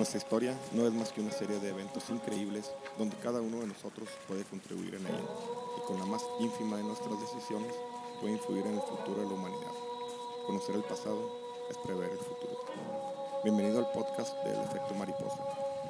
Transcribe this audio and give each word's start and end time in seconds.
Nuestra 0.00 0.16
historia 0.16 0.56
no 0.72 0.86
es 0.86 0.94
más 0.94 1.12
que 1.12 1.20
una 1.20 1.30
serie 1.30 1.60
de 1.60 1.68
eventos 1.68 2.08
increíbles 2.08 2.72
donde 2.96 3.18
cada 3.18 3.42
uno 3.42 3.60
de 3.60 3.66
nosotros 3.66 4.08
puede 4.26 4.44
contribuir 4.44 4.94
en 4.94 5.06
ella 5.06 5.28
y 5.76 5.86
con 5.86 5.98
la 5.98 6.06
más 6.06 6.22
ínfima 6.40 6.78
de 6.78 6.84
nuestras 6.84 7.20
decisiones 7.20 7.74
puede 8.18 8.32
influir 8.32 8.64
en 8.64 8.76
el 8.76 8.80
futuro 8.80 9.20
de 9.20 9.26
la 9.26 9.34
humanidad. 9.34 9.72
Conocer 10.46 10.76
el 10.76 10.84
pasado 10.84 11.30
es 11.70 11.76
prever 11.84 12.12
el 12.12 12.16
futuro. 12.16 12.64
Bienvenido 13.44 13.78
al 13.78 13.92
podcast 13.92 14.42
del 14.42 14.58
efecto 14.62 14.94
mariposa, 14.94 15.44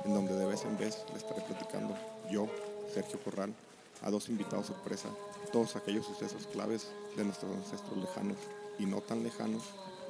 en 0.05 0.13
donde 0.13 0.35
de 0.35 0.47
vez 0.47 0.65
en 0.65 0.77
vez 0.77 1.05
le 1.13 1.19
estaré 1.19 1.43
platicando 1.43 1.95
yo, 2.33 2.49
Sergio 2.93 3.21
Corral, 3.21 3.55
a 4.03 4.11
dos 4.11 4.29
invitados 4.29 4.67
sorpresa, 4.67 5.09
todos 5.53 5.77
aquellos 5.77 6.05
sucesos 6.05 6.49
claves 6.49 6.89
de 7.17 7.25
nuestros 7.25 7.55
ancestros 7.55 7.97
lejanos 7.97 8.39
y 8.77 8.87
no 8.87 9.03
tan 9.03 9.23
lejanos 9.23 9.63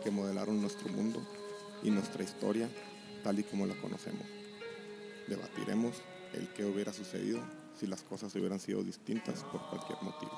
que 0.03 0.11
modelaron 0.11 0.59
nuestro 0.59 0.89
mundo 0.89 1.21
y 1.83 1.91
nuestra 1.91 2.23
historia 2.23 2.67
tal 3.23 3.39
y 3.39 3.45
como 3.45 3.67
la 3.67 3.75
conocemos. 3.81 4.27
Debatiremos 5.29 5.97
el 6.35 6.49
qué 6.49 6.65
hubiera 6.65 6.93
sucedido 6.93 7.41
si 7.79 7.87
las 7.87 8.03
cosas 8.03 8.35
hubieran 8.35 8.61
sido 8.61 8.83
distintas 8.83 9.45
por 9.45 9.61
cualquier 9.69 9.99
motivo. 10.03 10.33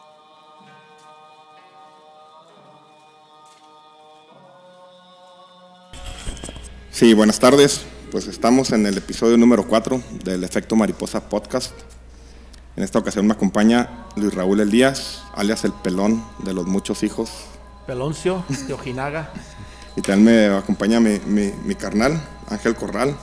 Sí, 6.91 7.15
buenas 7.15 7.41
tardes. 7.41 7.85
Pues 8.13 8.27
estamos 8.27 8.71
en 8.73 8.85
el 8.87 8.99
episodio 8.99 9.37
número 9.39 9.67
4 9.67 10.03
del 10.25 10.45
Efecto 10.45 10.77
Mariposa 10.77 11.29
Podcast. 11.29 11.73
En 12.77 12.85
esta 12.85 12.99
ocasión 12.99 13.27
me 13.27 13.33
acompaña 13.33 14.07
Luis 14.17 14.35
Raúl 14.35 14.61
Elías, 14.61 15.23
alias 15.35 15.65
el 15.65 15.73
pelón 15.73 16.25
de 16.45 16.53
los 16.53 16.67
muchos 16.67 17.03
hijos. 17.03 17.31
Peloncio 17.87 18.45
de 18.67 18.75
Ojinaga. 18.75 19.33
y 19.97 20.03
también 20.03 20.51
me 20.51 20.57
acompaña 20.57 21.01
mi, 21.01 21.19
mi, 21.27 21.53
mi 21.65 21.75
carnal, 21.75 22.21
Ángel 22.53 22.75
Corral, 22.75 23.17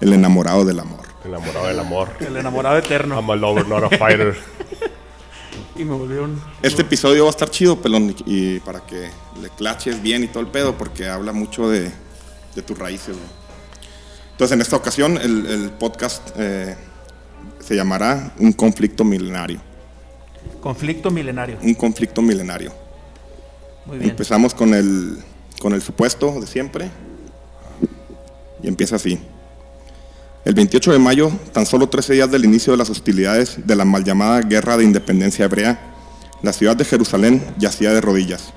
el 0.00 0.12
enamorado 0.12 0.64
del 0.64 0.80
amor. 0.80 1.06
El 1.24 1.30
enamorado 1.34 1.66
del 1.66 1.78
amor. 1.80 2.08
El 2.20 2.36
enamorado 2.36 2.78
eterno. 2.78 3.16
I'm 3.16 3.30
a 3.30 3.36
lover, 3.36 3.66
not 3.66 3.84
a 3.92 3.96
fighter. 3.96 4.36
Y 5.76 5.84
me 5.84 5.94
volvieron. 5.94 6.40
Este 6.60 6.82
episodio 6.82 7.22
va 7.24 7.28
a 7.28 7.30
estar 7.30 7.50
chido, 7.50 7.80
pelón, 7.80 8.14
y 8.26 8.56
y 8.56 8.60
para 8.60 8.80
que 8.80 9.10
le 9.40 9.48
claches 9.50 10.02
bien 10.02 10.24
y 10.24 10.26
todo 10.26 10.40
el 10.40 10.48
pedo, 10.48 10.76
porque 10.76 11.08
habla 11.08 11.32
mucho 11.32 11.68
de, 11.70 11.92
de 12.56 12.62
tus 12.62 12.76
raíces. 12.76 13.14
güey. 13.14 13.28
Entonces, 14.32 14.54
en 14.56 14.60
esta 14.60 14.74
ocasión, 14.74 15.18
el, 15.18 15.46
el 15.46 15.70
podcast 15.70 16.30
eh, 16.36 16.76
se 17.60 17.76
llamará 17.76 18.32
Un 18.40 18.52
conflicto 18.52 19.04
milenario. 19.04 19.60
Conflicto 20.60 21.12
milenario. 21.12 21.58
Un 21.62 21.74
conflicto 21.74 22.22
milenario. 22.22 22.72
Muy 23.86 23.98
bien. 23.98 24.10
Empezamos 24.10 24.54
con 24.54 24.74
el, 24.74 25.18
con 25.60 25.74
el 25.74 25.82
supuesto 25.82 26.40
de 26.40 26.46
siempre. 26.48 26.90
Y 28.62 28.68
empieza 28.68 28.96
así. 28.96 29.18
El 30.44 30.54
28 30.54 30.92
de 30.92 30.98
mayo, 30.98 31.30
tan 31.52 31.66
solo 31.66 31.88
13 31.88 32.14
días 32.14 32.30
del 32.30 32.44
inicio 32.44 32.72
de 32.72 32.76
las 32.76 32.90
hostilidades 32.90 33.66
de 33.66 33.76
la 33.76 33.84
mal 33.84 34.04
llamada 34.04 34.40
Guerra 34.40 34.76
de 34.76 34.84
Independencia 34.84 35.44
Hebrea, 35.44 35.78
la 36.42 36.52
ciudad 36.52 36.76
de 36.76 36.84
Jerusalén 36.84 37.44
yacía 37.58 37.92
de 37.92 38.00
rodillas. 38.00 38.52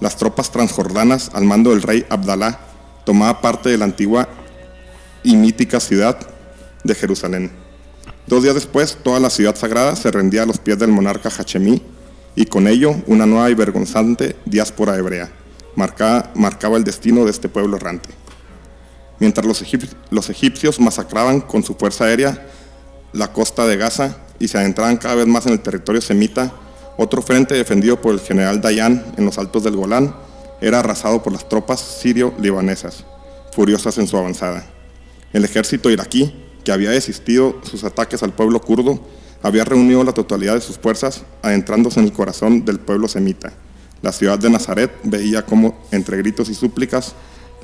Las 0.00 0.16
tropas 0.16 0.50
transjordanas 0.50 1.30
al 1.34 1.44
mando 1.44 1.70
del 1.70 1.82
rey 1.82 2.06
Abdalá 2.08 2.60
tomaba 3.04 3.40
parte 3.40 3.68
de 3.68 3.78
la 3.78 3.84
antigua 3.84 4.28
y 5.22 5.36
mítica 5.36 5.80
ciudad 5.80 6.18
de 6.82 6.94
Jerusalén. 6.94 7.50
Dos 8.26 8.42
días 8.42 8.54
después, 8.54 8.98
toda 9.02 9.20
la 9.20 9.30
ciudad 9.30 9.56
sagrada 9.56 9.96
se 9.96 10.10
rendía 10.10 10.44
a 10.44 10.46
los 10.46 10.58
pies 10.58 10.78
del 10.78 10.92
monarca 10.92 11.28
Hachemí 11.28 11.82
y 12.36 12.46
con 12.46 12.68
ello 12.68 12.94
una 13.06 13.26
nueva 13.26 13.50
y 13.50 13.54
vergonzante 13.54 14.36
diáspora 14.46 14.96
hebrea 14.96 15.30
marcaba, 15.76 16.30
marcaba 16.34 16.76
el 16.76 16.84
destino 16.84 17.24
de 17.24 17.30
este 17.30 17.48
pueblo 17.48 17.76
errante. 17.76 18.10
Mientras 19.24 19.46
los, 19.46 19.62
egip- 19.64 19.88
los 20.10 20.28
egipcios 20.28 20.78
masacraban 20.78 21.40
con 21.40 21.62
su 21.62 21.76
fuerza 21.76 22.04
aérea 22.04 22.46
la 23.14 23.32
costa 23.32 23.66
de 23.66 23.78
Gaza 23.78 24.18
y 24.38 24.48
se 24.48 24.58
adentraban 24.58 24.98
cada 24.98 25.14
vez 25.14 25.26
más 25.26 25.46
en 25.46 25.52
el 25.52 25.60
territorio 25.60 26.02
semita, 26.02 26.52
otro 26.98 27.22
frente 27.22 27.54
defendido 27.54 27.98
por 28.02 28.12
el 28.12 28.20
general 28.20 28.60
Dayan 28.60 29.02
en 29.16 29.24
los 29.24 29.38
altos 29.38 29.64
del 29.64 29.76
Golán 29.76 30.14
era 30.60 30.80
arrasado 30.80 31.22
por 31.22 31.32
las 31.32 31.48
tropas 31.48 31.80
sirio-libanesas, 31.80 33.06
furiosas 33.52 33.96
en 33.96 34.06
su 34.06 34.18
avanzada. 34.18 34.66
El 35.32 35.46
ejército 35.46 35.88
iraquí, 35.88 36.44
que 36.62 36.72
había 36.72 36.90
desistido 36.90 37.62
sus 37.62 37.82
ataques 37.84 38.22
al 38.22 38.34
pueblo 38.34 38.60
kurdo, 38.60 39.00
había 39.42 39.64
reunido 39.64 40.04
la 40.04 40.12
totalidad 40.12 40.52
de 40.52 40.60
sus 40.60 40.76
fuerzas 40.76 41.22
adentrándose 41.40 41.98
en 41.98 42.04
el 42.04 42.12
corazón 42.12 42.66
del 42.66 42.78
pueblo 42.78 43.08
semita. 43.08 43.54
La 44.02 44.12
ciudad 44.12 44.38
de 44.38 44.50
Nazaret 44.50 44.92
veía 45.02 45.46
cómo, 45.46 45.82
entre 45.92 46.18
gritos 46.18 46.50
y 46.50 46.54
súplicas, 46.54 47.14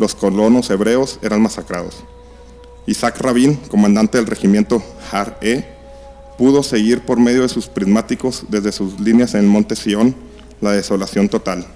los 0.00 0.14
colonos 0.14 0.70
hebreos 0.70 1.18
eran 1.20 1.42
masacrados. 1.42 2.04
Isaac 2.86 3.18
Rabin, 3.20 3.56
comandante 3.56 4.16
del 4.16 4.26
regimiento 4.26 4.82
Har-E, 5.12 5.62
pudo 6.38 6.62
seguir 6.62 7.02
por 7.02 7.20
medio 7.20 7.42
de 7.42 7.50
sus 7.50 7.66
prismáticos 7.66 8.46
desde 8.48 8.72
sus 8.72 8.98
líneas 8.98 9.34
en 9.34 9.40
el 9.40 9.46
monte 9.46 9.76
Sión 9.76 10.16
la 10.62 10.72
desolación 10.72 11.28
total. 11.28 11.66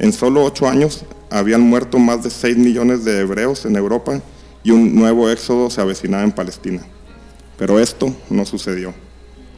En 0.00 0.12
solo 0.12 0.42
ocho 0.42 0.68
años 0.68 1.04
habían 1.30 1.60
muerto 1.60 2.00
más 2.00 2.24
de 2.24 2.30
6 2.30 2.56
millones 2.56 3.04
de 3.04 3.20
hebreos 3.20 3.64
en 3.64 3.76
Europa 3.76 4.20
y 4.64 4.72
un 4.72 4.96
nuevo 4.96 5.30
éxodo 5.30 5.70
se 5.70 5.80
avecinaba 5.80 6.24
en 6.24 6.32
Palestina. 6.32 6.82
Pero 7.56 7.78
esto 7.78 8.12
no 8.30 8.44
sucedió. 8.46 8.92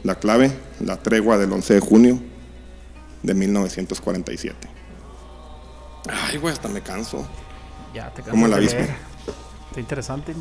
La 0.03 0.15
clave, 0.19 0.51
la 0.79 1.01
tregua 1.01 1.39
del 1.39 1.51
11 1.51 1.73
de 1.73 1.79
junio 1.79 2.19
de 3.23 3.33
1947. 3.33 4.67
Ay, 6.07 6.37
güey, 6.37 6.53
hasta 6.53 6.67
me 6.67 6.81
canso. 6.81 7.25
Ya 7.93 8.09
te 8.11 8.21
¿Cómo 8.23 8.47
la 8.47 8.57
leer. 8.57 8.95
Está 9.69 9.79
interesante. 9.79 10.33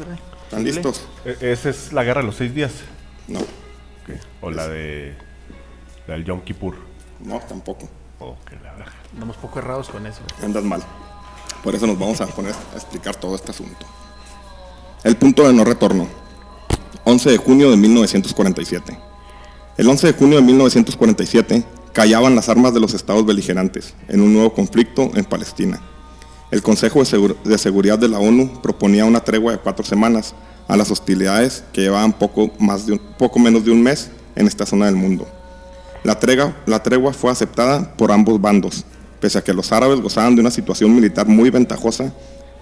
¿Están 0.45 0.65
listos? 0.65 1.07
E- 1.25 1.53
Esa 1.53 1.71
es 1.71 1.93
la 1.93 2.05
guerra 2.05 2.21
de 2.21 2.27
los 2.27 2.37
seis 2.37 2.55
días. 2.55 2.73
No. 3.29 3.41
O 4.41 4.51
la 4.51 4.69
de. 4.69 5.15
La 6.07 6.15
del 6.15 6.25
Yom 6.25 6.41
Kippur. 6.43 6.77
no, 7.21 7.39
tampoco. 7.41 7.89
Oh, 8.19 8.37
que 8.49 8.55
la 8.57 8.73
verga. 8.75 8.93
Andamos 9.15 9.37
poco 9.37 9.59
errados 9.59 9.89
con 9.89 10.07
eso. 10.07 10.21
Andas 10.43 10.65
mal. 10.65 10.83
Por 11.65 11.75
eso 11.75 11.87
nos 11.87 11.99
vamos 11.99 12.21
a 12.21 12.27
poner 12.27 12.53
a 12.73 12.77
explicar 12.77 13.17
todo 13.17 13.35
este 13.37 13.51
asunto. 13.51 13.87
El 15.05 15.17
punto 15.17 15.47
de 15.47 15.53
no 15.53 15.65
retorno. 15.65 16.09
11 17.05 17.31
de 17.31 17.37
junio 17.37 17.71
de 17.71 17.77
1947. 17.77 18.99
El 19.77 19.89
11 19.89 20.07
de 20.09 20.13
junio 20.13 20.37
de 20.37 20.43
1947 20.43 21.65
callaban 21.93 22.35
las 22.37 22.49
armas 22.49 22.75
de 22.75 22.81
los 22.81 22.95
estados 22.95 23.25
beligerantes 23.27 23.95
en 24.09 24.21
un 24.21 24.33
nuevo 24.33 24.53
conflicto 24.55 25.11
en 25.15 25.25
Palestina. 25.25 25.81
El 26.53 26.63
Consejo 26.63 27.03
de, 27.03 27.35
de 27.45 27.59
Seguridad 27.59 27.99
de 27.99 28.09
la 28.09 28.21
ONU 28.21 28.61
proponía 28.63 29.05
una 29.05 29.21
tregua 29.25 29.53
de 29.53 29.59
cuatro 29.59 29.85
semanas 29.85 30.35
a 30.69 30.77
las 30.77 30.91
hostilidades 30.91 31.65
que 31.73 31.81
llevaban 31.81 32.13
poco, 32.13 32.53
más 32.61 32.87
de 32.87 32.93
un- 32.93 33.01
poco 33.19 33.39
menos 33.41 33.65
de 33.65 33.73
un 33.73 33.83
mes 33.83 34.11
en 34.37 34.47
esta 34.47 34.65
zona 34.67 34.87
del 34.87 34.95
mundo. 34.95 35.27
La 36.05 36.21
tregua, 36.21 36.55
la 36.67 36.83
tregua 36.83 37.13
fue 37.13 37.33
aceptada 37.33 37.97
por 37.97 38.13
ambos 38.13 38.41
bandos, 38.41 38.85
pese 39.19 39.39
a 39.39 39.43
que 39.43 39.55
los 39.55 39.73
árabes 39.73 40.01
gozaban 40.01 40.35
de 40.35 40.43
una 40.43 40.51
situación 40.51 40.95
militar 40.95 41.27
muy 41.27 41.49
ventajosa, 41.51 42.13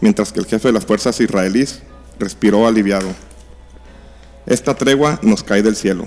mientras 0.01 0.33
que 0.33 0.41
el 0.41 0.47
jefe 0.47 0.69
de 0.69 0.73
las 0.75 0.87
fuerzas 0.87 1.21
israelíes 1.21 1.81
respiró 2.19 2.67
aliviado. 2.67 3.09
Esta 4.47 4.75
tregua 4.75 5.19
nos 5.23 5.43
cae 5.43 5.63
del 5.63 5.77
cielo. 5.77 6.07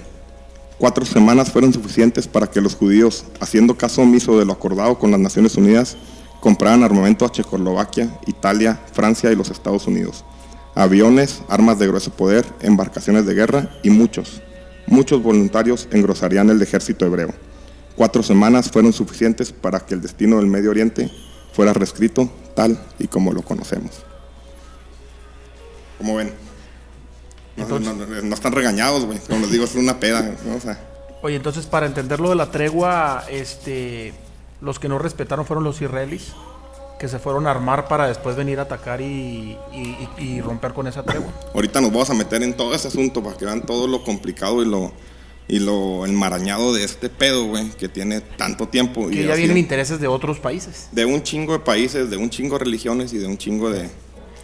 Cuatro 0.77 1.05
semanas 1.05 1.51
fueron 1.51 1.73
suficientes 1.73 2.27
para 2.27 2.47
que 2.49 2.61
los 2.61 2.75
judíos, 2.75 3.25
haciendo 3.39 3.77
caso 3.77 4.01
omiso 4.01 4.39
de 4.39 4.45
lo 4.45 4.53
acordado 4.53 4.97
con 4.97 5.11
las 5.11 5.19
Naciones 5.19 5.55
Unidas, 5.55 5.97
compraran 6.43 6.83
armamento 6.83 7.23
a 7.23 7.31
Checoslovaquia, 7.31 8.19
Italia, 8.27 8.77
Francia 8.91 9.31
y 9.31 9.35
los 9.37 9.49
Estados 9.49 9.87
Unidos. 9.87 10.25
Aviones, 10.75 11.41
armas 11.47 11.79
de 11.79 11.87
grueso 11.87 12.11
poder, 12.11 12.45
embarcaciones 12.59 13.25
de 13.25 13.33
guerra 13.33 13.69
y 13.81 13.89
muchos, 13.89 14.41
muchos 14.85 15.23
voluntarios 15.23 15.87
engrosarían 15.91 16.49
el 16.49 16.61
ejército 16.61 17.05
hebreo. 17.05 17.33
Cuatro 17.95 18.23
semanas 18.23 18.69
fueron 18.69 18.91
suficientes 18.91 19.53
para 19.53 19.79
que 19.79 19.93
el 19.93 20.01
destino 20.01 20.35
del 20.35 20.47
Medio 20.47 20.71
Oriente 20.71 21.09
fuera 21.53 21.71
reescrito 21.71 22.29
tal 22.57 22.77
y 22.99 23.07
como 23.07 23.31
lo 23.31 23.41
conocemos. 23.43 24.03
¿Cómo 25.97 26.15
ven? 26.17 26.34
No, 27.55 27.63
Entonces- 27.63 27.96
no- 27.96 28.05
no- 28.05 28.22
no 28.22 28.35
están 28.35 28.51
regañados, 28.51 29.05
güey. 29.05 29.19
Como 29.19 29.39
les 29.39 29.51
digo, 29.51 29.63
es 29.63 29.75
una 29.75 29.97
peda. 29.97 30.29
¿no? 30.46 30.55
O 30.55 30.59
sea, 30.59 30.78
Oye, 31.22 31.37
entonces 31.37 31.66
para 31.67 31.85
entender 31.85 32.19
lo 32.19 32.31
de 32.31 32.35
la 32.35 32.51
tregua, 32.51 33.23
este, 33.29 34.13
los 34.63 34.79
que 34.79 34.87
no 34.89 34.97
respetaron 34.97 35.45
fueron 35.45 35.63
los 35.63 35.81
israelíes, 35.81 36.33
que 36.99 37.07
se 37.09 37.19
fueron 37.19 37.47
a 37.47 37.51
armar 37.51 37.87
para 37.87 38.07
después 38.07 38.35
venir 38.35 38.59
a 38.59 38.63
atacar 38.63 39.01
y, 39.01 39.57
y- 39.73 40.09
y- 40.17 40.23
y 40.23 40.41
romper 40.41 40.73
con 40.73 40.87
esa 40.87 41.03
tregua. 41.03 41.31
ahorita 41.53 41.81
nos 41.81 41.91
vamos 41.91 42.09
a 42.09 42.13
meter 42.13 42.41
en 42.43 42.55
todo 42.55 42.73
ese 42.73 42.87
asunto 42.87 43.21
para 43.21 43.35
que 43.35 43.45
vean 43.45 43.65
todo 43.65 43.87
lo 43.87 44.03
complicado 44.03 44.61
y 44.61 44.65
lo, 44.65 44.93
y 45.49 45.59
lo 45.59 46.05
enmarañado 46.05 46.73
de 46.73 46.85
este 46.85 47.09
pedo, 47.09 47.45
güey, 47.47 47.69
que 47.71 47.89
tiene 47.89 48.21
tanto 48.21 48.69
tiempo. 48.69 49.09
y 49.11 49.15
Que 49.15 49.25
ya 49.25 49.33
así- 49.33 49.41
vienen 49.41 49.57
intereses 49.57 49.99
de 49.99 50.07
otros 50.07 50.39
países, 50.39 50.87
de 50.93 51.03
un 51.03 51.21
chingo 51.23 51.51
de 51.53 51.59
países, 51.59 52.09
de 52.09 52.15
un 52.15 52.29
chingo 52.29 52.57
de 52.57 52.63
religiones 52.63 53.11
y 53.11 53.17
de 53.17 53.27
un 53.27 53.37
chingo 53.37 53.69
de 53.69 53.89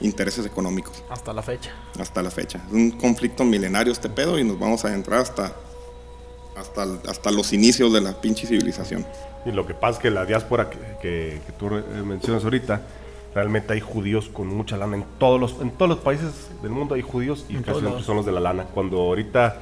intereses 0.02 0.46
económicos 0.46 1.04
hasta 1.10 1.32
la 1.34 1.42
fecha. 1.42 1.72
hasta 2.00 2.22
la 2.22 2.32
fecha. 2.32 2.62
Es 2.68 2.74
un 2.74 2.92
conflicto 2.92 3.44
milenario 3.46 3.94
este 3.94 4.10
pedo 4.10 4.38
y 4.40 4.44
nos 4.44 4.60
vamos 4.60 4.84
a 4.84 4.90
adentrar 4.90 5.22
hasta, 5.22 5.54
hasta, 6.60 6.86
hasta 7.08 7.32
los 7.32 7.54
inicios 7.54 7.92
de 7.94 8.02
la 8.02 8.14
pinche 8.22 8.46
civilización. 8.48 9.06
Y 9.46 9.52
lo 9.52 9.66
que 9.66 9.74
pasa 9.74 9.94
es 9.98 10.00
que 10.00 10.10
la 10.12 10.26
diáspora 10.26 10.70
que, 10.70 10.78
que- 11.02 11.42
que 11.46 11.52
tú 11.58 11.70
re- 11.70 11.84
mencionas 12.04 12.44
ahorita 12.44 12.82
Realmente 13.36 13.74
hay 13.74 13.80
judíos 13.80 14.28
con 14.28 14.48
mucha 14.48 14.76
lana 14.76 14.98
en 14.98 15.06
todos 15.20 15.40
los, 15.40 15.62
en 15.62 15.70
todos 15.70 15.88
los 15.88 16.00
países 16.00 16.50
del 16.64 16.72
mundo 16.72 16.96
hay 16.96 17.04
judíos 17.04 17.46
y 17.48 17.58
En 17.58 17.62
casi 17.64 17.80
siempre 17.82 18.02
son 18.04 18.16
los 18.18 18.26
de 18.26 18.32
la 18.32 18.40
lana. 18.40 18.64
Cuando 18.74 18.98
ahorita 19.02 19.62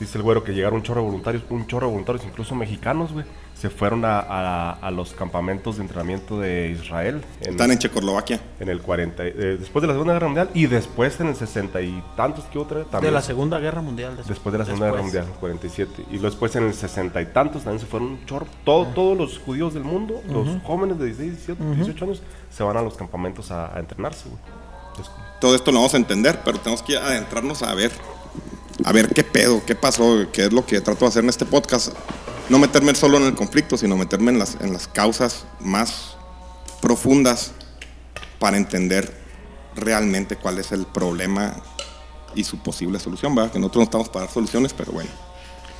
dice 0.00 0.18
el 0.18 0.24
güero 0.24 0.42
que 0.42 0.52
llegaron 0.52 0.78
un 0.78 0.82
chorro 0.82 1.00
de 1.02 1.06
voluntarios, 1.06 1.44
un 1.48 1.64
chorro 1.68 1.86
de 1.86 1.90
voluntarios, 1.92 2.24
incluso 2.26 2.56
mexicanos, 2.56 3.12
güey, 3.12 3.24
se 3.64 3.70
fueron 3.70 4.04
a, 4.04 4.18
a- 4.20 4.72
a 4.72 4.90
los 4.90 5.14
campamentos 5.14 5.76
de 5.76 5.82
entrenamiento 5.84 6.38
de 6.38 6.76
Israel 6.78 7.24
en, 7.40 7.52
Están 7.52 7.70
en 7.70 7.78
Checoslovaquia. 7.78 8.38
en 8.60 8.68
el 8.68 8.82
40, 8.82 9.24
eh, 9.26 9.32
después 9.58 9.80
de 9.80 9.86
la 9.86 9.94
Segunda 9.94 10.12
Guerra 10.12 10.26
Mundial 10.26 10.50
y 10.52 10.66
después 10.66 11.18
en 11.20 11.28
el 11.28 11.34
60 11.34 11.80
y 11.80 12.04
tantos 12.14 12.44
que 12.44 12.58
otra 12.58 12.80
De 12.80 12.84
también. 12.84 13.14
la 13.14 13.22
Segunda 13.22 13.58
Guerra 13.58 13.80
Mundial. 13.80 14.18
des- 14.18 14.26
Después 14.26 14.52
de 14.52 14.58
la 14.58 14.66
Segunda 14.66 14.90
Guerra. 14.90 15.00
Mundial, 15.02 15.26
47. 15.40 16.04
Y 16.10 16.18
después 16.18 16.54
en 16.56 16.64
el 16.64 16.74
60 16.74 17.22
y 17.22 17.26
tantos 17.26 17.62
también 17.64 17.80
se 17.80 17.86
fueron 17.86 18.08
un 18.10 18.26
chorro. 18.26 18.46
Todo- 18.66 18.86
Todos 18.88 19.16
los 19.16 19.38
judíos 19.38 19.72
del 19.72 19.84
mundo, 19.84 20.20
los 20.28 20.46
jóvenes 20.62 20.98
de 20.98 21.06
16, 21.06 21.30
17, 21.46 21.64
18 21.76 22.04
años, 22.04 22.22
se 22.50 22.62
van 22.62 22.76
a 22.76 22.82
los 22.82 22.98
campamentos 22.98 23.50
a, 23.50 23.74
a 23.74 23.80
entrenarse, 23.80 24.28
Todo 25.40 25.54
esto 25.54 25.72
lo 25.72 25.78
vamos 25.78 25.94
a 25.94 25.96
entender, 25.96 26.38
pero 26.44 26.58
tenemos 26.58 26.82
que 26.82 26.98
adentrarnos 26.98 27.62
a 27.62 27.74
ver. 27.74 27.90
A 28.84 28.92
ver 28.92 29.08
qué 29.08 29.24
pedo, 29.24 29.62
qué 29.64 29.74
pasó, 29.74 30.26
qué 30.32 30.42
es 30.46 30.52
lo 30.52 30.66
que 30.66 30.80
trato 30.82 31.00
de 31.04 31.08
hacer 31.08 31.22
en 31.22 31.30
este 31.30 31.44
podcast. 31.46 31.94
No 32.48 32.58
meterme 32.58 32.94
solo 32.94 33.16
en 33.16 33.24
el 33.24 33.34
conflicto, 33.34 33.76
sino 33.78 33.96
meterme 33.96 34.30
en 34.30 34.38
las, 34.38 34.56
en 34.60 34.72
las 34.72 34.86
causas 34.86 35.46
más 35.60 36.16
profundas 36.82 37.52
para 38.38 38.58
entender 38.58 39.10
realmente 39.74 40.36
cuál 40.36 40.58
es 40.58 40.72
el 40.72 40.84
problema 40.86 41.56
y 42.34 42.44
su 42.44 42.58
posible 42.58 43.00
solución, 43.00 43.34
¿verdad? 43.34 43.52
Que 43.52 43.58
nosotros 43.58 43.80
no 43.80 43.84
estamos 43.84 44.08
para 44.08 44.26
dar 44.26 44.34
soluciones, 44.34 44.74
pero 44.74 44.92
bueno. 44.92 45.10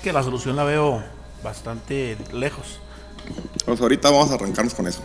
Que 0.02 0.12
la 0.12 0.22
solución 0.22 0.56
la 0.56 0.64
veo 0.64 1.02
bastante 1.43 2.16
lejos. 2.32 2.81
Pues 3.64 3.81
ahorita 3.81 4.10
vamos 4.10 4.31
a 4.31 4.34
arrancarnos 4.34 4.75
con 4.75 4.87
eso. 4.87 5.02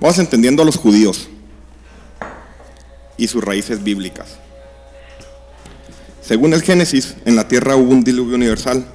Vamos 0.00 0.18
entendiendo 0.18 0.62
a 0.62 0.66
los 0.66 0.76
judíos 0.76 1.28
y 3.16 3.26
sus 3.28 3.42
raíces 3.42 3.82
bíblicas. 3.82 4.38
Según 6.22 6.52
el 6.52 6.62
Génesis, 6.62 7.16
en 7.24 7.36
la 7.36 7.48
tierra 7.48 7.76
hubo 7.76 7.90
un 7.90 8.04
diluvio 8.04 8.36
universal 8.36 8.86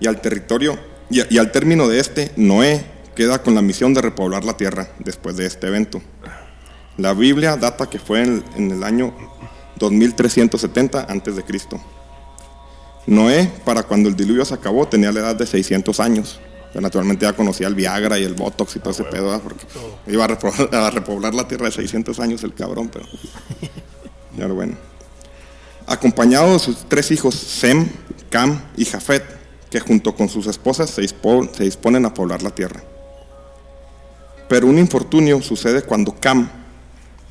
y 0.00 0.06
al 0.06 0.20
territorio 0.20 0.78
y, 1.10 1.34
y 1.34 1.38
al 1.38 1.52
término 1.52 1.88
de 1.88 2.00
este, 2.00 2.32
Noé 2.36 2.84
queda 3.14 3.42
con 3.42 3.54
la 3.54 3.62
misión 3.62 3.94
de 3.94 4.02
repoblar 4.02 4.44
la 4.44 4.56
tierra 4.56 4.88
después 4.98 5.36
de 5.36 5.46
este 5.46 5.66
evento. 5.68 6.02
La 6.98 7.12
Biblia 7.12 7.56
data 7.56 7.88
que 7.88 7.98
fue 7.98 8.22
en, 8.22 8.44
en 8.56 8.70
el 8.70 8.82
año 8.82 9.14
2370 9.78 11.06
antes 11.08 11.36
de 11.36 11.42
Cristo. 11.42 11.80
Noé, 13.06 13.50
para 13.64 13.84
cuando 13.84 14.08
el 14.08 14.16
diluvio 14.16 14.44
se 14.44 14.54
acabó, 14.54 14.86
tenía 14.88 15.12
la 15.12 15.20
edad 15.20 15.36
de 15.36 15.46
600 15.46 16.00
años. 16.00 16.40
Pero 16.72 16.80
naturalmente 16.82 17.24
ya 17.24 17.32
conocía 17.32 17.68
el 17.68 17.74
Viagra 17.74 18.18
y 18.18 18.24
el 18.24 18.34
Botox 18.34 18.76
y 18.76 18.80
todo 18.80 18.90
ese 18.90 19.04
pedo, 19.04 19.26
¿verdad? 19.26 19.40
porque 19.42 19.64
iba 20.08 20.24
a 20.24 20.26
repoblar, 20.26 20.74
a 20.74 20.90
repoblar 20.90 21.34
la 21.34 21.46
tierra 21.46 21.66
de 21.66 21.72
600 21.72 22.18
años 22.20 22.42
el 22.44 22.54
cabrón, 22.54 22.90
pero... 22.92 23.06
Pero 24.36 24.54
bueno. 24.54 24.74
Acompañado 25.86 26.52
de 26.52 26.58
sus 26.58 26.86
tres 26.88 27.10
hijos, 27.10 27.34
Sem, 27.34 27.88
Cam 28.28 28.60
y 28.76 28.84
Jafet, 28.84 29.24
que 29.70 29.80
junto 29.80 30.14
con 30.14 30.28
sus 30.28 30.46
esposas 30.46 30.90
se, 30.90 31.02
dispo- 31.02 31.50
se 31.52 31.64
disponen 31.64 32.04
a 32.06 32.14
poblar 32.14 32.42
la 32.42 32.50
tierra. 32.50 32.82
Pero 34.48 34.66
un 34.68 34.78
infortunio 34.78 35.42
sucede 35.42 35.82
cuando 35.82 36.14
Cam, 36.14 36.48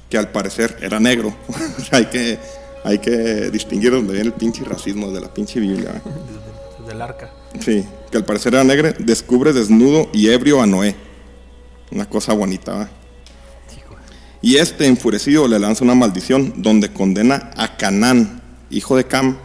que 0.09 0.17
al 0.17 0.29
parecer 0.31 0.77
era 0.81 0.99
negro, 0.99 1.33
hay, 1.91 2.05
que, 2.07 2.37
hay 2.83 2.99
que 2.99 3.49
distinguir 3.51 3.91
donde 3.91 4.13
viene 4.13 4.27
el 4.27 4.33
pinche 4.33 4.63
racismo 4.65 5.11
de 5.11 5.21
la 5.21 5.33
pinche 5.33 5.59
Biblia. 5.59 5.93
¿verdad? 5.93 6.01
Desde, 6.03 6.79
desde 6.79 6.91
el 6.93 7.01
arca. 7.01 7.31
Sí, 7.61 7.85
que 8.11 8.17
al 8.17 8.25
parecer 8.25 8.53
era 8.53 8.63
negro, 8.65 8.93
descubre 8.99 9.53
desnudo 9.53 10.09
y 10.13 10.29
ebrio 10.29 10.61
a 10.61 10.65
Noé. 10.67 10.95
Una 11.91 12.09
cosa 12.09 12.33
bonita, 12.33 12.73
¿va? 12.73 12.89
Y 14.41 14.57
este, 14.57 14.85
enfurecido, 14.85 15.47
le 15.47 15.57
lanza 15.57 15.83
una 15.83 15.95
maldición 15.95 16.53
donde 16.57 16.91
condena 16.91 17.51
a 17.55 17.77
Canaán, 17.77 18.41
hijo 18.69 18.95
de 18.97 19.05
Cam, 19.05 19.37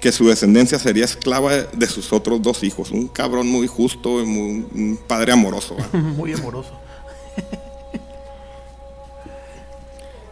que 0.00 0.12
su 0.12 0.28
descendencia 0.28 0.78
sería 0.78 1.04
esclava 1.04 1.54
de, 1.54 1.86
sus 1.86 2.12
otros 2.12 2.40
dos 2.40 2.62
hijos. 2.62 2.90
Un 2.90 3.08
cabrón 3.08 3.48
muy 3.48 3.66
justo, 3.66 4.20
y 4.20 4.26
muy- 4.26 4.66
un 4.72 4.98
padre 5.06 5.32
amoroso. 5.32 5.76
Muy 5.92 6.32
amoroso. 6.32 6.72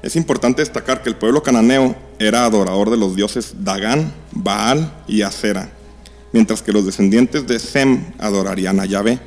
Es 0.03 0.15
importante 0.15 0.63
destacar 0.63 1.03
que 1.03 1.09
el 1.09 1.17
pueblo 1.17 1.43
cananeo 1.43 1.97
era 2.21 2.45
adorador 2.45 2.91
de 2.91 2.97
los 2.97 3.17
dioses 3.17 3.65
Dagán, 3.65 4.13
Baal 4.31 4.93
y 5.09 5.23
Acera, 5.23 5.71
mientras 6.33 6.63
que 6.63 6.71
los 6.71 6.87
descendientes 6.87 7.45
de 7.49 7.59
Sem 7.59 8.13
adorarían 8.19 8.79
a 8.79 8.85
Yahvé. 8.85 9.19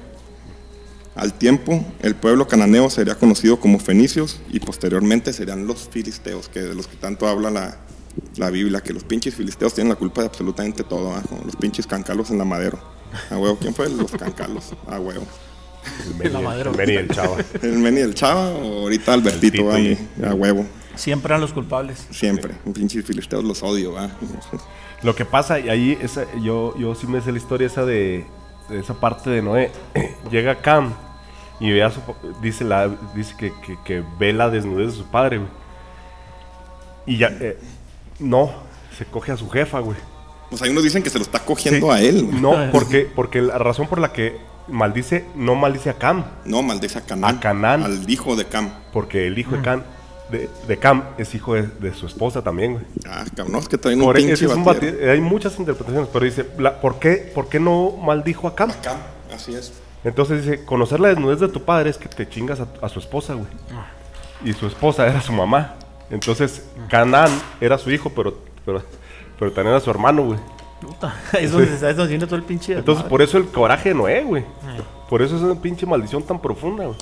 Al 1.16 1.34
tiempo, 1.34 1.84
el 2.02 2.16
pueblo 2.16 2.48
cananeo 2.48 2.90
sería 2.90 3.16
conocido 3.16 3.60
como 3.60 3.78
fenicios 3.78 4.40
y 4.54 4.62
posteriormente 4.62 5.34
serían 5.34 5.68
los 5.68 5.90
filisteos, 5.90 6.48
que 6.48 6.62
de 6.62 6.74
los 6.76 6.88
que 6.88 6.96
tanto 6.96 7.28
habla 7.28 7.50
la, 7.52 7.78
la 8.38 8.50
Biblia, 8.50 8.82
que 8.82 8.94
los 8.94 9.04
pinches 9.04 9.36
filisteos 9.36 9.74
tienen 9.74 9.90
la 9.90 9.96
culpa 9.96 10.22
de 10.22 10.28
absolutamente 10.28 10.84
todo, 10.84 11.14
¿ah? 11.16 11.22
como 11.28 11.44
los 11.44 11.56
pinches 11.56 11.86
cancalos 11.88 12.30
en 12.32 12.38
la 12.38 12.46
madero. 12.46 12.80
A 13.32 13.38
huevo, 13.38 13.58
¿quién 13.60 13.74
fue? 13.74 13.90
Los 13.90 14.12
cancalos, 14.12 14.74
a 14.88 15.00
huevo. 15.00 15.26
El 16.06 16.16
Meni, 16.16 16.30
La 16.32 16.40
madera. 16.42 16.70
el 16.72 16.78
Meni 16.78 16.94
y 16.94 16.96
el 16.98 17.10
Chava. 17.10 17.38
¿El 17.62 17.78
Meni 17.80 18.02
del 18.02 18.14
Chava 18.14 18.50
o 18.50 18.82
ahorita 18.82 19.14
Albertito? 19.14 19.52
Tito 19.54 19.66
¿va? 19.66 19.80
y- 19.80 19.98
A 20.26 20.34
huevo, 20.34 20.66
Siempre 20.96 21.32
eran 21.32 21.42
los 21.42 21.54
culpables. 21.54 22.06
siempre. 22.12 22.54
Pinches 22.74 23.06
filisteos 23.06 23.44
los 23.44 23.64
odio, 23.64 23.94
¿va? 23.94 24.10
Lo 25.04 25.16
que 25.16 25.24
pasa, 25.24 25.60
y 25.60 25.70
ahí 25.70 25.98
esa, 26.02 26.26
yo, 26.42 26.78
yo 26.78 26.94
sí 26.94 27.08
me 27.08 27.22
sé 27.22 27.32
la 27.32 27.38
historia 27.38 27.68
esa 27.68 27.86
de, 27.86 28.26
de 28.70 28.80
esa 28.80 28.94
parte 29.00 29.30
de 29.30 29.42
Noé. 29.42 29.72
Llega 30.32 30.62
Cam 30.62 30.94
y 31.62 31.72
ve 31.72 31.84
a 31.84 31.90
su, 31.92 32.02
dice, 32.42 32.66
la, 32.66 32.90
dice 33.16 33.34
que, 33.38 33.54
que, 33.66 33.78
que 33.86 34.04
ve 34.20 34.34
la 34.34 34.50
desnudez 34.50 34.88
de 34.92 34.98
su 34.98 35.06
padre, 35.06 35.38
güey. 35.38 35.50
Y 37.06 37.18
ya, 37.18 37.28
eh, 37.40 37.58
no, 38.20 38.52
se 38.98 39.06
coge 39.06 39.32
a 39.32 39.38
su 39.38 39.50
jefa, 39.50 39.80
güey. 39.80 39.98
Pues 40.50 40.62
hay 40.62 40.70
unos 40.72 40.84
dicen 40.84 41.04
que 41.04 41.10
se 41.10 41.18
lo 41.20 41.24
está 41.24 41.40
cogiendo 41.40 41.88
Sí. 41.88 41.94
a 41.94 42.02
él. 42.02 42.26
güey. 42.26 42.42
No, 42.42 42.72
porque, 42.72 43.02
porque 43.16 43.42
la 43.42 43.58
razón 43.58 43.88
por 43.88 44.00
la 44.00 44.12
que 44.12 44.38
maldice, 44.68 45.26
no 45.36 45.56
maldice 45.56 45.90
a 45.90 45.94
Cam, 45.96 46.24
No, 46.46 46.62
maldice 46.64 46.98
a 47.00 47.02
Canaán. 47.02 47.38
A 47.38 47.40
Canaán. 47.40 47.84
Al 47.84 48.10
hijo 48.10 48.36
de 48.36 48.46
Cam. 48.46 48.70
porque 48.94 49.28
el 49.28 49.38
hijo 49.38 49.56
de 49.56 49.62
Cam, 49.62 49.84
de, 50.32 50.50
de 50.68 50.78
Cam 50.78 51.04
es 51.18 51.34
hijo 51.36 51.54
de, 51.56 51.64
de 51.64 51.94
su 51.94 52.06
esposa 52.08 52.42
también, 52.44 52.74
güey. 52.74 52.86
Ah, 53.08 53.26
cabrón, 53.36 53.54
no, 53.54 53.60
es 53.60 53.68
que 53.68 53.78
traen 53.78 54.00
un 54.00 54.06
Por- 54.06 54.16
pinche 54.16 54.34
es 54.34 54.42
un 54.44 54.64
hay 55.10 55.22
muchas 55.22 55.58
interpretaciones, 55.60 56.10
pero 56.12 56.26
dice, 56.26 56.46
la- 56.58 56.82
¿por, 56.82 57.00
qué, 57.00 57.32
¿por 57.34 57.48
qué 57.48 57.60
no 57.60 57.92
maldijo 57.92 58.48
a 58.48 58.56
Cam? 58.56 58.72
Cam, 58.84 58.98
así 59.34 59.54
es. 59.56 59.74
Entonces 60.04 60.46
dice, 60.46 60.64
conocer 60.66 61.00
la 61.00 61.10
desnudez 61.10 61.40
de 61.40 61.48
tu 61.50 61.64
padre 61.64 61.90
es 61.90 61.98
que 61.98 62.08
te 62.10 62.28
chingas 62.30 62.60
a, 62.60 62.68
a 62.82 62.90
su 62.90 63.00
esposa, 63.00 63.34
güey. 63.34 63.48
Y 64.46 64.54
su 64.54 64.66
esposa 64.68 65.06
era 65.08 65.22
su 65.22 65.34
mamá. 65.34 65.76
Entonces, 66.10 66.64
Canaán 66.90 67.30
era 67.62 67.78
su 67.78 67.92
hijo, 67.92 68.12
pero, 68.16 68.38
pero, 68.66 68.82
pero 69.38 69.52
también 69.52 69.74
era 69.76 69.80
su 69.84 69.90
hermano, 69.90 70.24
güey. 70.24 70.40
Puta. 70.82 71.14
Es 71.40 71.52
donde 71.52 71.78
donde 71.94 72.08
viene 72.08 72.26
todo 72.26 72.36
el 72.38 72.44
pinche. 72.44 72.74
Entonces, 72.74 73.04
por 73.06 73.22
eso 73.22 73.38
el 73.38 73.48
coraje 73.48 73.90
de 73.90 73.96
Noé, 73.96 74.24
güey. 74.24 74.44
Por 75.10 75.22
eso 75.22 75.36
es 75.36 75.42
una 75.42 75.60
pinche 75.62 75.86
maldición 75.86 76.24
tan 76.24 76.40
profunda, 76.42 76.86
güey. 76.86 76.98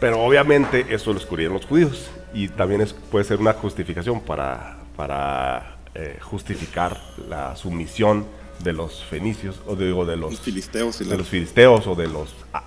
Pero 0.00 0.20
obviamente 0.22 0.86
eso 0.90 1.12
lo 1.12 1.18
escurrieron 1.18 1.54
los 1.56 1.66
judíos. 1.66 2.10
Y 2.32 2.48
también 2.48 2.80
es, 2.80 2.92
puede 2.92 3.24
ser 3.24 3.38
una 3.40 3.52
justificación 3.52 4.20
para, 4.20 4.78
para 4.96 5.76
eh, 5.94 6.18
justificar 6.22 6.98
la 7.28 7.54
sumisión 7.56 8.24
de 8.60 8.72
los 8.72 9.04
fenicios, 9.04 9.60
o 9.66 9.74
digo, 9.76 10.04
de 10.04 10.16
los, 10.16 10.32
Los 10.32 10.40
filisteos 10.40 11.00
y 11.00 11.04
de 11.04 11.10
la- 11.10 11.16
los 11.16 11.28
filisteos 11.28 11.86
o 11.86 11.94
de 11.94 12.08
los 12.08 12.34
ah, 12.52 12.62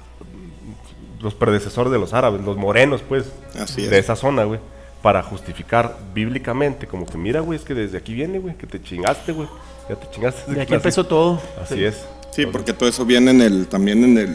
los 1.21 1.33
predecesores 1.35 1.91
de 1.91 1.99
los 1.99 2.13
árabes, 2.13 2.41
los 2.41 2.57
morenos, 2.57 3.01
pues, 3.07 3.31
Así 3.59 3.83
de 3.83 3.99
es. 3.99 4.05
esa 4.05 4.15
zona, 4.15 4.43
güey, 4.43 4.59
para 5.03 5.21
justificar 5.21 5.99
bíblicamente, 6.15 6.87
como 6.87 7.05
que 7.05 7.17
mira, 7.19 7.41
güey, 7.41 7.59
es 7.59 7.65
que 7.65 7.75
desde 7.75 7.97
aquí 7.99 8.13
viene, 8.15 8.39
güey, 8.39 8.55
que 8.57 8.65
te 8.65 8.81
chingaste, 8.81 9.33
güey, 9.33 9.47
ya 9.89 9.95
te 9.95 10.09
chingaste. 10.09 10.51
De 10.53 10.61
aquí 10.61 10.73
Así- 10.73 10.75
empezó 10.75 11.05
todo. 11.05 11.39
Así 11.61 11.75
Sí. 11.75 11.83
es. 11.83 11.97
Sí, 12.31 12.45
porque 12.47 12.73
todo 12.73 12.89
eso 12.89 13.05
viene 13.05 13.29
en 13.29 13.41
el, 13.41 13.67
también 13.67 14.03
en 14.03 14.17
el, 14.17 14.29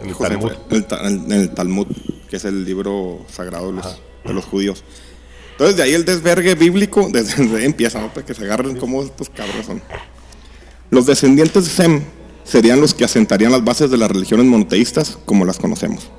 En 0.00 0.08
el 0.08 0.14
José, 0.14 0.30
Talmud. 0.30 0.52
el 0.70 0.84
ta- 0.86 1.06
en 1.06 1.30
el 1.30 1.50
Talmud, 1.50 1.86
que 2.28 2.36
es 2.38 2.44
el 2.44 2.64
libro 2.64 3.24
sagrado 3.30 3.68
de 3.68 3.74
los, 3.74 4.00
de 4.24 4.32
los 4.34 4.44
judíos. 4.46 4.82
Entonces, 5.52 5.76
de 5.76 5.82
ahí 5.82 5.92
el 5.94 6.04
desvergue 6.06 6.54
bíblico, 6.56 7.08
desde, 7.12 7.36
desde 7.44 7.58
ahí 7.58 7.64
empieza, 7.66 8.00
¿no? 8.00 8.08
Para 8.12 8.26
que 8.26 8.34
se 8.34 8.42
agarren 8.44 8.76
como 8.78 9.02
estos 9.02 9.28
cabros 9.30 9.66
son. 9.66 9.80
Los 10.90 11.06
descendientes 11.06 11.64
de 11.66 11.70
Sem 11.70 12.02
serían 12.42 12.80
los 12.80 12.94
que 12.94 13.04
asentarían 13.04 13.52
las 13.52 13.62
bases 13.62 13.90
de 13.90 13.98
las 13.98 14.10
religiones 14.10 14.46
monoteístas 14.46 15.18
como 15.26 15.44
las 15.44 15.58
conocemos. 15.58 16.10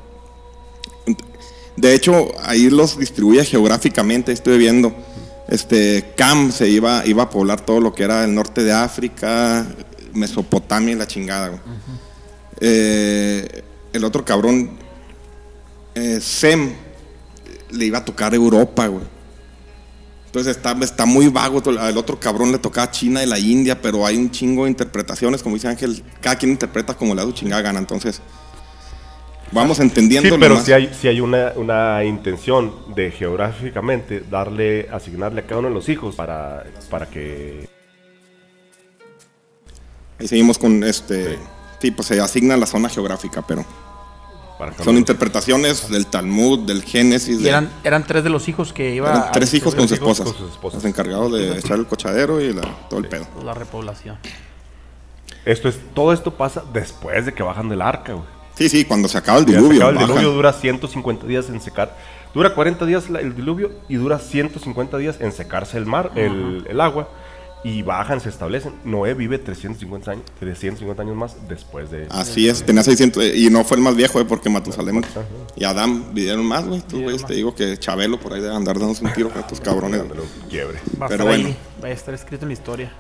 De 1.82 1.96
hecho, 1.96 2.32
ahí 2.44 2.70
los 2.70 3.00
distribuye 3.00 3.44
geográficamente, 3.44 4.32
estoy 4.32 4.60
viendo. 4.60 4.94
Este, 5.48 6.14
Cam 6.16 6.52
se 6.52 6.70
iba, 6.70 7.04
iba 7.08 7.24
a 7.24 7.30
poblar 7.32 7.66
todo 7.66 7.80
lo 7.80 7.92
que 7.92 8.04
era 8.04 8.24
el 8.24 8.36
norte 8.36 8.64
de 8.64 8.72
África, 8.72 9.66
Mesopotamia 10.14 10.94
y 10.94 10.96
la 10.96 11.08
chingada. 11.08 11.48
güey. 11.48 11.62
Eh, 12.60 13.64
el 13.94 14.04
otro 14.04 14.24
cabrón, 14.24 14.78
eh, 15.96 16.20
Sem, 16.22 16.72
le 17.72 17.86
iba 17.86 17.98
a 17.98 18.06
tocar 18.06 18.36
Europa, 18.36 18.86
güey. 18.86 19.04
Entonces 20.28 20.58
está, 20.58 20.78
está 20.84 21.08
muy 21.08 21.30
vago. 21.30 21.64
Al 21.80 21.98
otro 21.98 22.20
cabrón 22.20 22.52
le 22.52 22.60
tocaba 22.60 22.92
China 22.92 23.24
y 23.24 23.26
la 23.26 23.40
India, 23.40 23.82
pero 23.82 24.06
hay 24.06 24.18
un 24.18 24.30
chingo 24.30 24.66
de 24.66 24.70
interpretaciones. 24.70 25.42
Como 25.42 25.56
dice 25.56 25.68
Ángel, 25.68 26.04
cada 26.22 26.36
quien 26.36 26.52
interpreta 26.52 26.94
como 26.94 27.16
le 27.16 27.22
da 27.22 27.28
su 27.28 27.34
chingada 27.34 27.64
gana. 27.64 27.80
Entonces, 27.80 28.22
vamos 29.52 29.78
Sí, 29.78 29.84
entendiendo 29.84 30.38
pero 30.40 30.50
nomás. 30.56 30.66
si 30.66 30.74
hay, 30.74 30.94
si 30.94 31.08
hay 31.08 31.20
una, 31.22 31.54
una 31.56 32.04
intención 32.04 32.74
de 32.96 33.12
geográficamente 33.12 34.22
darle, 34.30 34.88
asignarle 34.92 35.42
a 35.42 35.46
cada 35.46 35.60
uno 35.60 35.68
de 35.70 35.74
los 35.74 35.90
hijos 35.90 36.16
para, 36.16 36.64
para 36.90 37.06
que... 37.08 37.68
Ahí 40.20 40.28
seguimos 40.28 40.58
con 40.58 40.84
este. 40.84 41.40
Sí, 41.80 41.90
pues 41.92 42.08
se 42.08 42.20
asigna 42.22 42.56
la 42.56 42.68
zona 42.68 42.90
geográfica, 42.90 43.42
pero 43.42 43.66
son 44.84 44.96
interpretaciones 44.98 45.90
del 45.90 46.06
Talmud, 46.06 46.60
del 46.68 46.84
Génesis. 46.84 47.40
Y 47.40 47.44
de- 47.44 47.50
eran, 47.50 47.72
eran 47.84 48.06
tres 48.06 48.24
de 48.24 48.30
los 48.30 48.48
hijos 48.48 48.72
que 48.72 48.94
iba 48.94 49.10
eran 49.10 49.22
a 49.24 49.32
tres 49.32 49.52
hijos 49.56 49.74
con 49.74 49.88
sus 49.88 49.98
hijos 49.98 50.12
esposas. 50.20 50.34
con 50.34 50.44
sus 50.46 50.52
esposas. 50.52 50.84
Los 50.84 50.86
encargados 50.92 51.34
de 51.34 51.58
echar 51.58 51.80
el 51.80 51.88
cochadero 51.88 52.40
y 52.40 52.54
la- 52.54 52.62
todo 52.88 53.00
el 53.00 53.08
pedo. 53.08 53.26
la 53.44 53.56
repoblación. 53.56 54.18
Esto 55.46 55.68
es, 55.70 55.80
todo 55.96 56.14
esto 56.14 56.36
pasa 56.36 56.64
después 56.72 57.26
de 57.26 57.34
que 57.34 57.42
bajan 57.42 57.68
del 57.70 57.82
arca, 57.82 58.14
güey. 58.14 58.28
Sí, 58.58 58.70
sí, 58.70 58.86
cuando 58.86 59.08
se 59.08 59.18
acaba 59.18 59.40
el 59.40 59.46
Ya 59.46 59.54
se 59.54 59.58
diluvio. 59.58 59.78
acaba 59.82 59.92
el 59.92 59.96
bajan. 59.98 60.10
diluvio 60.16 60.32
dura 60.36 60.54
150 60.54 61.26
días 61.28 61.50
en 61.50 61.62
secar. 61.62 61.96
Dura 62.34 62.54
40 62.54 62.86
días 62.86 63.06
el 63.10 63.36
diluvio 63.36 63.72
y 63.90 63.96
dura 63.96 64.20
150 64.20 64.98
días 64.98 65.18
en 65.20 65.32
secarse 65.32 65.78
el 65.78 65.86
mar, 65.86 66.12
el, 66.16 66.66
el 66.70 66.80
agua. 66.82 67.10
Y 67.64 67.84
bajan, 67.84 68.20
se 68.22 68.30
establecen. 68.30 68.74
Noé 68.86 69.14
vive 69.14 69.38
350 69.38 70.10
años, 70.12 70.24
350 70.40 71.04
años 71.04 71.16
más 71.16 71.36
después 71.48 71.92
de... 71.92 72.08
Así 72.10 72.50
es, 72.50 72.64
tenía 72.64 72.82
600. 72.82 73.24
eh, 73.24 73.38
Y 73.38 73.50
no 73.52 73.64
fue 73.64 73.78
el 73.78 73.84
más 73.84 73.96
viejo, 73.96 74.20
eh, 74.20 74.26
porque 74.26 74.50
Matusalem 74.50 75.04
y 75.56 75.64
Adán 75.66 76.12
vivieron 76.12 76.44
más, 76.44 76.66
güey. 76.66 76.82
Tú, 76.82 77.02
güey, 77.04 77.18
te 77.18 77.36
digo 77.36 77.54
que 77.54 77.78
Chabelo 77.78 78.20
por 78.20 78.34
ahí 78.34 78.42
debe 78.42 78.56
andar 78.56 78.80
dándose 78.80 79.06
un 79.06 79.14
tiro 79.14 79.30
con 79.30 79.42
estos 79.42 79.60
cabrones. 79.62 80.02
Quiebre. 80.50 80.80
Pero 81.08 81.26
bueno. 81.26 81.50
va 81.84 81.90
a 81.90 81.92
estar 81.92 82.14
escrito 82.16 82.46
en 82.46 82.50
la 82.50 82.54
historia. 82.54 82.92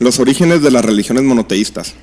Los 0.00 0.18
orígenes 0.20 0.60
de 0.62 0.70
las 0.70 0.84
religiones 0.84 1.22
monoteístas. 1.22 1.94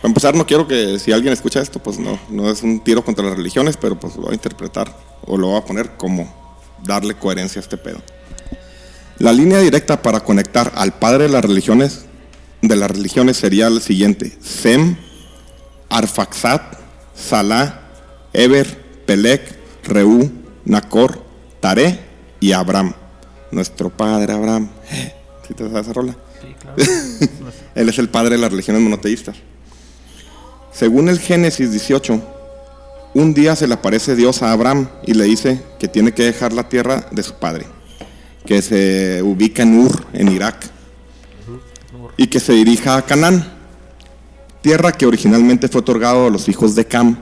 Para 0.00 0.10
empezar, 0.10 0.34
no 0.36 0.46
quiero 0.46 0.68
que 0.68 0.98
si 1.00 1.10
alguien 1.10 1.32
escucha 1.32 1.60
esto, 1.60 1.80
pues 1.80 1.98
no, 1.98 2.18
no 2.30 2.50
es 2.50 2.62
un 2.62 2.80
tiro 2.80 3.04
contra 3.04 3.24
las 3.24 3.36
religiones, 3.36 3.76
pero 3.76 3.98
pues 3.98 4.14
lo 4.14 4.22
voy 4.22 4.30
a 4.30 4.34
interpretar 4.34 4.94
o 5.26 5.36
lo 5.36 5.48
voy 5.48 5.58
a 5.58 5.64
poner 5.64 5.96
como 5.96 6.32
darle 6.84 7.14
coherencia 7.14 7.58
a 7.58 7.62
este 7.62 7.76
pedo. 7.76 8.00
La 9.18 9.32
línea 9.32 9.58
directa 9.58 10.00
para 10.00 10.20
conectar 10.20 10.72
al 10.76 10.94
padre 10.94 11.24
de 11.24 11.30
las 11.30 11.44
religiones, 11.44 12.04
de 12.62 12.76
las 12.76 12.88
religiones 12.88 13.36
sería 13.36 13.68
la 13.68 13.80
siguiente: 13.80 14.38
Sem, 14.40 14.96
Arfaxat, 15.88 16.78
Salah, 17.16 17.80
Eber, 18.32 19.02
Pelec, 19.04 19.56
Reú, 19.82 20.30
Nacor, 20.64 21.24
Taré 21.58 21.98
y 22.38 22.52
Abraham. 22.52 22.94
Nuestro 23.50 23.90
padre 23.90 24.32
Abraham. 24.32 24.68
¿Sí 25.48 25.54
te 25.54 25.64
sabes 25.68 25.86
esa 25.86 25.92
rola? 25.92 26.16
Sí, 26.40 26.54
claro. 26.60 26.76
Él 27.74 27.88
es 27.88 27.98
el 27.98 28.08
padre 28.08 28.36
de 28.36 28.38
las 28.38 28.52
religiones 28.52 28.82
monoteístas. 28.82 29.36
Según 30.78 31.08
el 31.08 31.18
Génesis 31.18 31.72
18, 31.72 32.22
un 33.14 33.34
día 33.34 33.56
se 33.56 33.66
le 33.66 33.74
aparece 33.74 34.14
Dios 34.14 34.42
a 34.42 34.52
Abraham 34.52 34.88
y 35.04 35.14
le 35.14 35.24
dice 35.24 35.60
que 35.80 35.88
tiene 35.88 36.12
que 36.12 36.22
dejar 36.22 36.52
la 36.52 36.68
tierra 36.68 37.08
de 37.10 37.24
su 37.24 37.34
padre, 37.34 37.66
que 38.46 38.62
se 38.62 39.20
ubica 39.24 39.64
en 39.64 39.76
Ur, 39.76 40.06
en 40.12 40.28
Irak, 40.28 40.70
y 42.16 42.28
que 42.28 42.38
se 42.38 42.52
dirija 42.52 42.96
a 42.96 43.02
Canaán, 43.02 43.44
tierra 44.60 44.92
que 44.92 45.04
originalmente 45.04 45.66
fue 45.66 45.80
otorgado 45.80 46.28
a 46.28 46.30
los 46.30 46.48
hijos 46.48 46.76
de 46.76 46.84
Cam. 46.84 47.18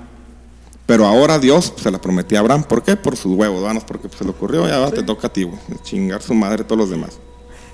Pero 0.84 1.06
ahora 1.06 1.38
Dios 1.38 1.72
se 1.82 1.90
la 1.90 1.98
prometió 1.98 2.36
a 2.36 2.42
Abraham. 2.42 2.64
¿Por 2.64 2.82
qué? 2.82 2.94
Por 2.94 3.16
sus 3.16 3.34
huevos, 3.34 3.62
vanos, 3.62 3.84
porque 3.84 4.10
se 4.14 4.22
le 4.22 4.30
ocurrió, 4.32 4.68
ya 4.68 4.80
va, 4.80 4.90
te 4.90 5.02
toca 5.02 5.28
a 5.28 5.32
ti, 5.32 5.48
chingar 5.82 6.20
su 6.20 6.34
madre 6.34 6.62
todos 6.62 6.78
los 6.80 6.90
demás. 6.90 7.18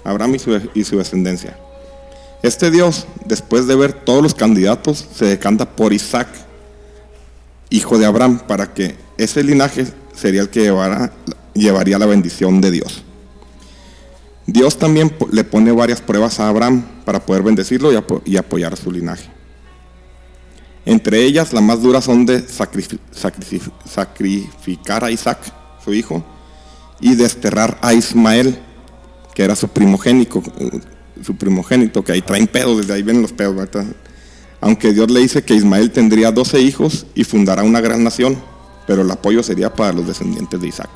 Abraham 0.05 0.37
y 0.37 0.39
su, 0.39 0.61
y 0.75 0.85
su 0.85 0.99
descendencia. 0.99 1.59
Este 2.43 2.71
Dios, 2.71 3.07
después 3.25 3.67
de 3.67 3.77
ver 3.77 3.93
todos 3.93 4.23
los 4.23 4.35
candidatos, 4.35 5.07
se 5.15 5.27
decanta 5.27 5.65
por 5.77 5.93
Isaac, 5.93 6.29
hijo 7.71 7.99
de 7.99 8.07
Abraham, 8.07 8.41
para 8.47 8.75
que 8.75 8.97
ese 9.17 9.45
linaje 9.45 9.87
sería 10.15 10.41
el 10.43 10.49
que 10.51 10.61
llevara- 10.63 11.13
llevaría 11.55 11.99
la 11.99 12.07
bendición 12.07 12.61
de 12.61 12.71
Dios. 12.73 13.03
Dios 14.47 14.77
también 14.77 15.15
le 15.31 15.45
pone 15.45 15.71
varias 15.71 16.01
pruebas 16.01 16.41
a 16.41 16.49
Abraham 16.49 16.85
para 17.05 17.25
poder 17.25 17.43
bendecirlo 17.45 17.93
y, 17.93 17.97
apo- 17.97 18.23
y 18.25 18.37
apoyar 18.37 18.77
su 18.77 18.91
linaje. 18.91 19.31
Entre 20.85 21.23
ellas, 21.23 21.53
las 21.53 21.63
más 21.63 21.81
duras 21.81 22.05
son 22.05 22.27
de 22.27 22.45
sacrifi- 22.49 22.99
sacrifi- 23.15 23.71
sacrificar 23.89 25.05
a 25.05 25.13
Isaac, 25.13 25.39
su 25.85 25.95
hijo, 25.95 26.25
y 27.01 27.15
desterrar 27.15 27.79
a 27.83 27.95
Ismael, 27.95 28.59
que 29.33 29.45
era 29.45 29.55
su 29.55 29.69
primogénito, 29.69 30.43
su 31.23 31.37
primogénito, 31.37 32.05
que 32.05 32.13
ahí 32.13 32.23
traen 32.23 32.47
pedos, 32.47 32.79
desde 32.79 32.95
ahí 32.95 33.03
vienen 33.03 33.23
los 33.23 33.33
pedos. 33.33 33.69
Aunque 34.61 34.93
Dios 34.93 35.11
le 35.11 35.21
dice 35.21 35.43
que 35.43 35.55
Ismael 35.55 35.91
tendría 35.91 36.31
12 36.31 36.61
hijos 36.61 37.07
y 37.15 37.25
fundará 37.25 37.63
una 37.63 37.81
gran 37.81 38.05
nación, 38.05 38.37
pero 38.87 39.03
el 39.03 39.11
apoyo 39.11 39.43
sería 39.43 39.73
para 39.75 39.93
los 39.93 40.07
descendientes 40.07 40.61
de 40.61 40.69
Isaac. 40.69 40.91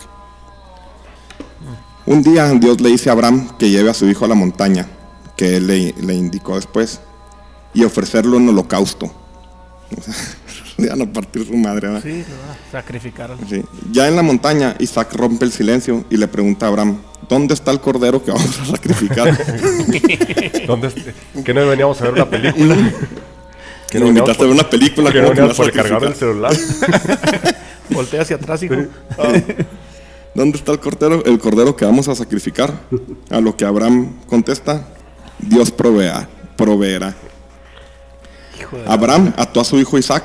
Un 2.06 2.22
día 2.22 2.48
Dios 2.52 2.80
le 2.80 2.90
dice 2.90 3.08
a 3.10 3.12
Abraham 3.12 3.56
que 3.58 3.70
lleve 3.70 3.90
a 3.90 3.94
su 3.94 4.08
hijo 4.08 4.24
a 4.24 4.28
la 4.28 4.34
montaña, 4.36 4.86
que 5.36 5.56
él 5.56 5.66
le, 5.66 5.92
le 6.00 6.14
indicó 6.14 6.54
después, 6.54 7.00
y 7.74 7.84
ofrecerlo 7.84 8.36
en 8.36 8.48
holocausto. 8.48 9.12
No 10.78 11.10
partir 11.12 11.46
su 11.46 11.54
madre, 11.56 11.88
¿verdad? 11.88 12.02
Sí, 12.02 12.24
lo 12.28 12.36
van 12.46 12.50
a 12.50 12.70
sacrificar. 12.72 13.30
al- 13.32 13.48
Sí. 13.48 13.62
Ya 13.92 14.08
en 14.08 14.16
la 14.16 14.22
montaña, 14.22 14.74
Isaac 14.78 15.14
rompe 15.14 15.44
el 15.46 15.52
silencio 15.52 16.04
y 16.10 16.16
le 16.18 16.28
pregunta 16.28 16.66
a 16.66 16.68
Abraham, 16.68 16.98
¿dónde 17.28 17.54
está 17.54 17.70
el 17.70 17.80
cordero 17.80 18.22
que 18.22 18.30
vamos 18.30 18.60
a 18.60 18.64
sacrificar? 18.66 19.28
¿Dónde 20.66 20.90
¿Que 21.44 21.54
no 21.54 21.66
veníamos 21.66 22.00
a 22.00 22.04
ver 22.04 22.12
una 22.14 22.28
película? 22.28 22.76
que 23.90 23.98
nos 24.00 24.08
invitaste 24.10 24.42
a 24.42 24.46
ver 24.46 24.54
una 24.54 24.68
película. 24.68 25.10
¿Que 25.12 25.18
¿cómo 25.22 25.28
no 25.34 25.34
veníamos 25.48 25.56
por 25.56 25.66
el 25.66 25.72
del 25.72 25.82
sacrificar? 25.82 26.14
celular? 26.14 26.56
Voltea 27.90 28.22
hacia 28.22 28.36
atrás, 28.36 28.62
hijo. 28.62 28.74
¿Dónde 30.34 30.58
está 30.58 30.72
el 30.72 30.80
cordero, 30.80 31.24
el 31.24 31.38
cordero 31.38 31.74
que 31.74 31.86
vamos 31.86 32.08
a 32.08 32.14
sacrificar? 32.14 32.74
A 33.30 33.40
lo 33.40 33.56
que 33.56 33.64
Abraham 33.64 34.12
contesta, 34.26 34.86
Dios 35.38 35.70
provea, 35.70 36.28
proveerá. 36.56 37.14
Abraham 38.86 39.32
ató 39.36 39.60
a 39.60 39.64
su 39.64 39.78
hijo 39.78 39.96
Isaac, 39.96 40.24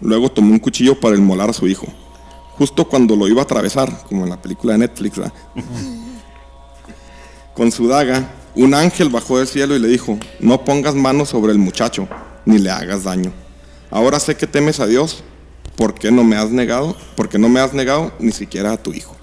luego 0.00 0.30
tomó 0.30 0.52
un 0.52 0.58
cuchillo 0.58 0.98
para 0.98 1.16
inmolar 1.16 1.50
a 1.50 1.52
su 1.52 1.66
hijo. 1.66 1.86
Justo 2.56 2.88
cuando 2.88 3.16
lo 3.16 3.28
iba 3.28 3.42
a 3.42 3.44
atravesar, 3.44 4.04
como 4.08 4.24
en 4.24 4.30
la 4.30 4.40
película 4.40 4.72
de 4.72 4.80
Netflix, 4.80 5.16
¿verdad? 5.16 5.32
con 7.54 7.72
su 7.72 7.88
daga, 7.88 8.30
un 8.54 8.74
ángel 8.74 9.08
bajó 9.08 9.38
del 9.38 9.46
cielo 9.46 9.76
y 9.76 9.78
le 9.78 9.88
dijo, 9.88 10.18
no 10.40 10.64
pongas 10.64 10.94
manos 10.94 11.28
sobre 11.28 11.52
el 11.52 11.58
muchacho, 11.58 12.08
ni 12.44 12.58
le 12.58 12.70
hagas 12.70 13.04
daño. 13.04 13.32
Ahora 13.90 14.20
sé 14.20 14.36
que 14.36 14.46
temes 14.46 14.80
a 14.80 14.86
Dios, 14.86 15.22
¿por 15.76 15.94
qué 15.94 16.10
no 16.10 16.24
me 16.24 16.36
has 16.36 16.50
negado? 16.50 16.96
Porque 17.16 17.38
no 17.38 17.48
me 17.48 17.60
has 17.60 17.72
negado 17.72 18.12
ni 18.18 18.32
siquiera 18.32 18.72
a 18.72 18.76
tu 18.76 18.92
hijo. 18.92 19.16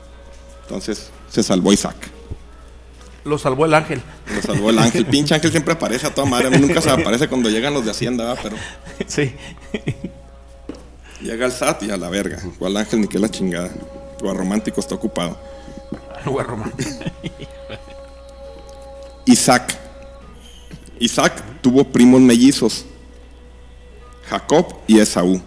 Entonces 0.63 1.09
se 1.29 1.43
salvó 1.43 1.73
Isaac. 1.73 1.95
Lo 3.25 3.37
salvó 3.37 3.65
el 3.65 3.73
ángel. 3.73 4.01
Lo 4.33 4.41
salvó 4.41 4.69
el 4.69 4.79
ángel. 4.79 5.05
Pinche 5.07 5.33
ángel 5.33 5.51
siempre 5.51 5.73
aparece 5.73 6.07
a 6.07 6.13
toda 6.13 6.27
madre. 6.27 6.47
A 6.47 6.51
mí 6.51 6.57
nunca 6.57 6.79
se 6.79 6.89
aparece 6.89 7.27
cuando 7.27 7.49
llegan 7.49 7.73
los 7.73 7.83
de 7.83 7.91
Hacienda, 7.91 8.23
¿verdad? 8.23 8.39
pero 8.43 8.55
Sí. 9.07 9.33
Llega 11.25 11.45
el 11.47 11.51
SAT 11.51 11.83
y 11.83 11.91
a 11.91 11.97
la 11.97 12.09
verga. 12.09 12.39
¿Cuál 12.59 12.77
ángel 12.77 13.01
ni 13.01 13.07
qué 13.07 13.17
la 13.19 13.29
chingada? 13.29 13.71
O 14.23 14.29
a 14.29 14.33
romántico 14.33 14.79
está 14.79 14.95
ocupado. 14.95 15.37
Lugar 16.25 16.47
romántico. 16.47 16.89
Isaac. 19.25 19.75
Isaac 20.99 21.43
tuvo 21.61 21.83
primos 21.83 22.21
mellizos, 22.21 22.85
Jacob 24.29 24.67
y 24.87 24.99
Esaú. 24.99 25.41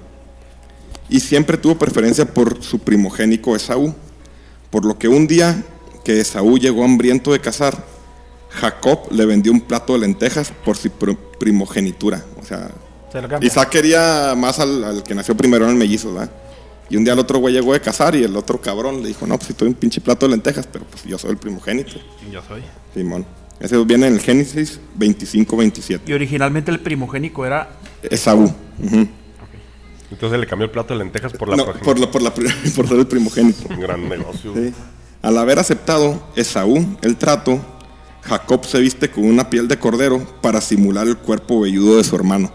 Y 1.09 1.21
siempre 1.21 1.57
tuvo 1.57 1.79
preferencia 1.79 2.27
por 2.27 2.63
su 2.63 2.81
primogénico 2.81 3.57
Esaú. 3.57 3.95
Por 4.71 4.85
lo 4.85 4.99
que 4.99 5.09
un 5.09 5.27
día 5.27 5.63
que 6.05 6.21
Esaú 6.21 6.59
llegó 6.59 6.85
hambriento 6.85 7.33
de 7.33 7.41
cazar, 7.41 7.83
Jacob 8.51 9.11
le 9.11 9.25
vendió 9.25 9.53
un 9.53 9.61
plato 9.63 9.95
de 9.95 10.01
lentejas 10.01 10.53
por 10.65 10.77
su 10.77 10.91
pr- 10.91 11.17
primogenitura. 11.39 12.25
O 12.43 12.45
sea, 12.45 12.71
Se 13.13 13.21
lo. 13.23 13.29
Isaac 13.43 13.69
quería 13.71 14.35
más 14.37 14.59
al, 14.59 14.85
al 14.85 15.03
que 15.03 15.15
nació 15.15 15.37
primero 15.37 15.65
en 15.65 15.71
el 15.73 15.77
mellizo, 15.77 16.13
¿verdad? 16.13 16.31
Y 16.91 16.97
un 16.97 17.05
día 17.05 17.13
el 17.13 17.19
otro 17.19 17.39
güey 17.39 17.53
llegó 17.55 17.73
de 17.75 17.81
cazar 17.81 18.15
y 18.15 18.23
el 18.25 18.35
otro 18.37 18.61
cabrón 18.61 19.03
le 19.03 19.09
dijo, 19.09 19.27
no, 19.27 19.37
pues 19.37 19.49
si 19.49 19.55
tuve 19.55 19.69
un 19.69 19.75
pinche 19.75 20.01
plato 20.01 20.27
de 20.27 20.31
lentejas, 20.33 20.67
pero 20.67 20.85
pues 20.87 21.05
yo 21.05 21.19
soy 21.19 21.31
el 21.33 21.37
primogénito. 21.37 21.93
Yo 22.33 22.41
soy. 22.49 22.63
Simón. 22.95 23.27
Ese 23.61 23.77
viene 23.85 24.07
en 24.07 24.15
el 24.15 24.21
Génesis 24.21 24.81
25-27. 24.99 26.01
Y 26.07 26.13
originalmente 26.13 26.71
el 26.71 26.81
primogénico 26.81 27.45
era. 27.45 27.71
Esaú. 28.03 28.55
Entonces 30.11 30.39
le 30.41 30.47
cambió 30.47 30.65
el 30.65 30.71
plato 30.71 30.95
de 30.95 30.99
lentejas 31.01 31.33
por 31.35 31.49
la 31.49 31.57
No, 31.57 31.67
por, 31.67 31.99
la- 31.99 32.11
por, 32.11 32.23
la 32.23 32.33
por 32.77 32.89
ser 32.89 32.99
el 32.99 33.07
primogénito. 33.07 33.69
Un 33.69 33.81
gran 33.81 34.09
negocio. 34.09 34.55
Sí. 34.55 34.73
Al 35.21 35.37
haber 35.37 35.59
aceptado 35.59 36.23
Esaú 36.37 36.97
el 37.03 37.17
trato, 37.17 37.61
Jacob 38.23 38.65
se 38.65 38.79
viste 38.81 39.11
con 39.11 39.25
una 39.25 39.51
piel 39.51 39.69
de 39.69 39.79
cordero 39.79 40.25
para 40.41 40.61
simular 40.61 41.07
el 41.09 41.19
cuerpo 41.19 41.61
velludo 41.61 41.97
de 41.99 42.05
su 42.05 42.17
hermano. 42.17 42.51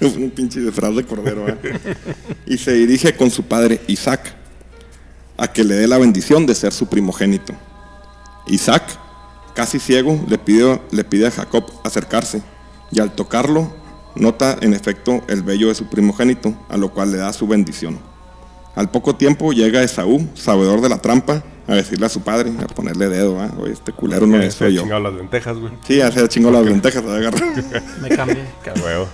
Un 0.00 0.30
pinche 0.30 0.60
disfraz 0.60 0.94
de 0.94 1.04
cordero. 1.04 1.48
¿eh? 1.48 1.56
Y 2.46 2.58
se 2.58 2.72
dirige 2.72 3.14
con 3.16 3.30
su 3.30 3.44
padre 3.44 3.80
Isaac 3.86 4.34
a 5.36 5.48
que 5.48 5.64
le 5.64 5.74
dé 5.74 5.86
la 5.86 5.98
bendición 5.98 6.46
de 6.46 6.54
ser 6.54 6.72
su 6.72 6.86
primogénito. 6.86 7.54
Isaac, 8.46 8.82
casi 9.54 9.78
ciego, 9.78 10.24
le 10.28 10.38
pide, 10.38 10.80
le 10.90 11.04
pide 11.04 11.26
a 11.26 11.30
Jacob 11.30 11.64
acercarse 11.84 12.42
y 12.90 13.00
al 13.00 13.14
tocarlo 13.14 13.72
nota 14.16 14.56
en 14.60 14.74
efecto 14.74 15.22
el 15.28 15.42
vello 15.42 15.68
de 15.68 15.74
su 15.74 15.86
primogénito, 15.86 16.54
a 16.68 16.76
lo 16.76 16.92
cual 16.92 17.12
le 17.12 17.18
da 17.18 17.32
su 17.32 17.46
bendición. 17.46 17.98
Al 18.74 18.90
poco 18.90 19.16
tiempo 19.16 19.52
llega 19.52 19.82
Esaú, 19.82 20.28
sabedor 20.34 20.80
de 20.80 20.88
la 20.88 20.98
trampa, 20.98 21.42
a 21.68 21.74
decirle 21.74 22.06
a 22.06 22.08
su 22.08 22.22
padre, 22.22 22.50
a 22.60 22.66
ponerle 22.66 23.08
dedo, 23.08 23.38
¿ah? 23.40 23.50
Oye, 23.60 23.72
este 23.74 23.92
culero 23.92 24.26
no 24.26 24.40
es 24.40 24.54
se 24.54 24.72
yo. 24.72 24.80
chingado 24.82 25.02
las 25.02 25.12
lentejas, 25.14 25.56
güey. 25.58 25.72
Sí, 25.86 25.96
ya 25.96 26.10
se 26.10 26.26
chingó 26.28 26.50
las 26.50 26.64
lentejas, 26.64 27.04
agarra. 27.04 27.38
Me 28.02 28.08
cambié. 28.08 28.42
Qué 28.64 28.70
huevo. 28.80 29.06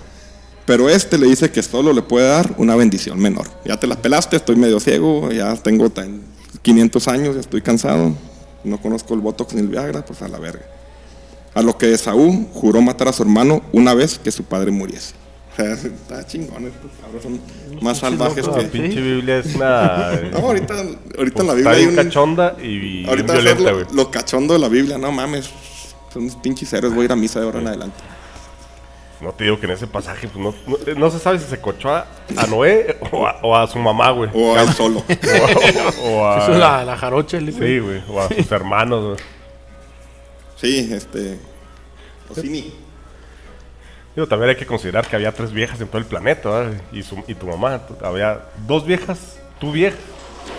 Pero 0.65 0.89
este 0.89 1.19
le 1.19 1.27
dice 1.27 1.51
que 1.51 1.63
solo 1.63 1.93
le 1.93 2.01
puede 2.03 2.27
dar 2.29 2.55
una 2.57 2.75
bendición 2.77 3.19
menor. 3.19 3.47
Ya 3.67 3.77
te 3.79 3.87
la 3.87 3.97
pelaste, 4.01 4.37
estoy 4.37 4.57
medio 4.57 4.81
ciego, 4.81 5.31
ya 5.31 5.55
tengo 5.57 5.91
tan- 5.91 6.23
500 6.63 7.09
años, 7.09 7.35
ya 7.35 7.41
estoy 7.43 7.61
cansado, 7.61 8.15
no 8.63 8.81
conozco 8.81 9.13
el 9.15 9.21
Botox 9.21 9.53
ni 9.53 9.61
el 9.61 9.69
Viagra, 9.69 10.05
pues 10.05 10.23
a 10.23 10.29
la 10.29 10.39
verga. 10.39 10.65
A 11.53 11.61
lo 11.61 11.77
que 11.77 11.93
Esaú 11.93 12.49
juró 12.55 12.81
matar 12.81 13.09
a 13.09 13.13
su 13.13 13.23
hermano 13.23 13.63
una 13.73 13.93
vez 13.95 14.19
que 14.19 14.31
su 14.31 14.45
padre 14.45 14.71
muriese. 14.71 15.15
O 15.57 15.57
sea, 15.57 15.73
está 15.75 16.27
chingón, 16.27 16.67
estos 16.67 16.91
cabros 17.01 17.23
son 17.23 17.41
más 17.81 17.99
salvajes 17.99 18.45
La 18.49 18.55
que... 18.59 18.65
pinche 18.65 19.01
Biblia 19.01 19.39
es 19.39 19.55
una. 19.55 20.11
No, 20.33 20.39
ahorita, 20.39 20.75
ahorita 21.17 21.41
en 21.43 21.47
la 21.47 21.53
pues, 21.53 21.57
Biblia 21.57 21.59
está 21.59 21.71
hay 21.71 21.79
bien 21.87 21.91
un... 21.91 21.97
cachonda 22.05 22.57
y 22.61 22.79
bien 22.79 23.09
Ahorita 23.09 23.33
ser 23.35 23.43
violenta, 23.43 23.71
lo, 23.71 23.77
güey. 23.85 23.87
lo 23.95 24.11
cachondo 24.11 24.55
de 24.55 24.61
la 24.61 24.69
Biblia, 24.69 24.99
no 24.99 25.13
mames. 25.13 25.49
Son 26.13 26.23
unos 26.25 26.35
pinches 26.37 26.73
héroes, 26.73 26.93
voy 26.93 27.03
a 27.03 27.05
ir 27.05 27.13
a 27.13 27.17
misa 27.17 27.39
de 27.39 27.47
ahora 27.47 27.61
en 27.61 27.69
adelante. 27.69 27.97
No 29.21 29.31
te 29.33 29.45
digo 29.45 29.59
que 29.61 29.67
en 29.67 29.73
ese 29.73 29.87
pasaje, 29.87 30.27
pues 30.29 30.45
no, 30.45 30.55
no, 30.67 30.95
no 30.99 31.11
se 31.11 31.19
sabe 31.21 31.39
si 31.39 31.47
se 31.47 31.61
cochó 31.61 31.89
a, 31.95 32.07
a 32.37 32.47
Noé 32.49 32.99
o 33.13 33.25
a, 33.27 33.39
o 33.43 33.57
a 33.57 33.67
su 33.69 33.79
mamá, 33.79 34.11
güey. 34.11 34.31
O 34.35 34.57
a 34.57 34.63
él 34.63 34.73
solo. 34.75 35.05
O, 36.03 36.09
o 36.11 36.27
a. 36.27 36.39
Eso 36.43 36.53
es 36.53 36.59
la, 36.59 36.85
la 36.85 36.97
jarocha. 36.97 37.39
el- 37.39 37.53
Sí, 37.53 37.79
güey. 37.79 38.03
O 38.09 38.21
a 38.21 38.29
sus 38.29 38.51
hermanos, 38.51 39.05
güey. 39.05 39.17
Sí, 40.57 40.91
este... 40.93 41.39
Osini. 42.29 42.73
Digo, 44.15 44.29
también 44.29 44.51
hay 44.51 44.57
que 44.57 44.67
considerar 44.67 45.07
que 45.07 45.17
había 45.17 45.33
tres 45.33 45.53
viejas 45.53 45.81
en 45.81 45.89
todo 45.89 45.99
el 45.99 46.05
planeta, 46.07 46.49
¿verdad? 46.49 46.81
Y, 46.93 47.03
su, 47.03 47.23
y 47.27 47.35
tu 47.35 47.47
mamá. 47.47 47.81
Había 48.03 48.43
dos 48.67 48.87
viejas, 48.87 49.37
tu 49.59 49.73
vieja 49.73 49.97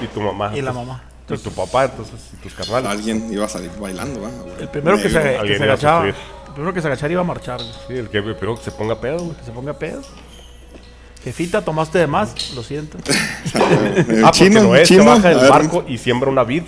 y 0.02 0.08
tu 0.08 0.20
mamá. 0.20 0.52
Y 0.56 0.62
la 0.62 0.72
Entonces, 0.72 0.88
mamá. 0.88 1.04
Y 1.30 1.38
tu 1.38 1.52
papá, 1.52 1.86
entonces, 1.86 2.20
y 2.34 2.38
tus 2.38 2.54
carnales. 2.54 2.90
Alguien 2.90 3.32
iba 3.32 3.46
a 3.46 3.50
salir 3.50 3.72
bailando, 3.80 4.22
¿va? 4.22 4.30
El 4.60 4.68
primero 4.68 4.98
que 4.98 5.10
se, 5.10 5.22
que 5.22 5.64
agachaba. 5.64 6.00
sufrir. 6.02 6.16
El 6.48 6.54
primero 6.54 6.74
que 6.74 6.82
se 6.82 6.88
agachara 6.88 7.12
iba 7.14 7.22
a 7.22 7.26
marchar. 7.26 7.60
güey. 7.60 7.74
Sí, 7.88 7.94
el 7.94 8.10
que 8.10 8.22
primero 8.22 8.58
que 8.58 8.64
se 8.64 8.72
ponga 8.72 9.00
pedo, 9.00 9.20
güey. 9.20 9.38
Que 9.38 9.44
se 9.46 9.52
ponga 9.52 9.74
pedo. 9.74 10.02
Jefita, 11.24 11.64
tomaste 11.64 11.98
de 11.98 12.08
más, 12.08 12.52
lo 12.54 12.62
siento. 12.62 12.98
El 13.00 14.24
Ah, 14.26 14.32
porque 14.32 14.38
chino, 14.38 14.84
chino, 14.84 15.04
se 15.04 15.10
baja 15.10 15.30
del 15.30 15.50
barco 15.50 15.84
y 15.88 15.98
siembra 15.98 16.30
una 16.30 16.44
vid. 16.44 16.64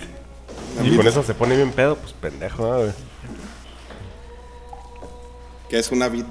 Y 0.82 0.90
vid. 0.90 0.96
con 0.96 1.06
eso 1.06 1.22
se 1.22 1.34
pone 1.34 1.54
bien 1.54 1.70
pedo, 1.70 1.96
pues 1.96 2.12
pendejo, 2.14 2.62
¿no, 2.66 2.78
güey? 2.78 2.90
¿Qué 5.68 5.78
es 5.78 5.92
una 5.92 6.08
vid? 6.08 6.24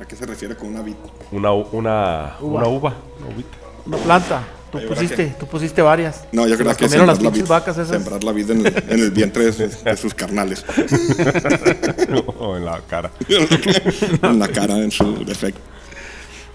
¿A 0.00 0.04
qué 0.04 0.14
se 0.14 0.26
refiere 0.26 0.56
con 0.56 0.68
una 0.68 0.82
vid? 0.82 0.94
Una, 1.32 1.52
una, 1.52 2.36
Uva. 2.40 2.58
una 2.60 2.68
uva. 2.68 2.94
Una 3.18 3.34
uvita. 3.34 3.56
Una 3.86 3.96
planta. 3.98 4.42
Tú 4.70 4.78
Ay, 4.78 4.84
¿verdad 4.84 5.00
pusiste, 5.00 5.36
tú 5.38 5.46
pusiste 5.46 5.80
varias. 5.80 6.24
No, 6.32 6.46
yo 6.46 6.56
creo 6.56 6.66
las 6.66 6.76
que 6.76 6.84
comieron 6.86 7.06
las 7.06 7.16
sembrar 7.16 7.32
la 7.36 7.42
vid. 7.42 7.48
vacas 7.48 7.76
esas. 7.78 7.88
Sembrar 7.88 8.24
la 8.24 8.32
vid 8.32 8.50
en 8.50 8.66
el, 8.66 8.84
en 8.88 9.00
el 9.00 9.10
vientre 9.10 9.44
de 9.46 9.52
sus, 9.52 9.84
de 9.84 9.96
sus 9.96 10.12
carnales. 10.12 10.64
o 12.38 12.56
en 12.56 12.64
la 12.64 12.80
cara. 12.82 13.10
en 14.22 14.38
la 14.38 14.48
cara, 14.48 14.76
en 14.78 14.90
su 14.90 15.24
defecto. 15.24 15.60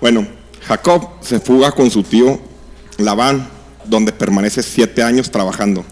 Bueno, 0.02 0.28
Jacob 0.68 1.10
se 1.22 1.40
fuga 1.40 1.72
con 1.72 1.90
su 1.90 2.04
tío 2.04 2.40
Labán, 2.98 3.48
donde 3.86 4.12
permanece 4.12 4.62
siete 4.62 5.02
años 5.04 5.32
trabajando. 5.32 5.84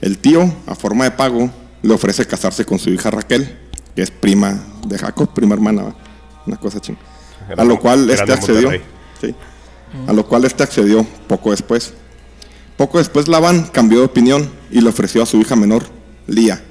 El 0.00 0.18
tío, 0.18 0.52
a 0.66 0.74
forma 0.74 1.04
de 1.04 1.10
pago, 1.12 1.50
le 1.82 1.94
ofrece 1.94 2.26
casarse 2.26 2.64
con 2.64 2.78
su 2.78 2.90
hija 2.90 3.10
Raquel, 3.10 3.58
que 3.94 4.02
es 4.02 4.10
prima 4.10 4.58
de 4.86 4.98
Jacob, 4.98 5.32
prima 5.34 5.54
hermana. 5.54 5.94
Una 6.46 6.56
cosa 6.56 6.80
chingada. 6.80 7.06
A 7.56 7.64
lo 7.64 7.78
cual 7.78 8.08
este 8.10 8.32
accedió. 8.32 8.70
Sí. 9.20 9.34
A 10.06 10.12
lo 10.12 10.26
cual 10.26 10.44
este 10.44 10.62
accedió 10.62 11.04
poco 11.26 11.50
después. 11.50 11.94
Poco 12.76 12.98
después 12.98 13.28
Labán 13.28 13.64
cambió 13.64 13.98
de 13.98 14.04
opinión 14.06 14.50
y 14.70 14.80
le 14.80 14.88
ofreció 14.88 15.22
a 15.22 15.26
su 15.26 15.38
hija 15.38 15.56
menor, 15.56 15.84
Lía. 16.26 16.62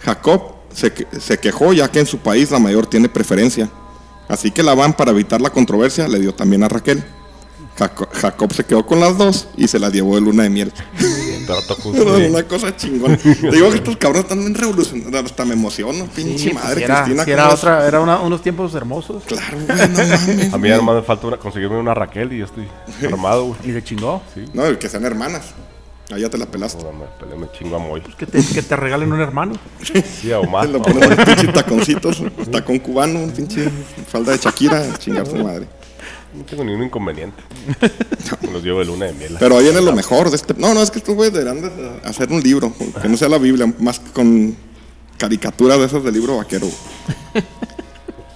Jacob 0.00 0.56
se, 0.72 0.92
se 1.20 1.38
quejó 1.38 1.72
ya 1.72 1.90
que 1.90 2.00
en 2.00 2.06
su 2.06 2.18
país 2.18 2.50
la 2.50 2.58
mayor 2.58 2.86
tiene 2.86 3.08
preferencia. 3.08 3.70
Así 4.28 4.50
que 4.50 4.62
Labán, 4.62 4.94
para 4.94 5.12
evitar 5.12 5.40
la 5.40 5.50
controversia, 5.50 6.08
le 6.08 6.18
dio 6.18 6.34
también 6.34 6.64
a 6.64 6.68
Raquel. 6.68 7.04
Jaco- 7.78 8.08
Jacob 8.12 8.52
se 8.54 8.64
quedó 8.64 8.86
con 8.86 9.00
las 9.00 9.18
dos 9.18 9.48
y 9.56 9.68
se 9.68 9.78
las 9.78 9.92
llevó 9.92 10.14
de 10.14 10.20
luna 10.22 10.44
de 10.44 10.50
miel. 10.50 10.72
Trato 11.46 11.74
justo. 11.82 12.16
Una 12.16 12.42
cosa 12.44 12.74
chingona. 12.76 13.16
Te 13.18 13.50
digo 13.50 13.70
que 13.70 13.76
estos 13.76 13.96
cabrones 13.96 14.24
están 14.24 14.38
bien 14.40 14.54
revolucionarios. 14.54 15.24
Hasta 15.30 15.44
me 15.44 15.54
emociono, 15.54 16.06
pinche 16.06 16.38
Sí, 16.38 16.50
pues, 16.50 16.64
madre. 16.64 16.76
si 16.78 16.82
era, 16.84 17.02
Cristina, 17.02 17.24
si 17.24 17.30
era 17.30 17.48
otra, 17.50 17.86
era 17.86 18.00
una- 18.00 18.20
unos 18.20 18.42
tiempos 18.42 18.74
hermosos. 18.74 19.22
Claro, 19.26 19.58
güey, 19.58 19.66
no 19.88 19.96
mames. 19.96 20.52
A 20.54 20.58
mí 20.58 20.68
más 20.70 20.94
me 20.96 21.02
falta 21.02 21.26
una- 21.26 21.36
conseguirme 21.36 21.76
una 21.78 21.94
Raquel 21.94 22.32
y 22.32 22.38
yo 22.38 22.46
estoy 22.46 22.66
armado, 23.06 23.44
güey. 23.46 23.58
Y 23.64 23.72
le 23.72 23.84
chingó. 23.84 24.22
No, 24.54 24.64
el 24.66 24.78
que 24.78 24.88
sean 24.88 25.04
hermanas. 25.04 25.50
Allá 26.12 26.30
te 26.30 26.38
la 26.38 26.46
pelaste. 26.46 26.80
Joder, 26.82 26.94
me, 26.94 27.04
peleé, 27.18 27.36
me 27.36 27.50
chingo 27.50 27.76
a 27.76 27.78
Moy. 27.80 28.00
Que 28.00 28.26
te, 28.26 28.40
que 28.44 28.62
te 28.62 28.76
regalen 28.76 29.12
un 29.12 29.20
hermano. 29.20 29.54
Sí, 30.22 30.30
a 30.30 30.38
Omar. 30.38 30.66
Te 30.66 30.72
lo 30.72 30.82
ponen 30.82 31.04
unos 31.12 31.24
pinches 31.24 31.52
taconcitos, 31.52 32.22
tacón 32.52 32.78
cubano, 32.78 33.18
un 33.18 33.30
pinche 33.32 33.68
falda 34.08 34.30
de 34.32 34.38
Shakira, 34.38 34.84
chingar 34.98 35.26
su 35.26 35.34
madre. 35.36 35.66
No 36.36 36.44
tengo 36.44 36.64
ningún 36.64 36.84
inconveniente. 36.84 37.42
Los 38.52 38.62
llevo 38.62 38.80
de 38.80 38.84
luna 38.84 39.06
de 39.06 39.12
miel. 39.14 39.36
Pero 39.38 39.56
ahí 39.56 39.64
viene 39.64 39.80
lo 39.80 39.92
mejor 39.92 40.30
de 40.30 40.36
este. 40.36 40.54
No, 40.54 40.74
no, 40.74 40.82
es 40.82 40.90
que 40.90 40.98
estos 40.98 41.14
güeyes 41.14 41.32
deberían 41.32 41.62
de 41.62 42.00
hacer 42.04 42.30
un 42.30 42.42
libro, 42.42 42.72
que 43.00 43.08
no 43.08 43.16
sea 43.16 43.28
la 43.28 43.38
Biblia, 43.38 43.72
más 43.78 44.00
con 44.00 44.54
caricaturas 45.18 45.78
de 45.78 45.86
esas 45.86 46.04
del 46.04 46.14
libro 46.14 46.36
vaquero. 46.36 46.68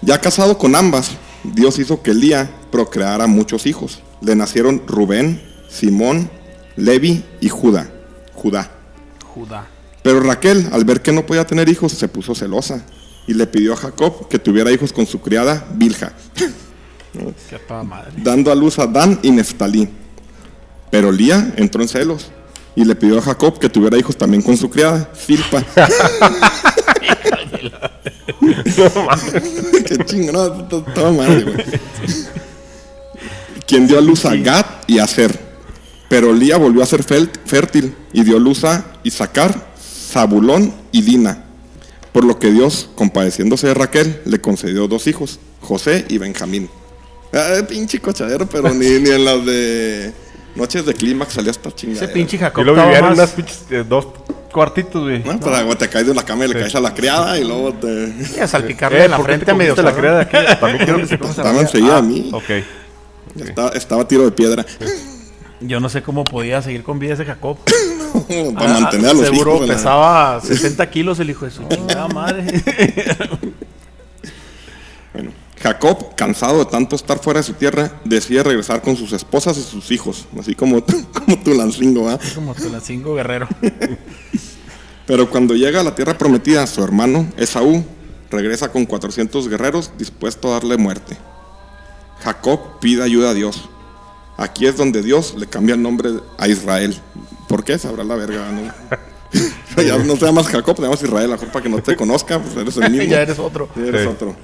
Ya 0.03 0.19
casado 0.19 0.57
con 0.57 0.77
ambas, 0.77 1.11
Dios 1.45 1.79
hizo 1.79 2.03
que 2.03 2.13
Elía 2.13 2.51
procreara 2.71 3.27
muchos 3.27 3.67
hijos. 3.67 4.01
Le 4.23 4.35
nacieron 4.35 4.83
Rubén, 4.87 5.43
Simón, 5.69 6.31
Levi 6.77 7.23
y 7.41 7.51
Judá. 7.51 7.91
Judá. 8.35 8.71
Judá. 9.35 9.69
Pero 10.03 10.21
Raquel, 10.21 10.69
al 10.73 10.85
ver 10.85 11.03
que 11.03 11.13
no 11.13 11.27
podía 11.27 11.47
tener 11.47 11.69
hijos, 11.69 11.93
se 11.93 12.09
puso 12.09 12.35
celosa 12.35 12.83
y 13.27 13.35
le 13.35 13.47
pidió 13.47 13.75
a 13.75 13.77
Jacob 13.77 14.29
que 14.29 14.39
tuviera 14.39 14.73
hijos 14.73 14.93
con 14.93 15.07
su 15.07 15.21
criada 15.21 15.67
Toda 17.67 17.83
madre. 17.83 18.13
dando 18.17 18.53
a 18.53 18.55
luz 18.55 18.79
a 18.79 18.87
Dan 18.87 19.19
y 19.23 19.31
Neftalí. 19.31 19.89
Pero 20.91 21.13
Lía 21.13 21.53
entró 21.57 21.83
en 21.83 21.89
celos 21.89 22.31
y 22.75 22.85
le 22.85 22.95
pidió 22.95 23.19
a 23.19 23.23
Jacob 23.23 23.59
que 23.59 23.69
tuviera 23.69 23.97
hijos 23.99 24.17
también 24.17 24.43
con 24.43 24.57
su 24.57 24.71
criada 24.71 25.11
Silpa. 25.15 25.65
Qué 29.87 29.99
chingo, 30.05 30.33
no, 30.33 30.51
güey. 31.13 31.55
Quien 33.67 33.87
dio 33.87 33.99
a 33.99 34.01
luz 34.01 34.25
a 34.25 34.35
Gad 34.35 34.67
y 34.87 34.99
a 34.99 35.07
Ser. 35.07 35.39
Pero 36.09 36.33
Lía 36.33 36.57
volvió 36.57 36.83
a 36.83 36.87
ser 36.87 37.05
fértil 37.05 37.95
y 38.13 38.25
dio 38.25 38.39
luz 38.41 38.65
a 38.65 38.85
Isaacar, 39.05 39.69
Zabulón 39.79 40.75
y 40.91 41.03
Dina. 41.03 41.45
Por 42.13 42.25
lo 42.25 42.41
que 42.41 42.51
Dios, 42.51 42.91
compadeciéndose 42.97 43.69
de 43.69 43.75
Raquel, 43.75 44.21
le 44.25 44.41
concedió 44.41 44.89
dos 44.89 45.07
hijos, 45.07 45.39
José 45.61 46.05
y 46.09 46.19
Benjamín. 46.19 46.69
Ah, 47.33 47.63
pinche 47.69 48.01
cochadero, 48.01 48.47
pero 48.47 48.71
ni, 48.75 48.87
ni 48.99 49.11
en 49.11 49.25
las 49.25 49.45
de 49.47 50.13
Noches 50.57 50.85
de 50.85 50.95
Clímax 50.95 51.33
salía 51.35 51.51
esta 51.53 51.71
chingada. 51.73 52.05
Ese 52.05 52.13
pinche 52.13 52.37
Y 52.37 52.39
Jacob 52.41 52.65
luego 52.65 52.81
estaba 52.81 52.93
vivían 52.93 53.13
en 53.13 53.19
unas 53.19 53.31
pinches 53.31 53.65
eh, 53.71 53.85
dos 53.89 54.09
cuartitos, 54.53 55.03
güey. 55.05 55.21
¿No? 55.23 55.39
Para 55.39 55.59
cuando 55.59 55.77
te 55.77 55.89
caes 55.89 56.07
de 56.09 56.15
la 56.15 56.25
cama 56.25 56.45
y 56.45 56.49
le 56.49 56.55
caes 56.55 56.75
a 56.75 56.81
la 56.81 56.93
criada 56.93 57.39
y 57.39 57.45
luego 57.45 57.73
te... 57.75 58.13
Y 58.37 58.41
a 58.41 58.49
salpicarle 58.49 59.05
en 59.05 59.11
la 59.13 59.17
¿por 59.17 59.27
qué 59.27 59.31
frente 59.33 59.45
te 59.47 59.51
a 59.53 59.55
medio 59.55 59.77
cogiste 59.77 59.91
la 59.93 59.97
criada 59.97 60.17
de 60.17 60.23
aquí? 60.23 60.59
También 60.61 60.79
quiero 60.85 60.99
que 60.99 61.07
se 61.07 61.19
¿Cómo 61.19 61.33
se 61.33 61.41
Estaba 61.41 61.61
enseguida 61.61 61.97
a 61.99 62.03
mí. 62.03 62.31
Ok. 62.33 62.51
Estaba, 63.47 63.69
estaba 63.71 64.03
a 64.03 64.09
tiro 64.09 64.25
de 64.25 64.33
piedra. 64.33 64.67
Yo 65.61 65.79
no 65.79 65.89
sé 65.89 66.03
cómo 66.03 66.25
podía 66.25 66.61
seguir 66.63 66.83
con 66.83 66.99
vida 66.99 67.15
ese 67.15 67.25
Jacob. 67.25 67.59
para 68.57 68.77
Ah, 68.77 68.81
mantener 68.81 69.11
a 69.11 69.15
los 69.15 69.25
Seguro 69.27 69.51
hijos. 69.53 69.63
en 69.63 69.69
la- 69.69 69.75
pesaba 69.77 70.41
60 70.41 70.91
kilos 70.91 71.21
el 71.21 71.31
hijo 71.31 71.45
de 71.45 71.53
su 71.53 71.63
chingada 71.69 72.09
madre. 72.09 72.45
Jacob, 75.63 76.15
cansado 76.17 76.61
de 76.61 76.65
tanto 76.67 76.97
estar 76.97 77.19
fuera 77.23 77.41
de 77.41 77.45
su 77.45 77.53
tierra, 77.53 78.01
decide 78.05 78.43
regresar 78.43 78.81
con 78.81 78.97
sus 78.97 79.13
esposas 79.13 79.59
y 79.59 79.63
sus 79.63 79.91
hijos, 79.91 80.27
así 80.39 80.55
como 80.55 80.83
como 81.13 81.39
tu 81.43 81.53
lancingo, 81.55 82.05
¿va? 82.05 82.19
Como 82.35 82.55
Tulancingo 82.55 83.15
Guerrero. 83.15 83.47
Pero 85.07 85.29
cuando 85.29 85.55
llega 85.55 85.81
a 85.81 85.85
la 85.85 85.95
tierra 85.95 86.17
prometida, 86.17 86.67
su 86.67 86.83
hermano, 86.83 87.27
Esaú, 87.37 87.85
regresa 88.31 88.71
con 88.71 88.87
400 88.87 89.49
guerreros 89.49 89.91
dispuesto 89.99 90.49
a 90.49 90.53
darle 90.53 90.77
muerte. 90.77 91.17
Jacob 92.23 92.79
pide 92.81 93.03
ayuda 93.03 93.31
a 93.31 93.35
Dios. 93.35 93.69
Aquí 94.37 94.67
es 94.67 94.77
donde 94.77 95.03
Dios 95.03 95.35
le 95.37 95.47
cambia 95.47 95.75
el 95.75 95.83
nombre 95.83 96.11
a 96.39 96.49
Israel. 96.49 96.97
¿Por 97.49 97.65
qué? 97.65 97.77
Sabrá 97.79 98.05
la 98.05 98.15
verga, 98.15 98.51
¿no? 98.53 98.73
ya 99.83 99.99
no 99.99 100.15
te 100.15 100.25
llamas 100.25 100.47
Jacob, 100.49 100.77
te 100.77 100.83
llamas 100.83 101.03
Israel, 101.03 101.25
a 101.25 101.29
lo 101.29 101.33
mejor 101.35 101.49
para 101.49 101.63
que 101.65 101.69
no 101.69 101.83
te 101.83 101.97
conozca, 101.97 102.39
pues 102.39 102.57
eres 102.57 102.77
el 102.77 102.91
mismo. 102.91 103.11
ya 103.11 103.21
eres 103.23 103.39
otro. 103.39 103.69
Sí, 103.75 103.81
eres 103.87 104.03
Sí. 104.03 104.07
otro. 104.09 104.37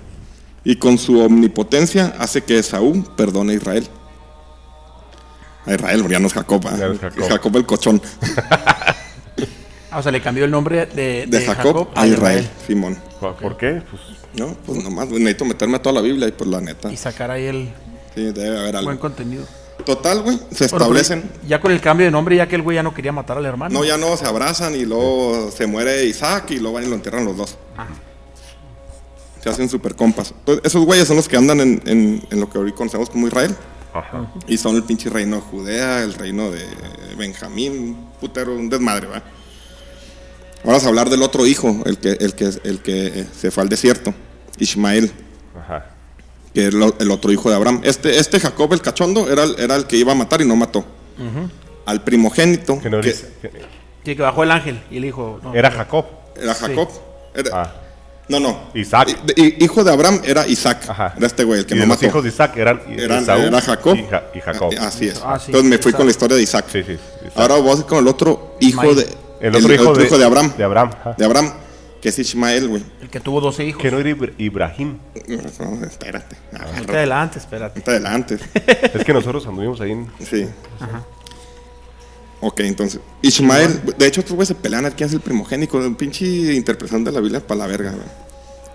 Y 0.69 0.75
con 0.75 0.99
su 0.99 1.21
omnipotencia 1.21 2.17
hace 2.19 2.43
que 2.43 2.59
Esaú 2.59 3.05
perdone 3.17 3.53
a 3.53 3.55
Israel. 3.55 3.87
A 5.65 5.75
Israel, 5.75 6.05
ya 6.09 6.19
no 6.19 6.27
es 6.27 6.33
Jacob, 6.33 6.61
es 6.67 7.01
Jacob. 7.01 7.29
Jacob 7.29 7.57
el 7.57 7.67
cochón. 7.67 8.03
Ah, 9.89 10.01
o 10.01 10.03
sea, 10.03 10.11
le 10.11 10.21
cambió 10.21 10.45
el 10.45 10.51
nombre 10.51 10.85
de, 10.85 11.27
De, 11.27 11.47
Jacob, 11.47 11.89
a 11.95 12.07
Israel, 12.07 12.47
Simón. 12.67 12.99
¿Por, 13.21 13.57
qué? 13.57 13.83
Pues 13.89 14.03
No, 14.35 14.55
pues 14.67 14.83
nomás 14.83 15.09
necesito 15.09 15.45
meterme 15.47 15.77
a 15.77 15.81
toda 15.81 15.95
la 15.95 16.01
Biblia 16.03 16.27
y 16.29 16.33
pues 16.33 16.51
la 16.51 16.61
neta. 16.61 16.93
Y 16.93 16.97
sacar 16.99 17.31
ahí 17.31 17.45
el 17.47 17.71
Sí, 18.15 18.25
debe 18.33 18.59
haber 18.59 18.77
algo. 18.77 18.89
buen 18.89 18.99
contenido. 18.99 19.47
Total, 19.87 20.21
güey, 20.23 20.37
se 20.51 20.67
Bueno, 20.67 20.77
establecen. 20.77 21.23
pero 21.23 21.49
Ya 21.49 21.61
con 21.61 21.71
el 21.71 21.81
cambio 21.81 22.05
de 22.05 22.11
nombre, 22.11 22.37
ya 22.37 22.49
que 22.49 22.57
el 22.57 22.63
güey 22.63 22.75
ya 22.75 22.83
no 22.83 22.93
quería 22.93 23.13
matar 23.13 23.39
al 23.39 23.47
hermano. 23.47 23.79
No, 23.79 23.87
ya 23.87 23.97
no, 23.97 24.17
se 24.17 24.27
abrazan 24.27 24.75
y 24.75 24.85
luego 24.85 25.51
se 25.57 25.67
muere 25.67 26.05
Isaac 26.05 26.51
y 26.51 26.59
luego 26.59 26.75
van 26.75 26.85
y 26.85 26.89
lo 26.89 26.97
entierran 26.97 27.25
los 27.25 27.37
dos. 27.37 27.57
Se 29.47 29.51
hacen 29.53 29.69
super 29.69 29.95
compas. 29.95 30.35
Esos 30.65 30.85
güeyes 30.85 31.07
son 31.07 31.15
los 31.17 31.29
que 31.29 31.37
andan 31.37 31.61
en, 31.61 31.81
en- 31.87 32.27
en 32.29 32.41
lo 32.41 32.51
que 32.51 32.59
hoy 32.59 32.73
conocemos 32.73 33.09
como 33.09 33.29
Israel. 33.29 33.55
Ajá. 33.95 34.27
Y 34.49 34.59
son 34.59 34.75
el 34.75 34.83
pinche 34.83 35.09
reino 35.09 35.37
de 35.37 35.43
Judea, 35.43 36.03
el 36.03 36.15
reino 36.15 36.51
de 36.51 36.67
Benjamín, 37.17 37.73
un 37.73 38.11
putero, 38.21 38.57
un 38.57 38.69
desmadre, 38.69 39.07
¿va? 39.07 39.23
Vamos 40.65 40.85
a 40.85 40.89
hablar 40.89 41.11
del 41.11 41.23
otro 41.23 41.47
hijo, 41.47 41.81
el 41.87 41.99
que, 41.99 42.11
el 42.19 42.35
que, 42.35 42.51
el 42.65 42.81
que 42.81 43.07
eh, 43.21 43.27
se 43.33 43.53
fue 43.53 43.63
al 43.63 43.69
desierto, 43.69 44.13
Ismael, 44.59 45.13
Ajá. 45.57 45.91
que 46.53 46.67
es 46.67 46.75
lo- 46.75 46.97
el 46.99 47.11
otro 47.13 47.31
hijo 47.31 47.49
de 47.49 47.55
Abraham. 47.55 47.83
Este, 47.85 48.19
este 48.19 48.41
Jacob, 48.41 48.73
el 48.73 48.83
cachondo, 48.83 49.31
era, 49.31 49.45
el- 49.45 49.55
era 49.61 49.77
el 49.77 49.87
que 49.87 49.97
iba 49.97 50.11
a 50.11 50.17
matar 50.17 50.41
y 50.41 50.45
no 50.45 50.57
mató. 50.57 50.85
Al 51.87 52.03
primogénito, 52.03 52.81
Que 52.81 52.91
no 52.91 53.01
que 53.01 53.11
dice- 53.11 53.33
que- 53.41 53.51
Sí, 54.05 54.17
que 54.17 54.23
bajó 54.23 54.43
el 54.43 54.51
ángel 54.51 54.83
y 54.91 54.99
dijo. 55.01 55.39
no, 55.41 55.55
Era 55.55 55.71
Jacob. 55.71 56.05
era 56.37 56.53
Jacob. 56.55 56.89
Era- 57.33 57.51
Ah. 57.63 57.75
No, 58.29 58.41
no. 58.41 58.71
Isaac. 58.75 59.09
I- 59.09 59.17
de- 59.27 59.35
hi- 59.37 59.65
hijo 59.65 59.85
de 59.85 59.93
Abraham 59.93 60.21
era 60.25 60.47
Isaac. 60.49 60.85
Ajá. 60.89 61.15
Era 61.17 61.27
este 61.29 61.45
güey, 61.45 61.61
el 61.61 61.67
que 61.67 61.75
y 61.75 61.77
no 61.79 61.83
de 61.83 61.87
los 61.89 61.97
mató. 61.97 62.07
hijos 62.07 62.23
de 62.25 62.29
Isaac 62.31 62.57
eran, 62.57 62.81
Eran- 62.89 63.25
era 63.29 63.61
Jacob. 63.61 63.97
Y, 63.97 64.03
Ja- 64.07 64.25
y 64.35 64.41
Jacob. 64.41 64.73
Ah, 64.81 64.87
Así 64.89 65.07
es. 65.09 65.21
Ah, 65.25 65.39
sí, 65.39 65.47
Entonces 65.47 65.71
me 65.71 65.79
fui 65.79 65.91
Isaac. 65.91 65.97
con 65.99 66.07
la 66.07 66.11
historia 66.11 66.37
de 66.37 66.43
Isaac. 66.43 66.65
Sí, 66.73 66.83
sí. 66.83 66.93
Isaac. 66.93 67.33
Ahora 67.37 67.57
voy 67.57 67.83
con 67.85 67.99
el 67.99 68.09
otro 68.09 68.57
hijo 68.61 68.81
Ismael. 68.85 68.97
de. 68.97 69.03
el 69.47 69.55
otro 69.57 69.73
hijo, 69.75 69.95
de, 70.19 70.25
Abraham. 70.25 70.53
De 70.57 70.65
Abraham. 70.65 70.91
ajá. 71.01 71.15
De 71.17 71.25
Abraham, 71.25 71.53
que 72.03 72.09
es 72.09 72.19
Ismael, 72.19 72.67
güey. 72.69 72.83
El 73.01 73.09
que 73.11 73.21
tuvo 73.21 73.41
12 73.41 73.65
hijos. 73.65 73.81
Que 73.81 73.91
no 73.93 73.99
era 74.01 74.09
Ibra- 74.11 74.33
Ibrahim. 74.39 74.99
No, 75.29 75.87
espérate. 75.87 76.37
agarra. 76.53 76.81
Vete 76.81 76.97
adelante, 76.97 77.39
espérate. 77.39 77.79
Está 77.79 77.93
adelante. 77.93 78.39
es 78.93 79.05
que 79.05 79.13
nosotros 79.13 79.47
anduvimos 79.47 79.81
ahí 79.81 79.93
en... 79.93 80.11
Sí. 80.29 80.49
Ok, 82.41 82.61
entonces. 82.61 83.01
Ismael, 83.23 83.81
de 83.97 84.07
hecho, 84.07 84.21
otros 84.21 84.35
güeyes 84.35 84.49
se 84.49 84.55
pelean 84.55 84.85
a 84.85 84.89
ver 84.89 84.97
quién 84.97 85.09
es 85.09 85.15
el 85.15 85.21
primogénico. 85.21 85.79
Un 85.79 85.95
pinche 85.95 86.55
interpretación 86.55 87.05
de 87.05 87.13
la 87.13 87.21
Biblia 87.21 87.41
para 87.41 87.59
la 87.59 87.67
verga, 87.67 87.91
güey. 87.91 88.07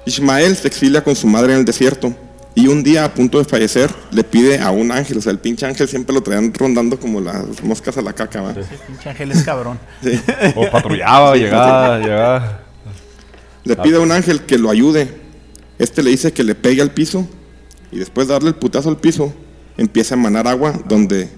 Ismael 0.05 0.55
se 0.55 0.67
exilia 0.67 1.03
con 1.03 1.15
su 1.15 1.27
madre 1.27 1.53
en 1.53 1.59
el 1.59 1.65
desierto. 1.65 2.13
Y 2.53 2.67
un 2.67 2.83
día, 2.83 3.05
a 3.05 3.13
punto 3.13 3.37
de 3.37 3.45
fallecer, 3.45 3.89
le 4.11 4.23
pide 4.23 4.59
a 4.59 4.71
un 4.71 4.91
ángel. 4.91 5.17
O 5.17 5.21
sea, 5.21 5.31
el 5.31 5.39
pinche 5.39 5.65
ángel 5.65 5.87
siempre 5.87 6.13
lo 6.13 6.21
traían 6.21 6.53
rondando 6.53 6.99
como 6.99 7.21
las 7.21 7.63
moscas 7.63 7.97
a 7.97 8.01
la 8.01 8.13
caca, 8.13 8.41
¿va? 8.41 8.51
Ese 8.51 8.75
pinche 8.87 9.09
ángel 9.09 9.31
es 9.31 9.43
cabrón. 9.43 9.79
O 10.55 10.69
patrullaba, 10.69 11.35
llegaba, 11.35 11.99
llegaba. 11.99 12.61
Le 13.63 13.75
pide 13.77 13.97
a 13.97 13.99
un 13.99 14.11
ángel 14.11 14.41
que 14.41 14.57
lo 14.57 14.69
ayude. 14.69 15.21
Este 15.77 16.03
le 16.03 16.09
dice 16.09 16.33
que 16.33 16.43
le 16.43 16.55
pegue 16.55 16.81
al 16.81 16.91
piso 16.91 17.27
y 17.91 17.99
después 17.99 18.27
de 18.27 18.33
darle 18.33 18.49
el 18.49 18.55
putazo 18.55 18.89
al 18.89 18.97
piso, 18.97 19.33
empieza 19.77 20.15
a 20.15 20.17
emanar 20.17 20.47
agua 20.47 20.73
donde, 20.87 21.29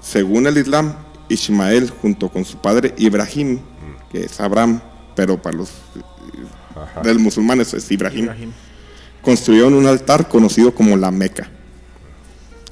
según 0.00 0.46
el 0.46 0.58
Islam, 0.58 0.94
Ismael 1.28 1.90
junto 1.90 2.28
con 2.28 2.44
su 2.44 2.58
padre 2.58 2.94
Ibrahim, 2.98 3.60
que 4.10 4.24
es 4.24 4.40
Abraham, 4.40 4.80
pero 5.14 5.40
para 5.40 5.56
los 5.56 5.70
del 7.02 7.18
musulmanes 7.18 7.72
es 7.74 7.90
Ibrahim, 7.90 8.24
Ibrahim. 8.24 8.52
construyeron 9.22 9.74
un 9.74 9.86
altar 9.86 10.28
conocido 10.28 10.74
como 10.74 10.96
la 10.96 11.10
Meca. 11.10 11.48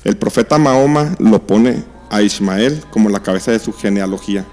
El 0.04 0.16
profeta 0.16 0.58
Mahoma 0.58 1.14
lo 1.18 1.46
pone 1.46 1.84
a 2.10 2.22
Ismael 2.22 2.82
como 2.90 3.08
la 3.08 3.22
cabeza 3.22 3.52
de 3.52 3.58
su 3.58 3.72
genealogía. 3.72 4.44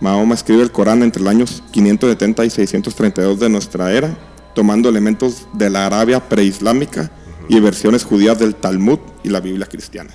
Mahoma 0.00 0.34
escribe 0.34 0.62
el 0.62 0.72
Corán 0.72 1.02
entre 1.02 1.22
los 1.22 1.30
años 1.30 1.62
570 1.72 2.44
y 2.44 2.50
632 2.50 3.40
de 3.40 3.48
nuestra 3.48 3.92
era, 3.92 4.16
tomando 4.54 4.88
elementos 4.88 5.46
de 5.54 5.70
la 5.70 5.86
Arabia 5.86 6.28
preislámica 6.28 7.10
y 7.48 7.60
versiones 7.60 8.04
judías 8.04 8.38
del 8.38 8.54
Talmud 8.54 8.98
y 9.22 9.30
la 9.30 9.40
Biblia 9.40 9.66
cristiana. 9.66 10.10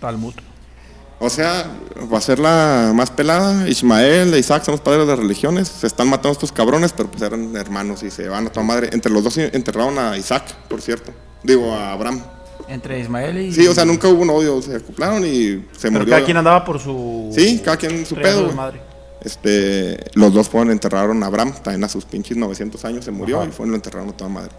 Talmud. 0.00 0.34
O 1.20 1.28
sea, 1.30 1.66
va 2.12 2.18
a 2.18 2.20
ser 2.20 2.38
la 2.38 2.92
más 2.94 3.10
pelada. 3.10 3.68
Ismael 3.68 4.32
e 4.34 4.38
Isaac 4.38 4.64
son 4.64 4.72
los 4.72 4.80
padres 4.80 5.00
de 5.02 5.06
las 5.08 5.18
religiones. 5.18 5.66
Se 5.68 5.86
están 5.88 6.08
matando 6.08 6.30
estos 6.32 6.52
cabrones, 6.52 6.92
pero 6.92 7.10
pues 7.10 7.22
eran 7.22 7.56
hermanos 7.56 8.02
y 8.04 8.10
se 8.10 8.28
van 8.28 8.46
a 8.46 8.50
toda 8.50 8.64
madre. 8.64 8.90
Entre 8.92 9.10
los 9.10 9.24
dos 9.24 9.36
enterraron 9.36 9.98
a 9.98 10.16
Isaac, 10.16 10.44
por 10.68 10.80
cierto. 10.80 11.12
Digo, 11.42 11.72
a 11.74 11.92
Abraham. 11.92 12.22
Entre 12.68 13.00
Ismael 13.00 13.36
y. 13.38 13.52
Sí, 13.52 13.66
o 13.66 13.74
sea, 13.74 13.84
nunca 13.84 14.06
hubo 14.08 14.22
un 14.22 14.30
odio. 14.30 14.62
Se 14.62 14.76
acoplaron 14.76 15.24
y 15.24 15.64
se 15.76 15.88
Pero 15.88 15.92
murió. 16.00 16.10
cada 16.10 16.24
quien 16.24 16.36
andaba 16.36 16.64
por 16.64 16.78
su. 16.78 17.30
Sí, 17.34 17.60
cada 17.64 17.76
quien 17.76 18.06
su 18.06 18.14
pedo, 18.14 18.52
madre. 18.52 18.80
Este, 19.20 19.98
los 20.14 20.32
dos 20.32 20.48
fueron 20.48 20.70
enterraron 20.70 21.20
a 21.24 21.26
Abraham, 21.26 21.52
también 21.64 21.82
a 21.82 21.88
sus 21.88 22.04
pinches 22.04 22.36
900 22.36 22.84
años 22.84 23.04
se 23.04 23.10
murió 23.10 23.40
Ajá. 23.40 23.48
y 23.48 23.52
fueron 23.52 23.70
lo 23.72 23.76
enterraron 23.76 24.10
a 24.10 24.12
toda 24.12 24.30
madre. 24.30 24.50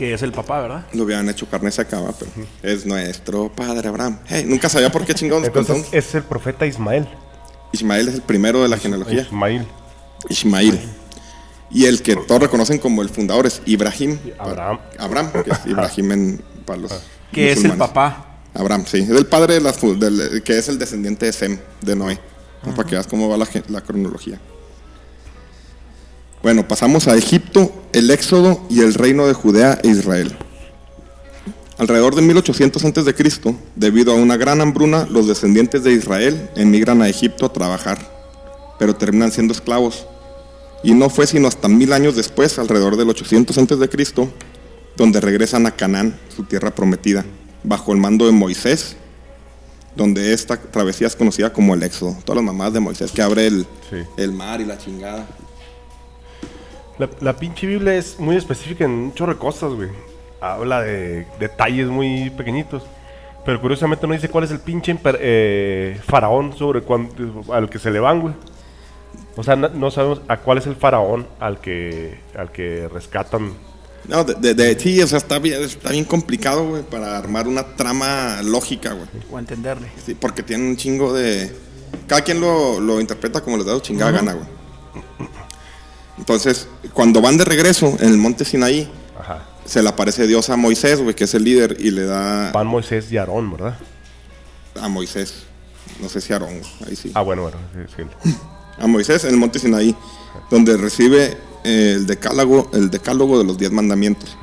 Que 0.00 0.14
es 0.14 0.22
el 0.22 0.32
papá, 0.32 0.62
¿verdad? 0.62 0.86
Lo 0.94 1.04
hubieran 1.04 1.28
hecho 1.28 1.46
carne 1.46 1.70
seca, 1.70 2.00
va, 2.00 2.12
pero 2.18 2.30
es 2.62 2.86
nuestro 2.86 3.52
padre 3.52 3.86
Abraham. 3.86 4.18
Hey, 4.24 4.44
nunca 4.46 4.70
sabía 4.70 4.90
por 4.90 5.04
qué 5.04 5.12
chingados 5.12 5.44
Entonces 5.44 5.74
contamos. 5.74 5.92
es 5.94 6.14
el 6.14 6.22
profeta 6.22 6.64
Ismael. 6.64 7.06
Ismael 7.70 8.08
es 8.08 8.14
el 8.14 8.22
primero 8.22 8.62
de 8.62 8.68
la 8.70 8.78
genealogía. 8.78 9.20
Ismael. 9.20 9.66
Ismael. 10.30 10.80
Y 11.70 11.84
el 11.84 12.00
que 12.00 12.16
todos 12.16 12.40
reconocen 12.40 12.78
como 12.78 13.02
el 13.02 13.10
fundador 13.10 13.44
es 13.44 13.60
Ibrahim. 13.66 14.18
Abraham. 14.38 14.78
Abraham, 14.98 15.32
que 15.44 15.50
es 15.50 15.66
Ibrahim 15.66 16.12
en, 16.12 16.42
para 16.64 16.78
los 16.80 16.92
Que 17.30 17.52
es 17.52 17.62
el 17.62 17.72
papá. 17.76 18.38
Abraham, 18.54 18.86
sí. 18.86 19.00
Es 19.00 19.10
el 19.10 19.26
padre 19.26 19.52
de 19.52 19.60
las 19.60 19.78
del- 19.82 20.42
que 20.42 20.56
es 20.58 20.66
el 20.70 20.78
descendiente 20.78 21.26
de 21.26 21.32
Sem, 21.34 21.58
de 21.82 21.94
Noé. 21.94 22.18
Para 22.74 22.84
que 22.88 22.94
veas 22.94 23.06
cómo 23.06 23.28
va 23.28 23.36
la 23.36 23.80
cronología. 23.82 24.40
Bueno, 26.42 26.66
pasamos 26.66 27.06
a 27.06 27.16
Egipto, 27.16 27.70
el 27.92 28.10
Éxodo 28.10 28.64
y 28.70 28.80
el 28.80 28.94
reino 28.94 29.26
de 29.26 29.34
Judea 29.34 29.78
e 29.82 29.88
Israel. 29.88 30.34
Alrededor 31.76 32.14
de 32.14 32.22
1800 32.22 32.84
a.C., 32.84 33.54
debido 33.76 34.12
a 34.12 34.16
una 34.16 34.36
gran 34.36 34.60
hambruna, 34.60 35.06
los 35.10 35.26
descendientes 35.26 35.82
de 35.84 35.92
Israel 35.92 36.50
emigran 36.56 37.02
a 37.02 37.08
Egipto 37.08 37.46
a 37.46 37.52
trabajar, 37.52 37.98
pero 38.78 38.96
terminan 38.96 39.32
siendo 39.32 39.52
esclavos. 39.52 40.06
Y 40.82 40.92
no 40.94 41.10
fue 41.10 41.26
sino 41.26 41.46
hasta 41.48 41.68
mil 41.68 41.92
años 41.92 42.16
después, 42.16 42.58
alrededor 42.58 42.96
del 42.96 43.10
800 43.10 43.56
a.C., 43.58 44.28
donde 44.96 45.20
regresan 45.20 45.66
a 45.66 45.70
Canaán, 45.72 46.18
su 46.34 46.44
tierra 46.44 46.74
prometida, 46.74 47.24
bajo 47.64 47.92
el 47.92 47.98
mando 47.98 48.26
de 48.26 48.32
Moisés, 48.32 48.96
donde 49.94 50.32
esta 50.32 50.56
travesía 50.58 51.06
es 51.06 51.16
conocida 51.16 51.52
como 51.52 51.74
el 51.74 51.82
Éxodo. 51.82 52.16
Todas 52.24 52.36
las 52.36 52.44
mamás 52.44 52.72
de 52.72 52.80
Moisés 52.80 53.10
que 53.10 53.22
abre 53.22 53.46
el, 53.46 53.66
Sí. 53.90 53.96
el 54.16 54.32
mar 54.32 54.60
y 54.60 54.64
la 54.64 54.78
chingada. 54.78 55.26
La, 57.00 57.08
la 57.20 57.36
pinche 57.36 57.66
Biblia 57.66 57.94
es 57.94 58.18
muy 58.20 58.36
específica 58.36 58.84
en 58.84 58.90
un 58.90 59.14
chorro 59.14 59.32
de 59.32 59.38
cosas, 59.38 59.72
güey. 59.72 59.88
Habla 60.40 60.82
de 60.82 61.26
detalles 61.38 61.88
muy 61.88 62.30
pequeñitos. 62.30 62.82
Pero 63.44 63.60
curiosamente 63.60 64.06
no 64.06 64.12
dice 64.12 64.28
cuál 64.28 64.44
es 64.44 64.50
el 64.50 64.60
pinche 64.60 64.96
eh, 65.04 65.98
faraón 66.06 66.54
sobre 66.56 66.82
cuán- 66.82 67.08
al 67.50 67.70
que 67.70 67.78
se 67.78 67.90
le 67.90 67.98
van, 67.98 68.20
güey. 68.20 68.34
O 69.36 69.42
sea, 69.42 69.56
no, 69.56 69.68
no 69.70 69.90
sabemos 69.90 70.20
a 70.28 70.36
cuál 70.36 70.58
es 70.58 70.66
el 70.66 70.76
faraón 70.76 71.26
al 71.40 71.58
que, 71.60 72.20
al 72.36 72.52
que 72.52 72.86
rescatan. 72.88 73.54
No, 74.06 74.24
de, 74.24 74.34
de- 74.34 74.54
de- 74.54 74.78
sí, 74.78 75.00
o 75.00 75.06
sea, 75.06 75.18
está 75.18 75.38
bien, 75.38 75.62
está 75.62 75.90
bien 75.90 76.04
complicado, 76.04 76.68
güey, 76.68 76.82
para 76.82 77.16
armar 77.16 77.48
una 77.48 77.64
trama 77.76 78.42
lógica, 78.42 78.92
güey. 78.92 79.06
O 79.32 79.38
entenderle. 79.38 79.88
Sí, 80.04 80.14
porque 80.14 80.42
tiene 80.42 80.68
un 80.68 80.76
chingo 80.76 81.12
de... 81.14 81.50
Cada 82.06 82.22
quien 82.22 82.40
lo, 82.40 82.78
lo 82.80 83.00
interpreta 83.00 83.40
como 83.40 83.56
les 83.56 83.66
da 83.66 83.72
su 83.74 83.80
chingada 83.80 84.10
gana, 84.12 84.34
güey. 84.34 84.46
Entonces, 86.20 86.68
cuando 86.92 87.22
van 87.22 87.38
de 87.38 87.44
regreso 87.46 87.96
en 87.98 88.10
el 88.10 88.18
monte 88.18 88.44
Sinaí, 88.44 88.86
Ajá. 89.18 89.46
se 89.64 89.82
le 89.82 89.88
aparece 89.88 90.26
Dios 90.26 90.50
a 90.50 90.56
Moisés, 90.56 91.00
güey, 91.00 91.14
que 91.16 91.24
es 91.24 91.32
el 91.32 91.44
líder, 91.44 91.76
y 91.80 91.90
le 91.90 92.04
da 92.04 92.52
Van 92.52 92.66
Moisés 92.66 93.10
y 93.10 93.16
Aarón, 93.16 93.50
¿verdad? 93.50 93.78
a 94.80 94.88
Moisés, 94.88 95.44
no 96.00 96.10
sé 96.10 96.20
si 96.20 96.32
Aarón, 96.34 96.60
ahí 96.86 96.94
sí. 96.94 97.10
Ah, 97.14 97.22
bueno, 97.22 97.42
bueno. 97.42 97.56
sí, 97.96 98.04
sí. 98.22 98.36
a 98.78 98.86
Moisés 98.86 99.24
en 99.24 99.30
el 99.30 99.36
monte 99.38 99.58
Sinaí, 99.58 99.96
donde 100.50 100.76
recibe 100.76 101.38
eh, 101.64 101.94
el 101.96 102.06
decálogo, 102.06 102.70
el 102.74 102.90
decálogo 102.90 103.38
de 103.38 103.44
los 103.44 103.56
diez 103.56 103.72
mandamientos. 103.72 104.36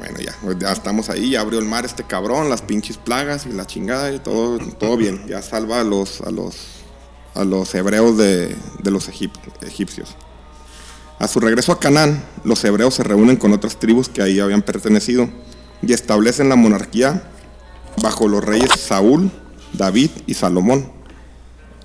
Bueno, 0.00 0.18
ya, 0.18 0.34
pues 0.42 0.58
ya 0.58 0.72
estamos 0.72 1.08
ahí, 1.08 1.30
ya 1.30 1.40
abrió 1.40 1.60
el 1.60 1.66
mar 1.66 1.84
este 1.84 2.02
cabrón, 2.02 2.50
las 2.50 2.62
pinches 2.62 2.96
plagas 2.96 3.46
y 3.46 3.50
la 3.52 3.64
chingada 3.66 4.10
y 4.12 4.18
todo, 4.18 4.58
todo 4.58 4.96
bien. 4.96 5.24
Ya 5.28 5.40
salva 5.40 5.80
a 5.80 5.84
los, 5.84 6.20
a 6.22 6.30
los, 6.30 6.56
a 7.34 7.44
los 7.44 7.74
hebreos 7.74 8.16
de, 8.16 8.56
de 8.82 8.90
los 8.90 9.08
egip- 9.08 9.32
egipcios. 9.62 10.16
A 11.18 11.28
su 11.28 11.38
regreso 11.40 11.72
a 11.72 11.78
Canaán, 11.78 12.22
los 12.44 12.64
hebreos 12.64 12.94
se 12.94 13.02
reúnen 13.02 13.36
con 13.36 13.52
otras 13.52 13.78
tribus 13.78 14.08
que 14.08 14.22
ahí 14.22 14.40
habían 14.40 14.62
pertenecido 14.62 15.28
y 15.82 15.92
establecen 15.92 16.48
la 16.48 16.56
monarquía 16.56 17.24
bajo 18.02 18.26
los 18.28 18.42
reyes 18.44 18.70
Saúl, 18.78 19.30
David 19.74 20.10
y 20.26 20.34
Salomón. 20.34 20.92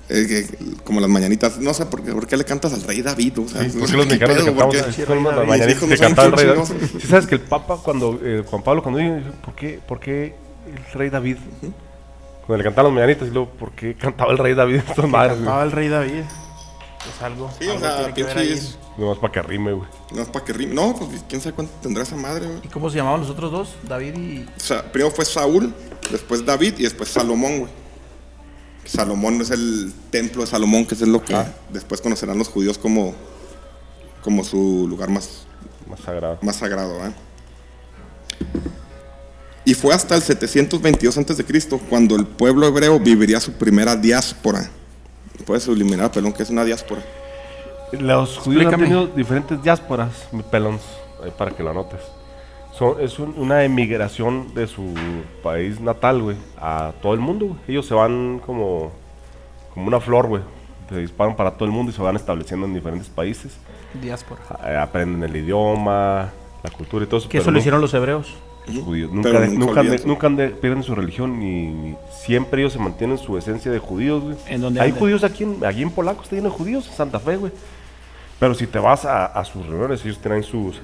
Eh, 0.08 0.26
que- 0.28 0.74
como 0.84 1.00
las 1.00 1.10
mañanitas, 1.10 1.58
no 1.58 1.74
sé 1.74 1.84
por 1.86 2.02
qué, 2.02 2.12
por 2.12 2.26
qué 2.28 2.36
le 2.36 2.44
cantas 2.44 2.72
al 2.72 2.82
rey 2.82 3.02
David. 3.02 3.38
O 3.40 3.48
sea, 3.48 3.62
Sí, 3.62 3.72
no 3.74 3.80
¿Por 3.80 3.88
sé 3.88 3.92
qué 3.92 3.96
los 3.98 4.06
mexicanos 4.06 4.36
cantamos 4.44 4.74
las 5.36 5.46
mañanitas 5.48 5.84
que 5.84 5.98
cantaba 5.98 6.28
el 6.28 6.32
rey 6.32 6.46
David. 6.46 6.62
Sí, 7.00 7.06
sabes 7.08 7.26
que 7.26 7.34
el 7.34 7.40
Papa, 7.42 7.80
cuando 7.84 8.18
eh, 8.22 8.42
Juan 8.46 8.62
Pablo, 8.62 8.82
cuando 8.82 9.00
dijo, 9.00 9.16
¿por 9.44 9.54
qué, 9.54 9.80
¿por 9.86 9.98
qué 10.00 10.34
el 10.66 10.92
rey 10.98 11.10
David? 11.10 11.36
Cuando 12.46 12.58
le 12.58 12.64
cantaban 12.64 12.92
las 12.94 13.00
mañanitas, 13.02 13.28
y 13.28 13.30
luego, 13.32 13.50
¿por 13.50 13.72
qué 13.72 13.94
cantaba 13.96 14.30
el 14.32 14.38
rey 14.38 14.54
David 14.54 14.76
estas 14.76 15.08
madres? 15.08 15.32
güey? 15.38 15.44
Cantaba 15.44 15.62
el 15.64 15.72
rey 15.72 15.88
David. 15.88 16.22
Es 17.14 17.22
algo. 17.22 17.50
Sí, 17.58 17.68
o 17.68 17.78
sea, 17.78 17.98
ahí. 18.06 18.12
pinches. 18.12 18.78
Nomás 18.96 19.18
para 19.18 19.32
que 19.32 19.42
rime, 19.42 19.72
güey. 19.72 19.88
No 20.12 20.22
es 20.22 20.28
para 20.28 20.44
que 20.44 20.52
rime. 20.52 20.74
No, 20.74 20.94
pues 20.96 21.24
quién 21.28 21.40
sabe 21.40 21.54
cuánto 21.54 21.72
tendrá 21.82 22.02
esa 22.02 22.16
madre, 22.16 22.46
güey. 22.46 22.60
¿Y 22.64 22.68
cómo 22.68 22.88
se 22.90 22.96
llamaban 22.96 23.20
los 23.20 23.30
otros 23.30 23.52
dos? 23.52 23.74
David 23.82 24.14
y. 24.16 24.42
O 24.56 24.60
sea, 24.60 24.90
primero 24.90 25.14
fue 25.14 25.24
Saúl, 25.24 25.72
después 26.10 26.44
David 26.44 26.74
y 26.78 26.82
después 26.84 27.08
Salomón, 27.10 27.60
güey. 27.60 27.72
Salomón 28.84 29.40
es 29.40 29.50
el 29.50 29.92
templo 30.10 30.42
de 30.42 30.46
Salomón, 30.46 30.86
que 30.86 30.94
es 30.94 31.00
lo 31.02 31.22
que 31.24 31.34
Ah. 31.34 31.52
después 31.70 32.00
conocerán 32.00 32.38
los 32.38 32.48
judíos 32.48 32.78
como, 32.78 33.14
como 34.22 34.44
su 34.44 34.86
lugar 34.88 35.10
más, 35.10 35.46
Más 35.88 36.00
sagrado. 36.00 36.38
más 36.42 36.56
sagrado. 36.56 37.04
¿eh? 37.06 37.12
Y 39.66 39.74
fue 39.74 39.92
hasta 39.92 40.14
el 40.14 40.22
722 40.22 41.18
a.C. 41.18 41.44
cuando 41.90 42.16
el 42.16 42.24
pueblo 42.24 42.66
hebreo 42.68 42.98
viviría 43.00 43.40
su 43.40 43.52
primera 43.52 43.96
diáspora. 43.96 44.70
Puedes 45.44 45.64
subliminar, 45.64 46.10
pelón, 46.12 46.32
que 46.32 46.42
es 46.44 46.50
una 46.50 46.64
diáspora. 46.64 47.02
Los 47.92 48.38
judíos 48.38 48.62
han 48.66 48.68
Explícame. 48.72 48.84
tenido 48.84 49.06
diferentes 49.16 49.62
diásporas, 49.62 50.28
ahí 51.22 51.32
para 51.36 51.50
que 51.50 51.62
lo 51.62 51.70
anotes. 51.70 52.00
Son, 52.72 53.00
es 53.00 53.18
un- 53.18 53.34
una 53.38 53.64
emigración 53.64 54.54
de 54.54 54.66
su 54.66 54.92
país 55.42 55.80
natal, 55.80 56.22
güey, 56.22 56.36
a 56.58 56.92
todo 57.02 57.14
el 57.14 57.20
mundo, 57.20 57.46
güey. 57.46 57.58
Ellos 57.68 57.86
se 57.86 57.94
van 57.94 58.40
como, 58.44 58.92
como 59.74 59.86
una 59.88 60.00
flor, 60.00 60.26
güey. 60.28 60.42
Se 60.88 60.98
disparan 60.98 61.34
para 61.36 61.52
todo 61.52 61.64
el 61.64 61.70
mundo 61.72 61.90
y 61.90 61.94
se 61.94 62.02
van 62.02 62.14
estableciendo 62.16 62.66
en 62.66 62.74
diferentes 62.74 63.08
países. 63.08 63.52
Diáspora. 64.00 64.40
Eh, 64.64 64.76
aprenden 64.76 65.22
el 65.24 65.34
idioma, 65.36 66.30
la 66.62 66.70
cultura 66.70 67.04
y 67.04 67.08
todo 67.08 67.18
eso. 67.18 67.28
Que 67.28 67.38
eso 67.38 67.50
lo 67.50 67.58
hicieron 67.58 67.80
los 67.80 67.92
hebreos. 67.94 68.34
Judíos. 68.66 69.10
Pero 69.22 69.22
Nunca, 69.22 69.40
de- 69.40 69.48
nunca 69.48 69.58
nunca, 69.66 69.74
de- 69.74 69.80
olvidan 69.80 69.98
su- 70.00 70.08
nunca 70.08 70.28
de- 70.30 70.48
pierden 70.50 70.82
su 70.82 70.94
religión 70.94 71.38
ni, 71.38 71.66
ni- 71.68 71.96
siempre 72.24 72.60
ellos 72.60 72.72
se 72.72 72.78
mantienen 72.78 73.18
su 73.18 73.36
esencia 73.38 73.70
de 73.70 73.78
judíos, 73.78 74.22
güey. 74.22 74.36
¿En 74.48 74.60
dónde 74.60 74.80
Hay 74.80 74.92
judíos 74.92 75.24
aquí 75.24 75.44
en, 75.44 75.64
aquí 75.64 75.82
en 75.82 75.90
Polaco, 75.90 76.22
está 76.22 76.36
lleno 76.36 76.50
de 76.50 76.54
judíos, 76.56 76.86
en 76.88 76.94
Santa 76.94 77.18
Fe, 77.20 77.36
güey. 77.36 77.52
Pero 78.38 78.54
si 78.54 78.66
te 78.66 78.78
vas 78.78 79.04
a, 79.04 79.26
a 79.26 79.44
sus 79.44 79.66
reuniones, 79.66 80.04
ellos 80.04 80.18
traen 80.18 80.42
sus... 80.42 80.80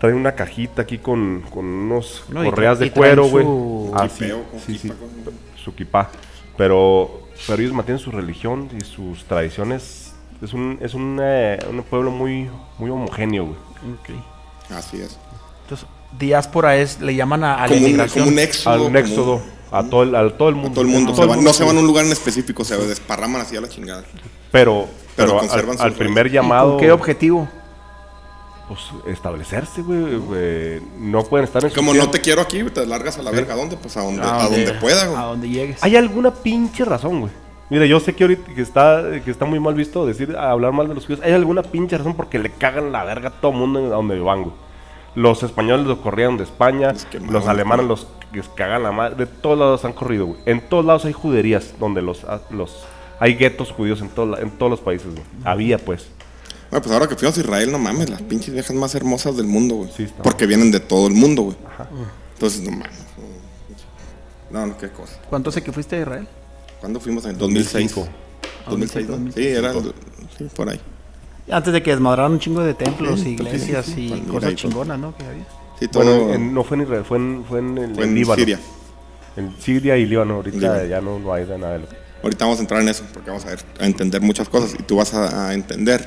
Traen 0.00 0.14
una 0.16 0.32
cajita 0.32 0.82
aquí 0.82 0.98
con, 0.98 1.42
con 1.50 1.64
unos 1.64 2.24
No, 2.28 2.44
correas 2.44 2.78
de 2.78 2.90
cuero, 2.90 3.26
güey. 3.28 3.44
su 3.44 3.92
Ah, 3.94 4.08
sí, 4.08 4.24
Kipeo 4.24 4.42
con 4.50 4.60
sí, 4.60 4.78
sí, 4.78 4.88
kipa, 4.90 4.94
con- 5.24 5.34
su 5.56 5.74
kipá. 5.74 6.10
Pero, 6.58 7.22
pero 7.46 7.62
ellos 7.62 7.72
mantienen 7.72 7.98
su 7.98 8.10
religión 8.10 8.68
y 8.78 8.84
sus 8.84 9.24
tradiciones. 9.24 10.14
Es 10.42 10.52
un, 10.52 10.78
es 10.82 10.92
un, 10.92 11.18
eh, 11.22 11.58
un 11.70 11.82
pueblo 11.82 12.10
muy, 12.10 12.50
muy 12.78 12.90
homogéneo, 12.90 13.46
güey. 13.46 13.56
Así 14.70 15.00
es. 15.00 15.18
Diáspora 16.18 16.76
es, 16.76 17.00
le 17.00 17.14
llaman 17.14 17.44
a, 17.44 17.54
a 17.56 17.60
la 17.62 17.66
Como 17.68 17.78
un, 17.80 17.84
inmigración. 17.86 18.24
como 18.24 18.32
un 18.36 18.38
éxodo. 18.40 18.86
Al 18.86 18.96
éxodo, 18.96 19.34
un- 19.36 19.56
a 19.72 19.82
todo 19.90 20.02
el, 20.04 20.14
a 20.14 20.30
todo 20.36 20.48
el 20.48 20.54
mundo. 20.54 20.70
todo 20.72 20.82
el 20.82 20.88
mundo. 20.88 21.10
A 21.12 21.14
se 21.14 21.16
todo 21.16 21.22
el 21.24 21.28
van- 21.28 21.36
mundo, 21.38 21.50
no 21.50 21.54
se 21.54 21.64
van 21.64 21.76
a 21.76 21.80
un 21.80 21.86
lugar 21.86 22.04
en 22.06 22.12
específico, 22.12 22.64
se 22.64 22.76
desparraman 22.76 23.42
así 23.42 23.56
a 23.56 23.60
la 23.60 23.68
chingada. 23.68 24.04
Pero, 24.52 24.86
Pero 25.16 25.28
pero, 25.36 25.38
conservan 25.38 25.76
al, 25.80 25.92
primer 25.92 26.26
¿Y 26.28 26.30
llamado, 26.30 26.70
¿Con 26.72 26.80
qué 26.80 26.92
objetivo? 26.92 27.48
pues 28.68 28.80
establecerse, 29.06 29.82
güey. 29.82 30.80
No 30.98 31.22
pueden 31.24 31.44
estar 31.44 31.62
en 31.64 31.70
su 31.70 31.76
Como 31.76 31.94
no 31.94 32.10
te 32.10 32.20
quiero 32.20 32.42
aquí, 32.42 32.62
te 32.64 32.84
largas 32.86 33.16
a 33.18 33.22
la 33.22 33.30
verga. 33.30 33.54
¿A 33.54 33.56
dónde? 33.56 33.76
Pues 33.76 33.96
a 33.96 34.02
donde, 34.02 34.22
A 34.22 34.40
a 34.40 34.42
donde 34.44 34.64
donde- 34.64 34.80
pueda, 34.80 35.06
güey. 35.06 35.18
A 35.20 35.24
donde 35.24 35.48
llegues. 35.48 35.82
Hay 35.84 35.94
alguna 35.96 36.32
pinche 36.32 36.84
razón, 36.84 37.20
güey. 37.20 37.32
Mira, 37.70 37.84
yo 37.86 37.98
sé 38.00 38.14
que 38.14 38.24
ahorita 38.24 38.54
que 38.54 38.62
está, 38.62 39.02
que 39.24 39.30
está 39.30 39.44
muy 39.44 39.58
mal 39.60 39.74
visto 39.74 40.06
decir, 40.06 40.36
hablar 40.36 40.72
mal 40.72 40.88
de 40.88 40.94
los 40.94 41.04
judíos. 41.04 41.20
Hay 41.24 41.32
alguna 41.32 41.62
pinche 41.62 41.98
razón 41.98 42.14
porque 42.14 42.38
le 42.38 42.50
cagan 42.50 42.92
la 42.92 43.02
verga 43.04 43.28
a 43.28 43.32
todo 43.40 43.52
mundo 43.52 43.80
a 43.86 43.96
donde 43.96 44.18
van, 44.20 44.42
güey. 44.44 44.54
Los 45.16 45.42
españoles 45.42 45.86
los 45.86 45.98
corrían 45.98 46.36
de 46.36 46.44
España, 46.44 46.92
Los 46.92 47.04
quemaban, 47.06 47.32
los 47.32 47.46
alemanes 47.48 47.86
los 47.86 48.06
cagan 48.54 48.82
la 48.84 48.92
madre. 48.92 49.16
De 49.16 49.26
todos 49.26 49.58
lados 49.58 49.84
han 49.84 49.92
corrido, 49.94 50.26
güey. 50.26 50.38
En 50.46 50.60
todos 50.68 50.84
lados 50.84 51.04
hay 51.06 51.12
juderías 51.14 51.72
donde 51.80 52.02
los, 52.02 52.22
ah, 52.24 52.40
los 52.50 52.84
hay 53.18 53.34
guetos 53.34 53.72
judíos 53.72 54.00
en, 54.02 54.10
todo 54.10 54.38
en 54.38 54.50
todos 54.50 54.70
los 54.70 54.80
países, 54.80 55.08
güey. 55.10 55.24
Había, 55.44 55.78
pues. 55.78 56.06
Bueno, 56.70 56.82
pues 56.82 56.92
ahora 56.92 57.08
que 57.08 57.16
fuimos 57.16 57.36
a 57.38 57.40
Israel, 57.40 57.72
no 57.72 57.78
mames, 57.78 58.10
las 58.10 58.20
pinches 58.22 58.52
viejas 58.52 58.76
más 58.76 58.94
hermosas 58.94 59.36
del 59.36 59.46
mundo, 59.46 59.76
güey. 59.76 59.90
Sí, 59.96 60.06
Porque 60.22 60.46
vienen 60.46 60.70
de 60.70 60.80
todo 60.80 61.06
el 61.06 61.14
mundo, 61.14 61.42
güey. 61.42 61.56
Entonces, 62.34 62.60
no 62.62 62.72
mames. 62.72 62.90
No, 64.50 64.66
no, 64.66 64.76
qué 64.78 64.90
cosa. 64.90 65.18
¿Cuánto 65.28 65.50
hace 65.50 65.62
que 65.62 65.72
fuiste 65.72 65.96
a 65.96 66.00
Israel? 66.00 66.28
¿Cuándo 66.80 67.00
fuimos? 67.00 67.24
En 67.24 67.38
2006. 67.38 67.94
2005. 67.94 68.08
2006, 68.68 69.08
¿no? 69.08 69.32
Sí, 69.32 69.46
era 69.46 69.70
el- 69.72 69.94
sí, 70.36 70.48
por 70.54 70.68
ahí. 70.68 70.80
Antes 71.50 71.72
de 71.72 71.82
que 71.82 71.90
desmadraran 71.92 72.32
un 72.32 72.38
chingo 72.40 72.60
de 72.62 72.74
templos, 72.74 73.20
Sí, 73.20 73.30
iglesias 73.30 73.86
sí, 73.86 73.92
sí, 74.08 74.14
y 74.14 74.20
cosas 74.30 74.54
chingonas, 74.56 74.98
¿no? 74.98 75.16
Que 75.16 75.24
había. 75.24 75.46
Sí, 75.78 75.88
todo 75.88 76.02
Bueno, 76.04 76.34
en- 76.34 76.54
no 76.54 76.64
fue 76.64 76.76
en 76.78 76.82
Israel, 76.84 77.04
fue 77.04 77.18
en, 77.18 77.44
fue 77.48 77.58
en, 77.60 77.78
el- 77.78 77.94
fue 77.94 78.04
en 78.04 78.10
en 78.10 78.14
Líbano. 78.16 78.38
Siria. 78.40 78.60
En 79.36 79.54
Siria 79.60 79.96
y 79.96 80.06
Líbano. 80.06 80.34
Ahorita 80.36 80.56
Líbano. 80.58 80.84
ya 80.86 81.00
no, 81.00 81.18
no 81.18 81.32
hay 81.32 81.44
de 81.44 81.58
nada 81.58 81.74
de 81.74 81.78
lo 81.80 81.86
Ahorita 82.22 82.44
vamos 82.46 82.58
a 82.58 82.62
entrar 82.62 82.80
en 82.82 82.88
eso, 82.88 83.04
porque 83.12 83.30
vamos 83.30 83.44
a, 83.44 83.50
ver, 83.50 83.60
a 83.78 83.86
entender 83.86 84.20
muchas 84.22 84.48
cosas. 84.48 84.74
Y 84.78 84.82
tú 84.82 84.96
vas 84.96 85.14
a, 85.14 85.48
a 85.48 85.54
entender 85.54 86.00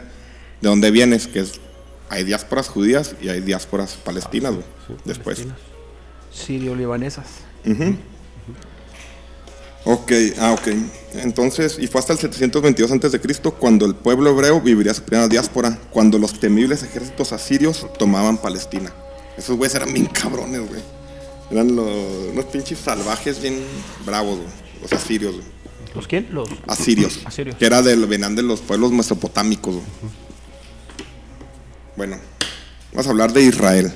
de 0.60 0.68
dónde 0.70 0.92
vienes, 0.92 1.28
que 1.28 1.40
es... 1.40 1.62
Hay 2.10 2.24
diásporas 2.24 2.68
judías 2.68 3.16
y 3.22 3.30
hay 3.30 3.40
diásporas 3.40 3.94
palestinas, 3.96 4.56
después. 5.06 5.46
Sirio-libanesas. 6.32 7.28
Ok, 9.86 10.12
ah, 10.40 10.54
ok. 10.54 10.68
Entonces, 11.16 11.78
y 11.80 11.88
fue 11.88 12.00
hasta 12.00 12.14
el 12.14 12.20
722 12.20 12.92
a.C. 12.92 13.52
cuando 13.58 13.86
el 13.86 13.96
pueblo 13.96 14.30
hebreo 14.30 14.62
viviría 14.62 14.94
su 14.94 15.04
primera 15.04 15.28
diáspora, 15.28 15.80
cuando 15.90 16.20
los 16.20 16.40
temibles 16.40 16.84
ejércitos 16.84 17.32
asirios 17.32 17.88
tomaban 17.98 18.38
Palestina. 18.38 18.94
Esos 19.38 19.58
güeyes 19.58 19.76
eran 19.76 19.94
bien 19.94 20.06
cabrones, 20.06 20.68
güey. 20.68 20.82
Eran 21.50 21.76
los, 21.76 21.90
unos 22.32 22.46
pinches 22.46 22.78
salvajes 22.80 23.42
bien 23.42 23.60
bravos, 24.06 24.38
güey. 24.38 24.50
Los 24.82 24.94
asirios, 24.94 25.36
güey. 25.36 25.46
¿Los 25.96 26.08
quién? 26.08 26.28
Los 26.32 26.50
Asirios. 26.68 27.20
Asirios. 27.26 27.56
Que 27.56 27.66
era 27.66 27.82
del, 27.82 28.06
venían 28.06 28.36
de 28.36 28.44
los 28.44 28.60
pueblos 28.60 28.92
mesopotámicos, 28.92 29.76
güey. 29.76 29.86
Bueno, 31.96 32.18
vamos 32.92 33.08
a 33.08 33.10
hablar 33.10 33.34
de 33.34 33.44
Israel. 33.44 33.92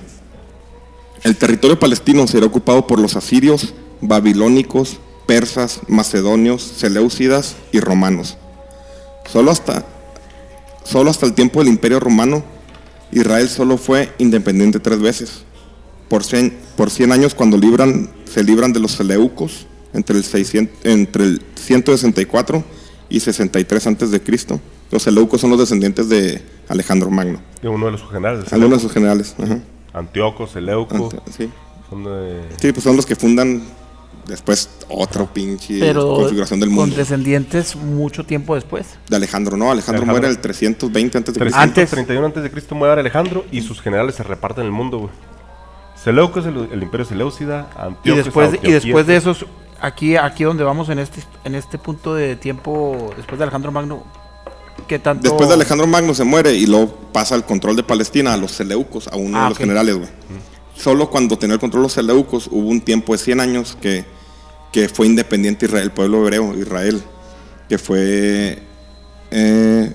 El 1.24 1.38
territorio 1.38 1.80
palestino 1.80 2.26
será 2.28 2.46
ocupado 2.46 2.86
por 2.88 3.00
los 3.00 3.16
asirios, 3.16 3.74
babilónicos, 4.02 5.00
persas, 5.26 5.82
macedonios, 5.88 6.62
seleucidas 6.62 7.56
y 7.72 7.80
romanos. 7.80 8.38
Solo 9.32 9.52
hasta, 9.52 9.86
solo 10.84 11.10
hasta 11.10 11.26
el 11.26 11.34
tiempo 11.34 11.60
del 11.60 11.70
Imperio 11.70 12.00
Romano, 12.00 12.44
Israel 13.12 13.50
solo 13.50 13.78
fue 13.78 14.12
independiente 14.18 14.80
tres 14.80 15.00
veces. 15.00 15.44
Por 16.10 16.24
100, 16.24 16.58
por 16.76 16.90
100 16.90 17.12
años 17.12 17.36
cuando 17.36 17.58
libran, 17.58 18.10
se 18.26 18.44
libran 18.44 18.74
de 18.74 18.80
los 18.80 18.92
seleucos 18.92 19.68
entre 19.94 20.18
el, 20.18 20.24
600, 20.24 20.86
entre 20.86 21.24
el 21.24 21.42
164 21.56 22.64
y 23.10 23.20
63 23.20 23.88
antes 23.88 24.12
de 24.12 24.22
Cristo. 24.22 24.60
Los 24.92 25.04
seleucos 25.04 25.42
son 25.42 25.50
los 25.50 25.60
descendientes 25.60 26.10
de 26.10 26.42
Alejandro 26.68 27.10
Magno. 27.10 27.40
De 27.62 27.70
uno 27.70 27.88
de 27.88 27.94
los 27.94 28.08
generales. 28.08 28.52
Algunos 28.52 28.80
de 28.80 28.84
sus 28.84 28.92
generales. 28.92 29.36
ajá. 29.42 29.60
Antíoco, 29.94 30.48
Seleuco. 30.48 31.10
Sí. 31.38 31.50
Son 31.90 32.04
de... 32.04 32.42
Sí, 32.60 32.72
pues 32.72 32.84
son 32.84 32.96
los 32.96 33.06
que 33.06 33.16
fundan 33.16 33.62
después 34.28 34.70
otro 34.90 35.26
pinche 35.34 35.80
Pero 35.80 36.16
configuración 36.16 36.60
del 36.60 36.70
con 36.70 36.76
mundo. 36.76 36.96
descendientes 36.96 37.76
mucho 37.76 38.26
tiempo 38.26 38.56
después. 38.56 38.88
De 39.10 39.16
Alejandro, 39.16 39.58
no, 39.58 39.72
Alejandro, 39.72 40.04
Alejandro. 40.04 40.22
muere 40.22 40.28
el 40.28 40.40
320 40.40 41.18
antes 41.18 41.34
de 41.34 41.40
Cristo. 41.40 41.60
Antes. 41.60 41.90
331 41.90 42.26
antes 42.26 42.44
de 42.44 42.52
Cristo 42.52 42.76
muere 42.76 43.00
Alejandro 43.00 43.46
y 43.52 43.62
sus 43.62 43.82
generales 43.82 44.16
se 44.16 44.24
reparten 44.24 44.66
el 44.66 44.72
mundo, 44.72 45.00
güey. 45.00 45.12
Seleuco 46.04 46.40
es 46.40 46.46
el, 46.46 46.70
el 46.72 46.84
imperio 46.84 47.06
Seleucida, 47.06 47.70
Y 48.04 48.12
después, 48.12 48.52
de, 48.52 48.60
y 48.64 48.72
después 48.72 49.08
de 49.08 49.16
esos, 49.16 49.46
aquí, 49.80 50.18
aquí 50.18 50.44
donde 50.44 50.64
vamos 50.64 50.90
en 50.90 51.00
este, 51.00 51.24
en 51.46 51.56
este 51.56 51.78
punto 51.78 52.14
de 52.14 52.36
tiempo, 52.36 53.14
después 53.16 53.38
de 53.40 53.44
Alejandro 53.46 53.72
Magno, 53.72 54.04
¿qué 54.88 55.00
tanto? 55.00 55.24
Después 55.24 55.48
de 55.48 55.56
Alejandro 55.56 55.88
Magno 55.88 56.14
se 56.14 56.26
muere 56.26 56.54
y 56.56 56.66
luego 56.66 56.94
pasa 57.14 57.36
el 57.36 57.44
control 57.44 57.78
de 57.78 57.84
Palestina 57.84 58.34
a 58.34 58.38
los 58.38 58.52
seleucos, 58.52 59.08
a 59.08 59.16
uno 59.16 59.38
Ah, 59.38 59.44
de 59.44 59.50
los 59.50 59.58
generales, 59.58 59.96
güey. 59.96 60.10
Solo 60.76 61.10
cuando 61.10 61.38
tenía 61.38 61.54
el 61.56 61.60
control 61.60 61.84
los 61.84 61.94
seleucos 61.94 62.48
hubo 62.52 62.68
un 62.70 62.82
tiempo 62.82 63.14
de 63.14 63.20
100 63.20 63.40
años 63.40 63.78
que, 63.82 64.06
que 64.72 64.90
fue 64.90 65.06
independiente 65.08 65.66
Israel, 65.66 65.84
el 65.86 65.92
pueblo 65.92 66.22
hebreo, 66.24 66.58
Israel, 66.58 67.02
que 67.70 67.78
fue... 67.78 68.60
Eh, 69.32 69.94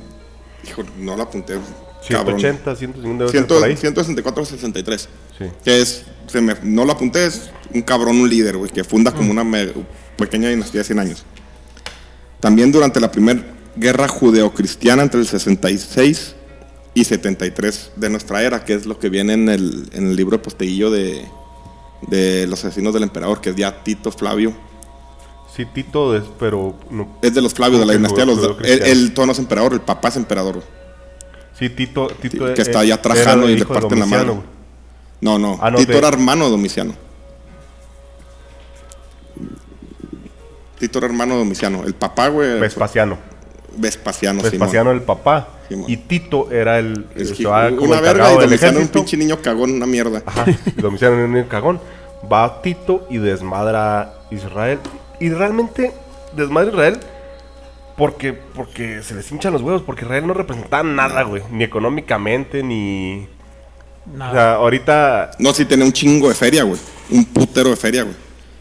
hijo, 0.67 0.83
no 0.99 1.17
lo 1.17 1.23
apunté. 1.25 1.55
cabrón. 2.09 2.41
180, 2.41 2.77
150 2.77 3.25
debe 3.25 3.31
ser 3.33 3.41
100, 3.47 3.47
por 3.59 3.65
ahí. 3.69 3.77
164 3.77 4.45
63. 4.45 5.09
Sí. 5.39 5.45
Que 5.65 5.81
es, 5.83 6.05
se 6.27 6.41
me- 6.41 6.57
no 6.63 6.85
lo 6.85 6.93
apunté, 6.93 7.27
es 7.27 7.51
un 7.75 7.83
cabrón, 7.83 8.21
un 8.21 8.29
líder, 8.29 8.57
güey, 8.57 8.71
que 8.71 8.85
funda 8.85 9.13
como 9.13 9.31
una 9.31 9.45
me- 9.45 9.73
pequeña 10.17 10.49
dinastía 10.49 10.81
de 10.81 10.85
100 10.85 10.99
años. 11.01 11.25
También 12.41 12.71
durante 12.73 13.01
la 13.01 13.11
primera 13.11 13.43
guerra 13.77 14.09
judeocristiana 14.09 15.03
entre 15.03 15.21
el 15.21 15.27
66 15.27 16.35
y 17.01 17.05
73 17.05 17.93
de 17.97 18.11
nuestra 18.11 18.43
era, 18.43 18.65
que 18.65 18.75
es 18.75 18.87
lo 18.87 18.99
que 18.99 19.09
viene 19.09 19.35
en 19.35 19.49
el, 19.49 19.89
en 19.93 20.09
el 20.09 20.17
libro 20.17 20.37
de 20.37 20.43
posteguillo 20.43 20.91
de, 20.91 21.25
de 22.09 22.47
los 22.47 22.65
asesinos 22.65 22.93
del 22.95 23.03
emperador, 23.05 23.41
que 23.41 23.51
es 23.51 23.57
ya 23.57 23.83
Tito 23.85 24.11
Flavio. 24.11 24.53
Sí, 25.55 25.65
Tito, 25.67 26.17
es- 26.17 26.25
pero 26.39 26.75
no- 26.91 27.19
Es 27.23 27.35
de 27.35 27.41
los 27.43 27.53
Flavios, 27.55 27.81
de 27.81 27.87
la 27.87 27.93
dinastía 27.95 28.25
de 28.25 28.35
los... 28.35 28.59
Él, 28.65 28.83
él 28.83 29.13
no 29.27 29.33
es 29.33 29.39
emperador, 29.39 29.73
el 29.73 29.81
papá 29.81 30.09
es 30.09 30.17
emperador. 30.17 30.63
sí, 31.59 31.69
Tito, 31.71 32.09
Tito 32.21 32.55
que 32.55 32.63
está 32.63 32.81
allá 32.81 32.95
el 32.95 33.51
y 33.51 33.57
le 33.59 33.65
parten 33.67 33.99
la 33.99 34.07
mano. 34.07 34.45
No, 35.21 35.39
no, 35.39 35.59
Ah, 35.61 35.71
no, 35.71 35.79
Tito 35.79 35.93
de- 35.93 35.99
era 35.99 36.09
hermano 36.09 36.45
de 36.45 36.51
Domiciano. 36.53 36.95
Tito 40.79 40.99
era 40.99 41.07
hermano 41.09 41.35
de 41.35 41.39
Domiciano. 41.41 41.85
El 41.85 41.95
papá, 41.95 42.29
güey. 42.29 42.61
Vespasiano. 42.61 43.19
Vespasiano, 43.77 44.41
Simón. 44.41 44.51
Vespasiano 44.53 44.91
el 44.93 45.03
papá. 45.03 45.49
Simón. 45.69 45.85
Y 45.91 45.97
Tito 45.99 46.51
era 46.51 46.79
el, 46.79 47.07
El 47.15 47.33
que- 47.37 47.45
como 47.45 47.83
una 47.85 48.01
verga 48.01 48.33
y 48.33 48.39
Domiciano 48.39 48.81
un 48.81 48.89
pinche 48.89 49.17
niño 49.17 49.41
cagón, 49.43 49.73
una 49.73 49.87
mierda. 49.87 50.23
Ajá, 50.25 50.47
y 50.67 50.81
Domiciano 50.81 51.23
en 51.25 51.37
el 51.37 51.47
cagón. 51.49 51.81
Va 52.33 52.63
Tito 52.63 53.07
y 53.11 53.19
desmadra 53.19 54.01
a 54.01 54.15
Israel. 54.31 54.79
Y 55.21 55.29
realmente 55.31 55.93
desmadra 56.37 56.69
a 56.69 56.73
Israel 56.73 57.01
porque, 57.97 58.33
porque 58.33 59.03
se 59.03 59.15
les 59.15 59.31
hinchan 59.31 59.53
los 59.53 59.63
huevos. 59.63 59.83
Porque 59.83 60.05
Israel 60.05 60.27
no 60.27 60.35
representaba 60.35 60.83
nada, 60.83 61.23
güey. 61.25 61.43
Ni 61.51 61.65
económicamente, 61.65 62.63
ni... 62.63 63.27
Nada. 64.07 64.31
O 64.31 64.35
sea, 64.35 64.55
ahorita... 64.55 65.31
No, 65.39 65.53
sí 65.53 65.65
tenía 65.67 65.85
un 65.85 65.93
chingo 65.93 66.29
de 66.29 66.35
feria, 66.35 66.63
güey. 66.63 66.81
Un 67.11 67.25
putero 67.27 67.71
de 67.71 67.77
feria, 67.77 68.05
güey. 68.05 68.17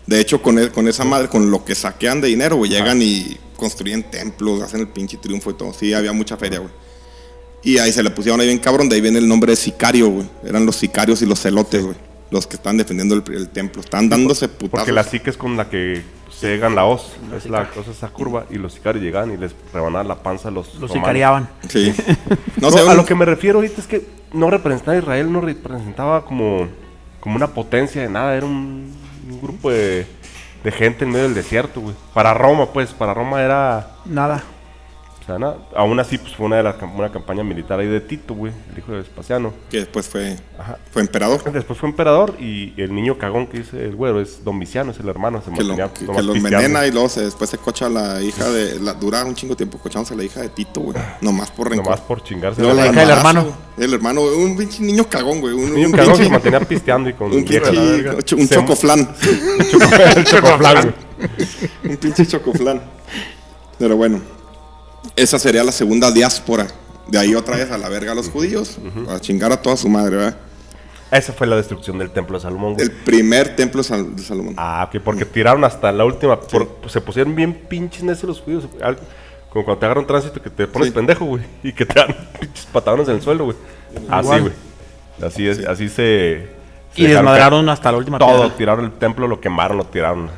De 0.05 0.19
hecho, 0.19 0.41
con, 0.41 0.57
e- 0.59 0.69
con 0.71 0.87
esa 0.87 1.03
madre, 1.03 1.27
con 1.29 1.49
lo 1.51 1.63
que 1.63 1.73
saquean 1.75 2.19
de 2.21 2.27
dinero, 2.29 2.55
güey, 2.57 2.71
llegan 2.71 3.01
y 3.01 3.37
construyen 3.57 4.09
templos, 4.09 4.61
hacen 4.61 4.79
el 4.79 4.87
pinche 4.87 5.17
triunfo 5.17 5.51
y 5.51 5.53
todo. 5.55 5.73
Sí, 5.73 5.93
había 5.93 6.13
mucha 6.13 6.37
feria, 6.37 6.59
güey. 6.59 6.71
Y 7.63 7.79
ahí 7.79 7.91
se 7.91 8.03
le 8.03 8.11
pusieron 8.11 8.39
ahí 8.39 8.47
bien 8.47 8.59
cabrón, 8.59 8.87
de 8.87 8.95
ahí 8.95 9.01
viene 9.01 9.19
el 9.19 9.27
nombre 9.27 9.51
de 9.51 9.55
sicario, 9.57 10.07
güey. 10.09 10.27
Eran 10.45 10.65
los 10.65 10.75
sicarios 10.77 11.21
y 11.21 11.25
los 11.25 11.41
celotes, 11.41 11.83
güey. 11.83 11.97
Los 12.29 12.45
que 12.45 12.55
están 12.57 12.77
defendiendo 12.77 13.15
el, 13.15 13.23
el 13.33 13.49
templo. 13.49 13.81
Están 13.81 14.09
dándose 14.09 14.47
putazos. 14.47 14.69
Porque 14.81 14.91
la 14.91 15.03
psique 15.03 15.29
es 15.29 15.37
con 15.37 15.57
la 15.57 15.69
que 15.69 16.03
cegan 16.31 16.75
la 16.75 16.85
hoz. 16.85 17.13
Es 17.35 17.45
la 17.49 17.69
cosa, 17.69 17.91
esa 17.91 18.09
curva. 18.09 18.45
Y 18.49 18.55
los 18.55 18.73
sicarios 18.73 19.03
llegan 19.03 19.33
y 19.33 19.37
les 19.37 19.53
rebanaban 19.73 20.07
la 20.07 20.21
panza 20.21 20.49
a 20.49 20.51
los 20.51 20.67
Los 20.67 20.75
romanos. 20.75 20.93
sicariaban. 20.93 21.49
Sí. 21.69 21.93
No, 22.61 22.69
No 22.69 22.89
a 22.89 22.95
lo 22.95 23.05
que 23.05 23.15
me 23.15 23.25
refiero 23.25 23.59
ahorita 23.59 23.81
es 23.81 23.87
que 23.87 24.05
no 24.33 24.49
representaba 24.49 24.97
a 24.97 24.99
Israel, 24.99 25.31
no 25.31 25.41
representaba 25.41 26.25
como, 26.25 26.67
como 27.19 27.35
una 27.35 27.47
potencia 27.53 28.01
de 28.01 28.09
nada, 28.09 28.35
era 28.35 28.45
un, 28.45 28.91
un 29.29 29.41
grupo 29.41 29.69
de, 29.71 30.05
de 30.67 30.73
gente 30.73 31.05
en 31.05 31.11
medio 31.11 31.23
del 31.23 31.33
desierto, 31.33 31.79
güey. 31.79 31.95
Para 32.13 32.33
Roma, 32.33 32.73
pues, 32.73 32.91
para 32.91 33.13
Roma 33.13 33.41
era, 33.41 33.87
Nada. 34.03 34.43
Sea, 35.27 35.37
nada. 35.39 35.57
Aún 35.75 35.99
así, 35.99 36.17
pues, 36.17 36.35
fue 36.35 36.45
una 36.47 36.55
de 36.57 36.63
las 36.63 36.75
una 36.95 37.11
campaña 37.11 37.43
militar 37.43 37.79
ahí 37.79 37.87
de 37.87 37.99
Tito, 38.01 38.33
güey, 38.33 38.51
el 38.71 38.77
hijo 38.79 38.91
de 38.93 38.99
Vespasiano. 38.99 39.53
que 39.69 39.77
después 39.79 40.07
fue, 40.07 40.37
Ajá. 40.57 40.77
fue 40.91 41.01
emperador. 41.01 41.51
Después 41.51 41.77
fue 41.77 41.89
emperador 41.89 42.35
y 42.39 42.73
el 42.81 42.95
niño 42.95 43.17
cagón 43.17 43.47
que 43.47 43.59
dice 43.59 43.83
el 43.83 43.95
güero 43.95 44.19
es 44.21 44.43
Domiciano, 44.43 44.91
es 44.91 44.99
el 44.99 45.07
hermano, 45.09 45.41
se 45.43 45.51
Que, 45.51 45.63
lo, 45.63 45.75
que, 45.75 45.83
que 45.83 46.05
pisteando. 46.05 46.33
envenena 46.33 46.87
y 46.87 46.91
luego 46.91 47.09
se, 47.09 47.21
después 47.25 47.49
se 47.49 47.57
cocha 47.57 47.87
a 47.87 47.89
la 47.89 48.21
hija 48.23 48.49
de. 48.49 48.79
La, 48.79 48.93
dura 48.93 49.23
un 49.25 49.35
chingo 49.35 49.55
tiempo 49.55 49.77
cochándose 49.77 50.13
a 50.13 50.17
la 50.17 50.23
hija 50.23 50.41
de 50.41 50.49
Tito, 50.49 50.79
güey. 50.81 50.97
Nomás 51.21 51.51
por 51.51 51.69
rencor. 51.69 51.85
Nomás 51.85 52.01
por 52.01 52.23
chingarse. 52.23 52.61
Luego 52.61 52.75
la 52.75 52.85
la 52.85 52.91
hija 52.91 52.99
del 53.01 53.09
hermano. 53.09 53.67
El 53.77 53.93
hermano, 53.93 54.21
un 54.23 54.57
pinche 54.57 54.81
niño 54.81 55.05
cagón, 55.09 55.39
güey. 55.41 55.53
Un, 55.53 55.73
niño 55.73 55.87
un 55.87 55.93
cagón 55.93 56.13
pinche- 56.15 56.23
se 56.23 56.29
mantenía 56.29 56.59
pisteando 56.61 57.09
y 57.09 57.13
con 57.13 57.27
un 57.33 57.43
pinche 57.43 57.59
un 58.35 58.47
chocoflán. 58.47 59.07
chocoflan, 60.23 60.81
güey. 60.81 60.93
un 61.91 61.97
pinche 61.97 62.25
chocoflán. 62.25 62.81
Pero 63.77 63.95
bueno, 63.95 64.19
esa 65.17 65.37
sería 65.39 65.63
la 65.65 65.71
segunda 65.73 66.11
diáspora. 66.11 66.67
De 67.07 67.17
ahí 67.17 67.35
otra 67.35 67.55
vez 67.57 67.69
a 67.71 67.77
la 67.77 67.89
verga 67.89 68.11
a 68.13 68.15
los 68.15 68.29
judíos. 68.29 68.77
A 69.09 69.19
chingar 69.19 69.51
a 69.51 69.61
toda 69.61 69.75
su 69.77 69.89
madre, 69.89 70.15
¿verdad? 70.17 70.37
Esa 71.11 71.31
fue 71.31 71.47
la 71.47 71.55
destrucción 71.55 71.97
del 71.99 72.11
templo 72.11 72.37
de 72.37 72.41
Salomón, 72.43 72.73
güey. 72.73 72.85
El 72.85 72.91
primer 72.91 73.55
templo 73.55 73.81
de 73.81 73.87
Sal- 73.87 74.13
de 74.15 74.21
Salomón. 74.23 74.55
Ah, 74.57 74.89
que 74.91 74.99
porque 74.99 75.23
tiraron 75.25 75.63
hasta 75.63 75.91
la 75.91 76.03
última. 76.03 76.39
por- 76.39 76.67
pues, 76.67 76.91
se 76.91 76.99
pusieron 77.01 77.33
bien 77.35 77.53
pinches 77.53 78.03
necios 78.03 78.27
los 78.27 78.41
judíos. 78.41 78.65
Como 79.49 79.63
cuando 79.63 79.79
te 79.79 79.85
agarran 79.85 80.05
tránsito 80.05 80.41
que 80.41 80.49
te 80.49 80.67
pones 80.67 80.89
Sí. 80.89 80.93
pendejo, 80.93 81.23
güey. 81.25 81.43
Y 81.63 81.71
que 81.71 81.85
te 81.85 81.97
dan 81.97 82.09
pinches 82.39 82.65
patadones 82.65 83.07
en 83.07 83.15
el 83.15 83.21
suelo, 83.21 83.45
güey. 83.45 83.57
Así, 84.09 84.25
Igual. 84.25 84.41
güey. 84.41 84.53
Así 85.25 85.47
es, 85.47 85.65
así 85.65 85.87
se. 85.87 86.49
se 86.93 87.01
Y 87.01 87.07
desmadraron 87.07 87.69
hasta 87.69 87.89
la 87.91 87.97
última 87.99 88.19
Todo, 88.19 88.39
piedra. 88.41 88.57
tiraron 88.57 88.85
el 88.85 88.91
templo, 88.91 89.27
lo 89.29 89.39
quemaron, 89.39 89.77
lo 89.77 89.85
tiraron. 89.85 90.29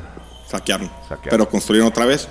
Saquearon. 0.46 0.88
Saquearon. 1.08 1.30
Pero 1.30 1.48
construyeron 1.48 1.88
otra 1.88 2.06
vez. 2.06 2.28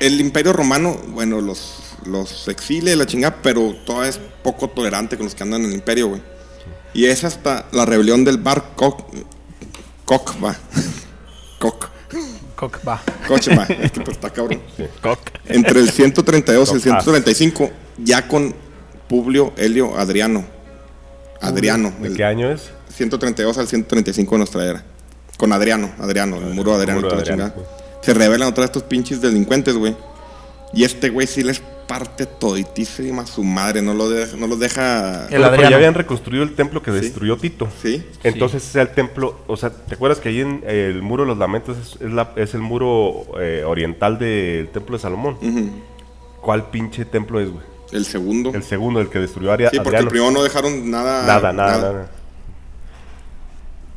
El 0.00 0.20
imperio 0.20 0.52
romano, 0.52 0.96
bueno, 1.08 1.40
los, 1.40 1.74
los 2.06 2.48
exilia 2.48 2.94
y 2.94 2.96
la 2.96 3.06
chingada, 3.06 3.36
pero 3.42 3.74
todavía 3.84 4.08
es 4.10 4.18
poco 4.42 4.68
tolerante 4.68 5.16
con 5.16 5.26
los 5.26 5.34
que 5.34 5.42
andan 5.42 5.60
en 5.62 5.68
el 5.68 5.74
imperio, 5.74 6.08
güey. 6.08 6.22
Y 6.94 7.04
es 7.06 7.22
hasta 7.24 7.66
la 7.72 7.84
rebelión 7.86 8.24
del 8.24 8.38
Bar 8.38 8.74
Koc- 8.76 9.04
Kokba. 10.04 10.56
Koc. 11.58 11.88
Cock, 12.56 12.80
va. 12.86 13.00
Es 13.28 13.92
que 13.92 14.00
pues, 14.00 14.16
está 14.16 14.30
cabrón. 14.30 14.60
Sí. 14.76 14.84
Entre 15.46 15.80
el 15.80 15.90
132 15.90 16.68
y 16.68 16.72
el 16.72 16.80
Koc. 16.80 16.82
135, 17.02 17.70
ya 17.98 18.26
con 18.26 18.54
Publio 19.08 19.52
Helio 19.56 19.96
Adriano. 19.96 20.44
Adriano. 21.40 21.92
¿De 22.00 22.08
el 22.08 22.16
qué 22.16 22.24
año 22.24 22.50
es? 22.50 22.70
132 22.94 23.56
al 23.58 23.68
135 23.68 24.34
de 24.34 24.38
nuestra 24.38 24.64
era. 24.64 24.84
Con 25.38 25.52
Adriano, 25.52 25.90
Adriano, 25.98 26.36
el 26.36 26.54
muro 26.54 26.72
de 26.72 26.78
Adriano. 26.78 27.00
muro 27.00 27.08
toda 27.10 27.22
la 27.24 27.32
Adriano, 27.32 27.52
chingada. 27.54 27.79
Se 28.02 28.14
revelan 28.14 28.48
otra 28.48 28.62
vez 28.62 28.68
estos 28.70 28.84
pinches 28.84 29.20
delincuentes, 29.20 29.76
güey. 29.76 29.94
Y 30.72 30.84
este 30.84 31.10
güey 31.10 31.26
sí 31.26 31.42
les 31.42 31.60
parte 31.60 32.24
toditísima 32.24 33.26
su 33.26 33.42
madre, 33.42 33.82
no 33.82 33.92
lo, 33.94 34.08
de- 34.08 34.36
no 34.36 34.46
los 34.46 34.60
deja... 34.60 35.24
El 35.24 35.28
Pero 35.30 35.46
Adriano. 35.46 35.70
ya 35.70 35.76
habían 35.76 35.94
reconstruido 35.94 36.44
el 36.44 36.54
templo 36.54 36.80
que 36.82 36.92
destruyó 36.92 37.36
Tito. 37.36 37.66
Sí, 37.82 38.06
Entonces 38.22 38.62
ese 38.64 38.80
es 38.80 38.88
el 38.88 38.94
templo, 38.94 39.40
o 39.48 39.56
sea, 39.56 39.70
¿te 39.70 39.96
acuerdas 39.96 40.20
que 40.20 40.28
ahí 40.28 40.38
en 40.40 40.62
eh, 40.64 40.86
el 40.94 41.02
muro 41.02 41.24
de 41.24 41.28
los 41.30 41.38
lamentos 41.38 41.76
es, 41.76 42.00
es 42.00 42.12
la- 42.12 42.30
es 42.36 42.54
el 42.54 42.60
muro 42.60 43.24
eh, 43.40 43.64
oriental 43.66 44.20
del 44.20 44.68
templo 44.68 44.96
de 44.96 45.02
Salomón? 45.02 45.36
¿Cuál 46.40 46.70
pinche 46.70 47.04
templo 47.04 47.40
es, 47.40 47.50
güey? 47.50 47.64
el 47.90 48.04
segundo. 48.04 48.52
El 48.54 48.62
segundo, 48.62 49.00
el 49.00 49.08
que 49.08 49.18
destruyó 49.18 49.50
Aria- 49.52 49.70
sí, 49.70 49.80
porque 49.82 49.98
el 49.98 50.06
primero 50.06 50.30
no 50.30 50.44
dejaron 50.44 50.88
nada... 50.92 51.26
Nada, 51.26 51.52
nada, 51.52 51.78
nada. 51.78 52.10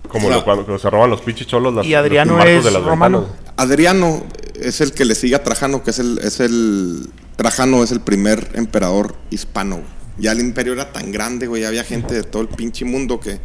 Como 0.09 0.25
O 0.25 0.29
sea, 0.29 0.37
lo- 0.39 0.43
cuando, 0.43 0.65
cuando 0.65 0.79
se 0.81 0.89
roban 0.89 1.11
los 1.11 1.21
pinches 1.21 1.45
cholos 1.45 1.73
las, 1.75 1.85
Y 1.85 1.93
Adriano 1.93 2.31
los 2.31 2.39
marcos 2.39 2.57
es 2.57 2.63
de 2.65 2.71
las 2.71 2.83
romano. 2.83 3.19
ventanas. 3.21 3.42
Adriano 3.57 4.23
es 4.55 4.81
el 4.81 4.93
que 4.93 5.05
le 5.05 5.15
sigue 5.15 5.35
a 5.35 5.43
Trajano, 5.43 5.83
que 5.83 5.91
es 5.91 5.99
el... 5.99 6.19
Es 6.19 6.39
el 6.39 7.09
Trajano 7.35 7.83
es 7.83 7.91
el 7.91 7.99
primer 7.99 8.51
emperador 8.53 9.15
hispano, 9.31 9.77
güey. 9.77 9.87
Ya 10.19 10.31
el 10.31 10.39
imperio 10.39 10.73
era 10.73 10.91
tan 10.93 11.11
grande, 11.11 11.47
güey, 11.47 11.63
ya 11.63 11.69
había 11.69 11.83
gente 11.83 12.13
de 12.13 12.21
todo 12.21 12.43
el 12.43 12.47
pinche 12.47 12.85
mundo 12.85 13.19
que 13.19 13.39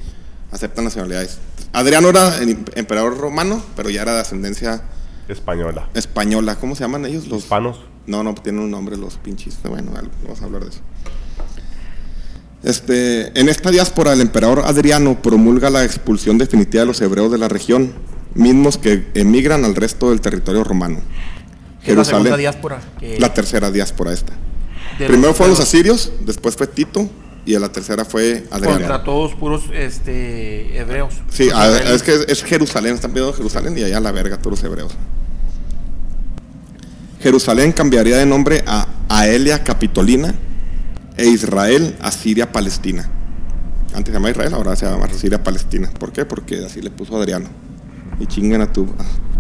aceptan 0.51 0.85
nacionalidades. 0.85 1.38
Adriano 1.73 2.11
era 2.11 2.37
el 2.38 2.59
emperador 2.75 3.16
romano, 3.16 3.62
pero 3.77 3.88
ya 3.88 4.03
era 4.03 4.14
de 4.14 4.21
ascendencia 4.21 4.83
Española. 5.29 5.88
española. 5.94 6.57
¿Cómo 6.57 6.75
se 6.75 6.85
llaman 6.85 7.07
ellos? 7.07 7.27
Los 7.29 7.44
Hispanos. 7.44 7.81
No, 8.07 8.23
no, 8.23 8.35
tienen 8.35 8.62
un 8.62 8.71
nombre 8.71 8.97
los 8.97 9.16
pinches. 9.16 9.59
Bueno, 9.62 9.92
vamos 10.23 10.40
a 10.40 10.44
hablar 10.44 10.64
de 10.64 10.71
eso. 10.71 10.81
Este, 12.62 13.38
en 13.38 13.49
esta 13.49 13.71
diáspora, 13.71 14.12
el 14.12 14.21
emperador 14.21 14.61
Adriano 14.64 15.21
promulga 15.23 15.71
la 15.71 15.85
expulsión 15.85 16.38
definitiva 16.38 16.83
de 16.83 16.87
los 16.87 17.01
hebreos 17.01 17.31
de 17.31 17.38
la 17.38 17.49
región, 17.49 17.92
mismos 18.38 18.79
que 18.79 19.07
emigran 19.14 19.64
al 19.64 19.74
resto 19.74 20.11
del 20.11 20.20
territorio 20.20 20.64
romano. 20.64 21.01
Es 21.85 21.94
la 21.96 22.05
segunda 22.05 22.31
Jerusalén, 22.31 22.38
diáspora. 22.38 22.81
que- 22.98 23.18
la 23.20 23.35
tercera 23.35 23.70
diáspora 23.70 24.12
esta. 24.12 24.33
de 24.98 25.07
Primero 25.07 25.29
los- 25.29 25.37
fueron 25.37 25.55
los 25.57 25.61
asirios, 25.64 26.12
después 26.24 26.57
fue 26.57 26.66
Tito 26.66 27.09
y 27.46 27.55
en 27.55 27.61
la 27.61 27.70
tercera 27.70 28.05
fue 28.05 28.44
Contra 28.51 28.72
Adriano. 28.74 29.01
todos 29.03 29.35
puros 29.37 29.62
este, 29.72 30.77
hebreos. 30.79 31.14
Sí, 31.31 31.48
a- 31.55 31.94
es 31.94 32.03
que 32.03 32.24
es 32.27 32.42
Jerusalén, 32.42 32.94
están 32.94 33.12
pidiendo 33.12 33.33
Jerusalén 33.33 33.77
y 33.79 33.83
allá 33.85 33.98
a 33.98 34.01
la 34.01 34.12
verga 34.12 34.38
todos 34.38 34.59
los 34.59 34.64
hebreos. 34.64 34.92
Jerusalén 37.20 37.72
cambiaría 37.72 38.16
de 38.18 38.27
nombre 38.27 38.62
a 38.66 38.87
Aelia 39.09 39.64
Capitolina 39.64 40.35
e 41.16 41.27
Israel 41.27 41.96
a 42.01 42.12
Siria 42.12 42.53
Palestina. 42.53 43.09
Antes 43.94 44.07
se 44.07 44.12
llamaba 44.12 44.31
Israel, 44.31 44.55
ahora 44.55 44.77
se 44.77 44.87
llama 44.87 45.09
Siria 45.09 45.42
Palestina. 45.42 45.90
¿Por 45.98 46.12
qué? 46.12 46.24
Porque 46.24 46.64
así 46.64 46.81
le 46.81 46.90
puso 46.90 47.16
Adriano. 47.16 47.48
Y 48.20 48.26
chinguen 48.26 48.61
a 48.61 48.72
tu. 48.72 48.87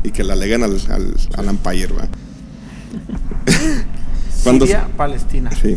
Y 0.04 0.10
que 0.10 0.22
la 0.24 0.34
aleguen 0.34 0.62
al, 0.62 0.80
al, 0.90 1.14
al 1.36 1.48
Empire, 1.48 1.88
¿va? 1.92 2.08
Cuando- 4.44 4.66
Siria, 4.66 4.88
Palestina. 4.96 5.50
Sí. 5.60 5.76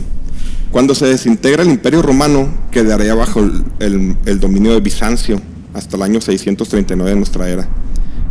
Cuando 0.71 0.95
se 0.95 1.05
desintegra 1.05 1.63
el 1.63 1.69
Imperio 1.69 2.01
Romano, 2.01 2.47
quedaría 2.71 3.13
bajo 3.13 3.41
el, 3.41 3.63
el- 3.79 4.15
el 4.25 4.39
dominio 4.39 4.73
de 4.73 4.79
Bizancio 4.79 5.41
hasta 5.73 5.97
el 5.97 6.03
año 6.03 6.21
639 6.21 7.09
de 7.11 7.15
nuestra 7.17 7.49
era. 7.49 7.67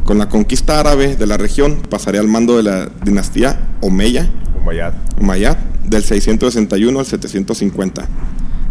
Con 0.05 0.19
la 0.19 0.29
conquista 0.29 0.81
árabe 0.81 1.17
de 1.17 1.27
la 1.27 1.37
región, 1.37 1.83
pasaría 1.89 2.21
al 2.21 2.29
mando 2.29 2.57
de 2.57 2.63
la 2.63 2.91
dinastía 3.05 3.69
Omeya, 3.81 4.31
Umayyad. 4.63 4.95
Umayyad, 5.21 5.57
del 5.87 6.03
661 6.03 6.99
al 6.99 7.07
750. 7.07 8.09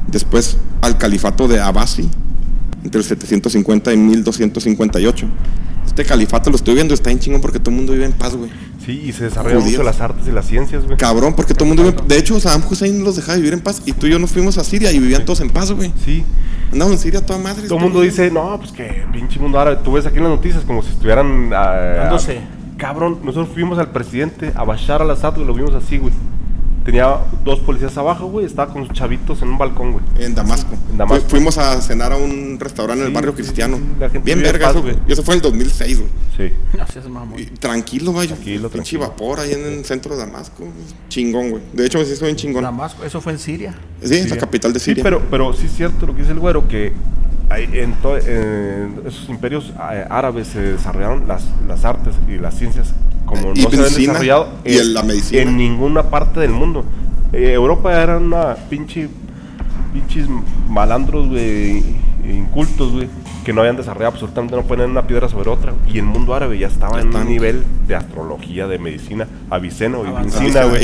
Después 0.07 0.57
al 0.81 0.97
califato 0.97 1.47
de 1.47 1.59
Abbasi, 1.59 2.09
entre 2.83 2.99
el 3.01 3.05
750 3.05 3.93
y 3.93 3.97
1258. 3.97 5.27
Este 5.89 6.06
califato 6.06 6.52
lo 6.52 6.56
estoy 6.56 6.75
viendo, 6.75 6.94
está 6.94 7.10
en 7.10 7.19
chingón 7.19 7.42
porque 7.42 7.60
todo 7.60 7.71
el 7.71 7.77
mundo 7.77 7.94
vive 7.94 8.06
en 8.06 8.13
paz, 8.13 8.35
güey. 8.35 8.52
Sí, 8.85 9.02
y 9.08 9.12
se 9.12 9.23
desarrollan 9.25 9.63
mucho 9.63 9.81
las 9.83 10.00
artes 10.00 10.27
y 10.27 10.31
las 10.31 10.46
ciencias, 10.46 10.85
güey. 10.85 10.98
Cabrón, 10.98 11.33
porque 11.33 11.54
todo 11.54 11.65
el 11.65 11.69
mundo 11.75 11.83
vive... 11.83 11.98
De 12.08 12.17
hecho, 12.17 12.40
Saddam 12.40 12.63
Hussein 12.69 13.04
los 13.04 13.15
dejaba 13.15 13.35
vivir 13.37 13.54
en 13.54 13.60
paz 13.60 13.81
y 13.85 13.92
tú 13.94 14.06
y 14.08 14.12
yo 14.12 14.19
nos 14.19 14.29
fuimos 14.31 14.58
a 14.60 14.63
Siria 14.63 14.92
y 14.92 15.00
vivían 15.00 15.25
todos 15.25 15.42
en 15.42 15.50
paz, 15.50 15.71
güey. 15.71 15.92
Sí. 16.06 16.23
Andamos 16.71 16.94
en 16.94 17.00
Siria 17.00 17.25
toda 17.25 17.40
madre. 17.40 17.67
Todo 17.67 17.79
el 17.79 17.83
mundo 17.85 18.02
dice, 18.02 18.29
no, 18.29 18.58
pues 18.60 18.71
que 18.71 19.04
pinche 19.12 19.40
mundo 19.40 19.60
árabe. 19.60 19.79
Tú 19.83 19.94
ves 19.94 20.06
aquí 20.06 20.17
en 20.17 20.23
las 20.23 20.31
noticias 20.31 20.63
como 20.63 20.83
si 20.83 20.90
estuvieran. 20.92 21.52
ah, 21.54 21.96
Dándose. 22.04 22.40
Cabrón, 22.77 23.19
nosotros 23.23 23.50
fuimos 23.54 23.77
al 23.79 23.92
presidente, 23.92 24.54
a 24.56 24.63
Bashar 24.63 25.02
al-Assad, 25.02 25.35
lo 25.37 25.54
vimos 25.54 25.73
así, 25.73 25.98
güey. 25.98 26.13
Tenía 26.92 27.17
dos 27.44 27.60
policías 27.60 27.98
abajo, 27.98 28.27
güey. 28.27 28.46
Estaba 28.46 28.71
con 28.73 28.85
sus 28.87 28.94
chavitos 28.96 29.42
en 29.42 29.50
un 29.50 29.58
balcón, 29.58 29.92
güey. 29.94 30.04
En 30.19 30.33
Damasco. 30.35 30.73
En 30.92 30.98
Damasco. 30.98 31.23
Fu- 31.23 31.29
fuimos 31.31 31.58
a 31.58 31.81
cenar 31.81 32.12
a 32.12 32.17
un 32.17 32.58
restaurante 32.60 33.02
en 33.02 33.08
el 33.08 33.12
Sí, 33.12 33.15
barrio 33.15 33.31
sí, 33.31 33.37
cristiano. 33.37 33.77
sí, 33.77 33.83
la 34.00 34.10
gente 34.10 34.25
Bien 34.25 34.42
verga 34.42 34.67
paz, 34.67 34.75
eso, 34.75 34.81
güey. 34.81 34.94
güey. 34.96 35.06
Y 35.10 35.13
eso 35.13 35.23
fue 35.23 35.35
en 35.35 35.37
el 35.40 35.42
2006, 35.44 36.00
güey. 36.00 36.10
Sí. 36.37 36.54
No 36.77 36.87
seas 36.87 37.08
mamón. 37.10 37.40
Y 37.40 37.46
Tranquilo, 37.46 38.13
vaya. 38.13 38.29
Tranquilo, 38.35 38.69
Pinche 38.69 38.98
tranquilo. 38.98 39.02
vapor 39.02 39.40
ahí 39.42 39.52
en 39.54 39.65
el 39.65 39.85
centro 39.85 40.15
de 40.15 40.21
Damasco. 40.25 40.63
Chingón, 41.10 41.50
güey. 41.52 41.63
De 41.73 41.85
hecho, 41.85 42.04
sí 42.06 42.13
estoy 42.13 42.27
bien 42.27 42.37
chingón. 42.37 42.63
Damasco, 42.63 43.04
eso 43.04 43.21
fue 43.21 43.33
en 43.33 43.40
Siria. 43.40 43.73
Sí, 44.02 44.06
es 44.06 44.12
la 44.12 44.17
Siria. 44.23 44.37
capital 44.37 44.73
de 44.73 44.79
Sí, 44.79 44.85
Siria. 44.85 45.04
pero, 45.04 45.21
pero 45.29 45.54
sí 45.54 45.65
es 45.67 45.73
cierto 45.73 46.06
lo 46.06 46.13
que 46.15 46.21
dice 46.21 46.33
el 46.33 46.40
güero, 46.40 46.67
que 46.67 46.94
hay- 47.50 47.65
en, 47.65 47.96
en 48.27 49.02
esos 49.06 49.27
imperios 49.29 49.73
eh, 49.92 50.06
árabes 50.10 50.48
se 50.48 50.60
desarrollaron 50.62 51.27
las, 51.27 51.44
las 51.67 51.83
artes 51.85 52.13
y 52.27 52.37
las 52.37 52.56
ciencias 52.58 52.94
como 53.25 53.42
Y 53.42 53.46
no 53.48 53.56
se 53.56 53.65
habían 53.67 53.81
medicina, 53.81 54.13
desarrollado 54.13 54.50
y 54.65 54.77
en 54.77 54.94
la 54.94 55.04
medicina. 55.04 55.42
en 55.44 55.58
ninguna 55.58 56.04
parte 56.10 56.40
del 56.40 56.52
mundo. 56.52 56.79
Eh, 57.34 57.54
Europa 57.54 58.02
era 58.02 58.17
una 58.17 58.56
pinche 58.69 59.08
pinches 59.94 60.27
malandros, 60.67 61.27
güey, 61.30 61.84
incultos, 62.27 62.92
güey, 62.92 63.08
que 63.44 63.54
no 63.54 63.62
habían 63.62 63.77
desarrollado 63.77 64.12
absolutamente, 64.13 64.56
no 64.56 64.63
ponían 64.63 64.92
una 64.92 65.08
piedra 65.08 65.27
sobre 65.30 65.50
otra. 65.50 65.73
Y 65.92 65.98
el 65.98 66.06
mundo 66.06 66.34
árabe 66.36 66.58
ya 66.60 66.67
estaba 66.67 66.98
Ya 66.98 67.02
en 67.02 67.15
un 67.15 67.27
nivel 67.27 67.63
de 67.88 67.96
astrología, 67.96 68.67
de 68.67 68.77
medicina, 68.80 69.27
Avanzado. 70.08 70.42
medicina, 70.42 70.62
Ahí 70.62 70.69
güey. 70.69 70.84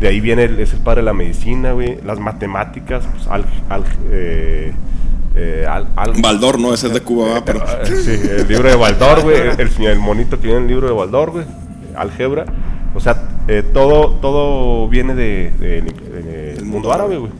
De 0.00 0.08
ahí 0.08 0.20
viene, 0.20 0.44
el- 0.44 0.60
es 0.60 0.72
el 0.72 0.80
padre 0.80 1.00
de 1.02 1.06
la 1.06 1.12
medicina, 1.12 1.72
güey. 1.72 1.98
Las 2.04 2.18
matemáticas, 2.20 3.04
pues, 3.12 3.26
al, 3.28 3.44
al, 3.68 3.84
eh, 4.10 4.72
eh, 5.36 5.66
al- 5.68 5.88
al- 5.96 6.12
Baldor, 6.20 6.58
no, 6.60 6.72
ese 6.74 6.88
es 6.88 6.94
de 6.94 7.00
Cuba, 7.02 7.34
va, 7.34 7.44
pero. 7.44 7.60
eh, 7.60 7.86
sí, 8.04 8.10
el 8.30 8.48
libro 8.48 8.68
de 8.68 8.76
Baldor, 8.76 9.22
güey. 9.22 9.36
El, 9.38 9.60
el, 9.60 9.86
el 9.86 9.98
monito 9.98 10.38
que 10.40 10.46
viene 10.46 10.58
en 10.58 10.64
el 10.64 10.70
libro 10.70 10.86
de 10.88 10.92
Baldor, 10.94 11.30
güey. 11.32 11.44
Álgebra. 11.96 12.44
O 12.98 13.00
sea, 13.00 13.28
eh, 13.46 13.62
todo, 13.62 14.14
todo 14.20 14.88
viene 14.88 15.14
de, 15.14 15.52
de- 15.60 15.82
de- 15.82 16.54
del 16.56 16.64
mundo 16.64 16.92
árabe, 16.92 17.16
güey. 17.16 17.30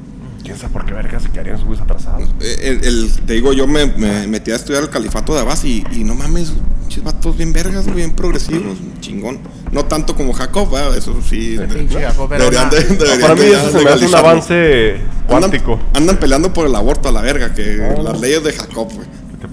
¿Quién 0.44 0.56
sabe 0.56 0.72
por 0.72 0.86
qué 0.86 0.94
verga 0.94 1.18
se 1.18 1.28
quedarían 1.30 1.56
esos 1.56 1.66
güeyes 1.66 1.82
atrasados? 1.82 2.28
Eh, 2.40 2.56
El, 2.80 2.84
el- 2.84 3.12
te 3.26 3.32
digo, 3.32 3.52
yo 3.52 3.66
me, 3.66 3.86
me 3.86 4.28
metí 4.28 4.52
a 4.52 4.54
estudiar 4.56 4.84
el 4.84 4.88
califato 4.88 5.34
de 5.34 5.40
Abbas 5.40 5.64
y, 5.64 5.84
y 5.90 6.04
no 6.04 6.14
mames, 6.14 6.52
pinches 6.82 7.02
vatos 7.02 7.36
bien 7.36 7.52
vergas, 7.52 7.84
güey, 7.86 7.96
bien 7.96 8.12
progresivos, 8.12 8.78
chingón. 9.00 9.40
No 9.72 9.84
tanto 9.86 10.14
como 10.14 10.32
Jacob, 10.32 10.70
¿verdad? 10.70 10.96
eso 10.96 11.14
sí. 11.28 11.56
de- 11.56 11.66
Pinche 11.66 12.00
Jacob 12.00 12.32
era 12.32 12.44
deberían 12.44 12.70
de- 12.70 12.84
deberían 12.84 13.20
Para 13.20 13.34
mí 13.34 13.40
de 13.40 13.50
eso 13.50 13.70
se 13.72 13.84
me 13.84 13.90
hace 13.90 14.06
un 14.06 14.14
avance 14.14 14.90
Andan, 14.92 15.26
cuántico. 15.26 15.80
andan 15.94 16.16
peleando 16.18 16.52
por 16.52 16.66
el 16.68 16.74
aborto 16.76 17.08
a 17.08 17.12
la 17.12 17.20
verga, 17.20 17.52
que 17.52 17.76
No. 17.96 18.02
las 18.04 18.20
leyes 18.20 18.44
de 18.44 18.52
Jacob, 18.52 18.88
güey. 18.94 19.08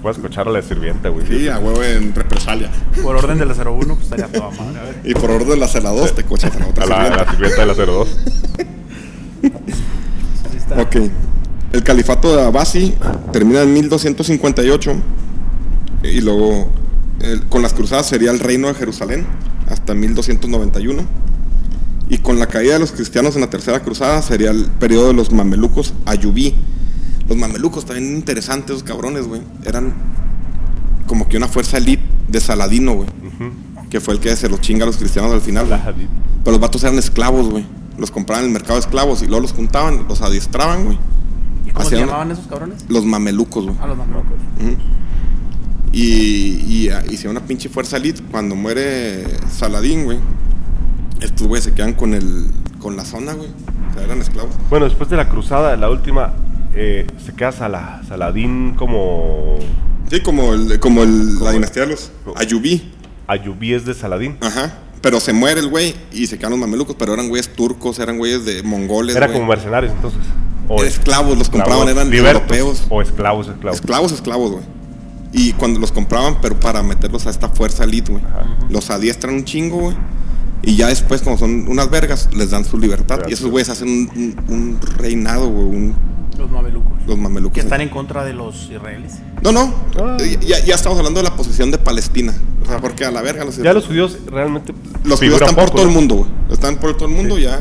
Te 0.06 0.12
puedes 0.12 0.18
escuchar 0.24 0.46
a 0.46 0.52
la 0.52 0.62
sirvienta, 0.62 1.08
güey. 1.08 1.26
Sí, 1.26 1.48
a 1.48 1.58
huevo 1.58 1.82
en 1.82 2.14
represalia. 2.14 2.70
Por 3.02 3.16
orden 3.16 3.38
de 3.38 3.44
la 3.46 3.54
01, 3.54 3.86
pues 3.94 4.04
estaría 4.04 4.28
toda 4.28 4.50
madre. 4.52 4.78
A 4.78 4.82
ver. 4.84 5.00
Y 5.02 5.14
por 5.14 5.32
orden 5.32 5.48
de 5.48 5.56
la 5.56 5.66
cela 5.66 5.90
2 5.90 6.14
te 6.14 6.22
cochas 6.22 6.54
a 6.54 6.58
la 6.60 6.66
otra 6.68 6.84
A 6.84 6.86
la, 6.86 6.94
sirvienta. 6.96 7.24
la 7.24 7.30
sirvienta 7.32 7.60
de 7.62 7.66
la 7.66 7.74
02. 7.74 8.08
Así 10.46 10.56
está. 10.58 10.80
Ok. 10.80 10.96
El 11.72 11.82
califato 11.82 12.36
de 12.36 12.42
Abbasi 12.44 12.94
termina 13.32 13.62
en 13.62 13.72
1258 13.74 14.92
y 16.04 16.20
luego 16.20 16.70
el- 17.18 17.42
con 17.48 17.62
las 17.62 17.74
cruzadas 17.74 18.06
sería 18.06 18.30
el 18.30 18.38
reino 18.38 18.68
de 18.68 18.74
Jerusalén 18.74 19.26
hasta 19.68 19.92
1291 19.94 21.02
y 22.08 22.18
con 22.18 22.38
la 22.38 22.46
caída 22.46 22.74
de 22.74 22.78
los 22.78 22.92
cristianos 22.92 23.34
en 23.34 23.40
la 23.40 23.50
tercera 23.50 23.80
cruzada 23.82 24.22
sería 24.22 24.52
el 24.52 24.66
periodo 24.66 25.08
de 25.08 25.14
los 25.14 25.32
mamelucos 25.32 25.94
ayubí. 26.04 26.54
Los 27.28 27.36
mamelucos 27.36 27.84
también 27.84 28.14
interesantes, 28.16 28.70
esos 28.76 28.82
cabrones, 28.82 29.26
güey. 29.26 29.42
Eran 29.64 29.92
como 31.06 31.28
que 31.28 31.36
una 31.36 31.48
fuerza 31.48 31.78
elite 31.78 32.02
de 32.28 32.40
Saladino, 32.40 32.94
güey. 32.94 33.08
Que 33.90 34.00
fue 34.00 34.14
el 34.14 34.20
que 34.20 34.34
se 34.36 34.48
los 34.48 34.60
chinga 34.60 34.84
a 34.84 34.86
los 34.86 34.96
cristianos 34.96 35.32
al 35.32 35.40
final. 35.40 35.66
güey. 35.66 35.80
Pero 36.44 36.52
los 36.52 36.60
vatos 36.60 36.82
eran 36.84 36.98
esclavos, 36.98 37.48
güey. 37.48 37.64
Los 37.98 38.10
compraban 38.10 38.44
en 38.44 38.50
el 38.50 38.52
mercado 38.52 38.74
de 38.74 38.80
esclavos 38.80 39.22
y 39.22 39.26
luego 39.26 39.40
los 39.42 39.52
juntaban, 39.52 40.06
los 40.08 40.20
adiestraban, 40.22 40.84
güey. 40.84 40.98
¿Y 41.66 41.70
cómo 41.70 41.88
se 41.88 41.96
llamaban 41.98 42.30
esos 42.30 42.46
cabrones? 42.46 42.84
Los 42.88 43.04
mamelucos, 43.04 43.64
güey. 43.64 43.76
A 43.80 43.86
los 43.86 43.96
mamelucos. 43.96 44.32
Ujú. 44.60 44.76
Y, 45.92 46.60
y 46.68 46.88
ah, 46.90 47.02
hicieron 47.10 47.36
una 47.36 47.46
pinche 47.46 47.68
fuerza 47.68 47.96
elite. 47.96 48.22
Cuando 48.30 48.54
muere 48.54 49.26
Saladín, 49.50 50.04
güey, 50.04 50.18
estos 51.20 51.46
güeyes 51.46 51.64
se 51.64 51.72
quedan 51.72 51.94
con 51.94 52.12
el 52.14 52.46
con 52.80 52.96
la 52.96 53.04
zona, 53.04 53.32
güey. 53.32 53.48
O 53.90 53.94
sea, 53.94 54.04
eran 54.04 54.20
esclavos. 54.20 54.54
Bueno, 54.68 54.84
después 54.84 55.08
de 55.08 55.16
la 55.16 55.28
cruzada, 55.28 55.74
la 55.76 55.88
última, 55.90 56.34
eh, 56.76 57.06
se 57.24 57.32
queda 57.34 57.52
Sala- 57.52 58.02
Saladín 58.06 58.74
como 58.74 59.56
Sí, 60.10 60.20
como 60.20 60.54
el, 60.54 60.78
como 60.78 61.02
el, 61.02 61.40
la 61.42 61.50
dinastía 61.52 61.82
de 61.82 61.88
los 61.88 62.12
Ayubí. 62.36 62.92
Ayubíes 63.26 63.84
de 63.84 63.94
Saladín. 63.94 64.36
Ajá. 64.40 64.78
Pero 65.02 65.20
se 65.20 65.32
muere 65.32 65.60
el 65.60 65.68
güey 65.68 65.94
y 66.12 66.26
se 66.26 66.38
quedan 66.38 66.52
los 66.52 66.60
mamelucos, 66.60 66.94
pero 66.98 67.14
eran 67.14 67.28
güeyes 67.28 67.48
turcos, 67.54 67.98
eran 67.98 68.18
güeyes 68.18 68.44
de 68.44 68.62
mongoles. 68.62 69.16
Era 69.16 69.26
güey. 69.26 69.38
como 69.38 69.48
mercenarios 69.50 69.92
entonces. 69.92 70.20
Esclavos, 70.84 71.38
los 71.38 71.48
compraban, 71.48 71.88
eran 71.88 72.10
libertos, 72.10 72.42
europeos. 72.42 72.86
O 72.88 73.00
esclavos, 73.02 73.48
esclavos. 73.48 73.80
Esclavos, 73.80 74.12
esclavos, 74.12 74.50
güey. 74.52 74.64
Y 75.32 75.52
cuando 75.52 75.78
los 75.78 75.92
compraban, 75.92 76.40
pero 76.40 76.58
para 76.58 76.82
meterlos 76.82 77.26
a 77.26 77.30
esta 77.30 77.48
fuerza 77.48 77.84
elite, 77.84 78.10
güey. 78.12 78.24
Los 78.68 78.90
adiestran 78.90 79.34
un 79.34 79.44
chingo, 79.44 79.76
güey. 79.78 79.96
Y 80.62 80.76
ya 80.76 80.88
después, 80.88 81.22
como 81.22 81.38
son 81.38 81.68
unas 81.68 81.90
vergas, 81.90 82.28
les 82.34 82.50
dan 82.50 82.64
su 82.64 82.78
libertad. 82.78 83.20
Y 83.28 83.32
esos 83.34 83.50
güeyes 83.50 83.68
hacen 83.68 83.88
un, 83.88 84.10
un- 84.16 84.54
un 84.54 84.78
reinado, 84.98 85.48
güey. 85.48 85.64
un- 85.66 85.94
Los 86.38 86.50
mamelucos. 86.50 86.92
los 87.06 87.16
mamelucos. 87.18 87.54
Que 87.54 87.60
están 87.60 87.80
en 87.80 87.88
contra 87.88 88.24
de 88.24 88.32
los 88.32 88.68
israelíes. 88.70 89.14
No, 89.42 89.52
no. 89.52 89.72
Ah. 90.00 90.16
Ya, 90.46 90.58
ya 90.64 90.74
estamos 90.74 90.98
hablando 90.98 91.20
de 91.22 91.28
la 91.28 91.36
posesión 91.36 91.70
de 91.70 91.78
Palestina. 91.78 92.34
O 92.64 92.66
sea, 92.68 92.78
porque 92.80 93.04
a 93.04 93.10
la 93.12 93.22
verga 93.22 93.44
los, 93.44 93.56
Ya 93.58 93.72
los 93.72 93.86
judíos 93.86 94.18
realmente 94.26 94.74
los 95.04 95.18
judíos 95.20 95.40
están 95.40 95.54
por 95.54 95.70
todo 95.70 95.82
el 95.82 95.90
mundo, 95.90 96.16
güey. 96.16 96.30
Están 96.50 96.76
por 96.76 96.96
todo 96.96 97.08
el 97.08 97.14
mundo, 97.14 97.38
ya. 97.38 97.60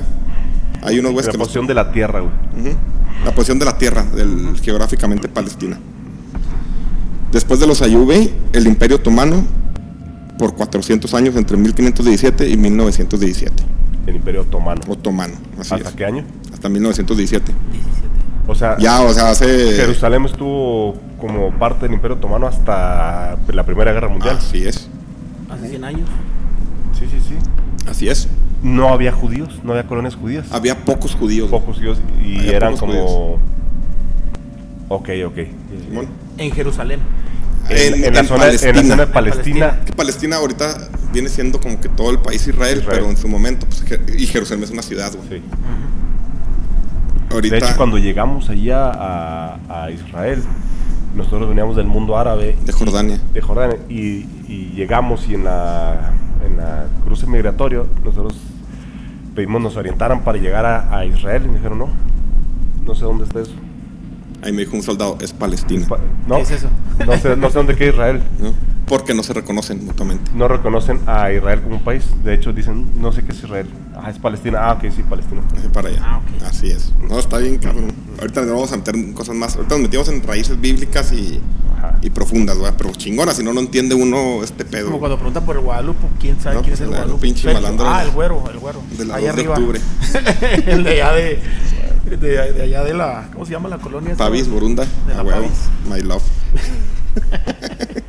Hay 0.81 0.97
unos 0.99 1.11
güeyes 1.13 1.27
La 1.27 1.31
que 1.33 1.37
los 1.37 1.47
posición 1.47 1.67
de 1.67 1.73
la 1.75 1.91
tierra, 1.91 2.21
güey. 2.21 2.33
La 3.23 3.33
posición 3.33 3.59
de 3.59 3.65
la 3.65 3.77
tierra, 3.77 4.03
del, 4.03 4.59
geográficamente 4.61 5.27
Palestina. 5.29 5.79
Después 7.31 7.59
de 7.59 7.67
los 7.67 7.81
Ayube, 7.81 8.33
el 8.53 8.67
Imperio 8.67 8.97
Otomano, 8.97 9.43
por 10.38 10.53
400 10.55 11.13
años, 11.13 11.36
entre 11.36 11.57
1517 11.57 12.49
y 12.49 12.57
1917. 12.57 13.63
El 14.07 14.15
Imperio 14.17 14.41
Otomano. 14.41 14.81
Otomano, 14.88 15.33
así 15.59 15.73
¿Hasta 15.73 15.89
es. 15.89 15.95
qué 15.95 16.05
año? 16.05 16.23
Hasta 16.53 16.69
1917. 16.69 17.51
17. 17.71 18.05
O 18.47 18.53
sea, 18.53 18.77
Ya, 18.77 19.01
o 19.01 19.11
sea, 19.13 19.29
hace... 19.31 19.47
Jerusalén 19.75 20.25
estuvo 20.25 20.95
como 21.19 21.51
parte 21.57 21.86
del 21.86 21.93
Imperio 21.95 22.17
Otomano 22.17 22.45
hasta 22.47 23.38
la 23.51 23.63
Primera 23.65 23.91
Guerra 23.93 24.07
Mundial. 24.09 24.38
Así 24.38 24.63
es, 24.67 24.88
Hace 25.49 25.69
100 25.69 25.83
años. 25.83 26.09
Sí, 26.99 27.05
sí, 27.09 27.17
sí. 27.27 27.36
así 27.89 28.07
es. 28.09 28.27
No 28.61 28.89
había 28.89 29.11
judíos, 29.11 29.59
no 29.63 29.71
había 29.73 29.86
colonias 29.88 30.15
judías. 30.15 30.51
Había 30.51 30.86
pocos 30.86 31.15
judíos. 31.15 31.49
Pocos 31.49 31.77
judíos 31.77 31.99
y 32.23 32.38
Había 32.39 32.57
eran 32.57 32.77
como... 32.77 33.38
Ok, 34.89 35.09
ok. 35.25 35.38
Simón. 35.88 36.07
En 36.38 36.51
Jerusalén. 36.51 36.99
En, 37.70 37.93
En- 37.95 38.05
en 38.05 38.13
la 38.13 38.20
en 38.20 38.28
zona, 38.28 38.45
en 38.49 38.51
la 38.53 38.57
Palestina. 38.59 38.82
zona 38.84 39.05
de 39.05 39.11
Palestina. 39.11 39.80
Que 39.86 39.93
Palestina 39.93 40.36
ahorita 40.38 40.78
viene 41.11 41.30
siendo 41.30 41.59
como 41.59 41.80
que 41.82 41.89
todo 41.89 42.11
el 42.11 42.20
país 42.20 42.47
Israel, 42.47 42.80
Israel. 42.80 42.99
pero 42.99 43.09
en 43.09 43.18
su 43.18 43.28
momento, 43.28 43.66
pues, 43.68 43.84
y 44.18 44.28
Jerusalén 44.28 44.63
es 44.63 44.72
una 44.72 44.82
ciudad, 44.84 45.11
güey. 45.16 45.39
Sí. 45.39 45.45
Ahorita, 47.32 47.55
De 47.55 47.59
hecho, 47.66 47.78
cuando 47.78 47.97
llegamos 47.97 48.49
allá 48.49 48.91
a, 48.91 49.84
a 49.84 49.91
Israel, 49.91 50.43
nosotros 51.16 51.47
veníamos 51.49 51.76
del 51.76 51.88
mundo 51.88 52.18
árabe, 52.18 52.55
de 52.66 52.72
Jordania. 52.72 53.20
de 53.34 53.41
Jordania, 53.41 53.78
y, 53.89 54.26
y 54.47 54.72
llegamos 54.76 55.28
y 55.28 55.34
en 55.36 55.43
la, 55.45 56.11
en 56.45 56.57
la 56.57 56.86
cruce 57.03 57.26
migratorio, 57.28 57.88
nosotros 58.03 58.38
pedimos 59.34 59.61
nos 59.61 59.76
orientaran 59.76 60.24
para 60.24 60.38
llegar 60.38 60.66
a, 60.66 60.95
a 60.97 61.05
Israel 61.05 61.43
y 61.45 61.47
me 61.49 61.55
dijeron, 61.55 61.80
no, 61.80 61.89
no 62.86 62.95
sé 62.95 63.03
dónde 63.03 63.26
está 63.26 63.41
eso. 63.41 63.53
Ahí 64.45 64.51
me 64.53 64.61
dijo 64.63 64.75
un 64.77 64.83
soldado, 64.83 65.17
es 65.21 65.33
Palestina. 65.33 65.85
Pa- 65.87 65.99
No, 66.27 66.35
¿Qué 66.37 66.41
es 66.43 66.51
eso? 66.51 66.69
No 67.05 67.17
sé, 67.17 67.35
no 67.35 67.49
sé 67.49 67.57
dónde 67.57 67.75
queda 67.75 67.89
Israel. 67.89 68.21
¿no? 68.39 68.53
Porque 68.85 69.15
no 69.15 69.23
se 69.23 69.33
reconocen 69.33 69.83
mutuamente. 69.83 70.29
No 70.35 70.47
reconocen 70.47 70.99
a 71.07 71.31
Israel 71.31 71.61
como 71.63 71.77
un 71.77 71.81
país. 71.83 72.03
De 72.23 72.35
hecho, 72.35 72.53
dicen, 72.53 73.01
no 73.01 73.11
sé 73.11 73.23
qué 73.23 73.31
es 73.31 73.39
Israel. 73.43 73.67
Ah, 73.95 74.11
es 74.11 74.19
Palestina. 74.19 74.59
Ah, 74.61 74.73
ok, 74.73 74.91
sí, 74.95 75.01
Palestina. 75.01 75.41
Así 75.57 75.67
para 75.69 75.89
allá. 75.89 75.99
Ah. 76.03 76.21
Así 76.47 76.69
es. 76.69 76.93
No, 77.09 77.17
está 77.17 77.39
bien, 77.39 77.57
cabrón. 77.57 77.91
Ahorita 78.21 78.41
nos 78.41 78.51
vamos 78.51 78.71
a 78.71 78.77
meter 78.77 78.93
en 78.95 79.13
cosas 79.13 79.35
más. 79.35 79.55
Ahorita 79.55 79.73
nos 79.73 79.81
metimos 79.81 80.07
en 80.09 80.21
raíces 80.21 80.61
bíblicas 80.61 81.11
y, 81.13 81.41
profundas, 82.13 82.57
¿verdad? 82.59 82.75
Pero 82.77 82.91
chingonas, 82.91 83.37
si 83.37 83.43
no, 83.43 83.53
no 83.53 83.59
entiende 83.59 83.95
uno 83.95 84.43
este 84.43 84.63
pedo. 84.65 84.85
Como 84.87 84.99
cuando 84.99 85.17
preguntan 85.17 85.43
por 85.45 85.55
el 85.55 85.63
Guadalupe, 85.63 86.05
¿quién 86.19 86.39
sabe 86.39 86.55
No, 86.57 86.61
quién 86.61 86.71
pues, 86.73 86.81
es 86.81 86.81
el 86.81 86.85
el 86.93 86.95
Guadalupe? 86.99 87.21
pinche 87.23 87.51
malandro 87.53 87.87
Ah, 87.87 88.03
el 88.03 88.11
güero, 88.11 88.43
el 88.51 88.59
güero. 88.59 88.81
de 88.97 89.05
la 89.05 89.15
allá 89.15 89.27
2 89.33 89.35
de 89.35 89.41
arriba. 89.41 89.55
octubre. 89.55 89.79
el 90.67 90.83
de 90.83 90.89
allá 91.01 91.11
de, 91.13 91.39
de, 92.10 92.53
de 92.53 92.62
allá 92.62 92.84
de 92.84 92.93
la, 92.93 93.30
¿cómo 93.34 93.45
se 93.45 93.51
llama 93.51 93.70
la 93.70 93.78
colonia? 93.78 94.16
Pavis, 94.16 94.47
Burunda, 94.47 94.86
De 95.08 95.14
a 95.14 95.18
la 95.18 95.24
huevo. 95.24 95.41
Pavis. 95.41 95.60
My 95.89 96.01
love. 96.01 96.24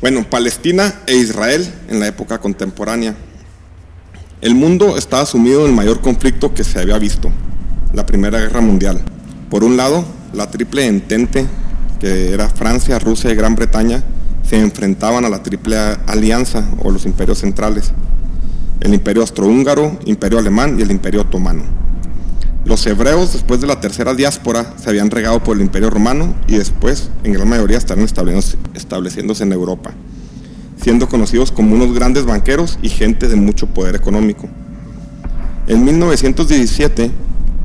bueno, 0.00 0.24
Palestina 0.28 1.00
e 1.06 1.16
Israel 1.16 1.66
en 1.88 2.00
la 2.00 2.06
época 2.06 2.38
contemporánea. 2.38 3.14
El 4.40 4.54
mundo 4.54 4.96
estaba 4.96 5.24
sumido 5.24 5.62
en 5.62 5.70
el 5.70 5.76
mayor 5.76 6.00
conflicto 6.00 6.52
que 6.52 6.64
se 6.64 6.80
había 6.80 6.98
visto, 6.98 7.30
la 7.92 8.04
Primera 8.04 8.40
Guerra 8.40 8.60
Mundial. 8.60 9.00
Por 9.48 9.64
un 9.64 9.76
lado, 9.76 10.04
la 10.32 10.50
triple 10.50 10.86
entente, 10.86 11.46
que 12.00 12.32
era 12.32 12.48
Francia, 12.48 12.98
Rusia 12.98 13.30
y 13.30 13.36
Gran 13.36 13.54
Bretaña, 13.54 14.02
se 14.42 14.58
enfrentaban 14.58 15.24
a 15.24 15.28
la 15.28 15.42
triple 15.42 15.76
alianza 16.06 16.64
o 16.82 16.90
los 16.90 17.06
imperios 17.06 17.38
centrales. 17.38 17.92
el 18.80 18.92
imperio 18.94 19.22
austrohúngaro, 19.22 20.00
imperio 20.06 20.40
alemán 20.40 20.76
y 20.76 20.82
el 20.82 20.90
imperio 20.90 21.20
otomano. 21.20 21.81
Los 22.64 22.86
hebreos, 22.86 23.32
después 23.32 23.60
de 23.60 23.66
la 23.66 23.80
tercera 23.80 24.14
diáspora, 24.14 24.74
se 24.76 24.88
habían 24.88 25.10
regado 25.10 25.42
por 25.42 25.56
el 25.56 25.62
imperio 25.62 25.90
romano 25.90 26.34
y 26.46 26.56
después, 26.56 27.10
en 27.24 27.32
gran 27.32 27.48
mayoría, 27.48 27.76
estaban 27.76 28.04
estableciéndose- 28.04 29.42
en 29.42 29.52
Europa, 29.52 29.90
siendo 30.80 31.08
conocidos 31.08 31.50
como 31.50 31.74
unos 31.74 31.92
grandes 31.92 32.24
banqueros 32.24 32.78
y 32.80 32.88
gente 32.88 33.26
de 33.26 33.34
mucho 33.34 33.66
poder 33.66 33.96
económico. 33.96 34.48
En 35.66 35.84
1917, 35.84 37.10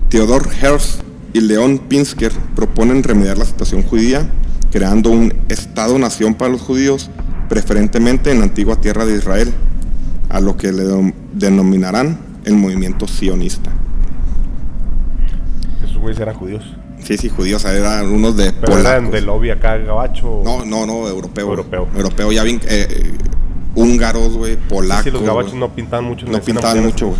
Theodor 0.09 0.49
Herzl 0.61 1.01
y 1.33 1.41
León 1.41 1.79
Pinsker 1.87 2.31
proponen 2.55 3.03
remediar 3.03 3.37
la 3.37 3.45
situación 3.45 3.83
judía, 3.83 4.27
creando 4.71 5.11
un 5.11 5.33
Estado-nación 5.49 6.33
para 6.33 6.51
los 6.51 6.61
judíos, 6.61 7.11
preferentemente 7.49 8.31
en 8.31 8.39
la 8.39 8.45
antigua 8.45 8.81
tierra 8.81 9.05
de 9.05 9.15
Israel, 9.15 9.53
a 10.29 10.39
lo 10.39 10.57
que 10.57 10.71
le 10.71 10.83
denominarán 11.33 12.17
el 12.45 12.55
movimiento 12.55 13.07
sionista. 13.07 13.71
Esos 15.97 16.03
güeyes 16.03 16.21
eran 16.21 16.35
judíos. 16.35 16.63
Sí, 17.03 17.17
sí, 17.17 17.27
judíos, 17.27 17.65
eran 17.65 18.05
unos 18.05 18.37
de 18.37 18.53
Pero 18.53 18.77
eran 18.77 19.09
de 19.09 19.19
lobby 19.21 19.49
acá, 19.49 19.77
gabacho. 19.77 20.43
No, 20.45 20.63
no, 20.63 20.85
no, 20.85 21.07
europeo. 21.07 21.47
Europeo. 21.47 21.87
Europeo, 21.95 22.31
ya 22.31 22.43
bien, 22.43 22.61
eh, 22.67 23.13
húngaros, 23.73 24.37
güey, 24.37 24.57
polacos. 24.57 25.05
Sí, 25.05 25.09
los 25.09 25.23
gabachos 25.23 25.55
no 25.55 25.73
pintaban 25.73 26.05
mucho. 26.05 26.27
en 26.27 26.33
No 26.33 26.39
pintaban 26.39 26.83
mucho, 26.83 27.07
güey. 27.07 27.19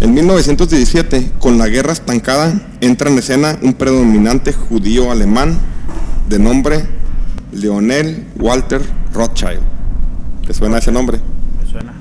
En 0.00 0.14
1917, 0.14 1.32
con 1.38 1.58
la 1.58 1.68
guerra 1.68 1.92
estancada, 1.92 2.58
entra 2.80 3.10
en 3.10 3.18
escena 3.18 3.58
un 3.60 3.74
predominante 3.74 4.54
judío 4.54 5.10
alemán 5.10 5.58
de 6.30 6.38
nombre 6.38 6.86
Leonel 7.52 8.26
Walter 8.38 8.80
Rothschild. 9.12 9.60
¿Te 10.46 10.54
suena 10.54 10.78
ese 10.78 10.92
nombre? 10.92 11.18
Me 11.62 11.70
suena. 11.70 11.92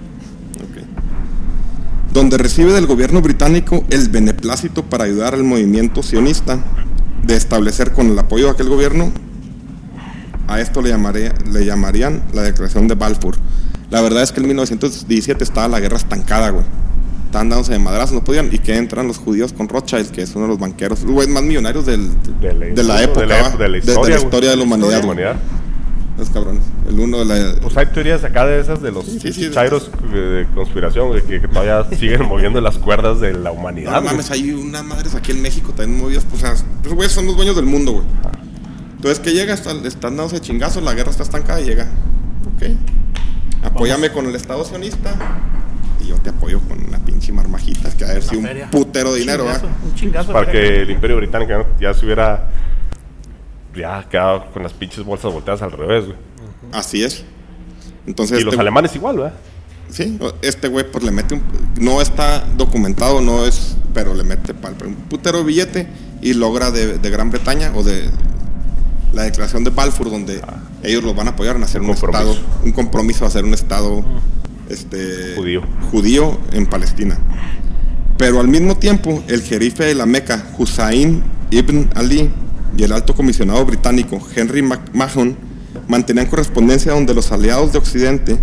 Donde 2.13 2.37
recibe 2.37 2.73
del 2.73 2.87
gobierno 2.87 3.21
británico 3.21 3.83
el 3.89 4.09
beneplácito 4.09 4.83
para 4.83 5.03
ayudar 5.05 5.33
al 5.35 5.43
movimiento 5.43 6.01
sionista 6.03 6.59
de 7.23 7.35
establecer 7.35 7.91
con 7.91 8.09
el 8.09 8.17
apoyo 8.17 8.45
de 8.45 8.51
aquel 8.51 8.69
gobierno, 8.69 9.11
a 10.47 10.59
esto 10.59 10.81
le, 10.81 10.89
llamaré- 10.89 11.33
le 11.51 11.65
llamarían 11.65 12.23
la 12.33 12.41
declaración 12.41 12.87
de 12.87 12.95
Balfour. 12.95 13.35
La 13.91 14.01
verdad 14.01 14.23
es 14.23 14.31
que 14.31 14.39
en 14.39 14.47
1917 14.47 15.43
estaba 15.43 15.67
la 15.67 15.79
guerra 15.79 15.97
estancada, 15.97 16.49
güey. 16.49 16.65
Estaban 17.25 17.49
dándose 17.49 17.73
de 17.73 17.79
madrazos, 17.79 18.13
no 18.15 18.23
podían. 18.23 18.49
Y 18.51 18.57
que 18.57 18.75
entran 18.75 19.05
los 19.07 19.19
judíos 19.19 19.53
con 19.53 19.69
Rothschild, 19.69 20.09
que 20.09 20.23
es 20.23 20.31
uno 20.35 20.45
de 20.45 20.49
los 20.49 20.59
banqueros, 20.59 21.03
los 21.03 21.27
más 21.27 21.43
millonarios 21.43 21.85
del- 21.85 22.09
De 22.41 22.53
la, 22.53 22.65
de 22.65 22.83
la 22.83 23.03
época, 23.03 23.21
de 23.21 23.27
la, 23.27 23.41
¿va? 23.43 23.49
de 23.49 23.57
la 23.57 23.65
De- 23.65 23.69
de 23.71 23.77
historia, 23.79 24.01
la 24.01 24.15
güey. 24.15 24.23
historia 24.25 24.49
de 24.49 24.55
la 24.55 24.63
humanidad. 24.63 25.01
Los 26.19 26.29
cabrones. 26.29 26.63
El 26.87 26.99
uno 26.99 27.19
de 27.19 27.25
la. 27.25 27.55
Pues 27.61 27.75
hay 27.77 27.85
teorías 27.87 28.23
acá 28.23 28.45
de 28.45 28.59
esas 28.59 28.81
de 28.81 28.91
los 28.91 29.05
Sí, 29.05 29.49
chairos 29.51 29.89
eh, 30.13 30.17
de 30.17 30.47
conspiración 30.53 31.13
que, 31.13 31.39
que 31.41 31.47
todavía 31.47 31.85
siguen 31.97 32.25
moviendo 32.27 32.59
las 32.61 32.77
cuerdas 32.77 33.19
de 33.21 33.33
la 33.33 33.51
humanidad. 33.51 33.91
No 33.93 34.01
güey. 34.01 34.11
mames, 34.11 34.29
hay 34.31 34.51
una 34.51 34.83
madres 34.83 35.15
aquí 35.15 35.31
en 35.31 35.41
México 35.41 35.71
también 35.75 35.99
movidas. 36.01 36.25
Pues, 36.25 36.43
o 36.43 36.45
sea, 36.45 36.53
esos 36.55 36.93
güeyes 36.93 37.13
son 37.13 37.25
los 37.25 37.35
dueños 37.37 37.55
del 37.55 37.65
mundo, 37.65 37.93
güey. 37.93 38.05
Entonces, 38.97 39.19
que 39.19 39.31
llega, 39.31 39.53
está- 39.53 39.71
están 39.87 40.17
dándose 40.17 40.41
chingazos, 40.41 40.83
la 40.83 40.93
guerra 40.93 41.09
está 41.11 41.23
estancada 41.23 41.61
y 41.61 41.65
llega. 41.65 41.85
Ok. 42.55 42.69
Apóyame 43.63 44.11
con 44.11 44.25
el 44.25 44.35
Estado 44.35 44.63
sionista 44.65 45.15
y 46.03 46.07
yo 46.07 46.15
te 46.17 46.29
apoyo 46.31 46.59
con 46.61 46.83
una 46.85 46.97
pinche 46.99 47.31
marmajita, 47.31 47.89
que 47.95 48.05
a 48.05 48.07
ver 48.09 48.23
si 48.23 48.35
un 48.37 48.47
putero 48.71 49.13
de 49.13 49.19
dinero, 49.19 49.43
Chingazo, 49.45 49.61
¿verdad? 49.63 49.77
Un 49.85 49.95
chingazo. 49.95 50.33
Para 50.33 50.51
que 50.51 50.81
el 50.81 50.89
imperio 50.91 51.17
británico 51.17 51.51
ya, 51.79 51.89
ya 51.91 51.93
se 51.93 52.05
hubiera 52.05 52.49
ya 53.75 54.07
quedado 54.09 54.45
con 54.51 54.63
las 54.63 54.73
pinches 54.73 55.03
bolsas 55.03 55.31
volteadas 55.33 55.61
al 55.61 55.71
revés, 55.71 56.05
güey. 56.05 56.17
Así 56.71 57.03
es. 57.03 57.23
Entonces, 58.07 58.39
Y 58.39 58.43
los 58.43 58.53
este- 58.53 58.61
alemanes 58.61 58.95
igual, 58.95 59.17
¿verdad? 59.17 59.33
Sí, 59.89 60.19
este 60.43 60.67
güey 60.67 60.89
pues 60.91 61.03
le 61.03 61.09
mete 61.11 61.33
un... 61.35 61.41
No 61.79 61.99
está 62.01 62.45
documentado, 62.57 63.21
no 63.21 63.45
es... 63.45 63.75
Pero 63.93 64.13
le 64.13 64.23
mete 64.23 64.53
pal, 64.53 64.75
un 64.85 64.93
putero 64.95 65.43
billete 65.43 65.87
y 66.21 66.33
logra 66.33 66.69
de, 66.69 66.99
de 66.99 67.09
Gran 67.09 67.31
Bretaña 67.31 67.71
o 67.75 67.83
de 67.83 68.07
la 69.13 69.23
declaración 69.23 69.63
de 69.63 69.71
Balfour 69.71 70.11
donde 70.11 70.41
ellos 70.83 71.03
los 71.03 71.15
van 71.15 71.27
a 71.27 71.31
apoyar 71.31 71.55
en 71.55 71.63
hacer 71.63 71.81
un, 71.81 71.89
Un 71.89 71.95
estado, 71.95 72.35
un 72.63 72.71
compromiso 72.71 73.25
a 73.25 73.29
hacer 73.29 73.43
un 73.45 73.55
estado 73.55 74.03
este, 74.69 75.33
Judío. 75.35 75.63
judío 75.91 76.39
en 76.51 76.67
Palestina. 76.67 77.17
Pero 78.17 78.39
al 78.39 78.47
mismo 78.47 78.77
tiempo, 78.77 79.23
el 79.27 79.41
jerife 79.41 79.85
de 79.85 79.95
la 79.95 80.05
Meca, 80.05 80.45
Hussein 80.59 81.23
ibn 81.49 81.89
Ali, 81.95 82.29
y 82.79 82.83
el 82.83 82.93
alto 82.93 83.13
comisionado 83.13 83.65
británico, 83.65 84.25
Henry 84.33 84.61
McMahon, 84.61 85.35
mantenían 85.89 86.27
correspondencia 86.27 86.93
donde 86.93 87.13
los 87.13 87.29
aliados 87.33 87.73
de 87.73 87.77
Occidente 87.77 88.37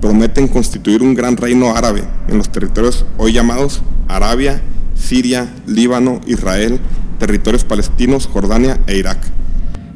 prometen 0.00 0.48
constituir 0.48 1.02
un 1.02 1.14
gran 1.14 1.36
reino 1.36 1.76
árabe 1.76 2.02
en 2.26 2.38
los 2.38 2.50
territorios 2.50 3.04
hoy 3.18 3.34
llamados 3.34 3.82
Arabia, 4.08 4.62
Siria, 4.94 5.52
Líbano, 5.66 6.22
Israel, 6.26 6.80
territorios 7.18 7.64
palestinos, 7.64 8.26
Jordania 8.26 8.80
e 8.86 8.96
Irak. 8.96 9.18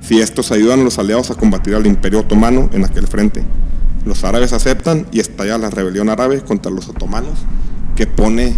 Si 0.02 0.20
estos 0.20 0.52
ayudan 0.52 0.80
a 0.80 0.84
los 0.84 0.98
aliados 0.98 1.30
a 1.30 1.34
combatir 1.34 1.74
al 1.74 1.86
imperio 1.86 2.20
otomano 2.20 2.68
en 2.74 2.84
aquel 2.84 3.06
frente. 3.06 3.44
Los 4.04 4.24
árabes 4.24 4.52
aceptan 4.52 5.06
y 5.10 5.20
estalla 5.20 5.56
la 5.56 5.70
rebelión 5.70 6.10
árabe 6.10 6.42
contra 6.42 6.70
los 6.70 6.90
otomanos, 6.90 7.38
que 7.96 8.06
pone 8.06 8.56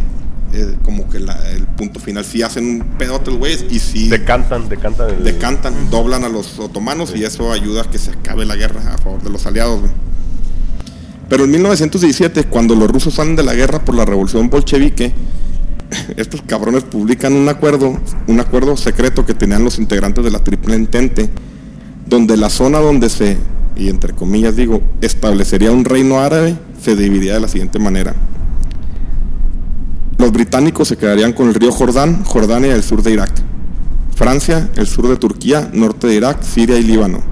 eh, 0.52 0.76
como 0.84 1.08
que 1.08 1.20
la- 1.20 1.50
el 1.50 1.64
punto 1.66 2.00
final. 2.00 2.24
Si 2.24 2.42
hacen 2.42 2.64
un 2.66 2.80
pedote 2.98 3.30
los 3.30 3.38
güeyes 3.38 3.64
y 3.70 3.78
si 3.78 4.08
Decantan, 4.08 4.68
decantan 4.68 5.10
el... 5.10 5.24
decantan, 5.24 5.90
doblan 5.90 6.24
a 6.24 6.28
los 6.28 6.58
otomanos 6.58 7.12
y 7.14 7.24
eso 7.24 7.52
ayuda 7.52 7.82
a 7.82 7.90
que 7.90 7.98
se 7.98 8.10
acabe 8.10 8.44
la 8.46 8.56
guerra 8.56 8.94
a 8.94 8.98
favor 8.98 9.22
de 9.22 9.30
los 9.30 9.46
aliados. 9.46 9.80
güey. 9.80 9.92
Pero 11.28 11.44
en 11.44 11.50
1917, 11.50 12.44
cuando 12.44 12.74
los 12.74 12.90
rusos 12.90 13.14
salen 13.14 13.36
de 13.36 13.42
la 13.42 13.54
guerra 13.54 13.84
por 13.84 13.94
la 13.94 14.04
revolución 14.06 14.48
bolchevique, 14.48 15.12
estos 16.16 16.40
cabrones 16.42 16.84
publican 16.84 17.34
un 17.34 17.48
acuerdo, 17.48 17.98
un 18.26 18.40
acuerdo 18.40 18.76
secreto 18.76 19.26
que 19.26 19.34
tenían 19.34 19.62
los 19.64 19.78
integrantes 19.78 20.24
de 20.24 20.30
la 20.30 20.38
Triple 20.38 20.74
Entente, 20.74 21.28
donde 22.06 22.36
la 22.38 22.48
zona 22.48 22.78
donde 22.78 23.10
se, 23.10 23.36
y 23.76 23.90
entre 23.90 24.14
comillas 24.14 24.56
digo, 24.56 24.80
establecería 25.02 25.70
un 25.70 25.84
reino 25.84 26.18
árabe, 26.20 26.56
se 26.82 26.96
dividiría 26.96 27.34
de 27.34 27.40
la 27.40 27.48
siguiente 27.48 27.78
manera. 27.78 28.14
Los 30.18 30.32
británicos 30.32 30.88
se 30.88 30.96
quedarían 30.96 31.32
con 31.32 31.48
el 31.48 31.54
río 31.54 31.70
Jordán, 31.72 32.24
Jordania 32.24 32.68
y 32.68 32.72
el 32.72 32.82
sur 32.82 33.02
de 33.02 33.12
Irak. 33.12 33.30
Francia, 34.16 34.68
el 34.76 34.86
sur 34.86 35.08
de 35.08 35.16
Turquía, 35.16 35.70
norte 35.72 36.08
de 36.08 36.14
Irak, 36.16 36.42
Siria 36.42 36.76
y 36.78 36.82
Líbano. 36.82 37.22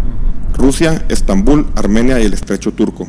Rusia, 0.56 1.04
Estambul, 1.08 1.66
Armenia 1.74 2.20
y 2.20 2.24
el 2.26 2.32
estrecho 2.32 2.72
turco. 2.72 3.06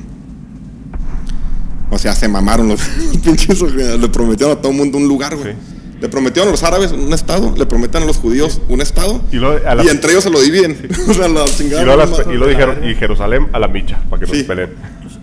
O 1.90 1.98
sea, 2.00 2.14
se 2.16 2.28
mamaron 2.28 2.68
los 2.68 2.82
pinches. 3.24 3.62
Le 3.62 4.10
prometieron 4.10 4.58
a 4.58 4.62
todo 4.62 4.72
el 4.72 4.78
mundo 4.78 4.98
un 4.98 5.08
lugar, 5.08 5.36
güey. 5.36 5.54
Sí. 5.54 5.60
Le 6.02 6.10
prometieron 6.10 6.50
a 6.50 6.52
los 6.52 6.62
árabes 6.64 6.92
un 6.92 7.12
estado, 7.14 7.54
le 7.58 7.66
prometen 7.66 8.04
a 8.04 8.06
los 8.06 8.18
judíos 8.18 8.62
un 8.70 8.82
estado. 8.82 9.22
Y 9.32 9.38
la- 9.38 9.58
entre 9.90 10.12
ellos 10.12 10.24
se 10.24 10.30
lo 10.30 10.42
dividen. 10.42 10.88
o 11.10 11.14
sea, 11.14 11.28
la 11.28 11.46
chingada. 11.46 11.84
Y 11.84 11.86
las- 11.86 12.26
luego 12.28 12.48
dijeron, 12.48 12.78
y 12.84 12.96
Jerusalén 12.96 13.48
a 13.54 13.60
la 13.60 13.68
micha, 13.68 14.00
para 14.10 14.20
que 14.22 14.28
no 14.28 14.34
Sí. 14.34 14.40
se 14.40 14.46
peleen. 14.46 14.70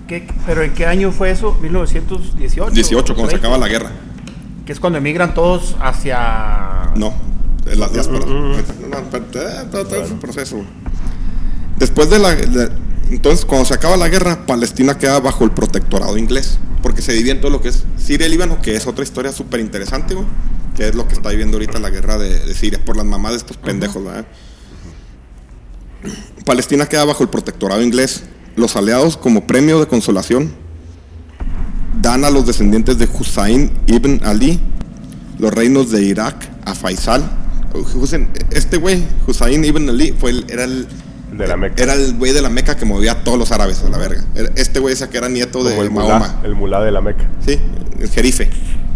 ¿Qué- 0.09 0.27
¿Pero 0.47 0.63
en 0.63 0.73
qué 0.75 0.87
año 0.87 1.13
fue 1.13 1.31
eso? 1.31 1.57
1918. 1.61 2.71
18, 2.73 3.15
cuando 3.15 3.31
se 3.31 3.37
acaba 3.37 3.59
la 3.59 3.69
guerra. 3.69 3.91
Que 4.67 4.73
es 4.73 4.81
cuando 4.81 4.99
emigran 4.99 5.35
todos 5.35 5.77
hacia. 5.81 6.93
No, 6.97 7.13
de 7.65 7.77
las 7.77 7.93
diásporas. 7.93 8.25
Eh, 8.29 8.65
es 10.05 10.11
un 10.11 10.19
proceso. 10.21 10.65
Después 11.79 12.09
de 12.11 12.19
la, 12.19 12.35
de- 12.35 12.71
entonces 13.11 13.45
cuando 13.45 13.67
se 13.67 13.75
acaba 13.75 13.97
la 13.97 14.09
guerra, 14.09 14.47
Palestina 14.47 14.97
queda 14.97 15.21
bajo 15.21 15.45
el 15.45 15.51
protectorado 15.51 16.17
inglés, 16.17 16.59
porque 16.83 17.03
se 17.03 17.13
divide 17.13 17.33
en 17.33 17.41
todo 17.41 17.51
lo 17.51 17.61
que 17.61 17.69
es 17.69 17.85
Siria 17.99 18.27
y 18.27 18.31
Líbano, 18.31 18.63
que 18.63 18.75
es 18.75 18.87
otra 18.87 19.05
historia 19.05 19.33
súper 19.33 19.61
interesante, 19.61 20.15
güey, 20.15 20.27
que 20.77 20.89
es 20.89 20.95
lo 20.95 21.07
que 21.07 21.15
está 21.15 21.29
viviendo 21.31 21.57
ahorita 21.57 21.79
la 21.79 21.91
guerra 21.91 22.17
de, 22.17 22.41
de 22.47 22.55
Siria 22.55 22.83
por 22.85 22.97
las 22.97 23.05
mamás 23.05 23.33
de 23.33 23.39
estos 23.39 23.57
pendejos, 23.59 24.03
¿verdad? 24.05 24.25
Palestina 26.45 26.87
queda 26.87 27.05
bajo 27.05 27.23
el 27.23 27.29
protectorado 27.29 27.83
inglés. 27.83 28.25
Los 28.57 28.77
aliados, 28.77 29.17
como 29.17 29.47
premio 29.47 29.81
de 29.81 29.87
consolación, 29.89 30.53
dan 32.01 32.25
a 32.25 32.31
los 32.31 32.47
descendientes 32.47 32.99
de 32.99 33.09
Hussein 33.13 33.71
ibn 33.87 34.21
Ali 34.25 34.61
los 35.39 35.53
reinos 35.53 35.91
de 35.91 36.03
Irak 36.03 36.49
a 36.65 36.75
Faisal. 36.75 37.23
Hussein- 37.95 38.29
Este 38.51 38.77
güey, 38.77 39.03
Hussein 39.27 39.65
ibn 39.65 39.89
Ali, 39.89 40.13
fue 40.19 40.31
el- 40.31 40.47
era 40.49 40.65
el 40.65 40.87
de 41.33 41.47
la 41.49 41.57
Meca. 41.57 41.83
era 41.83 41.95
el 41.95 42.15
güey 42.15 42.33
de 42.33 42.41
la 42.41 42.49
Meca 42.51 42.77
que 42.77 42.85
movía 42.85 43.13
a 43.13 43.25
todos 43.25 43.39
los 43.39 43.51
árabes 43.51 43.83
a 43.83 43.89
la 43.89 43.99
verga. 43.99 44.25
Este 44.55 44.79
güey 44.79 44.95
decía 44.95 45.11
que 45.11 45.17
era 45.19 45.29
nieto 45.29 45.59
Como 45.59 45.71
de 45.71 45.79
el 45.81 45.91
Mahoma. 45.91 46.19
mulá, 46.19 46.41
el 46.45 46.55
mulá 46.55 46.85
de 46.85 46.91
la 46.93 47.01
Meca. 47.01 47.29
Sí, 47.45 47.59
el 48.01 48.09
jerife. 48.09 48.49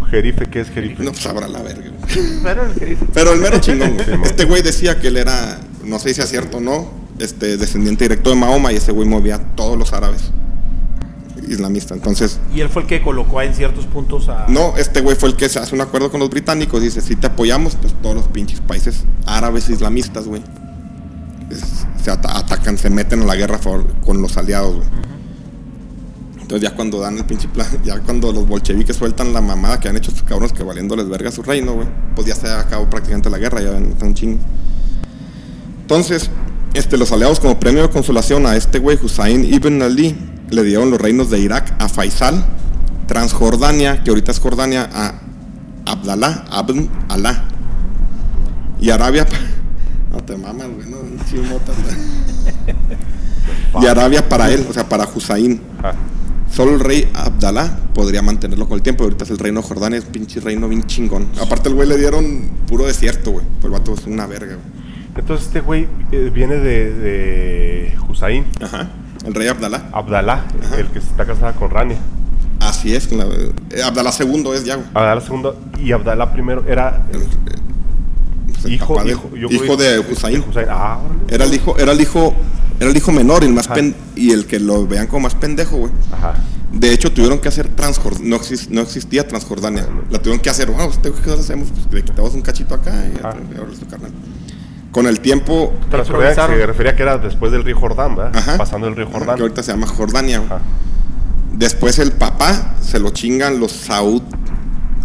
Jerife, 0.09 0.45
¿qué 0.47 0.61
es 0.61 0.69
jerife? 0.69 1.03
No, 1.03 1.11
pues 1.11 1.21
sabrá 1.23 1.47
la 1.47 1.61
verga. 1.61 1.91
Pero 2.43 2.65
el 2.65 2.73
que- 2.73 2.97
Pero 3.13 3.33
el 3.33 3.39
mero 3.41 3.59
chingón, 3.59 3.93
güey. 3.95 4.05
Sí, 4.05 4.17
mo. 4.17 4.25
Este 4.25 4.45
güey 4.45 4.61
decía 4.63 4.99
que 4.99 5.09
él 5.09 5.17
era, 5.17 5.59
no 5.83 5.99
sé 5.99 6.13
si 6.13 6.21
es 6.21 6.29
cierto 6.29 6.57
o 6.57 6.61
no, 6.61 6.89
este 7.19 7.57
descendiente 7.57 8.05
directo 8.05 8.29
de 8.29 8.37
Mahoma 8.37 8.71
y 8.71 8.77
ese 8.77 8.91
güey 8.93 9.07
movía 9.07 9.35
a 9.35 9.39
todos 9.55 9.77
los 9.77 9.91
árabes 9.93 10.21
islamistas. 11.49 11.97
Entonces, 11.97 12.39
Y 12.55 12.61
él 12.61 12.69
fue 12.69 12.83
el 12.83 12.87
que 12.87 13.01
colocó 13.01 13.41
en 13.41 13.53
ciertos 13.53 13.85
puntos 13.85 14.29
a. 14.29 14.45
no, 14.47 14.77
este 14.77 15.01
güey 15.01 15.15
fue 15.15 15.29
el 15.29 15.35
que 15.35 15.49
se 15.49 15.59
hace 15.59 15.75
un 15.75 15.81
acuerdo 15.81 16.11
con 16.11 16.19
los 16.19 16.29
británicos. 16.29 16.81
Dice, 16.81 17.01
si 17.01 17.15
te 17.15 17.27
apoyamos, 17.27 17.75
pues 17.75 17.93
todos 18.01 18.15
los 18.15 18.27
pinches 18.27 18.61
países 18.61 19.03
árabes 19.25 19.69
islamistas, 19.69 20.25
güey, 20.27 20.41
se 22.03 22.11
ata- 22.11 22.37
atacan, 22.37 22.77
se 22.77 22.89
meten 22.89 23.21
a 23.23 23.25
la 23.25 23.35
guerra 23.35 23.59
con 24.05 24.21
los 24.21 24.37
aliados, 24.37 24.75
güey. 24.77 24.87
Entonces 26.41 26.67
ya 26.67 26.75
cuando 26.75 26.99
dan 26.99 27.15
el 27.17 27.25
pinche 27.25 27.47
plan, 27.47 27.67
ya 27.83 27.99
cuando 27.99 28.31
los 28.33 28.47
bolcheviques 28.47 28.95
sueltan 28.95 29.33
la 29.33 29.41
mamada 29.41 29.79
que 29.79 29.87
han 29.87 29.97
hecho 29.97 30.09
estos 30.11 30.23
cabrones 30.23 30.51
que 30.53 30.63
valiéndoles 30.63 31.07
verga 31.09 31.31
su 31.31 31.43
reino, 31.43 31.73
güey, 31.73 31.87
pues 32.15 32.25
ya 32.27 32.35
se 32.35 32.47
acabó 32.49 32.89
prácticamente 32.89 33.29
la 33.29 33.37
guerra, 33.37 33.61
ya 33.61 33.77
están 33.77 34.07
un 34.09 34.13
chingo. 34.15 34.39
Entonces, 35.81 36.29
este, 36.73 36.97
los 36.97 37.11
aliados 37.11 37.39
como 37.39 37.59
premio 37.59 37.81
de 37.81 37.89
consolación 37.89 38.45
a 38.45 38.55
este 38.55 38.79
güey, 38.79 38.97
Hussein 39.01 39.45
Ibn 39.45 39.81
Ali, 39.81 40.15
le 40.49 40.63
dieron 40.63 40.91
los 40.91 40.99
reinos 40.99 41.29
de 41.29 41.39
Irak 41.39 41.75
a 41.79 41.89
Faisal, 41.89 42.45
Transjordania, 43.07 44.03
que 44.03 44.09
ahorita 44.11 44.31
es 44.31 44.39
Jordania, 44.39 44.89
a 44.91 45.15
Abdallah, 45.85 46.45
Abn 46.51 46.89
Alá. 47.09 47.45
Y 48.79 48.89
Arabia, 48.91 49.27
no 50.11 50.23
te 50.23 50.37
mamas, 50.37 50.67
güey, 50.69 50.87
no, 50.89 50.97
chimota, 51.29 51.73
y 53.81 53.85
Arabia 53.85 54.27
para 54.27 54.51
él, 54.51 54.65
o 54.69 54.73
sea, 54.73 54.87
para 54.87 55.07
Hussein. 55.13 55.61
Ah, 55.83 55.93
Solo 56.51 56.73
el 56.73 56.79
rey 56.79 57.07
Abdalá 57.13 57.79
podría 57.93 58.21
mantenerlo 58.21 58.67
con 58.67 58.75
el 58.77 58.81
tiempo. 58.81 59.03
Ahorita 59.03 59.23
es 59.23 59.29
el 59.29 59.37
reino 59.37 59.61
Jordania, 59.61 59.99
es 59.99 60.05
pinche 60.05 60.39
reino 60.39 60.67
bien 60.67 60.83
chingón. 60.83 61.27
Aparte, 61.39 61.69
el 61.69 61.75
güey 61.75 61.87
le 61.87 61.97
dieron 61.97 62.49
puro 62.67 62.85
desierto, 62.85 63.31
güey. 63.31 63.45
Pues 63.45 63.65
el 63.65 63.71
vato 63.71 63.93
es 63.93 64.05
una 64.07 64.25
verga, 64.25 64.55
güey. 64.55 64.78
Entonces 65.19 65.47
este 65.47 65.59
güey 65.61 65.87
eh, 66.11 66.31
viene 66.33 66.55
de, 66.55 66.93
de 66.93 67.97
Hussein, 68.07 68.45
Ajá. 68.61 68.87
El 69.25 69.33
rey 69.35 69.47
Abdalá. 69.49 69.89
Abdalá, 69.91 70.45
el 70.77 70.87
que 70.87 70.99
está 70.99 71.25
casada 71.25 71.53
con 71.53 71.69
Rania. 71.69 71.97
Así 72.61 72.95
es. 72.95 73.11
la- 73.11 73.25
eh, 73.25 73.83
Abdalá 73.83 74.11
II 74.17 74.43
es 74.55 74.63
ya, 74.65 74.75
güey. 74.75 74.87
Abdalá 74.93 75.21
segundo 75.21 75.59
y 75.77 75.91
Abdalá 75.91 76.31
primero 76.33 76.63
era 76.67 77.05
El- 77.11 77.27
el 78.65 78.73
hijo, 78.73 78.93
papá 78.95 79.05
de- 79.05 79.11
hijo, 79.11 79.29
yo 79.35 79.47
hijo 79.49 79.77
de 79.77 79.99
Hussein. 79.99 80.43
Ah. 80.69 80.99
Era 81.29 81.45
el 81.45 81.53
hijo, 81.53 81.77
era 81.77 81.91
el 81.91 82.01
hijo, 82.01 82.33
era 82.79 82.89
el 82.89 82.97
hijo 82.97 83.11
menor 83.11 83.43
y 83.43 83.47
el 83.47 83.53
más 83.53 83.67
pen- 83.67 83.95
y 84.15 84.31
el 84.31 84.45
que 84.47 84.59
lo 84.59 84.87
vean 84.87 85.07
como 85.07 85.21
más 85.23 85.35
pendejo, 85.35 85.77
güey. 85.77 85.91
Ajá. 86.11 86.33
De 86.71 86.93
hecho, 86.93 87.11
tuvieron 87.11 87.39
que 87.39 87.47
hacer 87.47 87.67
Transjordania. 87.69 88.29
No, 88.29 88.37
exis- 88.37 88.69
no 88.69 88.81
existía 88.81 89.27
Transjordania. 89.27 89.87
La 90.11 90.19
tuvieron 90.19 90.39
que 90.41 90.49
hacer. 90.49 90.69
Bueno, 90.69 90.91
¿qué 91.01 91.11
qué 91.11 91.31
hacemos? 91.31 91.69
Pues 91.71 91.93
le 91.93 92.03
quitamos 92.03 92.33
un 92.35 92.41
cachito 92.41 92.75
acá 92.75 92.93
Ah. 93.23 93.33
y 93.53 93.57
ahora 93.57 93.71
es 93.73 93.79
tu 93.79 93.87
carnal. 93.87 94.11
Con 94.91 95.05
el 95.05 95.19
tiempo, 95.19 95.73
se 95.91 96.65
refería 96.65 96.95
que 96.95 97.03
era 97.03 97.17
después 97.19 97.51
del 97.51 97.63
río 97.63 97.77
Jordán, 97.79 98.15
¿verdad? 98.15 98.35
Ajá. 98.35 98.57
Pasando 98.57 98.87
el 98.87 98.95
río 98.95 99.05
Ajá, 99.07 99.19
Jordán. 99.19 99.35
que 99.35 99.41
ahorita 99.43 99.61
se 99.63 99.71
llama 99.71 99.87
Jordania. 99.87 100.39
güey. 100.39 100.49
Ajá. 100.51 100.61
Después 101.53 101.99
el 101.99 102.11
papá 102.13 102.75
se 102.81 102.99
lo 102.99 103.11
chingan 103.11 103.59
los 103.59 103.71
Saud. 103.71 104.21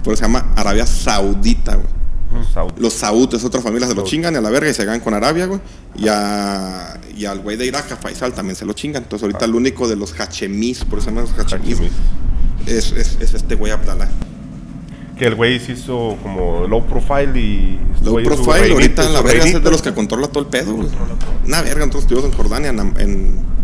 Por 0.03 0.15
eso 0.15 0.21
se 0.21 0.23
llama 0.23 0.47
Arabia 0.57 0.87
Saudita, 0.87 1.75
güey. 1.77 1.87
Los 2.35 2.47
Saud. 2.49 2.73
Los 2.79 2.93
Saud 2.95 3.35
es 3.35 3.45
otra 3.45 3.61
familia, 3.61 3.87
se 3.87 3.95
lo 3.95 4.05
chingan 4.05 4.35
y 4.35 4.37
a 4.39 4.41
la 4.41 4.51
verga 4.51 4.69
y 4.71 4.75
se 4.75 4.85
ganan 4.85 5.01
con 5.01 5.15
Arabia, 5.15 5.47
güey. 5.47 5.61
Y, 5.97 6.09
a- 6.09 6.99
y 7.17 7.27
al 7.27 7.41
güey 7.41 7.57
de 7.57 7.67
Irak, 7.67 7.93
a 7.93 7.97
Faisal, 7.97 8.33
también 8.33 8.57
se 8.57 8.65
lo 8.65 8.73
chingan. 8.73 9.03
Entonces 9.05 9.23
ahorita 9.25 9.45
el 9.45 9.55
único 9.55 9.87
de 9.87 9.97
los 9.97 10.19
Hachemis, 10.19 10.85
por 10.85 10.99
eso 10.99 11.11
se 11.11 11.15
llaman 11.15 11.25
los 11.31 11.39
Hachemis, 11.39 11.75
Hachemis. 11.75 11.93
es, 12.67 12.93
es, 12.93 13.19
es 13.21 13.35
este 13.35 13.55
güey 13.55 13.71
Abdalá. 13.73 14.09
Que 15.19 15.27
el 15.27 15.35
güey 15.37 15.61
se 15.61 15.73
hizo 15.73 16.17
como 16.23 16.67
low 16.67 16.85
profile 16.87 17.39
y... 17.39 17.79
estuvo 17.95 18.19
Low 18.19 18.25
profile, 18.27 18.53
reinito, 18.69 18.75
ahorita 19.03 19.09
la 19.11 19.23
verga 19.23 19.45
es 19.45 19.63
de 19.63 19.71
los 19.71 19.81
que 19.83 19.95
controla 19.95 20.27
todo 20.27 20.41
el 20.43 20.51
pedo, 20.51 20.75
güey. 20.75 20.89
Una 21.47 21.63
verga, 21.63 21.87
nosotros 21.87 22.03
estuvimos 22.03 22.31
en 22.31 22.37
Jordania, 22.37 22.71
en, 22.71 22.79
en- 22.81 23.55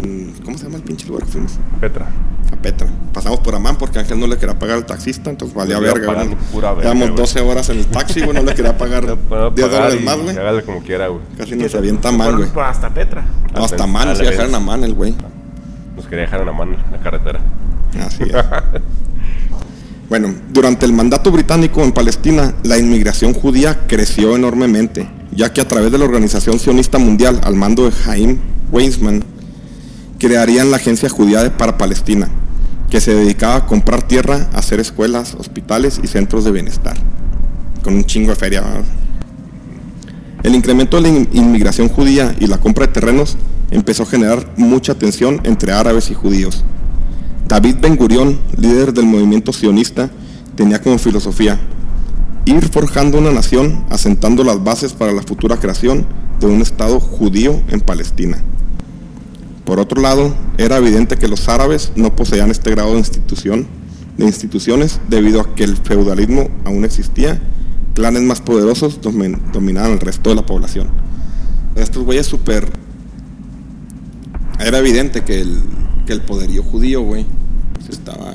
en- 0.00 0.34
¿Cómo 0.44 0.56
se 0.56 0.64
llama 0.64 0.76
el 0.76 0.82
pinche 0.82 1.06
lugar 1.08 1.24
que 1.24 1.32
fuimos? 1.32 1.58
Petra. 1.80 2.06
A 2.52 2.56
Petra. 2.56 2.88
Pasamos 3.12 3.40
por 3.40 3.54
Amán 3.54 3.76
porque 3.76 3.98
Ángel 3.98 4.18
no 4.20 4.26
le 4.26 4.38
quería 4.38 4.58
pagar 4.58 4.76
al 4.76 4.86
taxista, 4.86 5.28
entonces 5.30 5.54
valía 5.56 5.78
verga, 5.80 6.12
güey. 6.14 6.36
Llevamos 6.80 7.08
güey. 7.08 7.16
12 7.20 7.40
horas 7.40 7.68
en 7.70 7.78
el 7.78 7.86
taxi, 7.86 8.20
güey, 8.20 8.32
no 8.34 8.42
le 8.42 8.54
quería 8.54 8.78
pagar 8.78 9.04
Le 9.08 9.16
puedo 9.16 9.50
10 9.50 9.68
pagar 9.68 9.82
dólares 9.82 10.04
más, 10.04 10.18
güey. 10.20 10.36
Hágale 10.38 10.62
como 10.62 10.82
quiera, 10.82 11.08
güey. 11.08 11.20
Casi 11.36 11.56
nos 11.56 11.74
avienta 11.74 12.12
mal, 12.12 12.36
güey. 12.36 12.48
hasta 12.64 12.88
Petra. 12.90 13.24
No, 13.54 13.64
hasta 13.64 13.84
Amán, 13.84 14.08
nos 14.08 14.18
iba 14.20 14.28
a 14.28 14.30
dejar 14.30 14.46
revés. 14.46 14.48
en 14.56 14.62
Amán 14.62 14.84
el 14.84 14.94
güey. 14.94 15.14
Nos 15.96 16.06
quería 16.06 16.22
dejar 16.24 16.40
en 16.42 16.48
en 16.48 16.92
la 16.92 17.00
carretera. 17.02 17.40
Así 18.00 18.22
es. 18.22 18.32
Bueno, 20.08 20.32
durante 20.52 20.86
el 20.86 20.92
mandato 20.92 21.32
británico 21.32 21.82
en 21.82 21.92
Palestina, 21.92 22.54
la 22.62 22.78
inmigración 22.78 23.32
judía 23.34 23.86
creció 23.88 24.36
enormemente, 24.36 25.08
ya 25.32 25.52
que 25.52 25.60
a 25.60 25.66
través 25.68 25.90
de 25.90 25.98
la 25.98 26.04
Organización 26.04 26.60
Sionista 26.60 26.98
Mundial, 26.98 27.40
al 27.42 27.56
mando 27.56 27.84
de 27.86 27.90
Jaim 27.90 28.38
Weizmann, 28.70 29.24
crearían 30.18 30.70
la 30.70 30.76
Agencia 30.76 31.08
Judía 31.08 31.56
para 31.56 31.76
Palestina, 31.76 32.28
que 32.88 33.00
se 33.00 33.14
dedicaba 33.14 33.56
a 33.56 33.66
comprar 33.66 34.06
tierra, 34.06 34.48
hacer 34.54 34.78
escuelas, 34.78 35.34
hospitales 35.34 36.00
y 36.02 36.06
centros 36.06 36.44
de 36.44 36.52
bienestar, 36.52 36.96
con 37.82 37.94
un 37.96 38.04
chingo 38.04 38.30
de 38.30 38.36
feria. 38.36 38.62
El 40.44 40.54
incremento 40.54 40.96
de 40.98 41.02
la 41.02 41.08
in- 41.08 41.28
inmigración 41.32 41.88
judía 41.88 42.34
y 42.38 42.46
la 42.46 42.58
compra 42.58 42.86
de 42.86 42.92
terrenos 42.92 43.36
empezó 43.72 44.04
a 44.04 44.06
generar 44.06 44.52
mucha 44.56 44.94
tensión 44.94 45.40
entre 45.42 45.72
árabes 45.72 46.10
y 46.12 46.14
judíos. 46.14 46.64
David 47.48 47.76
Ben 47.80 47.96
Gurión, 47.96 48.38
líder 48.56 48.92
del 48.92 49.06
movimiento 49.06 49.52
sionista, 49.52 50.10
tenía 50.56 50.80
como 50.80 50.98
filosofía 50.98 51.60
ir 52.44 52.68
forjando 52.68 53.18
una 53.18 53.32
nación 53.32 53.84
asentando 53.90 54.44
las 54.44 54.62
bases 54.62 54.92
para 54.92 55.12
la 55.12 55.22
futura 55.22 55.56
creación 55.56 56.06
de 56.40 56.46
un 56.46 56.60
Estado 56.60 57.00
judío 57.00 57.60
en 57.68 57.80
Palestina. 57.80 58.42
Por 59.64 59.80
otro 59.80 60.00
lado, 60.00 60.34
era 60.58 60.76
evidente 60.76 61.16
que 61.16 61.28
los 61.28 61.48
árabes 61.48 61.92
no 61.96 62.14
poseían 62.14 62.50
este 62.50 62.70
grado 62.70 62.92
de 62.92 62.98
institución, 62.98 63.66
de 64.16 64.24
instituciones 64.24 65.00
debido 65.08 65.40
a 65.40 65.54
que 65.54 65.64
el 65.64 65.76
feudalismo 65.76 66.48
aún 66.64 66.84
existía, 66.84 67.40
clanes 67.94 68.22
más 68.22 68.40
poderosos 68.40 69.00
domin- 69.00 69.40
dominaban 69.52 69.92
el 69.92 70.00
resto 70.00 70.30
de 70.30 70.36
la 70.36 70.46
población. 70.46 70.88
Estos 71.74 72.04
güeyes 72.04 72.26
súper... 72.26 72.70
Era 74.58 74.78
evidente 74.78 75.22
que 75.22 75.40
el, 75.40 75.60
que 76.06 76.12
el 76.12 76.22
poderío 76.22 76.62
judío, 76.62 77.02
güey, 77.02 77.26
se 77.84 77.92
estaba... 77.92 78.30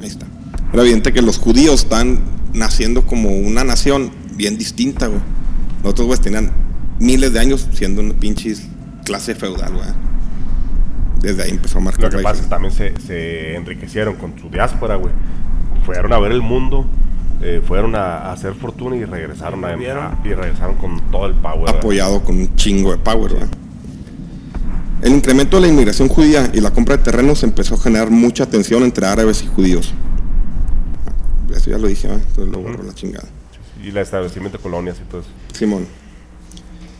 Ahí 0.00 0.06
está. 0.06 0.26
Era 0.72 0.82
evidente 0.82 1.12
que 1.12 1.22
los 1.22 1.38
judíos 1.38 1.82
están 1.82 2.20
naciendo 2.54 3.02
como 3.06 3.30
una 3.30 3.64
nación 3.64 4.10
bien 4.36 4.56
distinta, 4.58 5.06
güey. 5.08 5.20
Los 5.82 5.92
otros 5.92 6.06
güeyes 6.06 6.22
tenían 6.22 6.50
miles 7.00 7.32
de 7.32 7.40
años 7.40 7.66
siendo 7.72 8.00
una 8.02 8.14
pinche 8.14 8.54
clase 9.04 9.34
feudal, 9.34 9.72
güey. 9.72 9.86
Desde 11.20 11.42
ahí 11.42 11.50
empezó 11.50 11.78
a 11.78 11.80
marcar 11.80 12.04
Lo 12.04 12.10
que 12.10 12.16
la 12.18 12.22
pasa 12.22 12.36
es 12.36 12.42
que 12.46 12.50
también 12.50 12.72
se, 12.72 12.94
se 13.04 13.56
enriquecieron 13.56 14.14
con 14.16 14.38
su 14.38 14.48
diáspora, 14.50 14.96
güey. 14.96 15.12
Fueron 15.84 16.12
a 16.12 16.18
ver 16.20 16.32
el 16.32 16.42
mundo, 16.42 16.86
eh, 17.42 17.60
fueron 17.66 17.94
a, 17.96 18.18
a 18.18 18.32
hacer 18.32 18.54
fortuna 18.54 18.94
y 18.96 19.04
regresaron 19.04 19.64
a, 19.64 19.68
a- 19.68 20.18
y 20.24 20.34
regresaron 20.34 20.76
con 20.76 21.00
todo 21.10 21.26
el 21.26 21.34
power. 21.34 21.60
¿verdad? 21.60 21.76
apoyado 21.78 22.22
con 22.22 22.36
un 22.36 22.54
chingo 22.56 22.92
de 22.92 22.98
power. 22.98 23.32
¿verdad? 23.32 23.48
El 25.02 25.12
incremento 25.12 25.56
de 25.56 25.62
la 25.62 25.68
inmigración 25.68 26.08
judía 26.08 26.50
y 26.52 26.60
la 26.60 26.72
compra 26.72 26.96
de 26.96 27.04
terrenos 27.04 27.42
empezó 27.44 27.76
a 27.76 27.78
generar 27.78 28.10
mucha 28.10 28.46
tensión 28.46 28.82
entre 28.82 29.06
árabes 29.06 29.42
y 29.42 29.46
judíos. 29.46 29.94
Eso 31.54 31.70
ya 31.70 31.78
lo 31.78 31.86
dije, 31.86 32.08
¿verdad? 32.08 32.22
entonces 32.28 32.52
lo 32.52 32.60
borro 32.60 32.82
la 32.82 32.94
chingada. 32.94 33.28
Y 33.82 33.88
el 33.88 33.96
establecimiento 33.96 34.58
de 34.58 34.62
colonias 34.62 34.96
y 35.00 35.08
todo 35.08 35.20
eso. 35.20 35.30
Simón. 35.52 35.86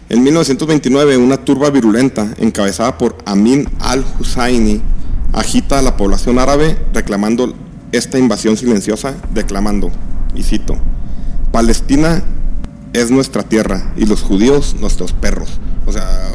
En 0.09 0.23
1929, 0.23 1.17
una 1.17 1.45
turba 1.45 1.71
virulenta, 1.71 2.35
encabezada 2.39 2.97
por 2.97 3.17
Amin 3.27 3.69
al-Husseini, 3.81 4.81
agita 5.33 5.81
a 5.81 5.83
la 5.83 5.97
población 5.97 6.39
árabe 6.39 6.79
reclamando 6.95 7.55
esta 7.93 8.19
invasión 8.19 8.57
silenciosa, 8.57 9.17
declamando, 9.35 9.91
y 10.35 10.45
cito, 10.45 10.77
Palestina 11.53 12.23
es 12.93 13.11
nuestra 13.11 13.43
tierra 13.43 13.93
y 13.97 14.07
los 14.07 14.23
judíos 14.23 14.77
nuestros 14.81 15.13
perros. 15.13 15.61
O 15.87 15.93
sea, 15.93 16.31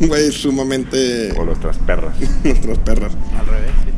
un 0.00 0.08
güey 0.08 0.30
sumamente 0.32 1.32
Con 1.36 1.46
nuestras 1.46 1.78
perras. 1.78 2.14
nuestras 2.44 2.78
perras. 2.78 3.12
Al 3.38 3.46
revés, 3.46 3.70
sí. 3.84 3.90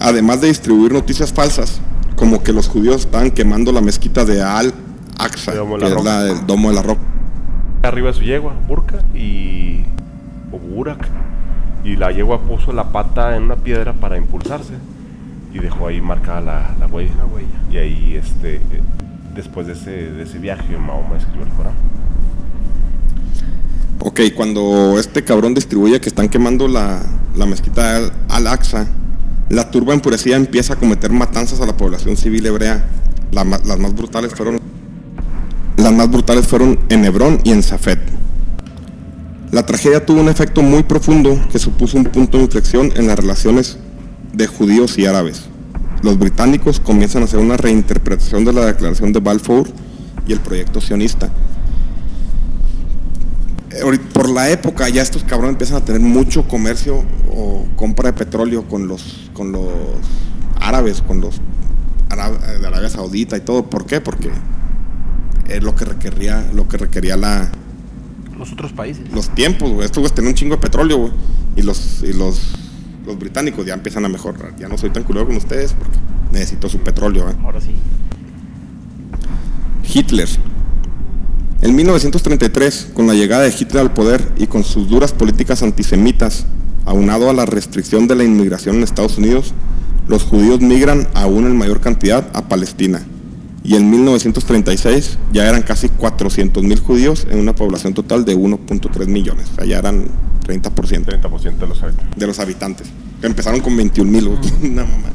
Además 0.00 0.40
de 0.40 0.48
distribuir 0.48 0.92
noticias 0.92 1.32
falsas, 1.32 1.80
como 2.16 2.42
que 2.42 2.52
los 2.52 2.68
judíos 2.68 3.02
estaban 3.02 3.30
quemando 3.30 3.72
la 3.72 3.80
mezquita 3.80 4.24
de 4.24 4.42
Al-Aqsa, 4.42 5.52
que 5.52 5.58
la 5.78 5.86
es 5.86 5.92
Roca. 5.94 6.02
la 6.04 6.24
del 6.24 6.46
Domo 6.46 6.68
de 6.68 6.74
la 6.74 6.82
Roca. 6.82 7.00
Arriba 7.82 8.08
de 8.08 8.14
su 8.14 8.22
yegua, 8.22 8.54
Burka 8.66 8.98
y. 9.14 9.84
o 10.52 10.58
Burak. 10.58 11.08
Y 11.84 11.96
la 11.96 12.10
yegua 12.12 12.40
puso 12.42 12.72
la 12.72 12.92
pata 12.92 13.36
en 13.36 13.42
una 13.44 13.56
piedra 13.56 13.92
para 13.92 14.16
impulsarse. 14.16 14.74
Y 15.52 15.58
dejó 15.58 15.88
ahí 15.88 16.00
marcada 16.00 16.40
la, 16.40 16.74
la 16.80 16.86
huella. 16.86 17.12
La 17.18 17.26
huella. 17.26 17.48
Y 17.70 17.76
ahí, 17.76 18.14
este. 18.14 18.60
Después 19.34 19.66
de 19.66 19.72
ese, 19.72 19.90
de 19.90 20.22
ese 20.22 20.38
viaje, 20.38 20.76
Mahoma 20.76 21.16
escribió 21.16 21.44
el 21.44 21.52
Corán. 21.52 21.74
Ok, 24.00 24.20
cuando 24.36 24.98
este 24.98 25.24
cabrón 25.24 25.54
distribuye 25.54 26.00
que 26.00 26.08
están 26.08 26.28
quemando 26.28 26.68
la, 26.68 27.00
la 27.36 27.46
mezquita 27.46 28.00
de 28.00 28.12
Al-Aqsa, 28.28 28.86
la 29.48 29.70
turba 29.70 29.94
enfurecida 29.94 30.36
empieza 30.36 30.74
a 30.74 30.76
cometer 30.76 31.10
matanzas 31.10 31.60
a 31.60 31.66
la 31.66 31.76
población 31.76 32.16
civil 32.16 32.46
hebrea. 32.46 32.86
La 33.32 33.44
las 33.44 33.78
más 33.78 33.94
brutales 33.94 34.32
fueron 34.34 34.60
las 35.76 35.92
más 35.92 36.10
brutales 36.10 36.46
fueron 36.46 36.78
en 36.88 37.04
Hebrón 37.04 37.40
y 37.44 37.50
en 37.50 37.62
Safed. 37.62 37.98
La 39.50 39.66
tragedia 39.66 40.04
tuvo 40.06 40.20
un 40.20 40.28
efecto 40.28 40.62
muy 40.62 40.82
profundo 40.82 41.40
que 41.50 41.58
supuso 41.58 41.96
un 41.96 42.04
punto 42.04 42.38
de 42.38 42.44
inflexión 42.44 42.92
en 42.96 43.06
las 43.06 43.18
relaciones 43.18 43.78
de 44.32 44.46
judíos 44.46 44.98
y 44.98 45.06
árabes. 45.06 45.48
Los 46.04 46.18
británicos 46.18 46.80
comienzan 46.80 47.22
a 47.22 47.24
hacer 47.24 47.40
una 47.40 47.56
reinterpretación 47.56 48.44
de 48.44 48.52
la 48.52 48.66
declaración 48.66 49.10
de 49.14 49.20
Balfour 49.20 49.66
y 50.28 50.32
el 50.34 50.40
proyecto 50.40 50.80
sionista. 50.82 51.30
eh, 53.70 53.98
por 54.12 54.28
la 54.28 54.50
época 54.50 54.88
ya 54.90 55.02
estos 55.02 55.24
cabrones 55.24 55.54
empiezan 55.54 55.78
a 55.78 55.84
tener 55.84 56.00
mucho 56.02 56.46
comercio 56.46 57.02
o 57.34 57.66
compra 57.74 58.10
de 58.10 58.18
petróleo 58.18 58.68
con 58.68 58.86
los 58.86 59.30
con 59.32 59.50
los 59.50 59.68
árabes, 60.60 61.00
con 61.02 61.20
los 61.20 61.40
ara- 62.10 62.30
de 62.30 62.66
Arabia 62.66 62.88
Saudita 62.90 63.36
y 63.36 63.40
todo. 63.40 63.64
¿Por 63.68 63.86
qué? 63.86 64.00
Porque 64.00 64.30
es 65.48 65.62
lo 65.62 65.74
que 65.74 65.86
requería, 65.86 66.46
lo 66.54 66.68
que 66.68 66.76
requería 66.76 67.16
la, 67.16 67.50
Los 68.38 68.52
otros 68.52 68.72
países. 68.72 69.10
los 69.10 69.30
tiempos, 69.30 69.70
güey. 69.72 69.86
Estos 69.86 70.02
güeyes 70.02 70.14
tenían 70.14 70.32
un 70.32 70.36
chingo 70.36 70.54
de 70.56 70.60
petróleo, 70.60 70.98
güey. 70.98 71.12
Y 71.56 71.62
los, 71.62 72.02
y 72.02 72.12
los, 72.12 72.40
los 73.06 73.18
británicos 73.18 73.66
ya 73.66 73.74
empiezan 73.74 74.04
a 74.04 74.08
mejorar. 74.08 74.54
Ya 74.58 74.68
no 74.68 74.78
soy 74.78 74.90
tan 74.90 75.04
culero 75.04 75.26
con 75.26 75.36
ustedes 75.36 75.72
porque 75.72 75.98
necesito 76.32 76.68
su 76.68 76.78
petróleo, 76.78 77.24
güey. 77.24 77.36
Ahora 77.44 77.60
sí. 77.60 77.74
Hitler. 79.92 80.28
En 81.62 81.74
1933, 81.74 82.90
con 82.92 83.06
la 83.06 83.14
llegada 83.14 83.44
de 83.44 83.54
Hitler 83.58 83.80
al 83.80 83.92
poder 83.92 84.32
y 84.36 84.46
con 84.46 84.64
sus 84.64 84.88
duras 84.88 85.12
políticas 85.12 85.62
antisemitas, 85.62 86.46
aunado 86.84 87.30
a 87.30 87.32
la 87.32 87.46
restricción 87.46 88.06
de 88.06 88.16
la 88.16 88.24
inmigración 88.24 88.76
en 88.76 88.82
Estados 88.82 89.16
Unidos, 89.18 89.54
los 90.06 90.24
judíos 90.24 90.60
migran 90.60 91.08
aún 91.14 91.46
en 91.46 91.56
mayor 91.56 91.80
cantidad 91.80 92.28
a 92.34 92.48
Palestina. 92.48 93.02
Y 93.62 93.76
en 93.76 93.90
1936 93.90 95.18
ya 95.32 95.48
eran 95.48 95.62
casi 95.62 95.88
400.000 95.88 96.80
judíos 96.80 97.26
en 97.30 97.38
una 97.38 97.54
población 97.54 97.94
total 97.94 98.26
de 98.26 98.36
1.3 98.36 99.06
millones. 99.06 99.48
O 99.52 99.54
sea, 99.54 99.64
ya 99.64 99.78
eran 99.78 100.08
30% 100.44 101.04
30% 101.04 101.56
de 101.56 101.66
los 101.66 101.82
habitantes. 101.82 102.18
de 102.18 102.26
los 102.26 102.38
habitantes. 102.38 102.86
Que 103.20 103.26
empezaron 103.26 103.60
con 103.60 103.76
21.000. 103.76 104.70
Una 104.70 104.84
mamá. 104.84 105.08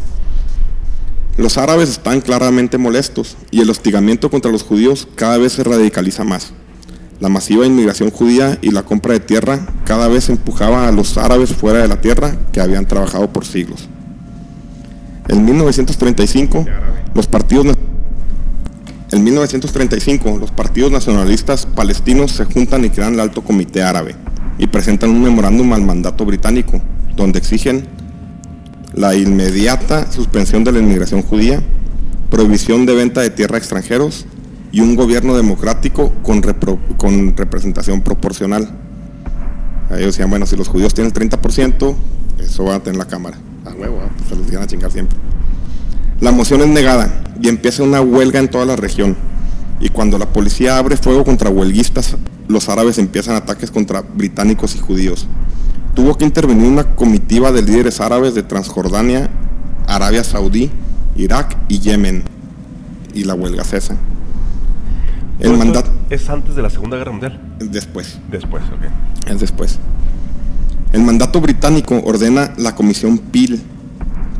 Los 1.38 1.58
árabes 1.58 1.90
están 1.90 2.20
claramente 2.20 2.78
molestos 2.78 3.38
y 3.50 3.62
el 3.62 3.70
hostigamiento 3.70 4.30
contra 4.30 4.52
los 4.52 4.64
judíos 4.64 5.08
cada 5.16 5.38
vez 5.38 5.54
se 5.54 5.64
radicaliza 5.64 6.26
más. 6.26 6.52
La 7.22 7.30
masiva 7.30 7.66
inmigración 7.66 8.12
judía 8.12 8.58
y 8.62 8.72
la 8.72 8.84
compra 8.84 9.14
de 9.14 9.20
tierra 9.20 9.66
cada 9.86 10.08
vez 10.08 10.30
empujaba 10.30 10.88
a 10.88 10.92
los 10.92 11.18
árabes 11.18 11.54
fuera 11.54 11.80
de 11.80 11.88
la 11.88 12.02
tierra 12.02 12.36
que 12.52 12.60
habían 12.60 12.88
trabajado 12.88 13.32
por 13.32 13.46
siglos. 13.46 13.88
En 15.28 15.46
1935, 15.46 16.66
los 17.14 17.28
partidos 17.28 17.78
en 19.12 19.24
1935, 19.24 20.38
los 20.40 20.52
partidos 20.52 20.92
nacionalistas 20.92 21.66
palestinos 21.66 22.32
se 22.32 22.46
juntan 22.46 22.86
y 22.86 22.90
crean 22.90 23.14
el 23.14 23.22
Alto 23.22 23.44
Comité 23.44 23.82
Árabe 23.82 24.16
y 24.60 24.68
presentan 24.68 25.10
un 25.10 25.24
memorándum 25.24 25.74
al 25.74 25.82
mandato 25.82 26.26
británico, 26.26 26.82
donde 27.16 27.40
exigen 27.40 27.88
la 28.94 29.16
inmediata 29.16 30.12
suspensión 30.12 30.64
de 30.64 30.74
la 30.74 30.80
inmigración 30.80 31.22
judía, 31.22 31.64
prohibición 32.30 32.86
de 32.86 32.94
venta 32.94 33.22
de 33.22 33.30
tierra 33.30 33.56
a 33.56 33.60
extranjeros 33.60 34.26
y 34.72 34.82
un 34.82 34.96
gobierno 34.96 35.36
democrático 35.36 36.12
con, 36.22 36.42
con 36.98 37.36
representación 37.36 38.02
proporcional. 38.02 38.70
Ellos 39.90 40.08
decían, 40.08 40.30
bueno, 40.30 40.46
si 40.46 40.56
los 40.56 40.68
judíos 40.68 40.94
tienen 40.94 41.14
el 41.16 41.30
30%, 41.30 41.96
eso 42.40 42.66
va 42.66 42.76
a 42.76 42.80
tener 42.84 42.98
la 42.98 43.06
Cámara. 43.06 43.38
A 43.66 43.72
huevo, 43.72 44.02
ah, 44.04 44.10
pues 44.16 44.30
se 44.30 44.36
los 44.36 44.48
iban 44.52 44.64
a 44.64 44.68
chingar 44.68 44.92
siempre. 44.92 45.18
La 46.20 46.32
moción 46.32 46.62
es 46.62 46.68
negada 46.68 47.24
y 47.42 47.48
empieza 47.48 47.82
una 47.82 48.02
huelga 48.02 48.40
en 48.40 48.50
toda 48.50 48.66
la 48.66 48.76
región. 48.76 49.16
Y 49.80 49.90
cuando 49.90 50.18
la 50.18 50.28
policía 50.28 50.78
abre 50.78 50.98
fuego 50.98 51.24
contra 51.24 51.50
huelguistas, 51.50 52.18
los 52.50 52.68
árabes 52.68 52.98
empiezan 52.98 53.36
ataques 53.36 53.72
contra 53.72 54.02
británicos 54.02 54.76
y 54.76 54.80
judíos. 54.80 55.28
Tuvo 55.94 56.18
que 56.18 56.26
intervenir 56.26 56.68
una 56.68 56.96
comitiva 56.96 57.52
de 57.52 57.62
líderes 57.62 58.02
árabes 58.02 58.34
de 58.34 58.42
Transjordania, 58.44 59.30
Arabia 59.88 60.24
Saudí, 60.24 60.72
Irak 61.16 61.56
y 61.68 61.80
Yemen. 61.80 62.24
Y 63.14 63.24
la 63.24 63.36
huelga 63.36 63.64
cesa. 63.64 63.96
El 65.40 65.58
mandato 65.58 65.92
Es 66.10 66.30
antes 66.30 66.56
de 66.56 66.62
la 66.62 66.70
Segunda 66.70 66.98
Guerra 66.98 67.12
Mundial. 67.12 67.40
después. 67.60 68.20
Después, 68.30 68.64
ok. 68.64 69.30
Es 69.30 69.40
después. 69.40 69.80
El 70.92 71.04
mandato 71.04 71.40
británico 71.40 72.02
ordena 72.04 72.54
la 72.58 72.74
comisión 72.74 73.20
Peel 73.20 73.62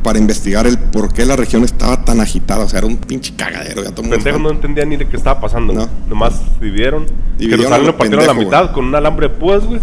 para 0.02 0.18
investigar 0.18 0.66
el 0.66 0.78
por 0.78 1.12
qué 1.12 1.24
la 1.26 1.36
región 1.36 1.62
estaba 1.64 2.04
tan 2.04 2.20
agitada. 2.20 2.64
O 2.64 2.68
sea, 2.68 2.78
era 2.78 2.86
un 2.86 2.96
pinche 2.96 3.34
cagadero. 3.36 3.82
Ya 3.84 3.90
todo 3.90 4.08
Pendejos 4.08 4.24
no 4.40 4.48
estaba- 4.48 4.54
entendían 4.54 4.88
ni 4.88 4.96
de 4.96 5.06
qué 5.08 5.16
estaba 5.16 5.40
pasando. 5.40 5.72
No. 5.72 5.88
Nomás 6.08 6.40
dividieron. 6.60 7.06
Dividieron 7.38 7.58
Jerusalén 7.66 7.86
lo 7.86 7.96
partieron 7.96 8.24
a 8.24 8.26
la 8.26 8.32
pendejo, 8.34 8.50
mitad 8.50 8.72
con 8.72 8.84
un 8.86 8.94
alambre 8.94 9.28
de 9.28 9.34
púas, 9.34 9.64
güey. 9.66 9.80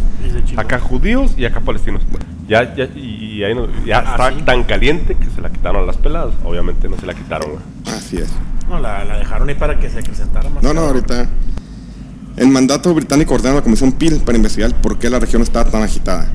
Acá 0.55 0.79
judíos 0.79 1.31
y 1.37 1.45
acá 1.45 1.59
palestinos. 1.61 2.01
Ya, 2.47 2.73
ya, 2.75 2.85
y, 2.95 3.39
y 3.39 3.43
ahí 3.43 3.53
no- 3.53 3.67
ya 3.85 3.99
Ah, 3.99 4.11
está 4.11 4.31
sí. 4.39 4.43
tan 4.45 4.63
caliente 4.63 5.15
que 5.15 5.25
se 5.35 5.41
la 5.41 5.49
quitaron 5.49 5.83
a 5.83 5.85
las 5.85 5.97
peladas. 5.97 6.33
Obviamente 6.45 6.87
no 6.87 6.97
se 6.97 7.05
la 7.05 7.13
quitaron, 7.13 7.49
güey. 7.51 7.95
Así 7.97 8.17
es. 8.17 8.29
No, 8.69 8.79
la, 8.79 9.03
la 9.05 9.17
dejaron 9.17 9.47
ahí 9.49 9.55
para 9.55 9.79
que 9.79 9.89
se 9.89 9.99
acrecentara 9.99 10.49
más. 10.49 10.63
No, 10.63 10.73
no, 10.73 10.81
ahorita. 10.81 11.27
El 12.37 12.49
mandato 12.49 12.93
británico 12.93 13.33
ordena 13.33 13.53
a 13.53 13.55
la 13.55 13.61
comisión 13.63 13.91
Peel 13.93 14.19
para 14.19 14.37
investigar 14.37 14.73
por 14.81 14.97
qué 14.99 15.09
la 15.09 15.19
región 15.19 15.41
estaba 15.41 15.69
tan 15.69 15.81
agitada. 15.83 16.27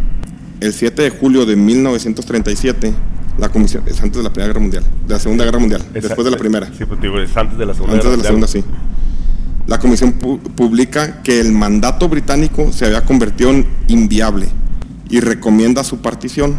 El 0.60 0.72
7 0.72 1.02
de 1.02 1.10
julio 1.10 1.46
de 1.46 1.56
1937, 1.56 2.92
la 3.38 3.48
comisión. 3.48 3.82
Es 3.86 4.00
antes 4.02 4.18
de 4.18 4.22
la 4.22 4.30
Primera 4.30 4.48
Guerra 4.48 4.60
Mundial. 4.60 4.84
De 5.06 5.14
la 5.14 5.20
Segunda 5.20 5.44
Guerra 5.44 5.58
Mundial. 5.58 5.82
Es- 5.94 6.02
después 6.04 6.24
de 6.24 6.30
la 6.30 6.36
Primera. 6.36 6.66
Sí, 6.76 6.84
pues 6.84 7.00
digo, 7.00 7.18
es 7.20 7.36
antes 7.36 7.58
de 7.58 7.66
la 7.66 7.74
Segunda 7.74 7.94
Antes 7.94 8.10
de 8.10 8.16
la 8.18 8.24
segunda, 8.24 8.46
sí. 8.46 8.64
La 9.66 9.78
comisión 9.78 10.18
pu- 10.18 10.40
publica 10.40 11.22
que 11.22 11.40
el 11.40 11.52
mandato 11.52 12.08
británico 12.08 12.72
se 12.72 12.84
había 12.86 13.04
convertido 13.04 13.50
en 13.50 13.66
inviable 13.88 14.48
y 15.08 15.20
recomienda 15.20 15.84
su 15.84 15.98
partición. 15.98 16.58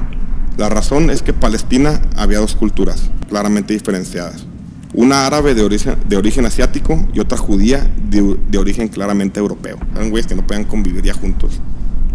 La 0.58 0.70
razón 0.70 1.10
es 1.10 1.22
que 1.22 1.34
Palestina 1.34 2.02
había 2.16 2.40
dos 2.40 2.56
culturas 2.56 3.10
claramente 3.30 3.74
diferenciadas. 3.74 4.46
Una 4.94 5.26
árabe 5.26 5.56
de 5.56 5.64
origen, 5.64 5.96
de 6.08 6.16
origen 6.18 6.46
asiático 6.46 7.08
y 7.14 7.20
otra 7.20 7.38
judía 7.38 7.92
de, 8.10 8.38
de 8.50 8.58
origen 8.60 8.88
claramente 8.88 9.40
europeo. 9.40 9.78
Eran 9.96 10.12
güeyes 10.12 10.28
que 10.28 10.36
no 10.36 10.46
podían 10.46 10.66
convivir 10.66 11.04
ya 11.04 11.14
juntos. 11.14 11.60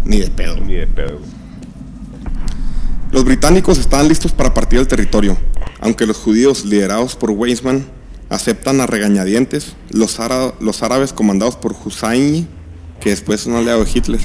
Ni 0.05 0.19
de 0.19 0.29
pedo. 0.29 0.55
Ni 0.65 0.75
de 0.75 0.87
pedo, 0.87 1.17
güey. 1.19 1.29
Los 3.11 3.25
británicos 3.25 3.77
estaban 3.79 4.07
listos 4.07 4.31
para 4.31 4.53
partir 4.53 4.79
el 4.79 4.87
territorio, 4.87 5.37
aunque 5.81 6.05
los 6.05 6.17
judíos 6.17 6.65
liderados 6.65 7.15
por 7.15 7.31
Weizmann 7.31 7.85
aceptan 8.29 8.81
a 8.81 8.85
regañadientes, 8.85 9.75
los, 9.89 10.19
ára- 10.19 10.53
los 10.59 10.83
árabes 10.83 11.13
comandados 11.13 11.55
por 11.55 11.75
Hussein, 11.83 12.47
que 12.99 13.09
después 13.09 13.41
es 13.41 13.47
un 13.47 13.55
aliado 13.55 13.83
de 13.83 13.89
Hitler, 13.91 14.19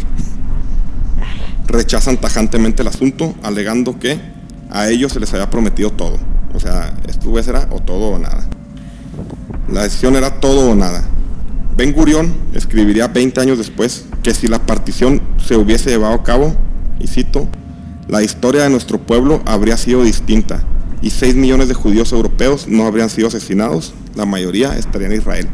rechazan 1.66 2.18
tajantemente 2.18 2.82
el 2.82 2.88
asunto, 2.88 3.34
alegando 3.42 3.98
que 3.98 4.20
a 4.70 4.88
ellos 4.88 5.12
se 5.12 5.20
les 5.20 5.32
había 5.32 5.48
prometido 5.50 5.90
todo. 5.90 6.18
O 6.52 6.60
sea, 6.60 6.94
esto 7.08 7.36
era 7.38 7.68
o 7.70 7.80
todo 7.80 8.10
o 8.10 8.18
nada. 8.18 8.46
La 9.72 9.82
decisión 9.84 10.14
era 10.16 10.40
todo 10.40 10.70
o 10.70 10.74
nada. 10.74 11.04
Ben 11.76 11.92
Gurión 11.92 12.32
escribiría 12.52 13.08
20 13.08 13.40
años 13.40 13.58
después 13.58 14.04
que 14.22 14.34
si 14.34 14.46
la 14.46 14.60
partición 14.60 15.20
se 15.44 15.56
hubiese 15.56 15.90
llevado 15.90 16.14
a 16.14 16.22
cabo, 16.22 16.54
y 17.00 17.08
cito, 17.08 17.48
la 18.08 18.22
historia 18.22 18.62
de 18.62 18.70
nuestro 18.70 18.98
pueblo 18.98 19.42
habría 19.46 19.76
sido 19.76 20.02
distinta 20.02 20.62
y 21.00 21.10
6 21.10 21.36
millones 21.36 21.68
de 21.68 21.74
judíos 21.74 22.12
europeos 22.12 22.68
no 22.68 22.86
habrían 22.86 23.10
sido 23.10 23.28
asesinados, 23.28 23.94
la 24.14 24.26
mayoría 24.26 24.76
estarían 24.76 25.12
en 25.12 25.18
Israel. 25.18 25.48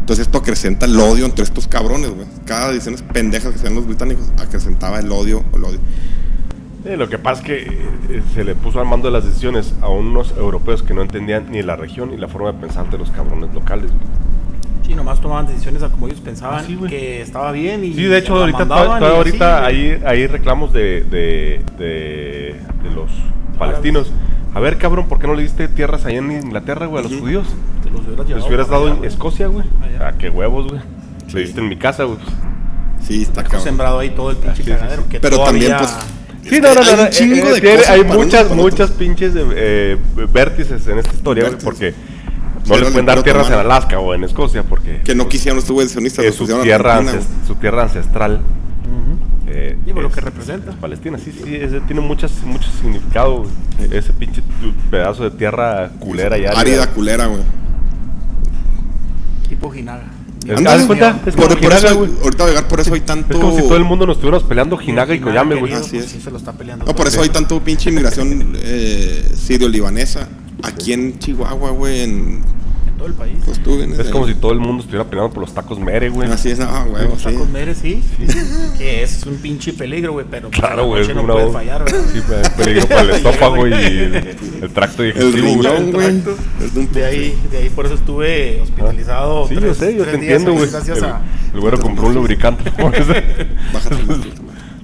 Entonces 0.00 0.26
esto 0.26 0.38
acrecenta 0.38 0.86
el 0.86 0.98
odio 0.98 1.24
entre 1.24 1.44
estos 1.44 1.68
cabrones, 1.68 2.10
güey. 2.10 2.26
Cada 2.44 2.72
decisiones 2.72 3.02
pendejas 3.02 3.52
que 3.52 3.58
hacían 3.58 3.74
los 3.74 3.86
británicos 3.86 4.26
acrecentaba 4.38 4.98
el 4.98 5.10
odio, 5.12 5.44
el 5.54 5.64
odio. 5.64 5.78
Lo 6.84 7.08
que 7.08 7.18
pasa 7.18 7.40
es 7.40 7.46
que 7.46 7.56
eh, 8.10 8.22
se 8.34 8.42
le 8.42 8.56
puso 8.56 8.80
al 8.80 8.86
mando 8.86 9.06
de 9.06 9.12
las 9.12 9.24
decisiones 9.24 9.74
a 9.80 9.88
unos 9.88 10.34
europeos 10.36 10.82
que 10.82 10.94
no 10.94 11.02
entendían 11.02 11.50
ni 11.52 11.62
la 11.62 11.76
región 11.76 12.10
ni 12.10 12.16
la 12.16 12.26
forma 12.26 12.50
de 12.52 12.58
pensar 12.58 12.90
de 12.90 12.98
los 12.98 13.10
cabrones 13.10 13.54
locales. 13.54 13.92
Sí, 14.92 14.96
nomás 14.96 15.20
tomaban 15.22 15.46
decisiones 15.46 15.82
a 15.82 15.88
como 15.88 16.06
ellos 16.06 16.20
pensaban 16.20 16.60
Ah, 16.60 16.64
sí, 16.66 16.76
que 16.86 17.22
estaba 17.22 17.50
bien. 17.50 17.82
Y 17.82 17.94
Sí, 17.94 18.04
de 18.04 18.18
hecho, 18.18 18.36
ahorita, 18.36 18.66
toda- 18.66 18.96
y 18.96 19.00
toda 19.00 19.16
ahorita 19.16 19.64
hay, 19.64 19.98
hay 20.04 20.26
reclamos 20.26 20.70
de, 20.74 21.00
de, 21.02 21.62
de, 21.78 22.56
de 22.82 22.90
los 22.94 23.10
palestinos. 23.58 24.10
A 24.54 24.60
ver, 24.60 24.76
cabrón, 24.76 25.08
¿por 25.08 25.18
qué 25.18 25.26
no 25.26 25.34
le 25.34 25.42
diste 25.44 25.66
tierras 25.68 26.04
allá 26.04 26.18
en 26.18 26.30
Inglaterra, 26.30 26.84
güey, 26.84 27.02
a 27.06 27.08
los 27.08 27.18
judíos? 27.18 27.46
Te 27.82 27.88
los 27.90 28.02
hubieras, 28.06 28.28
Les 28.60 28.68
dado 28.68 28.86
allá, 28.88 28.96
en. 28.98 29.04
Escocia, 29.06 29.46
güey. 29.46 29.64
Allá. 29.82 30.08
Ah, 30.08 30.12
qué 30.18 30.28
huevos, 30.28 30.68
güey. 30.68 30.80
Sí. 31.28 31.36
Le 31.36 31.40
diste 31.40 31.60
en 31.62 31.68
mi 31.70 31.76
casa, 31.76 32.04
güey. 32.04 32.18
Sí, 33.00 33.22
está 33.22 33.42
cabrón. 33.44 33.62
sembrado 33.62 33.98
ahí 33.98 34.10
todo 34.10 34.30
el 34.30 34.36
pinche 34.36 34.62
cagadero. 34.62 35.04
sí. 35.04 35.08
que 35.08 35.20
Pero 35.20 35.42
también, 35.42 35.72
todavía- 35.72 35.88
pues, 35.88 36.06
Sí, 36.52 36.60
no, 36.60 36.74
no, 36.74 36.82
no. 36.82 36.90
Hay 36.90 36.92
un 36.98 37.04
no, 37.04 37.08
chingo 37.10 37.34
eh, 37.48 37.52
de 37.54 37.60
tiene- 37.60 37.76
cosas 37.76 37.90
hay 37.90 38.04
muchas, 38.04 38.50
y 38.50 38.54
muchas 38.54 38.90
pinches 38.90 39.32
eh, 39.36 39.96
vértices 40.32 40.86
en 40.88 40.98
esta 40.98 41.14
historia, 41.14 41.44
güey, 41.48 41.56
porque 41.64 41.92
Sí, 41.92 41.96
no 42.68 42.74
era 42.74 42.84
les 42.84 42.92
pueden 42.92 43.06
dar 43.06 43.22
tierras 43.22 43.48
en. 43.48 43.54
Alaska 43.54 43.98
o 43.98 44.14
en 44.14 44.24
Escocia, 44.24 44.62
porque 44.62 45.00
Que 45.04 45.14
no 45.14 45.28
quisieron 45.28 45.56
los 45.56 45.64
subvencionistas, 45.66 46.24
es 46.24 46.34
su 46.34 46.46
tierra, 46.46 46.96
Argentina, 46.96 47.20
ances- 47.22 47.46
su 47.46 47.54
tierra 47.56 47.82
ancestral. 47.84 48.40
eh, 49.48 49.76
Sí, 49.84 49.92
por 49.92 50.02
lo 50.02 50.08
es- 50.08 50.14
que 50.14 50.20
representa. 50.22 50.70
es 50.70 50.76
Palestina, 50.76 51.18
sí, 51.18 51.30
sí, 51.32 51.54
ese 51.56 51.80
tiene 51.82 52.00
muchas, 52.00 52.32
mucho 52.44 52.70
significado, 52.80 53.44
ese 53.90 54.12
pinche 54.14 54.42
pedazo 54.90 55.24
de 55.24 55.30
tierra 55.32 55.90
culera 56.00 56.38
y 56.38 56.42
güey. 56.42 56.50
árida. 56.56 56.60
Árida, 56.60 56.86
culera, 56.94 57.26
güey. 57.26 57.42
Tipo 59.48 59.70
Jinaga. 59.70 60.04
¿haz 60.66 60.86
cuenta? 60.86 61.20
Es 61.26 61.36
Por, 61.36 61.60
por 61.60 61.72
eso, 61.72 61.88
ahorita 62.24 62.46
llegar, 62.48 62.66
por 62.66 62.80
eso 62.80 62.94
hay 62.94 63.00
tanto... 63.02 63.34
Es 63.34 63.38
como 63.40 63.54
si 63.56 63.62
todo 63.62 63.76
el 63.76 63.84
mundo 63.84 64.06
nos 64.06 64.16
estuviéramos 64.16 64.42
peleando 64.48 64.76
Jinaga 64.76 65.14
y 65.14 65.20
Koyame, 65.20 65.54
güey. 65.56 65.72
Así 65.74 65.90
pues, 65.92 66.06
es. 66.06 66.10
sí 66.10 66.20
se 66.20 66.30
lo 66.32 66.36
está 66.38 66.52
peleando. 66.52 66.84
No, 66.84 66.94
por 66.96 67.06
eso 67.06 67.22
hay 67.22 67.28
tanto 67.28 67.60
pinche 67.60 67.90
inmigración 67.90 68.54
eh, 68.56 69.30
sirio-libanesa. 69.36 70.28
Aquí 70.62 70.92
en 70.92 71.18
Chihuahua, 71.18 71.70
güey, 71.70 72.00
en, 72.02 72.40
todo 72.98 73.08
el 73.08 73.14
país. 73.14 73.34
Pues 73.44 73.60
tú 73.62 73.76
vienes 73.78 73.98
Es 73.98 74.10
como 74.10 74.26
ahí. 74.26 74.34
si 74.34 74.38
todo 74.38 74.52
el 74.52 74.60
mundo 74.60 74.82
estuviera 74.82 75.08
peleando 75.10 75.32
por 75.34 75.40
los 75.42 75.52
tacos 75.52 75.80
mere, 75.80 76.08
güey. 76.08 76.30
Así 76.30 76.50
es, 76.50 76.60
ah, 76.60 76.86
huevo, 76.88 77.10
Los 77.14 77.18
sí. 77.18 77.24
tacos 77.24 77.48
Mere, 77.48 77.74
sí. 77.74 78.00
Que 78.78 79.02
es 79.02 79.24
un 79.26 79.36
pinche 79.38 79.72
peligro, 79.72 80.12
güey, 80.12 80.24
pero 80.30 80.50
pues, 80.50 80.60
Claro, 80.60 80.86
güey. 80.86 81.08
no 81.12 81.22
una- 81.22 81.32
puede 81.32 81.50
fallar, 81.50 81.82
güey. 81.82 82.02
Sí, 82.12 82.20
pe- 82.20 82.62
peligro 82.64 82.86
para 82.86 83.00
el 83.02 83.10
estófago 83.16 83.66
y 83.66 83.72
el, 83.72 84.36
el 84.62 84.70
tracto 84.72 85.02
El 85.02 85.14
digestivo, 85.14 85.54
güey. 85.54 85.76
riñón, 85.76 85.92
güey. 85.92 86.86
de 86.92 87.04
ahí, 87.04 87.38
de 87.50 87.58
ahí 87.58 87.68
por 87.70 87.86
eso 87.86 87.96
estuve 87.96 88.60
hospitalizado. 88.60 89.48
Sí, 89.48 89.54
yo 89.54 89.60
tres- 89.60 89.76
sé, 89.78 89.96
yo 89.96 90.02
tres 90.04 90.14
te 90.14 90.20
días, 90.20 90.32
entiendo, 90.34 90.52
güey. 90.52 90.70
Gracias 90.70 90.98
El, 90.98 91.04
a. 91.04 91.22
el 91.54 91.60
güero 91.60 91.80
compró 91.80 92.06
un 92.06 92.14
lubricante. 92.14 92.70
Bájate 92.78 93.98
el 93.98 94.32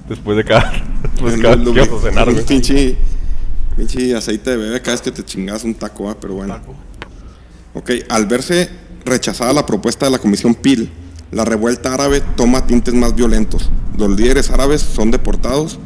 después 0.08 0.36
de 0.38 0.42
cada, 0.44 0.72
después 1.12 1.34
de 1.34 1.38
El 1.38 1.42
cada 1.42 2.00
cenar, 2.00 2.28
un 2.28 2.34
güey. 2.34 2.46
Pinche, 2.46 2.96
pinche 3.78 4.16
aceite 4.16 4.50
de 4.50 4.56
bebé 4.56 4.80
cada 4.82 4.94
vez 4.94 5.02
que 5.02 5.12
te 5.12 5.24
chingas 5.24 5.62
un 5.62 5.74
taco, 5.74 6.10
ah, 6.10 6.16
pero 6.20 6.34
bueno. 6.34 6.54
Taco. 6.54 6.74
Ok, 7.74 7.90
al 8.08 8.26
verse 8.26 8.68
rechazada 9.04 9.52
la 9.52 9.64
propuesta 9.64 10.06
de 10.06 10.12
la 10.12 10.18
Comisión 10.18 10.56
PIL, 10.56 10.90
la 11.30 11.44
revuelta 11.44 11.94
árabe 11.94 12.20
toma 12.36 12.66
tintes 12.66 12.92
más 12.92 13.14
violentos. 13.14 13.70
Los 13.96 14.10
líderes 14.18 14.50
árabes 14.50 14.82
son 14.82 15.12
deportados, 15.12 15.78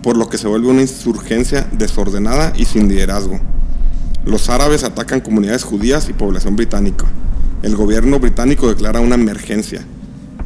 por 0.00 0.16
lo 0.16 0.28
que 0.28 0.38
se 0.38 0.46
vuelve 0.46 0.68
una 0.68 0.82
insurgencia 0.82 1.68
desordenada 1.72 2.52
y 2.56 2.66
sin 2.66 2.88
liderazgo. 2.88 3.40
Los 4.24 4.48
árabes 4.48 4.84
atacan 4.84 5.20
comunidades 5.20 5.64
judías 5.64 6.08
y 6.08 6.12
población 6.12 6.54
británica. 6.54 7.06
El 7.62 7.74
gobierno 7.74 8.20
británico 8.20 8.68
declara 8.68 9.00
una 9.00 9.16
emergencia, 9.16 9.84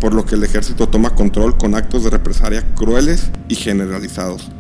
por 0.01 0.15
lo 0.15 0.25
que 0.25 0.37
el 0.37 0.45
ejército 0.45 0.89
toma 0.89 1.15
control 1.15 1.59
con 1.59 1.75
actos 1.75 2.05
de 2.05 2.11
represalia 2.11 2.65
crueles 2.75 3.31
y 3.49 3.57
generalizados. 3.57 4.51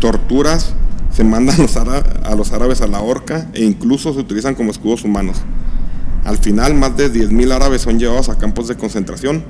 Torturas, 0.00 0.74
se 1.20 1.24
mandan 1.24 1.58
los 1.58 1.76
ára- 1.76 2.02
a 2.24 2.34
los 2.34 2.50
árabes 2.54 2.80
a 2.80 2.86
la 2.86 3.02
horca 3.02 3.46
e 3.52 3.62
incluso 3.62 4.14
se 4.14 4.20
utilizan 4.20 4.54
como 4.54 4.70
escudos 4.70 5.04
humanos. 5.04 5.36
Al 6.24 6.38
final, 6.38 6.72
más 6.72 6.96
de 6.96 7.12
10.000 7.12 7.52
árabes 7.52 7.82
son 7.82 7.98
llevados 7.98 8.30
a 8.30 8.38
campos 8.38 8.68
de 8.68 8.76
concentración 8.76 9.44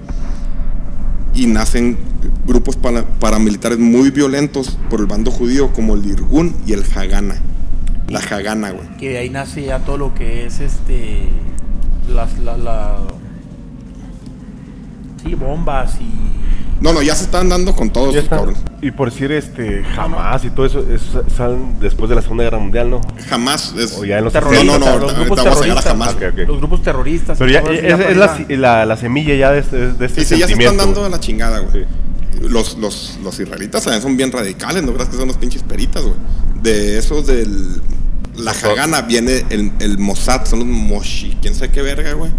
y 1.33 1.47
nacen 1.47 1.97
grupos 2.45 2.75
para- 2.75 3.05
paramilitares 3.05 3.79
muy 3.79 4.11
violentos 4.11 4.79
por 4.89 4.99
el 4.99 5.07
bando 5.07 5.31
judío 5.31 5.73
como 5.73 5.95
el 5.95 6.05
Irgun 6.07 6.57
y 6.67 6.73
el 6.73 6.83
Hagana. 6.93 7.37
La 8.09 8.19
Hagana, 8.19 8.73
güey. 8.73 8.89
Que 8.99 9.19
ahí 9.19 9.31
nace 9.31 9.65
ya 9.67 9.79
todo 9.79 9.97
lo 9.97 10.13
que 10.13 10.47
es 10.47 10.59
este. 10.59 11.29
Las. 12.13 12.37
La, 12.41 12.57
la- 12.57 12.99
sí, 15.23 15.37
bombas 15.37 15.99
y. 16.01 16.30
No, 16.81 16.95
no, 16.95 17.03
ya 17.03 17.15
se 17.15 17.25
están 17.25 17.49
dando 17.51 17.75
con 17.77 17.91
todos 17.91 18.15
Ya 18.15 18.21
los 18.21 18.31
cabrones. 18.31 18.61
Y 18.81 18.91
por 18.91 19.11
decir 19.11 19.31
este 19.33 19.85
jamás 19.95 20.45
y 20.45 20.51
todo 20.51 20.65
eso, 20.65 20.85
eso 20.91 21.23
salen 21.35 21.79
después 21.79 22.09
de 22.09 22.15
la 22.15 22.23
Segunda 22.23 22.45
Guerra 22.45 22.59
Mundial, 22.59 22.89
¿no? 22.89 23.03
Jamás 23.29 23.75
es. 23.79 23.93
O 23.99 24.05
ya 24.05 24.19
en 24.19 24.25
los 24.25 24.33
No, 24.33 24.41
no, 24.41 24.49
terroristas, 24.49 24.81
no, 24.81 24.99
los 24.99 25.15
grupos 25.15 25.45
terroristas, 25.45 25.85
jamás. 25.85 26.15
Ok, 26.15 26.23
ok. 26.33 26.39
Los 26.47 26.59
grupos 26.59 26.83
terroristas. 26.83 27.39
Pero 27.39 27.51
y 27.51 27.53
ya 27.53 27.61
es, 27.61 27.97
para 27.97 28.11
es 28.11 28.17
la, 28.17 28.57
la, 28.57 28.87
la 28.87 28.97
semilla 28.97 29.35
ya 29.35 29.51
de 29.51 29.61
este, 29.61 29.93
de 29.93 30.07
este 30.07 30.23
Sí, 30.23 30.35
sí, 30.35 30.41
ya 30.41 30.47
se 30.47 30.55
están 30.55 30.79
dando 30.79 31.05
a 31.05 31.09
la 31.11 31.21
chingada, 31.21 31.59
güey. 31.59 31.85
Los, 32.41 32.79
los, 32.79 33.19
los 33.23 33.39
israelitas 33.39 33.83
también 33.85 34.01
son 34.03 34.17
bien 34.17 34.33
radicales, 34.33 34.83
no 34.83 34.95
creas 34.95 35.11
que 35.11 35.17
son 35.17 35.29
los 35.29 35.37
pinches 35.37 35.63
peritas, 35.63 36.03
güey. 36.03 36.17
De 36.63 36.99
esos 36.99 37.27
del. 37.27 37.83
La 38.39 38.53
Hagana 38.53 39.03
viene 39.03 39.45
el, 39.51 39.71
el 39.81 39.99
Mossad, 39.99 40.47
son 40.47 40.61
los 40.61 40.69
Moshi, 40.69 41.37
quién 41.43 41.55
sabe 41.55 41.71
qué 41.73 41.83
verga, 41.83 42.15
güey. 42.15 42.31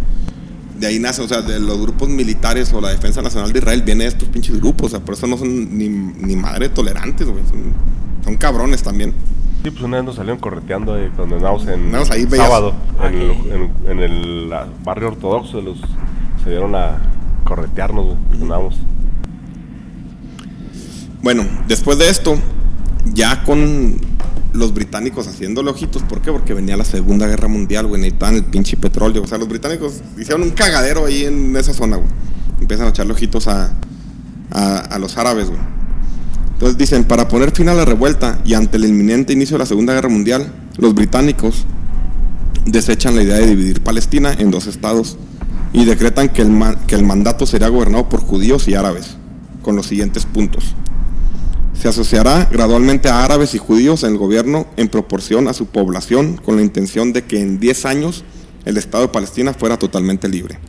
De 0.81 0.87
ahí 0.87 0.99
nace, 0.99 1.21
o 1.21 1.27
sea, 1.27 1.41
de 1.43 1.59
los 1.59 1.79
grupos 1.79 2.09
militares 2.09 2.73
o 2.73 2.81
la 2.81 2.89
Defensa 2.89 3.21
Nacional 3.21 3.53
de 3.53 3.59
Israel 3.59 3.83
viene 3.83 4.03
de 4.05 4.09
estos 4.09 4.27
pinches 4.29 4.59
grupos, 4.59 4.87
o 4.87 4.89
sea, 4.89 4.99
por 4.99 5.13
eso 5.13 5.27
no 5.27 5.37
son 5.37 5.77
ni, 5.77 5.87
ni 5.87 6.35
madre 6.35 6.69
tolerantes, 6.69 7.27
güey. 7.29 7.43
Son, 7.47 7.59
son 8.25 8.35
cabrones 8.37 8.81
también. 8.81 9.13
Sí, 9.63 9.69
pues 9.69 9.83
una 9.83 9.97
vez 9.97 10.05
nos 10.07 10.15
salieron 10.15 10.39
correteando 10.39 10.97
eh, 10.97 11.11
cuando 11.15 11.35
andábamos 11.35 11.67
en 11.67 11.93
ahí, 11.95 12.25
sábado, 12.35 12.73
en, 13.03 13.13
el, 13.13 13.31
en- 13.31 13.71
en 13.91 13.99
el 13.99 14.53
barrio 14.83 15.09
ortodoxo, 15.09 15.61
los, 15.61 15.77
se 16.43 16.49
dieron 16.49 16.73
a 16.73 16.97
corretearnos, 17.43 18.05
güey, 18.05 18.41
andábamos. 18.41 18.75
Bueno, 21.21 21.45
después 21.67 21.99
de 21.99 22.09
esto, 22.09 22.35
ya 23.13 23.43
con 23.43 23.95
los 24.53 24.73
británicos 24.73 25.27
haciéndole 25.27 25.71
ojitos, 25.71 26.03
¿por 26.03 26.21
qué? 26.21 26.31
Porque 26.31 26.53
venía 26.53 26.75
la 26.75 26.85
Segunda 26.85 27.27
Guerra 27.27 27.47
Mundial, 27.47 27.87
güey, 27.87 28.01
necesitaban 28.01 28.35
el 28.35 28.43
pinche 28.45 28.77
petróleo. 28.77 29.23
O 29.23 29.27
sea, 29.27 29.37
los 29.37 29.47
británicos 29.47 30.01
hicieron 30.17 30.43
un 30.43 30.51
cagadero 30.51 31.05
ahí 31.05 31.25
en 31.25 31.55
esa 31.55 31.73
zona, 31.73 31.97
güey. 31.97 32.09
Empiezan 32.59 32.87
a 32.87 32.89
echarle 32.89 33.13
ojitos 33.13 33.47
a, 33.47 33.73
a, 34.51 34.99
los 34.99 35.17
árabes, 35.17 35.47
güey. 35.47 35.59
Entonces 36.53 36.77
dicen, 36.77 37.05
para 37.05 37.27
poner 37.27 37.51
fin 37.51 37.69
a 37.69 37.73
la 37.73 37.85
revuelta 37.85 38.39
y 38.45 38.53
ante 38.53 38.77
el 38.77 38.85
inminente 38.85 39.33
inicio 39.33 39.55
de 39.55 39.59
la 39.59 39.65
Segunda 39.65 39.93
Guerra 39.93 40.09
Mundial, 40.09 40.53
los 40.77 40.93
británicos 40.93 41.65
desechan 42.65 43.15
la 43.15 43.23
idea 43.23 43.37
de 43.37 43.47
dividir 43.47 43.81
Palestina 43.81 44.33
en 44.37 44.51
dos 44.51 44.67
estados 44.67 45.17
y 45.73 45.85
decretan 45.85 46.29
que 46.29 46.43
el, 46.43 46.51
que 46.85 46.95
el 46.95 47.03
mandato 47.03 47.45
será 47.47 47.69
gobernado 47.69 48.09
por 48.09 48.21
judíos 48.21 48.67
y 48.67 48.75
árabes, 48.75 49.15
con 49.63 49.75
los 49.75 49.87
siguientes 49.87 50.25
puntos. 50.25 50.75
Se 51.81 51.87
asociará 51.87 52.47
gradualmente 52.51 53.09
a 53.09 53.23
árabes 53.23 53.55
y 53.55 53.57
judíos 53.57 54.03
en 54.03 54.11
el 54.11 54.17
gobierno 54.17 54.67
en 54.77 54.87
proporción 54.87 55.47
a 55.47 55.53
su 55.53 55.65
población 55.65 56.37
con 56.37 56.55
la 56.57 56.61
intención 56.61 57.11
de 57.11 57.23
que 57.23 57.39
en 57.41 57.59
10 57.59 57.85
años 57.85 58.23
el 58.65 58.77
Estado 58.77 59.05
de 59.05 59.13
Palestina 59.13 59.53
fuera 59.53 59.79
totalmente 59.79 60.29
libre. 60.29 60.59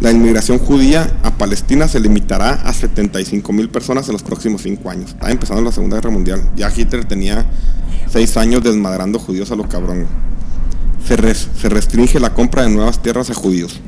La 0.00 0.10
inmigración 0.10 0.58
judía 0.58 1.14
a 1.22 1.36
Palestina 1.36 1.86
se 1.88 2.00
limitará 2.00 2.54
a 2.54 2.72
75 2.72 3.52
mil 3.52 3.68
personas 3.68 4.08
en 4.08 4.14
los 4.14 4.22
próximos 4.22 4.62
5 4.62 4.90
años. 4.90 5.10
Está 5.10 5.30
empezando 5.30 5.62
la 5.62 5.70
Segunda 5.72 5.96
Guerra 5.98 6.10
Mundial. 6.10 6.42
Ya 6.56 6.72
Hitler 6.74 7.04
tenía 7.04 7.44
6 8.10 8.36
años 8.38 8.64
desmadrando 8.64 9.18
judíos 9.18 9.50
a 9.52 9.56
lo 9.56 9.68
cabrón. 9.68 9.98
güey. 9.98 10.08
Se, 11.06 11.16
res- 11.16 11.48
se 11.60 11.68
restringe 11.68 12.18
la 12.18 12.32
compra 12.34 12.62
de 12.62 12.70
nuevas 12.70 13.00
tierras 13.02 13.28
a 13.30 13.34
judíos. 13.34 13.78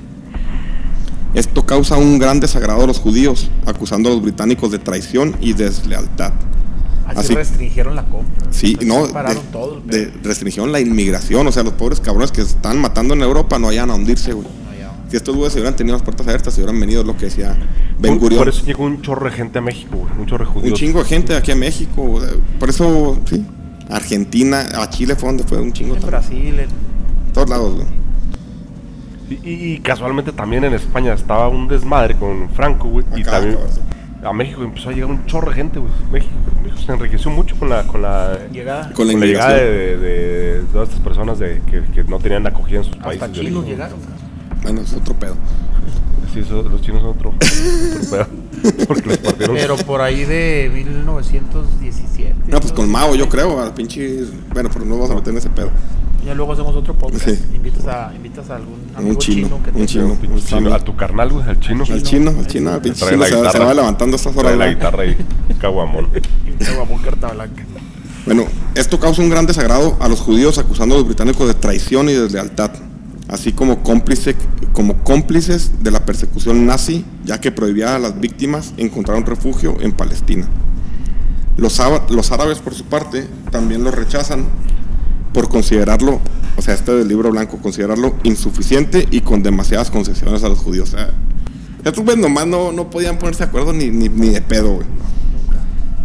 Esto 1.35 1.67
causa 1.67 1.97
un 1.97 2.19
gran 2.19 2.39
desagrado 2.41 2.85
a 2.85 2.87
los 2.87 2.99
judíos, 3.01 3.51
acusando 3.67 4.09
a 4.09 4.13
los 4.13 4.23
británicos 4.23 4.71
de 4.71 4.79
traición 4.79 5.37
y 5.41 5.53
deslealtad. 5.53 6.33
Así, 7.07 7.19
Así- 7.19 7.35
restringieron 7.35 7.97
la 7.97 8.05
compra. 8.05 8.47
Sí, 8.51 8.79
no, 8.87 9.09
Pararon 9.13 9.43
de, 9.43 9.51
todo 9.51 9.81
de 9.85 10.13
restricción 10.23 10.73
la 10.73 10.81
inmigración, 10.81 11.47
o 11.47 11.53
sea, 11.53 11.63
los 11.63 11.75
pobres 11.75 12.01
cabrones 12.01 12.31
que 12.33 12.43
se 12.43 12.49
están 12.51 12.79
matando 12.81 13.15
en 13.15 13.21
Europa 13.23 13.59
no 13.59 13.69
hayan 13.69 13.91
a 13.91 13.95
hundirse, 13.95 14.33
güey. 14.33 14.47
No. 14.47 15.11
Si 15.11 15.17
estos 15.19 15.35
güeyes 15.37 15.53
se 15.53 15.59
hubieran 15.61 15.77
tenido 15.77 15.95
las 15.97 16.03
puertas 16.03 16.27
abiertas, 16.27 16.55
se 16.55 16.61
hubieran 16.63 16.81
venido, 16.81 17.03
es 17.03 17.07
lo 17.07 17.17
que 17.17 17.27
decía 17.27 17.57
Ben 17.99 18.13
Por- 18.15 18.21
Gurion. 18.21 18.39
Por 18.39 18.49
eso 18.49 18.65
llegó 18.65 18.85
un 18.85 19.03
chorro 19.03 19.29
de 19.29 19.37
gente 19.37 19.59
a 19.59 19.63
México, 19.63 19.97
güey, 19.99 20.13
un 20.19 20.27
chorro 20.27 20.45
de 20.47 20.51
judíos. 20.51 20.73
Un 20.73 20.79
chingo 20.79 20.99
de 21.01 21.05
gente 21.05 21.37
aquí 21.37 21.53
a 21.53 21.57
México, 21.57 22.03
güey. 22.03 22.25
por 22.59 22.71
eso, 22.71 23.19
sí. 23.29 23.45
Argentina, 23.91 24.67
a 24.75 24.89
Chile 24.89 25.15
fue 25.15 25.29
donde 25.29 25.45
fue 25.45 25.61
un 25.61 25.73
chingo. 25.73 25.95
En 25.95 26.01
también. 26.01 26.21
Brasil, 26.23 26.59
en- 26.59 27.33
todos 27.35 27.51
lados, 27.51 27.75
güey. 27.75 27.87
Y, 29.31 29.35
y- 29.49 29.73
y 29.75 29.79
casualmente 29.81 30.33
también 30.33 30.65
en 30.65 30.75
España 30.75 31.15
estaba 31.15 31.49
un 31.49 31.67
desmadre 31.69 32.15
con 32.17 32.51
Franco, 32.51 32.89
güey. 32.89 33.07
Y 33.17 33.23
Acá, 33.23 33.33
también 33.33 33.55
cabrón, 33.57 33.73
a 34.25 34.33
México 34.33 34.63
empezó 34.63 34.89
a 34.91 34.93
llegar 34.93 35.11
un 35.11 35.25
chorro 35.27 35.49
de 35.51 35.55
gente, 35.57 35.79
güey. 35.79 35.93
México, 36.13 36.33
México 36.63 36.81
se 36.85 36.93
enriqueció 36.93 37.31
mucho 37.31 37.57
con 37.59 37.69
la, 37.71 37.83
con 37.87 38.03
la, 38.03 38.39
llegada. 38.53 38.91
Con 38.93 39.07
la 39.07 39.13
con 39.15 39.21
la 39.21 39.27
llegada 39.27 39.55
de, 39.55 39.97
de- 39.97 39.97
de 39.99 40.63
todas 40.73 40.89
estas 40.89 41.03
personas 41.05 41.39
de, 41.39 41.61
que, 41.71 41.83
que 41.93 42.05
no 42.05 42.19
tenían 42.19 42.47
acogida 42.47 42.79
en 42.79 42.85
sus 42.85 42.97
países. 42.97 43.23
Hasta 43.23 43.39
de 43.39 43.47
chinos 43.47 43.65
llegaron. 43.67 43.99
Bueno, 44.63 44.81
es 44.83 44.93
otro 44.95 45.15
pedo. 45.15 45.37
Sí, 46.33 46.41
eso- 46.41 46.63
los 46.63 46.81
chinos 46.83 47.01
son 47.03 47.11
otro, 47.11 47.31
otro 47.31 48.11
pedo. 48.11 48.27
Porque 48.89 49.09
los 49.09 49.19
partieron. 49.19 49.57
Pero 49.57 49.77
por 49.77 50.01
ahí 50.01 50.25
de 50.25 50.71
1917. 50.73 52.35
No, 52.49 52.61
pues 52.61 52.73
con. 52.73 52.91
Mao, 52.91 53.15
yo 53.15 53.29
creo, 53.29 53.61
al 53.61 53.75
pinche. 53.75 54.21
Bueno, 54.53 54.69
pero 54.73 54.85
no 54.85 54.95
vamos 54.97 55.11
a 55.11 55.15
meter 55.17 55.33
en 55.33 55.39
ese 55.39 55.51
pedo. 55.51 55.71
Ya 56.25 56.35
luego 56.35 56.53
hacemos 56.53 56.75
otro 56.75 56.95
podcast. 56.95 57.27
Sí. 57.29 57.39
Invitas, 57.55 57.87
a, 57.87 58.13
invitas 58.15 58.49
a 58.51 58.57
algún 58.57 58.77
amigo 58.95 59.13
Un 59.13 59.19
chino, 59.19 59.47
chino, 59.49 59.63
que 59.63 59.71
un 59.71 59.77
te- 59.77 59.87
chino. 59.87 60.05
Un 60.07 60.17
pinche 60.17 60.47
chino. 60.47 60.75
A 60.75 60.79
tu 60.81 60.97
carnal, 60.97 61.31
güey, 61.31 61.49
al 61.49 61.61
chino. 61.61 61.85
Al 61.85 62.03
chino, 62.03 62.31
al 62.31 62.47
chino, 62.47 62.71
al 62.71 62.81
chino 62.83 62.91
la 62.95 62.95
se, 62.95 63.17
va- 63.17 63.27
se 63.27 63.37
guitarra. 63.37 63.65
va 63.67 63.75
levantando 63.75 64.15
a 64.15 64.17
estas 64.17 64.37
horas. 64.37 64.57
La 64.57 64.69
guitarra 64.69 65.05
y 65.07 65.17
caguamón. 65.61 66.09
y 66.15 66.65
poner 66.65 67.01
carta 67.05 67.33
blanca. 67.33 67.65
Bueno, 68.25 68.47
esto 68.75 68.99
causa 68.99 69.21
un 69.21 69.29
gran 69.29 69.45
desagrado 69.47 69.99
a 70.01 70.09
los 70.09 70.21
judíos 70.21 70.57
acusando 70.59 70.95
a 70.95 70.99
los 70.99 71.07
británicos 71.07 71.47
de 71.47 71.53
traición 71.55 72.09
y 72.09 72.15
deslealtad, 72.15 72.71
así 73.29 73.53
como, 73.53 73.83
cómplice, 73.83 74.35
como 74.73 75.03
cómplices 75.05 75.83
de 75.85 75.91
la 75.91 76.07
persecución 76.07 76.65
nazi, 76.65 77.05
ya 77.27 77.39
que 77.39 77.53
prohibía 77.53 77.97
a 77.97 77.99
las 77.99 78.19
víctimas 78.19 78.73
encontrar 78.79 79.19
un 79.19 79.27
refugio 79.27 79.77
en 79.81 79.93
Palestina. 79.93 80.49
Los, 81.59 81.79
los 82.09 82.33
árabes, 82.33 82.59
por 82.61 82.75
su 82.75 82.85
parte, 82.85 83.29
también 83.51 83.85
lo 83.85 83.91
rechazan 83.91 84.47
por 85.35 85.51
considerarlo, 85.51 86.21
o 86.57 86.63
sea, 86.63 86.73
este 86.73 86.93
del 86.93 87.09
libro 87.09 87.31
blanco, 87.31 87.59
considerarlo 87.59 88.15
insuficiente 88.23 89.07
y 89.11 89.21
con 89.21 89.43
demasiadas 89.43 89.91
concesiones 89.91 90.43
a 90.45 90.49
los 90.49 90.61
judíos. 90.61 90.95
O 90.95 90.97
sea, 90.97 91.11
estos 91.85 92.03
güeyes 92.03 92.23
nomás 92.23 92.47
no, 92.47 92.73
no 92.73 92.89
podían 92.89 93.19
ponerse 93.19 93.41
de 93.41 93.49
acuerdo 93.51 93.75
ni, 93.75 93.91
ni, 93.91 94.09
ni 94.09 94.31
de 94.31 94.41
pedo, 94.41 94.77
güey. 94.77 94.87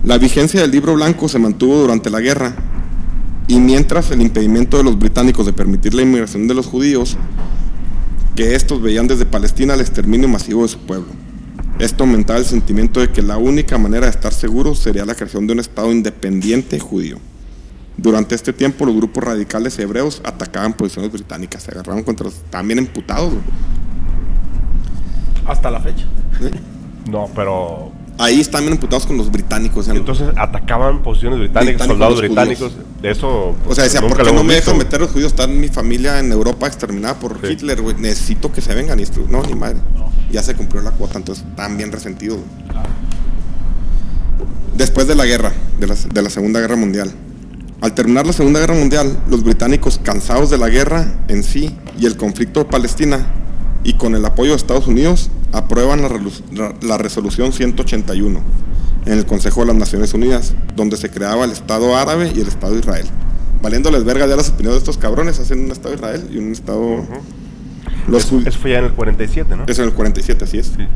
La 0.04 0.18
vigencia 0.18 0.62
del 0.62 0.72
libro 0.72 0.96
blanco 0.96 1.30
se 1.30 1.40
mantuvo 1.40 1.78
durante 1.78 2.10
la 2.10 2.20
guerra 2.20 2.56
y 3.48 3.60
mientras 3.60 4.12
el 4.12 4.22
impedimento 4.22 4.78
de 4.78 4.84
los 4.84 4.98
británicos 4.98 5.46
de 5.46 5.54
permitir 5.54 5.94
la 5.94 6.02
inmigración 6.02 6.48
de 6.48 6.54
los 6.54 6.68
judíos, 6.68 7.18
que 8.36 8.56
estos 8.56 8.82
veían 8.82 9.08
desde 9.08 9.26
Palestina 9.26 9.74
el 9.74 9.82
exterminio 9.82 10.28
masivo 10.28 10.64
de 10.64 10.70
su 10.70 10.80
pueblo. 10.80 11.10
Esto 11.80 12.04
aumentaba 12.04 12.40
el 12.40 12.46
sentimiento 12.46 13.00
de 13.00 13.10
que 13.10 13.22
la 13.22 13.38
única 13.38 13.78
manera 13.78 14.06
de 14.06 14.12
estar 14.12 14.34
seguros 14.34 14.80
sería 14.80 15.06
la 15.06 15.16
creación 15.16 15.48
de 15.48 15.54
un 15.54 15.60
Estado 15.60 15.92
independiente 15.92 16.80
judío. 16.80 17.18
Durante 18.02 18.34
este 18.34 18.54
tiempo, 18.54 18.86
los 18.86 18.96
grupos 18.96 19.24
radicales 19.24 19.78
hebreos 19.78 20.22
atacaban 20.24 20.74
posiciones 20.74 21.12
británicas, 21.12 21.64
se 21.64 21.72
agarraron 21.72 22.04
contra 22.04 22.26
los. 22.26 22.36
También 22.50 22.80
emputados, 22.80 23.30
güey. 23.32 23.44
Hasta 25.46 25.70
la 25.72 25.80
fecha. 25.80 26.06
No, 27.10 27.28
pero. 27.34 27.92
Ahí 28.20 28.40
están 28.40 28.62
bien 28.62 28.74
emputados 28.74 29.08
con 29.08 29.18
los 29.18 29.32
británicos. 29.32 29.80
o 29.80 29.84
sea, 29.84 29.96
Entonces 29.96 30.28
atacaban 30.38 31.02
posiciones 31.02 31.40
británicas, 31.40 31.88
Británicos, 31.88 31.88
soldados 31.88 32.20
británicos. 32.20 32.78
De 33.02 33.10
eso. 33.10 33.56
O 33.68 33.74
sea, 33.74 33.86
decía, 33.86 34.02
nunca 34.02 34.18
¿por 34.18 34.28
qué 34.28 34.34
no 34.34 34.44
me 34.44 34.54
dejan 34.54 34.78
meter 34.78 35.00
los 35.02 35.10
judíos? 35.10 35.32
Está 35.32 35.48
mi 35.48 35.70
familia 35.70 36.20
en 36.20 36.32
Europa 36.32 36.68
exterminada 36.68 37.16
por 37.16 37.40
Sí. 37.42 37.48
Hitler, 37.54 37.82
güey. 37.82 37.96
Necesito 37.96 38.52
que 38.52 38.62
se 38.62 38.76
vengan. 38.76 39.00
Y 39.00 39.04
esto, 39.04 39.26
no, 39.28 39.42
ni 39.42 39.56
madre. 39.56 39.78
Ya 40.30 40.44
se 40.44 40.54
cumplió 40.54 40.84
la 40.84 40.92
cuota, 40.92 41.18
entonces 41.18 41.44
están 41.50 41.78
bien 41.78 41.92
resentidos. 41.92 42.38
güey. 42.38 42.84
Después 44.78 45.08
de 45.08 45.16
la 45.16 45.26
guerra, 45.26 45.52
de 45.80 45.88
la, 45.88 45.96
de 45.96 46.22
la 46.22 46.30
Segunda 46.30 46.60
Guerra 46.60 46.76
Mundial. 46.76 47.12
Al 47.82 47.94
terminar 47.94 48.28
la 48.28 48.34
Segunda 48.34 48.60
Guerra 48.60 48.74
Mundial, 48.76 49.18
los 49.30 49.44
británicos, 49.44 50.00
cansados 50.04 50.50
de 50.50 50.58
la 50.58 50.68
guerra 50.70 51.06
en 51.30 51.44
sí 51.44 51.76
y 51.98 52.06
el 52.06 52.18
conflicto 52.18 52.60
de 52.60 52.66
Palestina, 52.66 53.26
y 53.84 53.94
con 53.94 54.16
el 54.16 54.26
apoyo 54.26 54.52
de 54.52 54.58
Estados 54.58 54.88
Unidos, 54.88 55.30
aprueban 55.54 56.02
la, 56.82 56.98
resolución 56.98 57.54
181 57.54 58.42
en 59.06 59.14
el 59.14 59.26
Consejo 59.26 59.62
de 59.62 59.68
las 59.68 59.76
Naciones 59.78 60.14
Unidas, 60.14 60.54
donde 60.76 60.98
se 60.98 61.10
creaba 61.10 61.46
el 61.46 61.52
Estado 61.52 61.96
árabe 61.96 62.32
y 62.36 62.42
el 62.42 62.48
Estado 62.50 62.74
de 62.74 62.80
Israel. 62.80 63.06
Valiéndoles 63.62 64.04
verga 64.04 64.28
ya 64.28 64.36
las 64.36 64.50
opiniones 64.50 64.76
de 64.76 64.80
estos 64.80 64.98
cabrones, 64.98 65.40
hacen 65.40 65.64
un 65.64 65.72
Estado 65.72 65.90
de 65.92 65.96
Israel 65.96 66.28
y 66.32 66.38
un 66.38 66.52
Estado... 66.52 67.06
Los 68.08 68.26
Eso, 68.26 68.60
fue 68.60 68.72
ya 68.72 68.80
en 68.80 68.86
el 68.86 68.94
47, 68.94 69.56
¿no? 69.56 69.64
Eso 69.68 69.84
en 69.84 69.90
el 69.90 69.94
47, 69.94 70.44
así 70.44 70.58
es. 70.58 70.68
Sí. 70.68 70.88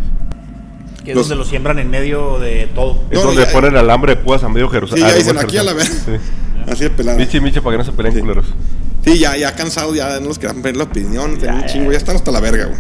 Que 1.05 1.11
es 1.11 1.15
Los- 1.17 1.29
donde 1.29 1.43
lo 1.43 1.49
siembran 1.49 1.79
en 1.79 1.89
medio 1.89 2.39
de 2.39 2.69
todo. 2.73 3.03
Es 3.11 3.19
No, 3.19 3.25
donde 3.27 3.45
ya- 3.45 3.51
ponen 3.51 3.75
alambre 3.77 4.15
de 4.15 4.21
púas 4.21 4.43
a 4.43 4.49
medio 4.49 4.67
Sí, 4.67 4.73
Jerusalén. 4.73 5.05
ya 5.07 5.13
dicen 5.13 5.38
aquí 5.38 5.57
a 5.57 5.63
la 5.63 5.73
verga. 5.73 5.93
Así 6.72 6.84
de 6.84 6.89
pelada. 6.89 7.18
Michi, 7.18 7.39
michi, 7.39 7.59
para 7.59 7.74
que 7.74 7.78
no 7.80 7.84
se 7.86 7.91
peleen 7.91 8.14
Sí. 8.16 8.22
culeros. 8.22 8.45
Sí, 9.05 9.20
ya, 9.20 9.36
ya 9.36 9.53
cansados, 9.53 9.95
ya 9.95 10.20
no 10.20 10.28
nos 10.30 10.39
querían 10.39 10.61
ver 10.61 10.78
la 10.78 10.86
opinión, 10.86 11.38
Ya, 11.39 11.53
un 11.55 11.61
ya. 11.61 11.66
chingo, 11.68 11.91
ya 11.91 11.97
están 11.97 12.16
hasta 12.16 12.32
la 12.32 12.39
verga, 12.39 12.66
güey. 12.66 12.80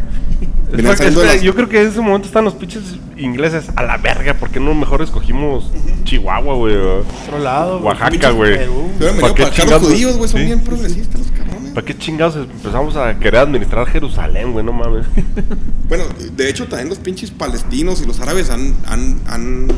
Es 0.73 0.99
que- 0.99 1.11
las- 1.11 1.41
Yo 1.43 1.53
creo 1.53 1.69
que 1.69 1.81
en 1.81 1.87
ese 1.89 2.01
momento 2.01 2.27
están 2.27 2.45
los 2.45 2.55
pinches 2.55 2.81
ingleses 3.15 3.65
a 3.75 3.83
la 3.83 3.97
verga. 3.97 4.33
¿Por 4.33 4.49
qué 4.49 4.59
no 4.59 4.73
mejor 4.73 5.03
escogimos 5.03 5.69
Chihuahua, 6.03 6.55
güey? 6.55 6.75
Otro 6.75 7.37
lado. 7.43 7.79
güey. 7.79 7.93
Oaxaca, 7.93 8.31
güey. 8.31 8.57
¿Para 9.21 9.35
qué 9.35 9.41
los 9.43 9.51
chingados? 9.51 9.83
judíos, 9.87 10.17
güey, 10.17 10.29
son 10.29 10.39
Sí, 10.39 10.45
bien 10.47 10.61
progresistas 10.61 11.19
los 11.19 11.29
cabrones. 11.31 11.73
¿Para 11.73 11.85
qué 11.85 11.95
chingados 11.95 12.35
empezamos 12.37 12.95
a 12.95 13.13
querer 13.19 13.41
administrar 13.41 13.85
Jerusalén, 13.87 14.51
güey? 14.53 14.65
No 14.65 14.73
mames. 14.73 15.05
Bueno, 15.87 16.05
de 16.35 16.49
hecho 16.49 16.65
también 16.67 16.89
los 16.89 16.97
pinches 16.97 17.29
palestinos 17.29 18.01
y 18.01 18.07
los 18.07 18.19
árabes 18.19 18.49
han, 18.49 18.73
han, 18.87 19.19
han, 19.27 19.67
ha- 19.69 19.73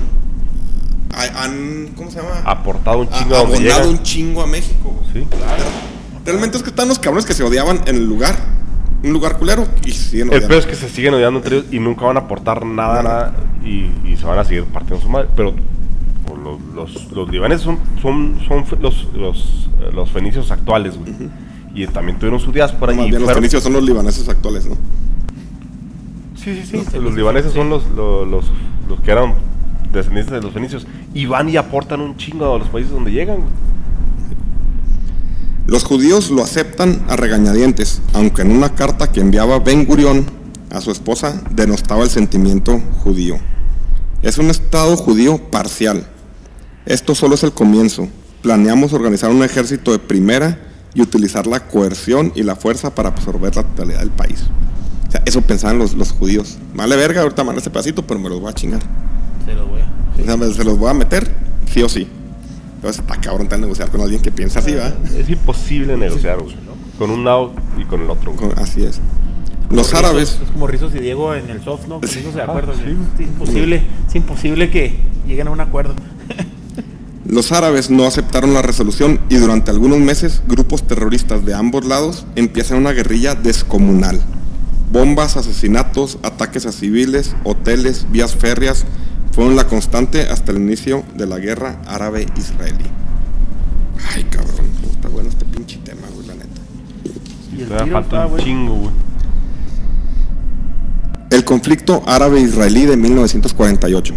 han 1.14 1.90
¿cómo 1.96 2.10
se 2.12 2.18
llama? 2.22 2.42
Aportado 2.46 3.00
un 3.00 3.10
chingo 3.10 3.36
a 3.36 3.40
donde 3.40 3.72
abonado 3.72 3.90
un 3.90 4.04
chingo 4.04 4.42
a 4.42 4.48
México. 4.48 5.04
Sí. 5.14 5.26
Realmente 6.26 6.58
es 6.58 6.64
que 6.64 6.70
están 6.70 6.88
los 6.88 7.00
cabrones 7.00 7.26
que 7.26 7.34
se 7.34 7.44
odiaban 7.44 7.82
en 7.86 7.96
el 7.98 8.06
lugar, 8.06 8.36
un 9.04 9.14
lugar 9.14 9.38
culero, 9.38 9.68
y 9.86 9.92
siguen 9.92 10.28
El 10.28 10.30
odiando. 10.30 10.48
peor 10.48 10.60
es 10.62 10.66
que 10.66 10.76
se 10.76 10.90
siguen 10.90 11.14
odiando 11.14 11.40
entre 11.40 11.58
ellos 11.58 11.68
y 11.72 11.80
nunca 11.80 12.06
van 12.06 12.18
a 12.18 12.22
aportar 12.22 12.66
nada, 12.66 13.04
nada. 13.04 13.34
Y, 13.64 13.92
y 14.10 14.18
se 14.18 14.26
van 14.26 14.40
a 14.40 14.44
seguir 14.44 14.64
partiendo 14.66 15.02
su 15.04 15.10
madre. 15.10 15.28
Pero 15.36 15.54
pues, 16.26 16.40
los, 16.42 16.60
los, 16.74 17.12
los 17.12 17.30
libaneses 17.30 17.64
son, 17.64 17.80
son, 18.02 18.40
son 18.48 18.66
los, 18.82 19.08
los, 19.14 19.70
eh, 19.82 19.92
los 19.94 20.10
fenicios 20.12 20.50
actuales, 20.52 20.98
güey. 20.98 21.14
Y 21.76 21.86
también 21.88 22.18
tuvieron 22.18 22.40
su 22.40 22.52
diáspora. 22.52 22.92
No, 22.94 23.00
más 23.00 23.08
y 23.08 23.10
bien 23.12 23.22
los 23.22 23.28
fueron- 23.28 23.42
fenicios 23.42 23.64
son 23.64 23.74
los 23.74 23.84
libaneses 23.84 24.28
actuales, 24.30 24.66
¿no? 24.66 24.76
Sí, 26.36 26.62
sí, 26.64 26.84
sí. 26.92 27.00
Los, 27.00 27.14
libaneses 27.16 27.54
son 27.54 27.70
los, 27.70 27.86
los, 27.96 28.28
los, 28.28 28.46
los 28.88 29.00
que 29.02 29.12
eran 29.12 29.34
descendientes 29.96 30.34
de 30.34 30.42
los 30.42 30.54
fenicios. 30.54 30.86
Y 31.14 31.26
van 31.26 31.50
y 31.50 31.58
aportan 31.58 32.02
un 32.02 32.18
chingo 32.18 32.54
a 32.54 32.60
los 32.60 32.68
países 32.70 32.92
donde 32.92 33.12
llegan. 33.12 33.40
Los 35.68 35.84
judíos 35.84 36.30
lo 36.30 36.44
aceptan 36.44 37.04
a 37.10 37.16
regañadientes, 37.16 38.02
aunque 38.14 38.44
en 38.44 38.52
una 38.52 38.76
carta 38.76 39.12
que 39.12 39.20
enviaba 39.20 39.58
Ben 39.60 39.86
Gurión 39.86 40.26
a 40.70 40.80
su 40.82 40.92
esposa 40.92 41.42
denostaba 41.50 42.04
el 42.04 42.10
sentimiento 42.10 42.80
judío. 43.04 43.38
Es 44.22 44.38
un 44.38 44.50
Estado 44.50 44.96
judío 44.98 45.38
parcial. 45.38 46.06
Esto 46.86 47.16
solo 47.16 47.36
es 47.36 47.44
el 47.44 47.52
comienzo. 47.52 48.08
Planeamos 48.42 48.94
organizar 48.94 49.32
un 49.32 49.44
ejército 49.44 49.92
de 49.92 50.00
primera 50.00 50.60
y 50.94 51.02
utilizar 51.02 51.48
la 51.48 51.68
coerción 51.68 52.32
y 52.36 52.44
la 52.44 52.56
fuerza 52.56 52.94
para 52.94 53.10
absorber 53.10 53.56
la 53.56 53.64
totalidad 53.64 54.00
del 54.00 54.12
país. 54.12 54.44
O 55.08 55.12
sea, 55.12 55.22
eso 55.26 55.42
pensaban 55.42 55.78
los, 55.78 56.12
judíos. 56.12 56.58
Vale 56.74 56.96
verga, 56.96 57.22
ahorita 57.22 57.44
manda 57.44 57.60
este 57.60 57.70
pedacito, 57.70 58.06
pero 58.06 58.20
me 58.20 58.30
los 58.30 58.40
voy 58.40 58.50
a 58.50 58.54
chingar. 58.54 58.82
Se 59.46 59.54
los 59.54 59.70
voy 59.70 59.82
a. 59.82 60.54
Se 60.54 60.64
los 60.64 60.78
voy 60.78 60.90
a 60.90 60.94
meter, 60.94 61.30
sí 61.72 61.82
o 61.84 61.90
sí. 61.90 62.08
Entonces 62.76 63.02
está 63.02 63.20
cabrón 63.20 63.48
tan 63.48 63.62
negociar 63.62 63.90
con 63.90 64.02
alguien 64.02 64.22
que 64.22 64.32
piensa 64.32 64.60
así, 64.60 64.74
¿va? 64.76 64.94
Es 65.18 65.30
imposible 65.30 65.98
negociar, 65.98 66.40
güey. 66.42 66.56
Con 66.98 67.10
un 67.12 67.24
lado 67.26 67.54
y 67.80 67.84
con 67.86 68.02
el 68.02 68.10
otro. 68.10 68.34
güey. 68.34 68.52
Así 68.58 68.84
es. 68.84 69.00
Los 69.70 69.88
Rizos- 69.92 69.98
árabes, 70.00 70.40
Es 70.44 70.52
como 70.52 70.68
Rizos 70.68 70.94
y 70.96 71.00
Diego 71.00 71.34
en 71.34 71.50
el 71.50 71.64
soft, 71.64 71.88
¿no? 71.88 72.00
Sí. 72.04 72.20
Sí. 72.24 72.32
de 72.32 72.42
Ah, 72.42 72.46
acuerdo. 72.46 72.74
sí. 72.76 72.82
güey. 72.84 72.96
Es 73.16 73.22
imposible, 73.28 73.84
es 74.08 74.16
imposible 74.16 74.70
que 74.70 75.00
lleguen 75.28 75.48
a 75.48 75.52
un 75.52 75.60
acuerdo. 75.62 75.96
los 77.28 77.52
árabes 77.52 77.90
no 77.90 78.06
aceptaron 78.06 78.54
la 78.54 78.62
resolución 78.62 79.20
y 79.30 79.36
durante 79.38 79.72
algunos 79.72 79.98
meses 80.00 80.44
grupos 80.48 80.84
terroristas 80.84 81.44
de 81.46 81.56
ambos 81.56 81.86
lados 81.86 82.26
empiezan 82.36 82.78
una 82.78 82.92
guerrilla 82.92 83.34
descomunal. 83.36 84.22
Bombas, 84.92 85.36
asesinatos, 85.36 86.20
ataques 86.22 86.66
a 86.68 86.72
civiles, 86.72 87.36
hoteles, 87.44 88.06
vías 88.12 88.36
férreas 88.36 88.86
fueron 89.36 89.56
la 89.56 89.68
constante 89.68 90.22
hasta 90.22 90.52
el 90.54 90.58
inicio 90.60 91.04
de 91.16 91.28
la 91.28 91.38
guerra 91.40 91.82
árabe-israelí. 91.88 92.86
Ay, 94.16 94.24
cabrón, 94.26 94.68
está 94.92 95.10
bueno 95.10 95.30
este 95.30 95.46
pinche 95.46 95.78
tema, 95.84 96.08
güey, 96.14 96.26
la 96.28 96.34
neta. 96.36 96.62
Y 97.56 97.62
el 97.62 97.68
Todavía 97.68 97.94
falta 97.94 98.16
está, 98.18 98.26
un 98.26 98.32
güey. 98.32 98.44
chingo, 98.44 98.74
güey. 98.76 98.92
El 101.32 101.44
conflicto 101.44 102.04
árabe-israelí 102.06 102.86
de 102.86 102.98
1948, 102.98 104.14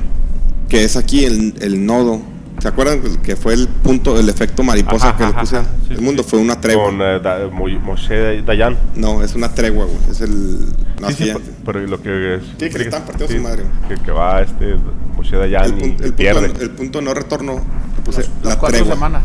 que 0.69 0.85
es 0.85 0.97
aquí 0.97 1.25
el, 1.25 1.55
el 1.61 1.85
nodo. 1.85 2.21
¿Se 2.61 2.69
acuerdan 2.69 3.01
que 3.23 3.37
fue 3.37 3.55
el 3.55 3.69
punto, 3.69 4.19
el 4.19 4.29
efecto 4.29 4.62
mariposa 4.64 5.11
Ajá, 5.11 5.16
que 5.16 5.25
le 5.27 5.33
puse? 5.33 5.57
ajá. 5.59 5.66
Sí, 5.87 5.95
el 5.95 6.01
mundo 6.01 6.23
sí. 6.23 6.31
fue 6.31 6.39
una 6.41 6.61
tregua. 6.61 6.87
Con 6.87 7.01
eh, 7.01 7.21
Da- 7.23 7.49
Moshe 7.51 8.43
Dayan. 8.43 8.77
No, 8.97 9.23
es 9.23 9.35
una 9.35 9.49
tregua, 9.55 9.85
güey. 9.87 9.97
Es 10.11 10.21
el. 10.21 10.59
No, 11.01 11.09
sí, 11.09 11.14
sí, 11.14 11.24
sí, 11.24 11.30
pe- 11.32 11.40
pero 11.64 11.86
lo 11.86 12.01
que 12.03 12.36
es. 12.36 12.42
Sí, 12.59 12.68
que 12.70 12.78
le 12.78 12.84
están 12.84 13.05
partiendo 13.05 13.34
su 13.36 13.42
madre, 13.42 13.64
Que, 13.88 13.94
que 13.96 14.11
va 14.11 14.42
este 14.42 14.76
Moshe 15.16 15.36
Dayan 15.36 15.64
el, 15.64 15.74
punto, 15.74 16.05
el, 16.05 16.12
pierde. 16.14 16.49
punto, 16.49 16.62
el 16.62 16.70
punto 16.70 17.01
no 17.03 17.14
retorno. 17.14 17.61
puse 18.05 18.20
Las- 18.22 18.28
la 18.42 18.49
las 18.51 18.57
cuatro 18.57 18.78
tregua. 18.78 18.94
semanas. 18.94 19.22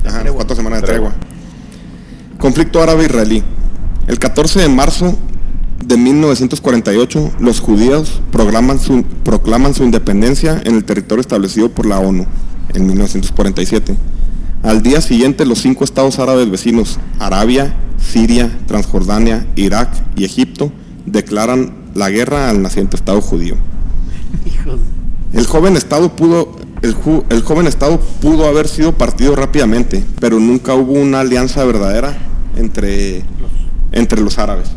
Ajá, 0.00 0.04
las 0.04 0.20
tregua. 0.22 0.34
cuatro 0.36 0.56
semanas 0.56 0.80
de 0.80 0.86
Tregua. 0.86 1.10
tregua. 1.10 1.26
Conflicto 2.38 2.82
árabe-israelí. 2.82 3.42
El 4.08 4.18
14 4.18 4.60
de 4.60 4.68
marzo 4.68 5.16
de 5.84 5.96
1948, 5.96 7.32
los 7.38 7.60
judíos 7.60 8.20
proclaman 8.32 8.78
su, 8.80 9.04
proclaman 9.24 9.74
su 9.74 9.84
independencia 9.84 10.60
en 10.64 10.74
el 10.76 10.84
territorio 10.84 11.20
establecido 11.20 11.70
por 11.70 11.86
la 11.86 11.98
ONU 12.00 12.26
en 12.74 12.86
1947. 12.86 13.96
Al 14.62 14.82
día 14.82 15.00
siguiente, 15.00 15.44
los 15.44 15.60
cinco 15.60 15.84
estados 15.84 16.18
árabes 16.18 16.50
vecinos, 16.50 16.98
Arabia, 17.18 17.74
Siria, 17.98 18.50
Transjordania, 18.66 19.46
Irak 19.56 19.88
y 20.16 20.24
Egipto, 20.24 20.72
declaran 21.06 21.72
la 21.94 22.10
guerra 22.10 22.48
al 22.50 22.62
naciente 22.62 22.96
Estado 22.96 23.20
judío. 23.20 23.56
El 25.32 25.46
joven 25.46 25.76
Estado 25.76 26.14
pudo, 26.14 26.56
el, 26.82 26.94
ju- 26.94 27.24
el 27.30 27.40
joven 27.42 27.66
Estado 27.66 27.98
pudo 28.20 28.46
haber 28.46 28.68
sido 28.68 28.92
partido 28.92 29.34
rápidamente, 29.34 30.04
pero 30.20 30.38
nunca 30.38 30.74
hubo 30.74 30.92
una 30.92 31.20
alianza 31.20 31.64
verdadera 31.64 32.18
entre, 32.56 33.22
entre 33.92 34.20
los 34.20 34.38
árabes. 34.38 34.68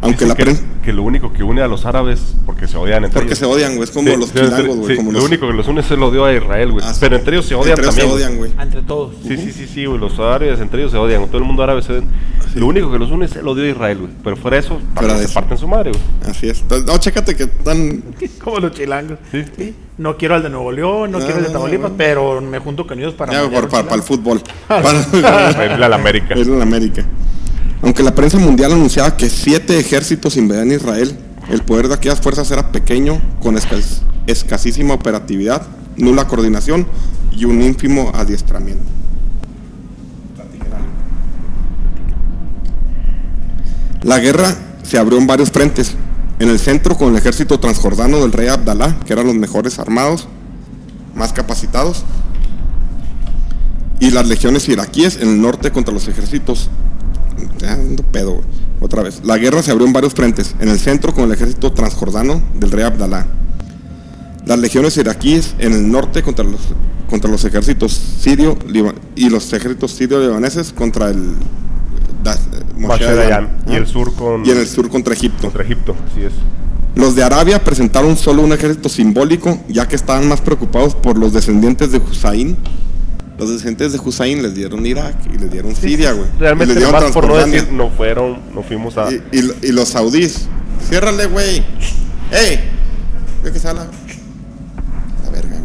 Aunque 0.00 0.26
la 0.26 0.34
que, 0.36 0.44
prensa, 0.44 0.62
que 0.84 0.92
lo 0.92 1.02
único 1.02 1.32
que 1.32 1.42
une 1.42 1.60
a 1.60 1.66
los 1.66 1.84
árabes, 1.84 2.34
porque 2.46 2.68
se 2.68 2.76
odian 2.76 3.04
entre 3.04 3.14
porque 3.20 3.28
ellos. 3.34 3.38
se 3.38 3.44
odian, 3.46 3.72
güey, 3.76 3.82
es 3.84 3.90
como 3.90 4.08
Sí, 4.08 4.16
los 4.16 4.32
chilangos, 4.32 4.76
güey, 4.76 4.90
sí, 4.90 4.96
como 4.96 5.10
Lo 5.12 5.18
los- 5.18 5.28
único 5.28 5.46
que 5.48 5.52
los 5.54 5.66
une 5.68 5.80
es 5.80 5.90
el 5.90 6.02
odio 6.02 6.24
a 6.24 6.32
Israel, 6.32 6.70
güey. 6.72 6.84
Ah. 6.86 6.92
Pero 7.00 7.16
entre 7.16 7.34
ellos 7.34 7.46
se 7.46 7.54
odian 7.56 7.78
entre 7.78 7.86
también. 7.86 8.06
se 8.06 8.12
güey. 8.12 8.24
odian, 8.24 8.38
güey. 8.38 8.52
Entre 8.60 8.82
todos. 8.82 9.14
Sí, 9.26 9.36
sí, 9.36 9.52
sí, 9.52 9.66
sí, 9.66 9.84
güey. 9.86 9.98
Los 9.98 10.18
árabes 10.20 10.60
entre 10.60 10.80
ellos 10.80 10.92
se 10.92 10.98
odian. 10.98 11.26
Todo 11.26 11.38
el 11.38 11.44
mundo 11.44 11.62
árabe 11.62 11.82
se 11.82 11.92
odian. 11.94 12.08
Lo 12.54 12.66
único 12.66 12.90
que 12.90 12.98
los 12.98 13.10
une 13.10 13.26
es 13.26 13.36
el 13.36 13.46
odio 13.48 13.64
a 13.64 13.68
Israel, 13.68 13.98
güey. 13.98 14.10
Pero 14.24 14.36
fuera 14.36 14.56
de 14.56 14.60
eso, 14.66 14.78
Fuera 14.94 15.14
de 15.14 15.18
se 15.20 15.24
eso. 15.26 15.34
parten 15.34 15.58
su 15.58 15.68
madre, 15.68 15.90
güey. 15.90 16.02
Así 16.30 16.48
es. 16.48 16.64
No, 16.86 16.96
chécate 16.98 17.34
que 17.36 17.42
están 17.44 18.02
Como 18.42 18.58
los 18.60 18.72
chilangos. 18.72 19.18
Sí. 19.32 19.44
Sí. 19.56 19.74
No 19.98 20.16
quiero 20.16 20.36
al 20.36 20.44
de 20.44 20.48
Nuevo 20.50 20.70
León, 20.70 21.10
no, 21.10 21.18
No, 21.18 21.24
quiero 21.24 21.38
al 21.40 21.44
de 21.44 21.50
Tamaulipas, 21.50 21.90
no. 21.90 21.96
pero 21.96 22.40
me 22.40 22.60
junto 22.60 22.86
con 22.86 22.98
ellos 23.00 23.14
para. 23.14 23.32
ya, 23.32 23.50
por- 23.50 23.68
para, 23.68 23.82
para 23.82 23.96
el 23.96 24.02
fútbol. 24.02 24.40
Para 24.68 24.92
irle 25.72 25.84
a 25.84 25.88
la 25.88 25.96
América. 25.96 26.34
Es 26.34 26.46
en 26.46 26.62
América. 26.62 27.04
Aunque 27.82 28.02
la 28.02 28.14
prensa 28.14 28.38
mundial 28.38 28.72
anunciaba 28.72 29.16
que 29.16 29.30
siete 29.30 29.78
ejércitos 29.78 30.36
invadían 30.36 30.72
Israel, 30.72 31.16
el 31.48 31.62
poder 31.62 31.88
de 31.88 31.94
aquellas 31.94 32.20
fuerzas 32.20 32.50
era 32.50 32.72
pequeño, 32.72 33.20
con 33.40 33.56
escas- 33.56 34.02
escasísima 34.26 34.94
operatividad, 34.94 35.62
nula 35.96 36.26
coordinación 36.26 36.86
y 37.32 37.44
un 37.44 37.62
ínfimo 37.62 38.10
adiestramiento. 38.14 38.84
La 44.02 44.18
guerra 44.18 44.56
se 44.82 44.98
abrió 44.98 45.18
en 45.18 45.26
varios 45.26 45.50
frentes. 45.50 45.94
En 46.38 46.48
el 46.48 46.58
centro 46.60 46.96
con 46.96 47.08
el 47.10 47.16
ejército 47.16 47.58
transjordano 47.58 48.20
del 48.20 48.32
rey 48.32 48.46
Abdalá, 48.48 48.96
que 49.04 49.12
eran 49.12 49.26
los 49.26 49.34
mejores 49.34 49.78
armados, 49.78 50.28
más 51.14 51.32
capacitados. 51.32 52.04
y 54.00 54.12
las 54.12 54.28
legiones 54.28 54.68
iraquíes 54.68 55.16
en 55.20 55.28
el 55.28 55.40
norte 55.42 55.72
contra 55.72 55.92
los 55.92 56.06
ejércitos. 56.06 56.70
Ya, 57.58 57.72
ando 57.74 58.02
pedo, 58.04 58.32
güey. 58.34 58.44
Otra 58.80 59.02
vez. 59.02 59.20
La 59.24 59.38
guerra 59.38 59.62
se 59.62 59.70
abrió 59.72 59.86
en 59.86 59.92
varios 59.92 60.14
frentes. 60.14 60.54
En 60.60 60.68
el 60.68 60.78
centro 60.78 61.12
con 61.12 61.24
el 61.24 61.32
ejército 61.32 61.72
transjordano 61.72 62.40
del 62.58 62.70
rey 62.70 62.84
Abdalá. 62.84 63.26
Las 64.46 64.58
legiones 64.60 64.96
iraquíes 64.96 65.54
en 65.58 65.72
el 65.72 65.90
norte 65.90 66.22
contra 66.22 66.44
los, 66.44 66.60
contra 67.10 67.30
los 67.30 67.44
ejércitos 67.44 67.92
sirio 67.92 68.56
y 69.16 69.28
los 69.28 69.52
ejércitos 69.52 69.90
sirio-libaneses 69.92 70.72
contra 70.72 71.10
el 71.10 71.34
da- 72.22 72.38
Moshe 72.76 72.86
Moshe 72.86 73.04
Dayan. 73.04 73.16
Dayan. 73.16 73.48
Y 73.66 73.74
el 73.76 73.86
sur 73.86 74.14
con, 74.14 74.46
Y 74.46 74.50
en 74.50 74.58
el 74.58 74.66
sur 74.68 74.88
contra 74.88 75.12
Egipto. 75.12 75.42
contra 75.42 75.64
Egipto, 75.64 75.94
así 76.10 76.22
es. 76.22 76.32
Los 76.94 77.14
de 77.14 77.22
Arabia 77.24 77.62
presentaron 77.62 78.16
solo 78.16 78.42
un 78.42 78.52
ejército 78.52 78.88
simbólico, 78.88 79.58
ya 79.68 79.86
que 79.86 79.96
estaban 79.96 80.26
más 80.28 80.40
preocupados 80.40 80.94
por 80.94 81.18
los 81.18 81.32
descendientes 81.32 81.92
de 81.92 81.98
Hussein. 81.98 82.56
Los 83.38 83.50
descendientes 83.50 83.92
de 83.92 84.00
Hussein 84.00 84.42
les 84.42 84.54
dieron 84.54 84.84
Irak 84.84 85.14
y 85.32 85.38
les 85.38 85.50
dieron 85.50 85.74
Siria, 85.76 86.12
güey. 86.12 86.28
Realmente, 86.40 86.74
les 86.74 86.82
dieron 86.84 87.00
más 87.02 87.12
por 87.12 87.28
no 87.28 87.36
decir, 87.36 87.72
no 87.72 87.88
fueron, 87.90 88.38
no 88.52 88.62
fuimos 88.64 88.98
a... 88.98 89.12
Y, 89.12 89.22
y- 89.32 89.68
y 89.68 89.72
los 89.72 89.88
saudíes. 89.90 90.48
Ciérrale, 90.88 91.26
güey. 91.26 91.62
¡Ey! 92.32 92.58
¿De 93.44 93.52
qué 93.52 93.58
sala? 93.60 93.86
La 95.24 95.30
verga, 95.30 95.50
güey. 95.50 95.62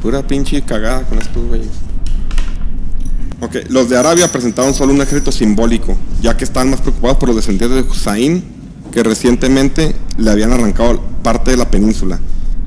Pura 0.00 0.26
pinche 0.26 0.62
cagada 0.62 1.02
con 1.02 1.18
estos 1.18 1.44
güeyes. 1.46 1.68
Ok, 3.40 3.56
los 3.68 3.88
de 3.90 3.98
Arabia 3.98 4.30
presentaron 4.30 4.72
solo 4.72 4.92
un 4.94 5.02
ejército 5.02 5.32
simbólico, 5.32 5.96
ya 6.20 6.36
que 6.36 6.44
estaban 6.44 6.70
más 6.70 6.80
preocupados 6.80 7.18
por 7.18 7.28
los 7.28 7.36
descendientes 7.36 7.84
de 7.84 7.90
Hussein, 7.90 8.42
que 8.92 9.02
recientemente 9.02 9.94
le 10.16 10.30
habían 10.30 10.52
arrancado 10.52 11.00
parte 11.22 11.50
de 11.50 11.56
la 11.56 11.70
península, 11.70 12.20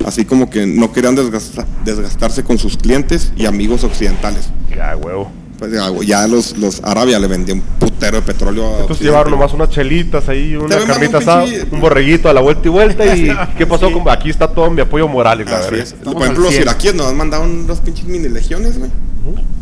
así 0.06 0.24
como 0.24 0.48
que 0.48 0.66
no 0.66 0.92
querían 0.92 1.14
desgasta- 1.16 1.66
desgastarse 1.84 2.42
con 2.44 2.56
sus 2.58 2.76
clientes 2.78 3.32
y 3.36 3.44
amigos 3.44 3.84
occidentales. 3.84 4.48
Ya, 4.74 4.96
huevo. 4.96 5.30
Pues 5.58 5.72
ya, 6.06 6.26
los, 6.26 6.54
los 6.58 6.84
Arabia 6.84 7.18
le 7.18 7.26
vendían 7.28 7.58
un 7.60 7.64
putero 7.78 8.16
de 8.18 8.22
petróleo 8.22 8.76
a 8.76 8.80
Entonces 8.80 9.06
llevaron 9.06 9.30
nomás 9.30 9.54
unas 9.54 9.70
chelitas 9.70 10.28
ahí, 10.28 10.54
una 10.54 10.76
carnita 10.84 11.16
un 11.16 11.22
asada, 11.22 11.46
pinche- 11.46 11.66
un 11.72 11.80
borreguito 11.80 12.28
a 12.28 12.34
la 12.34 12.42
vuelta 12.42 12.62
y 12.66 12.70
vuelta 12.70 13.16
y 13.16 13.30
¿qué 13.56 13.66
pasó? 13.66 13.90
con- 13.90 14.06
Aquí 14.10 14.28
está 14.28 14.48
todo 14.48 14.70
mi 14.70 14.82
apoyo 14.82 15.08
moral. 15.08 15.42
Por 15.44 15.74
ejemplo, 16.22 16.42
los 16.44 16.50
100. 16.50 16.62
iraquíes 16.62 16.94
nos 16.94 17.12
mandaron 17.14 17.50
unas 17.64 17.80
pinches 17.80 18.04
mini 18.04 18.28
legiones, 18.28 18.78
güey. 18.78 18.90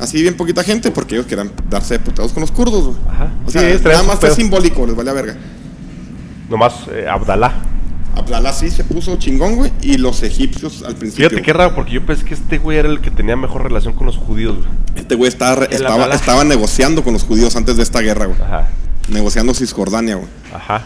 Así 0.01 0.20
bien 0.20 0.36
poquita 0.36 0.64
gente 0.64 0.90
porque 0.90 1.14
ellos 1.14 1.26
querían 1.26 1.53
darse 1.70 1.99
putados 2.01 2.32
con 2.32 2.40
los 2.40 2.51
kurdos, 2.51 2.86
güey. 2.86 2.97
Ajá. 3.09 3.32
O 3.47 3.51
Sí, 3.53 3.59
sea, 3.61 3.78
nada 3.92 4.03
más 4.03 4.22
es 4.24 4.34
simbólico, 4.34 4.84
les 4.86 4.97
vale 4.97 5.11
a 5.11 5.14
verga. 5.14 5.36
Nomás 6.51 6.74
eh, 6.92 7.07
Abdalá. 7.09 7.55
Abdalá 8.16 8.52
sí 8.52 8.70
se 8.70 8.84
puso 8.84 9.16
chingón, 9.16 9.56
güey, 9.56 9.72
y 9.82 9.98
los 9.98 10.22
egipcios 10.22 10.82
al 10.82 10.94
principio. 10.96 11.28
Fíjate 11.30 11.42
qué 11.44 11.52
raro, 11.52 11.74
porque 11.74 11.92
yo 11.92 12.06
pensé 12.06 12.24
que 12.24 12.34
este 12.34 12.58
güey 12.58 12.78
era 12.78 12.88
el 12.88 13.00
que 13.00 13.10
tenía 13.10 13.36
mejor 13.36 13.62
relación 13.62 13.94
con 13.94 14.06
los 14.06 14.16
judíos. 14.16 14.56
güey. 14.56 14.68
Este 14.96 15.14
güey 15.14 15.28
estaba, 15.28 15.64
estaba, 15.64 16.44
negociando 16.44 17.02
con 17.02 17.12
los 17.12 17.24
judíos 17.24 17.56
antes 17.56 17.76
de 17.76 17.82
esta 17.82 18.00
guerra, 18.00 18.26
güey. 18.26 18.40
Ajá. 18.40 18.68
Negociando 19.08 19.52
Cisjordania, 19.54 20.14
güey. 20.16 20.28
Ajá. 20.54 20.82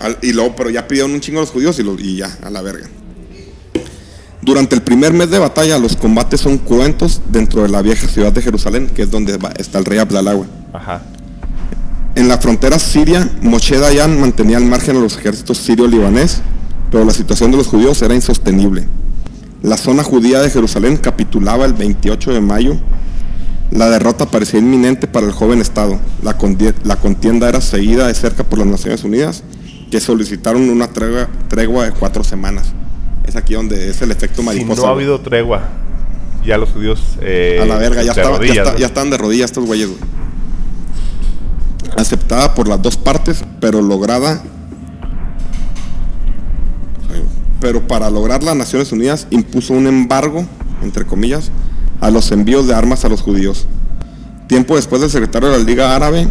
Al- 0.00 0.18
y 0.22 0.32
luego, 0.32 0.54
pero 0.56 0.70
ya 0.70 0.86
pidieron 0.88 1.10
un 1.12 1.20
chingo 1.20 1.38
a 1.38 1.42
los 1.42 1.50
judíos 1.50 1.78
y, 1.78 1.82
lo- 1.82 1.98
y 1.98 2.16
ya, 2.16 2.30
a 2.42 2.48
la 2.50 2.62
verga. 2.62 2.88
Durante 4.42 4.74
el 4.74 4.80
primer 4.82 5.12
mes 5.12 5.28
de 5.30 5.38
batalla, 5.38 5.78
los 5.78 5.96
combates 5.96 6.40
son 6.40 6.56
cruentos 6.58 7.20
dentro 7.30 7.62
de 7.62 7.68
la 7.68 7.82
vieja 7.82 8.08
ciudad 8.08 8.32
de 8.32 8.40
Jerusalén, 8.40 8.86
que 8.88 9.02
es 9.02 9.10
donde 9.10 9.36
va- 9.36 9.52
está 9.58 9.78
el 9.78 9.84
rey 9.84 9.98
Abdalá, 9.98 10.32
güey. 10.32 10.48
Ajá. 10.72 11.02
En 12.14 12.28
la 12.28 12.38
frontera 12.38 12.78
siria, 12.78 13.28
Moshe 13.42 13.78
Dayan 13.78 14.20
mantenía 14.20 14.56
al 14.56 14.64
margen 14.64 14.96
a 14.96 15.00
los 15.00 15.16
ejércitos 15.16 15.58
sirio-libanés, 15.58 16.42
pero 16.90 17.04
la 17.04 17.12
situación 17.12 17.50
de 17.50 17.56
los 17.58 17.68
judíos 17.68 18.02
era 18.02 18.14
insostenible. 18.14 18.86
La 19.62 19.76
zona 19.76 20.02
judía 20.02 20.40
de 20.40 20.50
Jerusalén 20.50 20.96
capitulaba 20.96 21.64
el 21.66 21.74
28 21.74 22.32
de 22.32 22.40
mayo. 22.40 22.76
La 23.70 23.88
derrota 23.88 24.26
parecía 24.26 24.58
inminente 24.58 25.06
para 25.06 25.26
el 25.26 25.32
joven 25.32 25.60
Estado. 25.60 26.00
La, 26.22 26.36
contienda 26.96 27.48
era 27.48 27.60
seguida 27.60 28.08
de 28.08 28.14
cerca 28.14 28.42
por 28.42 28.58
las 28.58 28.66
Naciones 28.66 29.04
Unidas, 29.04 29.44
que 29.90 30.00
solicitaron 30.00 30.68
una 30.68 30.88
tregua, 30.88 31.28
tregua 31.48 31.84
de 31.84 31.92
cuatro 31.92 32.24
semanas. 32.24 32.72
Es 33.24 33.36
aquí 33.36 33.54
donde 33.54 33.90
es 33.90 34.02
el 34.02 34.10
efecto 34.10 34.40
Si 34.40 34.46
mariposa. 34.46 34.82
no 34.82 34.88
ha 34.88 34.92
habido 34.92 35.20
tregua, 35.20 35.62
ya 36.44 36.58
los 36.58 36.70
judíos. 36.70 37.00
eh, 37.20 37.60
A 37.62 37.66
la 37.66 37.76
verga, 37.76 38.02
ya, 38.02 38.10
estaba- 38.10 38.30
ya 38.32 38.38
rodillas, 38.38 38.56
está- 38.56 38.72
¿no? 38.72 38.78
ya 38.78 38.86
estaban 38.86 39.10
de 39.10 39.18
rodillas 39.18 39.50
estos 39.50 39.64
güeyes, 39.66 39.88
güey. 39.88 40.00
Aceptada 42.00 42.54
por 42.54 42.66
las 42.66 42.80
dos 42.80 42.96
partes, 42.96 43.44
pero 43.60 43.82
lograda. 43.82 44.42
Pero 47.60 47.86
para 47.86 48.08
lograrla, 48.08 48.54
Naciones 48.54 48.90
Unidas 48.90 49.26
impuso 49.28 49.74
un 49.74 49.86
embargo, 49.86 50.46
entre 50.82 51.04
comillas, 51.04 51.50
a 52.00 52.10
los 52.10 52.32
envíos 52.32 52.66
de 52.66 52.74
armas 52.74 53.04
a 53.04 53.10
los 53.10 53.20
judíos. 53.20 53.66
Tiempo 54.46 54.76
después, 54.76 55.02
el 55.02 55.10
secretario 55.10 55.50
de 55.50 55.58
la 55.58 55.64
Liga 55.64 55.94
Árabe 55.94 56.26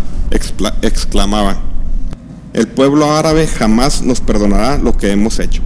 exclamaba: 0.82 1.58
El 2.54 2.68
pueblo 2.68 3.16
árabe 3.16 3.46
jamás 3.46 4.02
nos 4.02 4.22
perdonará 4.22 4.80
lo 4.80 4.98
que 4.98 5.12
hemos 5.12 5.38
hecho. 5.38 5.62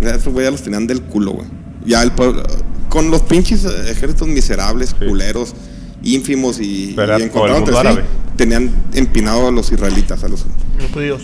Esos 0.00 0.32
güeyes 0.32 0.44
ya 0.44 0.50
los 0.52 0.62
tenían 0.62 0.86
del 0.86 1.02
culo, 1.02 1.32
güey. 1.32 1.48
Ya 1.84 2.04
el 2.04 2.12
pueblo. 2.12 2.44
Con 2.88 3.10
los 3.10 3.22
pinches 3.22 3.64
ejércitos 3.64 4.28
miserables, 4.28 4.94
culeros, 4.94 5.54
ínfimos 6.04 6.60
y, 6.60 6.92
y 6.92 6.96
mundo 7.34 7.56
entre 7.56 7.74
sí. 7.74 7.98
Tenían 8.36 8.70
empinado 8.94 9.48
a 9.48 9.50
los 9.50 9.70
israelitas, 9.72 10.24
a 10.24 10.28
los, 10.28 10.44
Los 10.80 10.90
judíos. 10.92 11.22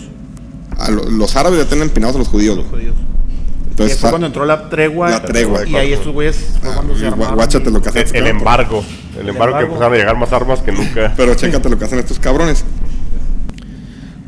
a 0.77 0.91
lo- 0.91 1.09
los 1.09 1.35
árabes 1.35 1.59
ya 1.59 1.65
tenían 1.69 1.87
empinados 1.87 2.15
a 2.15 2.19
los 2.19 2.27
judíos, 2.27 2.57
Los 2.57 2.69
güey. 2.69 2.83
judíos. 2.83 2.95
Y 2.99 3.69
Entonces, 3.71 3.97
fue 3.97 4.07
fa- 4.07 4.11
cuando 4.11 4.27
entró 4.27 4.45
la 4.45 4.69
tregua. 4.69 5.09
La 5.09 5.23
tregua. 5.23 5.65
Y 5.65 5.75
ahí 5.75 5.93
estos 5.93 6.11
güeyes 6.13 6.49
ah, 6.63 6.81
y 6.85 7.33
guáchate 7.35 7.71
lo 7.71 7.81
que 7.81 7.89
hacen 7.89 8.05
El, 8.13 8.27
embargo. 8.27 8.83
El, 9.19 9.29
embargo 9.29 9.57
que 9.57 9.63
empezaron 9.63 9.93
a 9.93 9.97
llegar 9.97 10.17
más 10.17 10.31
armas 10.33 10.59
que 10.59 10.71
nunca. 10.71 11.13
Pero 11.15 11.33
chécate 11.35 11.69
lo 11.69 11.77
que 11.79 11.85
hacen 11.85 11.99
estos 11.99 12.19
cabrones. 12.19 12.63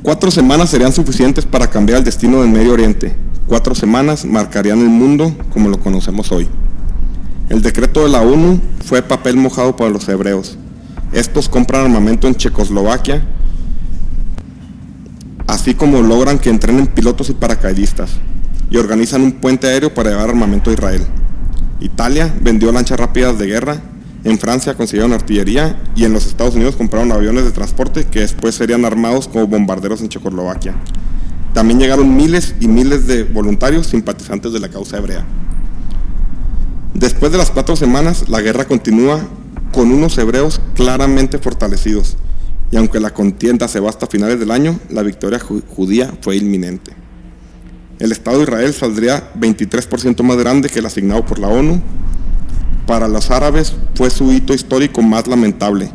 Cuatro 0.01 0.31
semanas 0.31 0.69
serían 0.69 0.91
suficientes 0.91 1.45
para 1.45 1.69
cambiar 1.69 1.99
el 1.99 2.03
destino 2.05 2.41
del 2.41 2.49
Medio 2.49 2.73
Oriente. 2.73 3.15
Cuatro 3.47 3.75
semanas 3.75 4.25
marcarían 4.25 4.79
el 4.79 4.89
mundo 4.89 5.35
como 5.51 5.69
lo 5.69 5.79
conocemos 5.79 6.31
hoy. 6.31 6.47
El 7.49 7.61
decreto 7.61 8.03
de 8.03 8.09
la 8.09 8.21
ONU 8.21 8.59
fue 8.85 9.01
papel 9.01 9.35
mojado 9.37 9.75
para 9.75 9.89
los 9.89 10.07
hebreos. 10.09 10.57
Estos 11.13 11.47
compran 11.47 11.83
armamento 11.83 12.27
en 12.27 12.33
Checoslovaquia, 12.33 13.23
así 15.45 15.75
como 15.75 16.01
logran 16.01 16.39
que 16.39 16.49
entrenen 16.49 16.87
pilotos 16.87 17.29
y 17.29 17.33
paracaidistas, 17.33 18.13
y 18.71 18.77
organizan 18.77 19.21
un 19.21 19.33
puente 19.33 19.67
aéreo 19.67 19.93
para 19.93 20.09
llevar 20.09 20.29
armamento 20.29 20.71
a 20.71 20.73
Israel. 20.73 21.05
Italia 21.79 22.33
vendió 22.41 22.71
lanchas 22.71 22.99
rápidas 22.99 23.37
de 23.37 23.45
guerra, 23.45 23.77
en 24.23 24.39
Francia 24.39 24.73
consiguieron 24.73 25.13
artillería 25.13 25.79
y 25.95 26.05
en 26.05 26.13
los 26.13 26.25
Estados 26.25 26.55
Unidos 26.55 26.75
compraron 26.75 27.11
aviones 27.11 27.43
de 27.43 27.51
transporte 27.51 28.05
que 28.05 28.21
después 28.21 28.55
serían 28.55 28.83
armados 28.83 29.27
como 29.27 29.45
bombarderos 29.45 30.01
en 30.01 30.09
Checoslovaquia. 30.09 30.73
También 31.53 31.79
llegaron 31.79 32.15
miles 32.15 32.55
y 32.59 32.67
miles 32.67 33.05
de 33.05 33.23
voluntarios 33.23 33.85
simpatizantes 33.85 34.51
de 34.51 34.59
la 34.59 34.69
causa 34.69 34.97
hebrea. 34.97 35.25
Después 36.95 37.31
de 37.31 37.37
las 37.37 37.51
cuatro 37.51 37.75
semanas, 37.75 38.29
la 38.29 38.41
guerra 38.41 38.65
continúa 38.65 39.19
con 39.73 39.91
unos 39.91 40.17
hebreos 40.17 40.61
claramente 40.75 41.37
fortalecidos. 41.39 42.15
Y 42.71 42.77
aunque 42.77 42.99
la 42.99 43.13
contienda 43.13 43.67
se 43.67 43.79
va 43.79 43.89
hasta 43.89 44.07
finales 44.07 44.39
del 44.39 44.51
año, 44.51 44.79
la 44.89 45.03
victoria 45.03 45.39
ju- 45.39 45.61
judía 45.75 46.11
fue 46.21 46.37
inminente. 46.37 46.93
El 47.99 48.11
Estado 48.11 48.37
de 48.37 48.43
Israel 48.43 48.73
saldría 48.73 49.31
23% 49.35 50.23
más 50.23 50.37
grande 50.37 50.69
que 50.69 50.79
el 50.79 50.85
asignado 50.85 51.25
por 51.25 51.37
la 51.39 51.47
ONU. 51.49 51.81
Para 52.87 53.07
los 53.07 53.29
árabes 53.31 53.73
fue 53.95 54.09
su 54.09 54.31
hito 54.31 54.53
histórico 54.53 55.01
más 55.01 55.27
lamentable, 55.27 55.89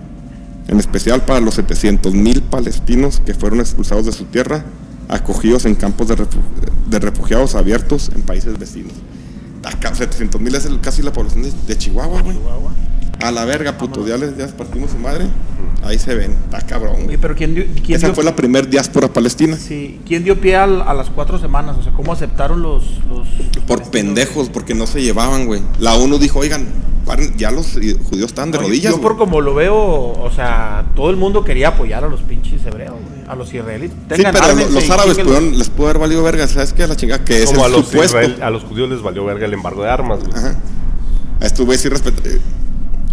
en 0.68 0.79
especial 0.79 1.24
para 1.24 1.41
los 1.41 1.59
700.000 1.59 2.43
palestinos 2.43 3.21
que 3.26 3.34
fueron 3.34 3.61
expulsados 3.61 4.07
de 4.07 4.13
su 4.13 4.25
tierra, 4.26 4.64
acogidos 5.09 5.64
en 5.67 5.75
campos 5.75 6.09
de, 6.09 6.17
refu- 6.17 6.41
de 6.88 6.99
refugiados 6.99 7.55
abiertos 7.57 8.11
en 8.14 8.22
países 8.22 8.59
vecinos. 8.59 8.92
Acá, 9.64 9.92
700.000 9.92 10.55
es 10.55 10.68
casi 10.80 11.03
la 11.03 11.13
población 11.13 11.45
de 11.67 11.76
Chihuahua, 11.76 12.22
güey. 12.22 12.37
A 13.20 13.30
la 13.32 13.45
verga, 13.45 13.76
puto, 13.76 14.07
ya 14.07 14.16
les, 14.16 14.36
ya 14.36 14.45
les 14.45 14.53
partimos 14.53 14.90
su 14.92 14.99
madre. 14.99 15.26
Ahí 15.82 15.99
se 15.99 16.14
ven, 16.14 16.32
está 16.45 16.61
cabrón, 16.66 17.04
güey. 17.04 17.16
pero 17.16 17.34
¿quién 17.34 17.54
dio, 17.54 17.64
quién 17.84 17.96
Esa 17.96 18.08
dio- 18.08 18.14
fue 18.14 18.24
la 18.24 18.34
primer 18.36 18.68
diáspora 18.68 19.08
palestina. 19.08 19.57
sí, 19.57 20.00
¿quién 20.07 20.22
dio 20.24 20.40
pie 20.40 20.57
al- 20.57 20.82
a 20.82 20.92
las 20.95 21.08
cuatro 21.11 21.38
semanas? 21.38 21.76
O 21.78 21.82
sea, 21.82 21.92
¿cómo 21.92 22.12
aceptaron 22.12 22.62
los. 22.62 22.84
los 23.08 23.26
Por 23.66 23.78
palestinos? 23.78 23.88
pendejos, 23.90 24.49
porque 24.50 24.74
no 24.74 24.86
se 24.86 25.03
llevaban, 25.03 25.46
güey. 25.46 25.62
La 25.80 25.95
ONU 25.95 26.18
dijo, 26.18 26.40
oigan, 26.40 26.66
ya 27.36 27.50
los 27.50 27.76
eh, 27.76 27.96
judíos 28.04 28.26
estaban 28.28 28.50
de 28.50 28.58
No, 28.58 28.62
yo- 28.64 28.68
rodillas. 28.68 28.92
Yo, 28.95 29.00
por 29.00 29.14
güey". 29.14 29.18
como 29.26 29.40
lo 29.40 29.54
veo, 29.54 29.74
o 29.76 30.30
sea, 30.34 30.84
todo 30.95 31.11
el 31.11 31.16
mundo 31.16 31.42
quería 31.45 31.68
apoyar 31.68 32.04
a 32.04 32.08
los 32.08 32.20
pinches 32.20 32.64
hebreos, 32.66 32.95
güey, 32.95 33.22
a 33.28 33.34
los 33.34 33.53
israelíes. 33.53 33.92
Sí, 33.92 34.22
pero 34.32 34.54
los 34.70 34.90
árabes 34.90 35.16
pudieron- 35.18 35.58
les 35.58 35.70
pudo 35.70 35.86
haber 35.88 35.99
valido 35.99 36.22
verga, 36.22 36.46
¿sabes 36.49 36.72
qué? 36.72 36.86
La 36.86 36.96
chinga, 36.96 37.24
que 37.24 37.42
es 37.42 37.46
Como 37.50 37.62
a 37.64 37.66
el 37.66 37.72
los, 37.72 37.86
supuesto. 37.86 38.20
Israel- 38.20 38.42
a 38.42 38.50
los 38.50 38.62
judíos 38.64 38.90
les 38.90 39.00
valió 39.03 39.24
verga 39.24 39.46
el 39.46 39.54
embargo 39.54 39.82
de 39.82 39.90
armas. 39.90 40.20
güey. 40.20 40.32
Ajá. 40.36 40.57
A 41.40 41.46
estos 41.46 41.64
güeyes 41.66 41.80
sí 41.82 41.88
respet- 41.88 42.20
eh, 42.26 42.40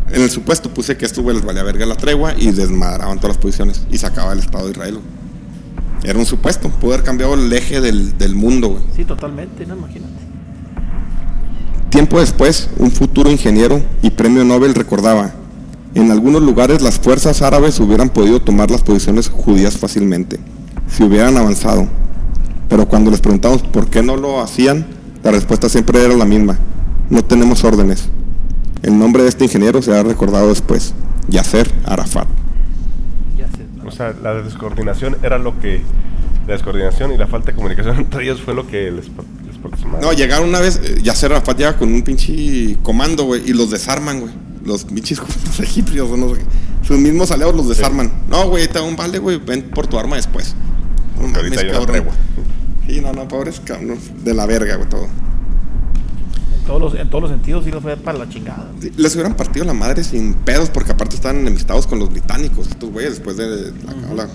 En 0.09 0.21
el 0.21 0.29
supuesto 0.29 0.69
puse 0.69 0.97
que 0.97 1.07
güeyes 1.07 1.35
les 1.35 1.45
valía 1.45 1.63
verga 1.63 1.85
la 1.85 1.95
tregua 1.95 2.33
y 2.37 2.51
desmadraban 2.51 3.17
todas 3.17 3.35
las 3.35 3.41
posiciones 3.41 3.83
y 3.89 3.97
sacaba 3.97 4.33
el 4.33 4.39
Estado 4.39 4.65
de 4.65 4.71
Israel. 4.71 4.95
güey. 4.95 5.25
Era 6.03 6.19
un 6.19 6.25
supuesto, 6.25 6.69
pudo 6.69 6.93
haber 6.93 7.03
cambiado 7.03 7.33
el 7.33 7.51
eje 7.51 7.81
del, 7.81 8.17
del 8.17 8.35
mundo, 8.35 8.69
güey. 8.69 8.83
Sí, 8.95 9.03
totalmente, 9.05 9.65
no 9.65 9.75
imagínate. 9.75 10.13
Tiempo 11.89 12.19
después, 12.19 12.69
un 12.77 12.91
futuro 12.91 13.31
ingeniero 13.31 13.81
y 14.03 14.11
premio 14.11 14.43
Nobel 14.43 14.75
recordaba, 14.75 15.33
en 15.95 16.11
algunos 16.11 16.43
lugares 16.43 16.81
las 16.81 16.99
fuerzas 16.99 17.41
árabes 17.41 17.79
hubieran 17.79 18.09
podido 18.09 18.41
tomar 18.41 18.69
las 18.69 18.83
posiciones 18.83 19.29
judías 19.29 19.77
fácilmente, 19.77 20.39
si 20.89 21.03
hubieran 21.03 21.37
avanzado. 21.37 21.87
Pero 22.69 22.87
cuando 22.87 23.09
les 23.11 23.21
preguntamos 23.21 23.63
por 23.63 23.89
qué 23.89 24.03
no 24.03 24.17
lo 24.17 24.41
hacían, 24.41 24.85
la 25.23 25.31
respuesta 25.31 25.69
siempre 25.69 26.03
era 26.03 26.15
la 26.15 26.25
misma, 26.25 26.57
no 27.09 27.23
tenemos 27.23 27.63
órdenes. 27.63 28.09
El 28.81 28.97
nombre 28.97 29.23
de 29.23 29.29
este 29.29 29.45
ingeniero 29.45 29.81
se 29.81 29.97
ha 29.97 30.03
recordado 30.03 30.49
después, 30.49 30.93
Yasser 31.27 31.71
Arafat. 31.85 32.27
O 33.85 33.91
sea, 33.91 34.13
la 34.21 34.33
descoordinación 34.33 35.17
era 35.23 35.37
lo 35.37 35.59
que. 35.59 35.81
La 36.47 36.53
descoordinación 36.53 37.11
y 37.11 37.17
la 37.17 37.27
falta 37.27 37.51
de 37.51 37.55
comunicación 37.55 37.95
entre 37.97 38.23
ellos 38.23 38.41
fue 38.41 38.53
lo 38.53 38.67
que 38.67 38.91
les, 38.91 39.07
les. 39.07 40.01
No, 40.01 40.13
llegaron 40.13 40.49
una 40.49 40.59
vez, 40.59 40.79
eh, 40.83 40.99
Yasser 41.01 41.31
Arafat 41.31 41.57
llega 41.57 41.77
con 41.77 41.91
un 41.91 42.03
pinche 42.03 42.77
comando, 42.83 43.23
güey, 43.23 43.49
y 43.49 43.53
los 43.53 43.71
desarman, 43.71 44.21
güey. 44.21 44.33
Los 44.63 44.85
pinches 44.85 45.19
los 45.45 45.59
egipcios, 45.59 46.09
o 46.09 46.17
no 46.17 46.35
sé. 46.35 46.41
Sus 46.83 46.97
mismos 46.97 47.31
aliados 47.31 47.55
los 47.55 47.67
desarman. 47.67 48.11
No, 48.29 48.49
güey, 48.49 48.67
te 48.67 48.73
da 48.73 48.83
un 48.83 48.95
vale, 48.95 49.17
güey, 49.17 49.37
ven 49.37 49.63
por 49.63 49.87
tu 49.87 49.97
arma 49.97 50.17
después. 50.17 50.55
No 51.19 51.27
una 51.27 51.85
tregua. 51.85 52.13
Sí, 52.87 53.01
no, 53.01 53.13
no, 53.13 53.27
pobres 53.27 53.59
cabrones. 53.59 54.23
De 54.23 54.33
la 54.33 54.45
verga, 54.45 54.75
güey, 54.75 54.89
todo. 54.89 55.07
En 56.65 56.69
todos 56.69 56.81
los, 56.81 56.95
en 56.99 57.09
todos 57.11 57.21
los 57.21 57.31
sentidos 57.31 57.63
sí 57.63 57.69
lo 57.69 57.79
fue 57.79 57.95
para 57.95 58.17
la 58.17 58.27
chingada. 58.27 58.65
Sí, 58.81 58.91
Les 58.97 59.13
hubieran 59.13 59.35
partido 59.35 59.65
la 59.65 59.73
madre 59.73 60.03
sin 60.03 60.33
pedos, 60.33 60.71
porque 60.71 60.93
aparte 60.93 61.15
estaban 61.15 61.37
enemistados 61.37 61.85
con 61.85 61.99
los 61.99 62.09
británicos, 62.09 62.67
estos 62.69 62.89
güeyes, 62.89 63.11
después 63.11 63.37
de 63.37 63.71
la, 64.15 64.15
la- 64.15 64.27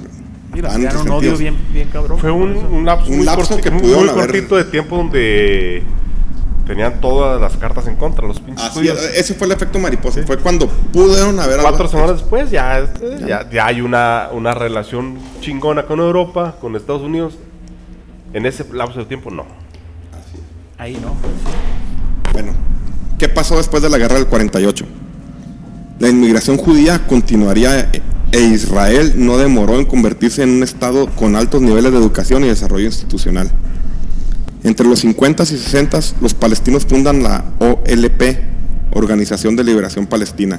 Mira, 0.55 0.71
un 1.01 1.09
odio 1.11 1.37
bien, 1.37 1.57
bien 1.73 1.89
cabrón. 1.89 2.21
Fue 2.21 2.31
un, 2.31 2.57
un 2.57 2.85
lapso, 2.87 3.11
Un 3.11 3.17
muy, 3.19 3.27
lapso 3.27 3.57
que 3.57 3.73
muy- 3.73 4.07
cortito 4.15 4.57
de 4.57 4.63
tiempo 4.65 4.97
donde 4.97 5.83
tenían 6.69 7.01
todas 7.01 7.41
las 7.41 7.57
cartas 7.57 7.89
en 7.89 7.97
contra, 7.97 8.25
los 8.29 8.39
pinches 8.39 8.65
Así, 8.65 8.87
ese 8.89 9.35
fue 9.35 9.49
el 9.49 9.53
efecto 9.53 9.81
mariposa. 9.81 10.23
Fue 10.25 10.39
cuando 10.39 10.69
pudieron 10.69 11.39
haber 11.41 11.59
Cuatro 11.63 11.89
semanas 11.89 12.19
después 12.21 12.49
ya, 12.53 12.79
este, 12.79 13.27
ya, 13.27 13.51
ya 13.51 13.67
hay 13.67 13.81
una, 13.81 14.29
una 14.33 14.55
relación 14.55 15.19
chingona 15.41 15.85
con 15.85 15.99
Europa, 15.99 16.55
con 16.61 16.77
Estados 16.77 17.03
Unidos. 17.03 17.35
En 18.33 18.47
ese 18.47 18.65
lapso 18.73 19.01
de 19.01 19.07
tiempo 19.07 19.33
no. 19.33 19.47
Ahí 20.79 20.97
no. 21.03 21.17
Bueno, 22.43 22.57
¿qué 23.19 23.29
pasó 23.29 23.59
después 23.59 23.83
de 23.83 23.91
la 23.91 23.99
guerra 23.99 24.15
del 24.15 24.27
48? 24.27 24.87
La 25.99 26.09
inmigración 26.09 26.57
judía 26.57 27.07
continuaría 27.07 27.91
e 28.33 28.41
Israel 28.41 29.13
no 29.17 29.37
demoró 29.37 29.79
en 29.79 29.85
convertirse 29.85 30.43
en 30.43 30.49
un 30.49 30.63
estado 30.63 31.07
con 31.17 31.37
altos 31.37 31.61
niveles 31.61 31.93
de 31.93 31.99
educación 31.99 32.43
y 32.43 32.49
desarrollo 32.49 32.87
institucional. 32.87 33.51
Entre 34.63 34.87
los 34.87 35.01
50 35.01 35.43
y 35.43 35.47
60 35.47 36.01
los 36.23 36.33
palestinos 36.33 36.87
fundan 36.87 37.23
la 37.23 37.45
OLP, 37.59 38.39
Organización 38.93 39.55
de 39.55 39.65
Liberación 39.65 40.07
Palestina, 40.07 40.59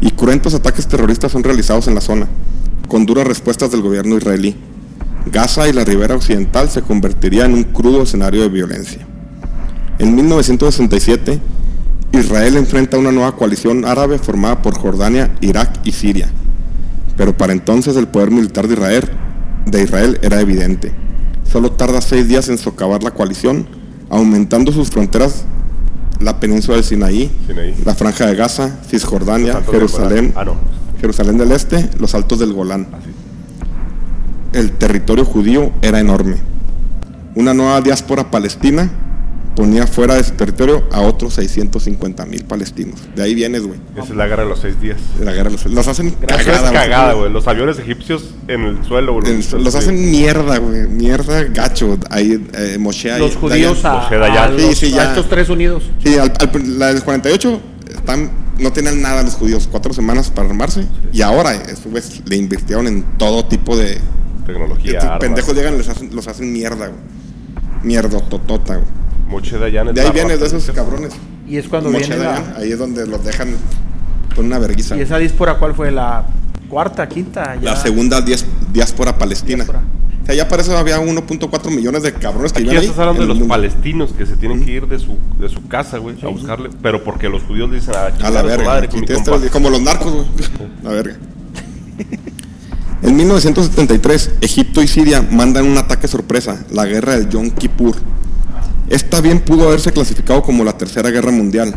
y 0.00 0.12
cruentos 0.12 0.54
ataques 0.54 0.86
terroristas 0.86 1.32
son 1.32 1.42
realizados 1.42 1.88
en 1.88 1.96
la 1.96 2.00
zona, 2.00 2.28
con 2.86 3.06
duras 3.06 3.26
respuestas 3.26 3.72
del 3.72 3.82
gobierno 3.82 4.16
israelí. 4.16 4.54
Gaza 5.32 5.68
y 5.68 5.72
la 5.72 5.84
ribera 5.84 6.14
occidental 6.14 6.70
se 6.70 6.82
convertiría 6.82 7.44
en 7.46 7.54
un 7.54 7.64
crudo 7.64 8.04
escenario 8.04 8.42
de 8.42 8.50
violencia. 8.50 9.04
En 9.98 10.14
1967, 10.14 11.40
Israel 12.12 12.56
enfrenta 12.56 12.98
una 12.98 13.10
nueva 13.10 13.34
coalición 13.34 13.84
árabe 13.84 14.18
formada 14.18 14.62
por 14.62 14.78
Jordania, 14.78 15.30
Irak 15.40 15.80
y 15.84 15.92
Siria. 15.92 16.28
Pero 17.16 17.36
para 17.36 17.52
entonces 17.52 17.96
el 17.96 18.06
poder 18.06 18.30
militar 18.30 18.68
de 18.68 18.74
Israel, 18.74 19.10
de 19.66 19.82
Israel 19.82 20.18
era 20.22 20.40
evidente. 20.40 20.92
Solo 21.50 21.72
tarda 21.72 22.00
seis 22.00 22.28
días 22.28 22.48
en 22.48 22.58
socavar 22.58 23.02
la 23.02 23.10
coalición, 23.10 23.66
aumentando 24.08 24.70
sus 24.72 24.90
fronteras 24.90 25.44
la 26.20 26.40
península 26.40 26.76
del 26.76 26.84
Sinaí, 26.84 27.30
Sinaí. 27.46 27.74
la 27.84 27.94
franja 27.94 28.26
de 28.26 28.34
Gaza, 28.34 28.78
Cisjordania, 28.88 29.62
Jerusalén. 29.70 30.32
Ah, 30.36 30.44
no. 30.44 30.54
Jerusalén 31.00 31.38
del 31.38 31.52
Este, 31.52 31.90
los 31.98 32.14
altos 32.14 32.40
del 32.40 32.52
Golán. 32.52 32.88
Así. 32.92 33.10
El 34.52 34.72
territorio 34.72 35.24
judío 35.24 35.72
era 35.82 36.00
enorme. 36.00 36.36
Una 37.36 37.54
nueva 37.54 37.80
diáspora 37.80 38.30
palestina 38.30 38.90
ponía 39.58 39.88
fuera 39.88 40.14
de 40.14 40.22
su 40.22 40.34
territorio 40.34 40.84
a 40.92 41.00
otros 41.00 41.34
650 41.34 42.24
mil 42.26 42.44
palestinos. 42.44 43.00
De 43.16 43.24
ahí 43.24 43.34
vienes, 43.34 43.66
güey. 43.66 43.80
Esa 43.96 44.04
es 44.04 44.10
la 44.14 44.28
guerra 44.28 44.44
de 44.44 44.48
los 44.50 44.60
seis 44.60 44.80
días. 44.80 44.98
De 45.18 45.24
la 45.24 45.32
guerra. 45.32 45.50
Los, 45.50 45.66
los 45.66 45.88
hacen 45.88 46.06
Eso 46.06 46.16
es 46.38 46.44
cagada, 46.46 46.72
cagada, 46.72 47.12
güey. 47.14 47.32
Los 47.32 47.48
aviones 47.48 47.76
egipcios 47.80 48.36
en 48.46 48.62
el 48.62 48.84
suelo, 48.84 49.14
güey. 49.20 49.42
Los 49.58 49.74
hacen 49.74 50.12
mierda, 50.12 50.58
güey. 50.58 50.86
Mierda 50.86 51.42
gacho. 51.42 51.98
Ahí, 52.08 52.40
eh, 52.52 52.76
Moshe 52.78 53.10
ahí- 53.10 53.18
Los 53.18 53.34
judíos 53.34 53.82
Dayan. 53.82 53.96
a, 54.22 54.28
Los 54.28 54.30
a 54.30 54.56
Sí, 54.60 54.62
los- 54.68 54.78
sí, 54.78 54.86
a 54.92 54.96
ya. 54.96 55.08
estos 55.08 55.28
tres 55.28 55.48
unidos. 55.48 55.90
Sí, 56.04 56.16
al, 56.16 56.32
al- 56.38 56.78
la 56.78 56.94
del 56.94 57.02
48 57.02 57.60
están, 57.92 58.30
no 58.60 58.72
tenían 58.72 59.02
nada 59.02 59.24
los 59.24 59.34
judíos. 59.34 59.66
Cuatro 59.68 59.92
semanas 59.92 60.30
para 60.30 60.46
armarse. 60.50 60.84
Y 61.12 61.20
ahora, 61.22 61.56
eh, 61.56 61.74
su 61.82 61.90
vez, 61.90 62.22
le 62.26 62.36
invirtieron 62.36 62.86
en 62.86 63.02
todo 63.18 63.44
tipo 63.46 63.76
de... 63.76 63.98
Tecnología, 64.46 64.92
estos 64.92 65.04
armas. 65.06 65.18
pendejos 65.18 65.54
llegan 65.56 65.74
y 65.74 65.78
les 65.78 65.88
hacen, 65.88 66.14
los 66.14 66.28
hacen 66.28 66.52
mierda, 66.52 66.86
güey. 66.86 67.00
Mierda 67.82 68.20
totota, 68.20 68.76
güey. 68.76 68.86
Moche 69.28 69.58
Dayan 69.58 69.88
es 69.88 69.94
De 69.94 70.00
ahí 70.00 70.06
la 70.08 70.12
vienes 70.12 70.40
de 70.40 70.46
esos 70.46 70.70
cabrones. 70.70 71.12
Y 71.48 71.56
es 71.56 71.68
cuando 71.68 71.90
viene 71.90 72.16
Dayan, 72.16 72.52
la... 72.54 72.58
ahí 72.58 72.72
es 72.72 72.78
donde 72.78 73.06
los 73.06 73.24
dejan 73.24 73.54
con 74.34 74.46
una 74.46 74.58
vergüenza. 74.58 74.96
¿Y 74.96 75.00
esa 75.00 75.18
diáspora 75.18 75.58
cuál 75.58 75.74
fue? 75.74 75.90
¿La 75.90 76.24
cuarta, 76.68 77.08
quinta? 77.08 77.54
Ya- 77.56 77.60
La 77.72 77.76
segunda 77.76 78.20
diáspora 78.72 79.16
palestina. 79.16 79.64
Diáspora. 79.64 79.82
O 80.22 80.26
sea, 80.30 80.34
ya 80.34 80.46
para 80.48 80.60
eso 80.60 80.76
había 80.76 81.00
1.4 81.00 81.70
millones 81.74 82.02
de 82.02 82.12
cabrones 82.12 82.52
que 82.52 82.58
Aquí 82.58 82.66
ya 82.70 82.80
ahí. 82.80 82.84
estás 82.86 82.98
hablando 82.98 83.22
de 83.22 83.28
los 83.28 83.38
mundo. 83.38 83.48
palestinos 83.54 84.12
que 84.12 84.26
se 84.26 84.36
tienen 84.36 84.62
que 84.62 84.72
ir 84.72 84.86
de 84.86 84.98
su, 84.98 85.16
de 85.40 85.48
su 85.48 85.66
casa, 85.68 85.96
güey, 85.96 86.16
a 86.22 86.26
buscarle. 86.28 86.68
Pero 86.82 87.02
porque 87.02 87.30
los 87.30 87.42
judíos 87.44 87.72
dicen 87.72 87.94
a, 87.94 88.26
A 88.26 88.30
la 88.30 88.42
verga. 88.42 88.64
madre 88.66 88.86
aquí 88.86 88.92
con 88.92 89.00
mi 89.00 89.06
tienes 89.06 89.24
compa". 89.26 89.40
tres- 89.40 89.50
como 89.50 89.70
los 89.70 89.80
narcos, 89.80 90.12
güey. 90.12 90.26
La 90.82 90.90
verga. 90.90 91.16
En 93.02 93.16
1973, 93.16 94.32
Egipto 94.40 94.82
y 94.82 94.88
Siria 94.88 95.22
mandan 95.30 95.64
un 95.66 95.78
ataque 95.78 96.08
sorpresa, 96.08 96.64
la 96.72 96.84
guerra 96.84 97.16
del 97.16 97.28
Yom 97.28 97.50
Kippur. 97.50 97.94
Esta 98.90 99.20
bien 99.20 99.40
pudo 99.40 99.68
haberse 99.68 99.92
clasificado 99.92 100.42
como 100.42 100.64
la 100.64 100.76
Tercera 100.78 101.10
Guerra 101.10 101.30
Mundial, 101.30 101.74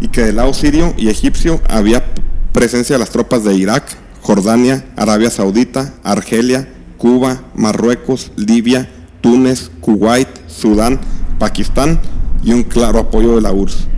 y 0.00 0.08
que 0.08 0.22
del 0.22 0.36
lado 0.36 0.52
sirio 0.52 0.92
y 0.96 1.08
egipcio 1.08 1.60
había 1.68 2.04
presencia 2.52 2.94
de 2.96 3.00
las 3.00 3.10
tropas 3.10 3.44
de 3.44 3.54
Irak, 3.54 3.84
Jordania, 4.20 4.84
Arabia 4.96 5.30
Saudita, 5.30 5.94
Argelia, 6.02 6.68
Cuba, 6.98 7.42
Marruecos, 7.54 8.32
Libia, 8.36 8.88
Túnez, 9.20 9.70
Kuwait, 9.80 10.28
Sudán, 10.48 11.00
Pakistán 11.38 12.00
y 12.42 12.52
un 12.52 12.62
claro 12.62 12.98
apoyo 12.98 13.34
de 13.36 13.40
la 13.42 13.52
URSS. 13.52 13.88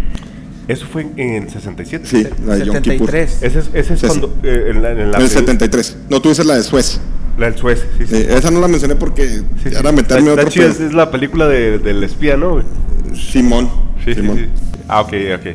Eso 0.69 0.85
fue 0.87 1.07
en, 1.17 1.45
el 1.45 1.51
67. 1.51 2.07
Sí, 2.07 2.27
la 2.45 2.57
de 2.57 2.67
Yom 2.67 2.77
Kippur. 2.83 3.09
73. 3.11 3.43
Ese 3.43 3.59
es, 3.61 3.67
ese 3.73 3.95
es 3.95 4.01
cuando. 4.03 4.35
eh, 4.43 4.71
en 4.71 4.83
la, 4.83 4.91
en 4.91 4.97
la 5.13 5.19
En 5.19 5.23
el 5.23 5.29
peli- 5.29 5.29
73. 5.29 5.97
No, 6.11 6.21
tú 6.21 6.29
dices 6.31 6.45
la 6.45 6.57
de 6.57 6.63
Suez. 6.65 6.99
La 7.39 7.47
del 7.51 7.57
Suez, 7.59 7.85
sí, 7.99 8.07
sí. 8.07 8.15
Eh, 8.15 8.29
esa 8.39 8.51
no 8.51 8.61
la 8.61 8.69
mencioné 8.69 8.95
porque 8.97 9.29
Sí, 9.63 9.69
era 9.71 9.93
meterme 9.93 10.31
Está- 10.31 10.33
otro 10.33 10.49
está 10.49 10.51
chida, 10.51 10.67
es, 10.69 10.81
es 10.81 10.93
la 10.95 11.11
película 11.11 11.47
de- 11.47 11.79
del 11.79 12.03
espía, 12.03 12.37
¿no? 12.37 12.63
Simón. 13.15 13.69
Simón. 14.05 14.49
Ah, 14.89 15.01
ok, 15.03 15.13
ok. 15.39 15.47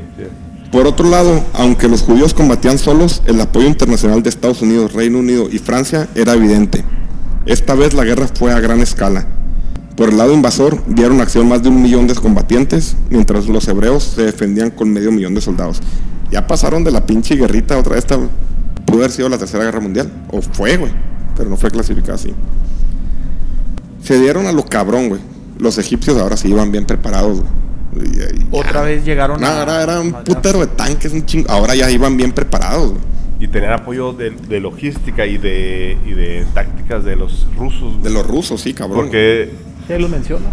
Por 0.72 0.86
otro 0.88 1.10
lado, 1.10 1.44
aunque 1.54 1.88
los 1.88 2.02
judíos 2.02 2.34
combatían 2.34 2.78
solos, 2.78 3.22
el 3.26 3.40
apoyo 3.42 3.68
internacional 3.68 4.22
de 4.24 4.30
Estados 4.30 4.62
Unidos, 4.62 4.94
Reino 4.94 5.20
Unido 5.20 5.48
y 5.52 5.58
Francia 5.58 6.08
era 6.16 6.34
evidente. 6.34 6.84
Esta 7.46 7.76
vez 7.76 7.94
la 7.94 8.04
guerra 8.06 8.28
fue 8.34 8.52
a 8.54 8.60
gran 8.60 8.80
escala. 8.80 9.26
Por 9.98 10.10
el 10.10 10.18
lado 10.18 10.34
invasor 10.34 10.82
dieron 10.88 11.20
acción 11.20 11.48
más 11.50 11.62
de 11.64 11.70
un 11.70 11.82
millón 11.82 12.08
de 12.08 12.16
combatientes, 12.16 12.96
mientras 13.10 13.48
los 13.48 13.68
hebreos 13.68 14.14
se 14.16 14.24
defendían 14.24 14.70
con 14.72 14.92
medio 14.94 15.12
millón 15.12 15.34
de 15.34 15.42
soldados. 15.42 15.80
Ya 16.32 16.48
pasaron 16.48 16.84
de 16.84 16.92
la 16.92 17.06
pinche 17.06 17.36
guerrita 17.36 17.78
otra 17.78 17.96
vez. 17.96 18.06
esta- 18.06 18.20
Pudo 18.86 19.00
haber 19.00 19.12
sido 19.12 19.30
la 19.30 19.38
tercera 19.38 19.64
guerra 19.64 19.80
mundial. 19.80 20.10
O 20.30 20.42
fue, 20.42 20.78
güey. 20.78 20.92
Pero 21.36 21.50
no 21.50 21.58
fue 21.58 21.72
clasificada 21.72 22.16
así. 22.16 22.34
Se 24.04 24.20
dieron 24.20 24.48
a 24.48 24.52
lo 24.52 24.66
cabrón, 24.66 25.10
güey. 25.10 25.22
Los 25.60 25.78
egipcios 25.78 26.18
ahora 26.18 26.38
sí 26.38 26.50
iban 26.50 26.72
bien 26.72 26.86
preparados, 26.86 27.42
güey. 27.42 27.52
Otra 28.52 28.82
vez 28.82 29.04
llegaron 29.06 29.40
no, 29.42 29.48
a- 29.48 29.64
era, 29.64 29.84
era 29.84 30.00
un 30.00 30.12
putero 30.24 30.60
de 30.60 30.68
tanques, 30.68 31.12
un 31.14 31.26
chingo. 31.26 31.50
Ahora 31.52 31.76
ya 31.76 31.90
iban 31.92 32.16
bien 32.18 32.32
preparados. 32.32 32.92
güey. 32.92 33.02
Y 33.40 33.48
tenían 33.48 33.74
apoyo 33.74 34.14
de, 34.14 34.30
de 34.32 34.60
logística 34.60 35.26
y 35.26 35.38
de, 35.38 35.98
y 36.06 36.12
de 36.12 36.46
tácticas 36.54 37.04
de 37.04 37.16
los 37.16 37.48
rusos. 37.58 37.94
güey. 37.94 38.04
De 38.04 38.10
los 38.12 38.26
rusos, 38.26 38.62
sí, 38.62 38.74
cabrón. 38.74 38.98
Porque, 39.02 39.52
Sí, 39.88 39.98
lo 39.98 40.08
menciona. 40.08 40.46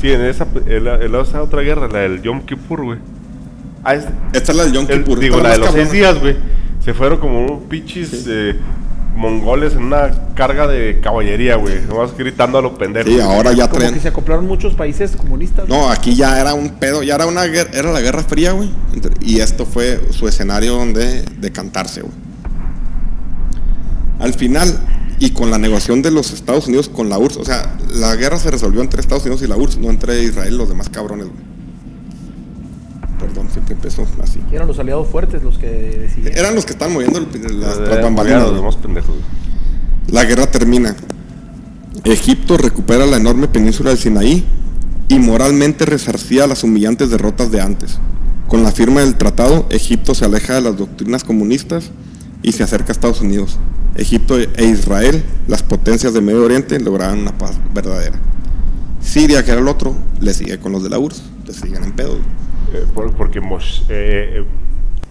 sí, 0.00 0.10
en 0.12 0.20
esa, 0.22 0.46
en 0.66 0.84
la, 0.84 0.96
en 1.02 1.14
esa 1.14 1.42
otra 1.42 1.62
guerra, 1.62 1.88
la 1.88 2.00
del 2.00 2.22
Yom 2.22 2.42
Kippur, 2.42 2.84
güey. 2.84 2.98
Ah, 3.82 3.94
es- 3.94 4.06
Esta 4.32 4.52
es 4.52 4.58
la 4.58 4.64
del 4.64 4.72
Yom 4.74 4.86
el- 4.88 4.98
Kippur. 4.98 5.18
digo, 5.18 5.36
esta 5.36 5.48
la 5.48 5.54
de 5.54 5.58
los 5.60 5.70
seis 5.72 5.90
días, 5.90 6.20
güey. 6.20 6.36
Se 6.84 6.94
fueron 6.94 7.18
como 7.18 7.60
pinches 7.62 8.24
eh, 8.28 8.56
mongoles 9.16 9.72
en 9.74 9.84
una 9.84 10.10
carga 10.34 10.66
de 10.66 11.00
caballería, 11.00 11.56
güey. 11.56 11.80
Nomás 11.88 12.16
gritando 12.16 12.58
a 12.58 12.62
los 12.62 12.72
pendejos. 12.72 13.12
Sí, 13.12 13.20
ahora 13.20 13.52
ya 13.52 13.68
Como 13.68 13.80
traen. 13.80 13.94
que 13.94 14.00
se 14.00 14.08
acoplaron 14.08 14.46
muchos 14.46 14.74
países 14.74 15.16
comunistas. 15.16 15.68
No, 15.68 15.88
aquí 15.90 16.14
ya 16.14 16.40
era 16.40 16.54
un 16.54 16.70
pedo, 16.78 17.02
ya 17.02 17.14
era 17.16 17.26
una 17.26 17.44
guerra, 17.44 17.70
era 17.72 17.92
la 17.92 18.00
Guerra 18.00 18.22
Fría, 18.22 18.52
güey. 18.52 18.70
Y 19.22 19.40
esto 19.40 19.66
fue 19.66 20.00
su 20.10 20.28
escenario 20.28 20.74
donde 20.74 21.22
decantarse, 21.40 22.02
güey. 22.02 22.14
Al 24.18 24.32
final, 24.34 24.78
y 25.18 25.30
con 25.30 25.50
la 25.50 25.58
negociación 25.58 26.02
de 26.02 26.10
los 26.10 26.32
Estados 26.32 26.68
Unidos 26.68 26.88
con 26.88 27.08
la 27.08 27.18
URSS, 27.18 27.36
o 27.38 27.44
sea, 27.44 27.76
la 27.94 28.14
guerra 28.16 28.38
se 28.38 28.50
resolvió 28.50 28.80
entre 28.80 29.00
Estados 29.00 29.24
Unidos 29.24 29.42
y 29.42 29.46
la 29.46 29.56
URSS, 29.56 29.78
no 29.78 29.90
entre 29.90 30.22
Israel 30.22 30.54
y 30.54 30.56
los 30.56 30.68
demás 30.68 30.88
cabrones, 30.88 31.26
güey. 31.26 31.55
Fue 33.18 33.62
que 33.66 33.72
empezó 33.72 34.06
así. 34.22 34.40
Y 34.50 34.54
eran 34.54 34.66
los 34.68 34.78
aliados 34.78 35.08
fuertes 35.08 35.42
los 35.42 35.58
que 35.58 35.66
decidieron. 35.66 36.38
Eran 36.38 36.54
los 36.54 36.64
que 36.64 36.72
estaban 36.72 36.94
moviendo 36.94 37.18
el- 37.18 37.60
las 37.60 37.78
Eh, 37.78 37.82
tras 37.84 38.02
bambalinas, 38.02 38.50
los 38.52 38.76
pendejos. 38.76 39.16
La 40.08 40.24
guerra 40.24 40.46
termina. 40.50 40.94
Egipto 42.04 42.56
recupera 42.56 43.06
la 43.06 43.16
enorme 43.16 43.48
península 43.48 43.90
del 43.90 43.98
Sinaí 43.98 44.44
y 45.08 45.18
moralmente 45.18 45.84
resarcía 45.86 46.46
las 46.46 46.62
humillantes 46.62 47.10
derrotas 47.10 47.50
de 47.50 47.60
antes. 47.60 47.98
Con 48.48 48.62
la 48.62 48.70
firma 48.70 49.00
del 49.00 49.16
tratado, 49.16 49.66
Egipto 49.70 50.14
se 50.14 50.24
aleja 50.24 50.54
de 50.54 50.60
las 50.60 50.76
doctrinas 50.76 51.24
comunistas 51.24 51.90
y 52.42 52.52
se 52.52 52.62
acerca 52.62 52.88
a 52.90 52.92
Estados 52.92 53.20
Unidos. 53.20 53.58
Egipto 53.96 54.38
e 54.38 54.64
Israel, 54.66 55.24
las 55.48 55.62
potencias 55.62 56.12
de 56.12 56.20
Medio 56.20 56.44
Oriente, 56.44 56.78
lograron 56.78 57.18
una 57.20 57.36
paz 57.36 57.52
verdadera. 57.74 58.16
Siria, 59.00 59.44
que 59.44 59.50
era 59.52 59.60
el 59.60 59.68
otro, 59.68 59.96
le 60.20 60.34
sigue 60.34 60.58
con 60.58 60.72
los 60.72 60.82
de 60.82 60.90
la 60.90 60.98
URSS, 60.98 61.22
le 61.46 61.52
siguen 61.54 61.84
en 61.84 61.92
pedo. 61.92 62.18
Eh, 62.76 62.86
por- 62.94 63.12
porque 63.14 63.40
Mosh, 63.40 63.82
eh, 63.88 64.40
eh, 64.40 64.44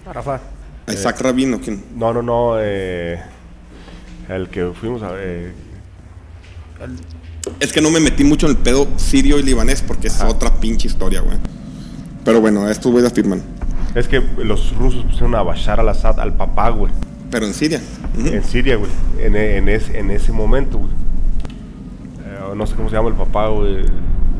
Arafat. 0.10 0.42
A 0.88 0.94
Isaac 0.94 1.20
Rabin, 1.22 1.54
¿o 1.56 1.60
quién? 1.60 1.84
no, 1.96 2.14
no, 2.14 2.22
no, 2.22 2.56
eh, 2.60 3.20
el 4.30 4.50
que 4.50 4.68
fuimos 4.80 5.02
a 5.02 5.10
eh, 5.18 5.52
Es 7.60 7.74
que 7.74 7.82
no 7.82 7.90
me 7.90 8.00
metí 8.00 8.24
mucho 8.24 8.46
en 8.48 8.52
el 8.52 8.58
pedo 8.60 8.88
sirio 8.98 9.40
y 9.40 9.44
libanés 9.44 9.82
porque 9.82 10.08
es 10.08 10.22
otra 10.22 10.52
pinche 10.60 10.88
historia, 10.88 11.22
güey. 11.22 11.38
Pero 12.24 12.42
bueno, 12.42 12.70
estos 12.70 12.92
güeyes 12.92 13.12
afirman. 13.12 13.42
es 13.96 14.08
que 14.08 14.22
los 14.44 14.76
rusos 14.76 15.04
pusieron 15.06 15.34
a 15.36 15.42
Bashar 15.44 15.80
al-Assad 15.80 16.20
al 16.20 16.34
papá, 16.34 16.70
güey, 16.70 16.92
Pero 17.32 17.46
en 17.48 17.54
Siria. 17.54 17.82
En 18.18 18.44
Siria, 18.44 18.76
güey, 18.76 18.90
en, 19.20 19.36
en, 19.36 19.70
ese, 19.70 19.98
en 19.98 20.12
ese 20.12 20.32
momento, 20.32 20.78
güey. 20.80 20.92
Eh, 20.92 22.56
no 22.56 22.66
sé 22.68 22.76
cómo 22.76 22.90
se 22.90 22.96
llama 22.96 23.10
el 23.10 23.16
papá, 23.16 23.48
güey, 23.50 23.86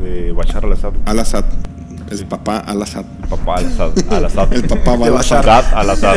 de 0.02 0.32
Bashar 0.32 0.64
al-Assad. 0.64 0.92
Al-Assad. 1.06 1.44
El 2.10 2.26
papá 2.26 2.58
Al-Assad. 2.58 3.04
El 3.22 3.28
papá 3.28 3.56
al-Assad. 3.56 4.12
al-Assad. 4.12 4.52
El 4.52 4.62
papá 4.66 4.92
Al-Assad. 4.94 5.48
Assad 5.48 5.74
al-Assad. 5.78 6.16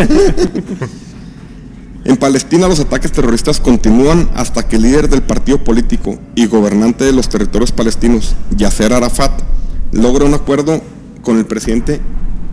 En 2.06 2.16
Palestina 2.18 2.68
los 2.68 2.80
ataques 2.80 3.11
terroristas 3.11 3.60
continúan 3.60 4.30
hasta 4.34 4.68
que 4.68 4.78
el 4.78 4.84
líder 4.84 5.10
del 5.10 5.22
partido 5.22 5.64
político 5.64 6.18
y 6.34 6.45
gobernante 6.45 7.03
de 7.06 7.11
los 7.11 7.28
territorios 7.30 7.72
palestinos, 7.72 8.36
Yasser 8.56 8.94
Arafat, 8.94 9.32
logra 9.91 10.26
un 10.26 10.34
acuerdo 10.34 10.82
con 11.22 11.38
el 11.38 11.45
presidente 11.45 11.99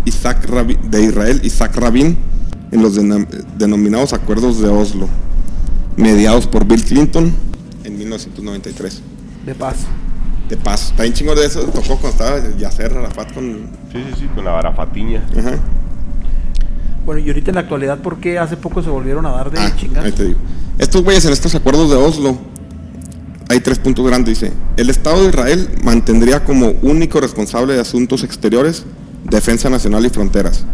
Isaac 0.05 0.47
de 0.91 1.03
Israel, 1.03 1.41
Isaac 1.45 1.77
Rabin, 1.77 2.19
en 2.73 2.83
los 2.83 2.99
denom- 2.99 3.29
denominados 3.57 4.13
acuerdos 4.13 4.61
de 4.61 4.69
Oslo, 4.69 5.09
mediados 5.97 6.47
por 6.49 6.65
Bill 6.67 6.85
Clinton 6.85 7.33
en 7.85 7.99
1993. 7.99 9.01
De 9.47 9.55
paz. 9.55 9.77
De 10.49 10.57
paz. 10.57 10.91
Está 10.91 11.03
bien 11.03 11.15
chingo 11.15 11.35
de 11.35 11.47
eso. 11.47 11.61
Tocó 11.65 11.97
cuando 11.99 12.09
estaba 12.09 12.41
Yasser 12.57 12.97
Arafat 12.97 13.33
con... 13.35 13.45
Sí, 13.93 14.05
sí, 14.11 14.21
sí, 14.21 14.27
con 14.35 14.45
la 14.45 14.53
barafatiña. 14.53 15.25
Ajá. 15.37 15.59
Bueno, 17.05 17.21
y 17.21 17.29
ahorita 17.29 17.51
en 17.51 17.55
la 17.57 17.61
actualidad, 17.63 17.99
¿por 17.99 18.19
qué 18.19 18.39
hace 18.39 18.57
poco 18.57 18.83
se 18.83 18.91
volvieron 18.91 19.27
a 19.27 19.31
dar 19.31 19.51
de 19.51 19.59
Ah, 19.59 19.73
chingas? 19.77 20.05
ahí 20.05 20.13
te 20.13 20.25
digo. 20.25 20.39
Estos 20.79 21.03
güeyes 21.03 21.25
en 21.25 21.33
estos 21.33 21.55
acuerdos 21.55 21.89
de 21.91 21.97
Oslo, 21.97 22.37
hay 23.49 23.61
tres 23.61 23.79
puntos 23.79 24.05
grandes. 24.07 24.41
Dice, 24.41 24.53
el 24.77 24.91
Estado 24.91 25.23
de 25.23 25.29
Israel 25.29 25.69
mantendría 25.85 26.45
como 26.45 26.71
único 26.83 27.21
responsable 27.21 27.75
de 27.75 27.81
asuntos 27.81 28.23
exteriores, 28.25 28.85
defensa 29.25 29.71
nacional 29.71 30.05
y 30.05 30.11
fronteras. 30.11 30.65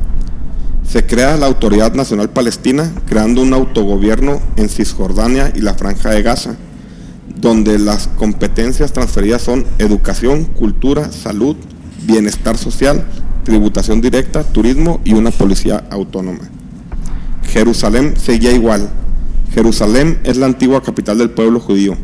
Se 0.88 1.06
crea 1.06 1.36
la 1.36 1.46
Autoridad 1.46 1.94
Nacional 1.94 2.30
Palestina, 2.30 2.90
creando 3.06 3.40
un 3.42 3.52
autogobierno 3.54 4.40
en 4.56 4.68
Cisjordania 4.68 5.52
y 5.54 5.60
la 5.60 5.74
Franja 5.74 6.10
de 6.10 6.22
Gaza, 6.22 6.56
donde 7.28 7.78
las 7.78 8.08
competencias 8.08 8.92
transferidas 8.92 9.42
son 9.42 9.66
educación, 9.78 10.44
cultura, 10.44 11.10
salud, 11.12 11.56
bienestar 12.04 12.58
social, 12.58 13.04
tributación 13.44 14.00
directa, 14.00 14.44
turismo 14.44 15.00
y 15.04 15.14
una 15.14 15.30
policía 15.30 15.84
autónoma. 15.90 16.48
Jerusalén 17.44 18.14
seguía 18.16 18.52
igual. 18.52 18.88
Jerusalén 19.52 20.18
es 20.24 20.36
la 20.36 20.46
antigua 20.46 20.82
capital 20.82 21.18
del 21.18 21.30
pueblo 21.30 21.60
judío, 21.60 21.96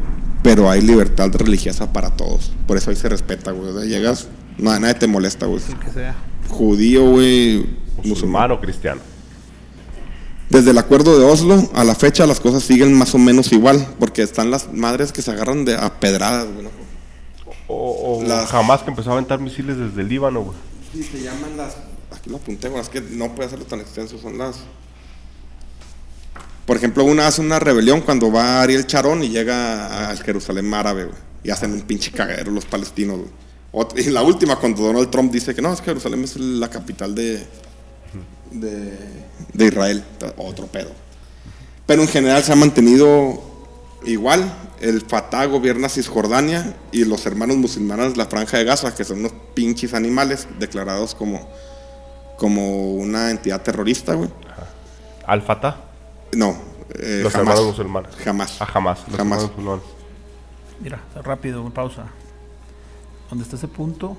pero 0.43 0.71
hay 0.71 0.83
libertad 0.83 1.31
religiosa 1.35 1.93
para 1.93 2.11
todos. 2.11 2.53
Por 2.67 2.77
eso 2.77 2.91
ahí 2.91 2.97
se 2.97 3.09
respeta, 3.09 3.53
güey. 3.53 3.71
O 3.71 3.79
sea, 3.79 3.89
llegas, 3.89 4.29
nada, 4.59 4.81
nadie 4.81 4.95
te 4.95 5.07
molesta, 5.07 5.47
güey. 5.47 5.63
El 5.69 5.79
que 5.79 5.91
sea. 5.91 6.15
Judío, 6.49 7.11
güey, 7.11 7.59
musulmán. 7.97 8.09
Musulmán 8.09 8.51
o 8.53 8.61
cristiano. 8.61 9.01
Desde 10.51 10.71
el 10.71 10.79
acuerdo 10.79 11.19
de 11.19 11.25
Oslo 11.27 11.69
a 11.75 11.85
la 11.85 11.95
fecha 11.95 12.27
las 12.27 12.41
cosas 12.41 12.63
siguen 12.63 12.95
más 12.95 13.15
o 13.15 13.19
menos 13.19 13.53
igual, 13.53 13.87
porque 13.99 14.23
están 14.23 14.51
las 14.51 14.73
madres 14.73 15.13
que 15.13 15.21
se 15.21 15.31
agarran 15.31 15.65
de 15.65 15.75
a 15.77 16.01
pedradas. 16.01 16.47
O, 17.67 18.19
o 18.21 18.23
Las- 18.27 18.49
jamás 18.49 18.83
que 18.83 18.91
empezó 18.91 19.11
a 19.11 19.13
aventar 19.15 19.41
misiles 19.41 19.77
desde 19.77 20.01
el 20.01 20.09
Líbano, 20.09 20.41
güey. 20.43 20.57
Sí, 20.93 21.03
se 21.03 21.23
llaman 21.23 21.57
las. 21.57 21.77
Aquí 22.17 22.31
lo 22.31 22.37
apunté, 22.39 22.69
güey, 22.71 22.81
es 22.81 22.89
que 22.89 23.03
no 23.03 23.35
puede 23.35 23.49
hacerlo 23.49 23.67
tan 23.67 23.81
extenso. 23.81 24.19
Son 24.19 24.39
las. 24.39 24.57
Por 26.65 26.77
ejemplo, 26.77 27.05
una 27.05 27.27
hace 27.27 27.41
una 27.41 27.59
rebelión 27.59 28.01
cuando 28.01 28.31
va 28.33 28.63
Ariel 28.63 28.87
Charón 28.87 29.23
y 29.23 29.29
llega 29.31 30.09
al 30.11 30.23
Jerusalén 30.23 30.73
árabe, 30.73 31.05
güey. 31.05 31.17
Y 31.45 31.51
hacen 31.51 31.73
un 31.73 31.83
pinche 31.83 32.11
cagadero 32.11 32.51
los 32.51 32.65
palestinos, 32.65 33.19
güey. 33.19 33.87
Y 34.07 34.11
la 34.11 34.23
última, 34.23 34.57
cuando 34.57 34.83
Donald 34.83 35.11
Trump 35.11 35.31
dice 35.31 35.55
que 35.55 35.61
no, 35.63 35.73
es 35.73 35.81
que 35.81 35.87
Jerusalén 35.87 36.25
es 36.25 36.37
la 36.37 36.69
capital 36.69 37.15
de, 37.15 37.47
de, 38.51 38.99
de 39.53 39.65
Israel. 39.67 40.05
Otro 40.37 40.67
pedo. 40.67 40.91
Pero 41.87 42.03
en 42.03 42.09
general 42.09 42.43
se 42.45 42.53
ha 42.53 42.57
mantenido 42.57 43.43
igual. 44.05 44.53
El 44.81 45.01
Fatah 45.03 45.47
gobierna 45.47 45.89
Cisjordania 45.89 46.77
y 46.93 47.05
los 47.05 47.27
hermanos 47.27 47.57
musulmanes 47.57 48.17
la 48.17 48.27
Franja 48.27 48.59
de 48.59 48.65
Gaza, 48.65 48.95
que 48.95 49.05
son 49.05 49.21
unos 49.21 49.33
pinches 49.55 49.93
animales 49.95 50.47
declarados 50.61 51.15
como, 51.17 51.49
como 52.37 52.93
una 52.95 53.31
entidad 53.31 53.63
terrorista, 53.63 54.15
güey. 54.15 54.31
Al-Fatah. 55.27 55.81
No, 56.33 56.57
eh, 56.95 57.21
Los 57.23 57.33
jamás. 57.33 57.49
hermanos 57.49 57.65
musulmanes. 57.67 58.17
Jamás. 58.17 58.57
Ah, 58.61 58.67
jamás. 58.67 58.99
Los 59.09 59.17
Jamás. 59.17 59.39
hermanos 59.43 59.51
musulmanes. 59.57 59.85
Mira, 60.81 61.01
rápido, 61.25 61.69
pausa. 61.71 62.05
¿Dónde 63.29 63.43
está 63.45 63.57
ese 63.57 63.67
punto? 63.69 64.17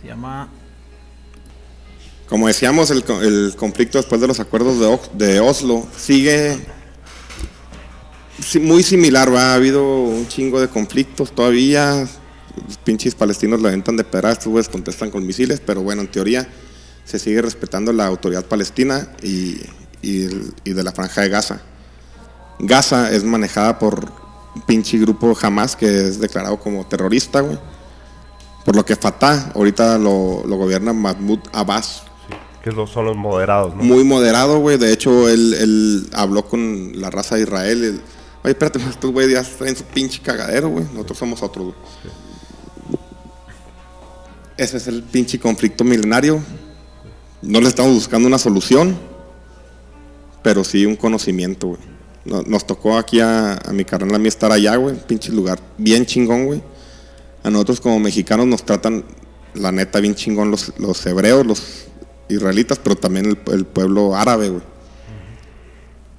Se 0.00 0.08
llama. 0.08 0.48
Como 2.28 2.48
decíamos, 2.48 2.90
el, 2.90 3.04
el 3.22 3.54
conflicto 3.56 3.98
después 3.98 4.20
de 4.20 4.26
los 4.26 4.40
acuerdos 4.40 4.80
de, 4.80 5.26
de 5.26 5.40
Oslo 5.40 5.86
sigue 5.96 6.58
muy 8.60 8.82
similar. 8.82 9.32
¿va? 9.32 9.52
Ha 9.52 9.54
habido 9.54 9.84
un 10.02 10.26
chingo 10.26 10.60
de 10.60 10.68
conflictos 10.68 11.32
todavía. 11.32 12.06
Los 12.66 12.78
pinches 12.78 13.14
palestinos 13.14 13.60
la 13.60 13.68
aventan 13.68 13.96
de 13.96 14.04
estos 14.04 14.46
güeyes 14.46 14.68
contestan 14.68 15.10
con 15.10 15.26
misiles, 15.26 15.60
pero 15.64 15.82
bueno, 15.82 16.02
en 16.02 16.08
teoría 16.08 16.48
se 17.04 17.18
sigue 17.18 17.42
respetando 17.42 17.92
la 17.92 18.06
autoridad 18.06 18.44
palestina 18.46 19.08
y, 19.22 19.60
y 20.02 20.72
de 20.72 20.82
la 20.82 20.92
franja 20.92 21.20
de 21.20 21.28
Gaza. 21.28 21.60
Gaza 22.58 23.12
es 23.12 23.22
manejada 23.22 23.78
por 23.78 24.10
un 24.54 24.62
pinche 24.62 24.98
grupo 24.98 25.36
Hamas 25.40 25.76
que 25.76 26.08
es 26.08 26.18
declarado 26.18 26.58
como 26.58 26.86
terrorista, 26.86 27.40
güey. 27.40 27.58
Por 28.64 28.74
lo 28.74 28.84
que 28.84 28.96
Fatah 28.96 29.52
ahorita 29.54 29.98
lo, 29.98 30.42
lo 30.46 30.56
gobierna 30.56 30.92
Mahmoud 30.92 31.40
Abbas. 31.52 32.02
Que 32.66 32.86
son 32.92 33.04
los 33.04 33.16
moderados, 33.16 33.76
¿no? 33.76 33.82
Muy 33.84 34.02
moderado, 34.02 34.58
güey. 34.58 34.76
De 34.76 34.92
hecho, 34.92 35.28
él, 35.28 35.54
él 35.54 36.06
habló 36.12 36.44
con 36.46 37.00
la 37.00 37.10
raza 37.10 37.36
de 37.36 37.42
Israel. 37.42 37.84
Él, 37.84 38.00
Oye, 38.42 38.50
espérate, 38.52 38.80
estos 38.90 39.12
güeyes 39.12 39.32
ya 39.32 39.56
traen 39.56 39.76
su 39.76 39.84
pinche 39.84 40.20
cagadero, 40.20 40.68
güey. 40.70 40.84
Nosotros 40.92 41.16
somos 41.18 41.42
otros, 41.42 41.66
güey. 41.66 41.76
Ese 44.56 44.78
es 44.78 44.86
el 44.88 45.02
pinche 45.02 45.38
conflicto 45.38 45.84
milenario. 45.84 46.42
No 47.42 47.60
le 47.60 47.68
estamos 47.68 47.92
buscando 47.94 48.26
una 48.26 48.38
solución, 48.38 48.96
pero 50.42 50.64
sí 50.64 50.86
un 50.86 50.96
conocimiento, 50.96 51.68
güey. 51.68 51.80
No- 52.24 52.42
Nos 52.42 52.66
tocó 52.66 52.96
aquí 52.98 53.20
a, 53.20 53.54
a 53.64 53.72
mi 53.72 53.84
carnal 53.84 54.14
a 54.16 54.18
mí 54.18 54.26
estar 54.28 54.50
allá, 54.50 54.74
güey. 54.76 54.96
Pinche 55.06 55.30
lugar 55.30 55.60
bien 55.78 56.04
chingón, 56.04 56.46
güey. 56.46 56.62
A 57.44 57.50
nosotros 57.50 57.80
como 57.80 58.00
mexicanos 58.00 58.46
nos 58.46 58.64
tratan, 58.64 59.04
la 59.54 59.70
neta, 59.70 60.00
bien 60.00 60.16
chingón 60.16 60.50
los, 60.50 60.72
los 60.78 61.04
hebreos, 61.06 61.46
los 61.46 61.62
israelitas, 62.28 62.78
pero 62.78 62.96
también 62.96 63.26
el, 63.26 63.38
el 63.52 63.64
pueblo 63.64 64.14
árabe, 64.14 64.48
güey. 64.50 64.62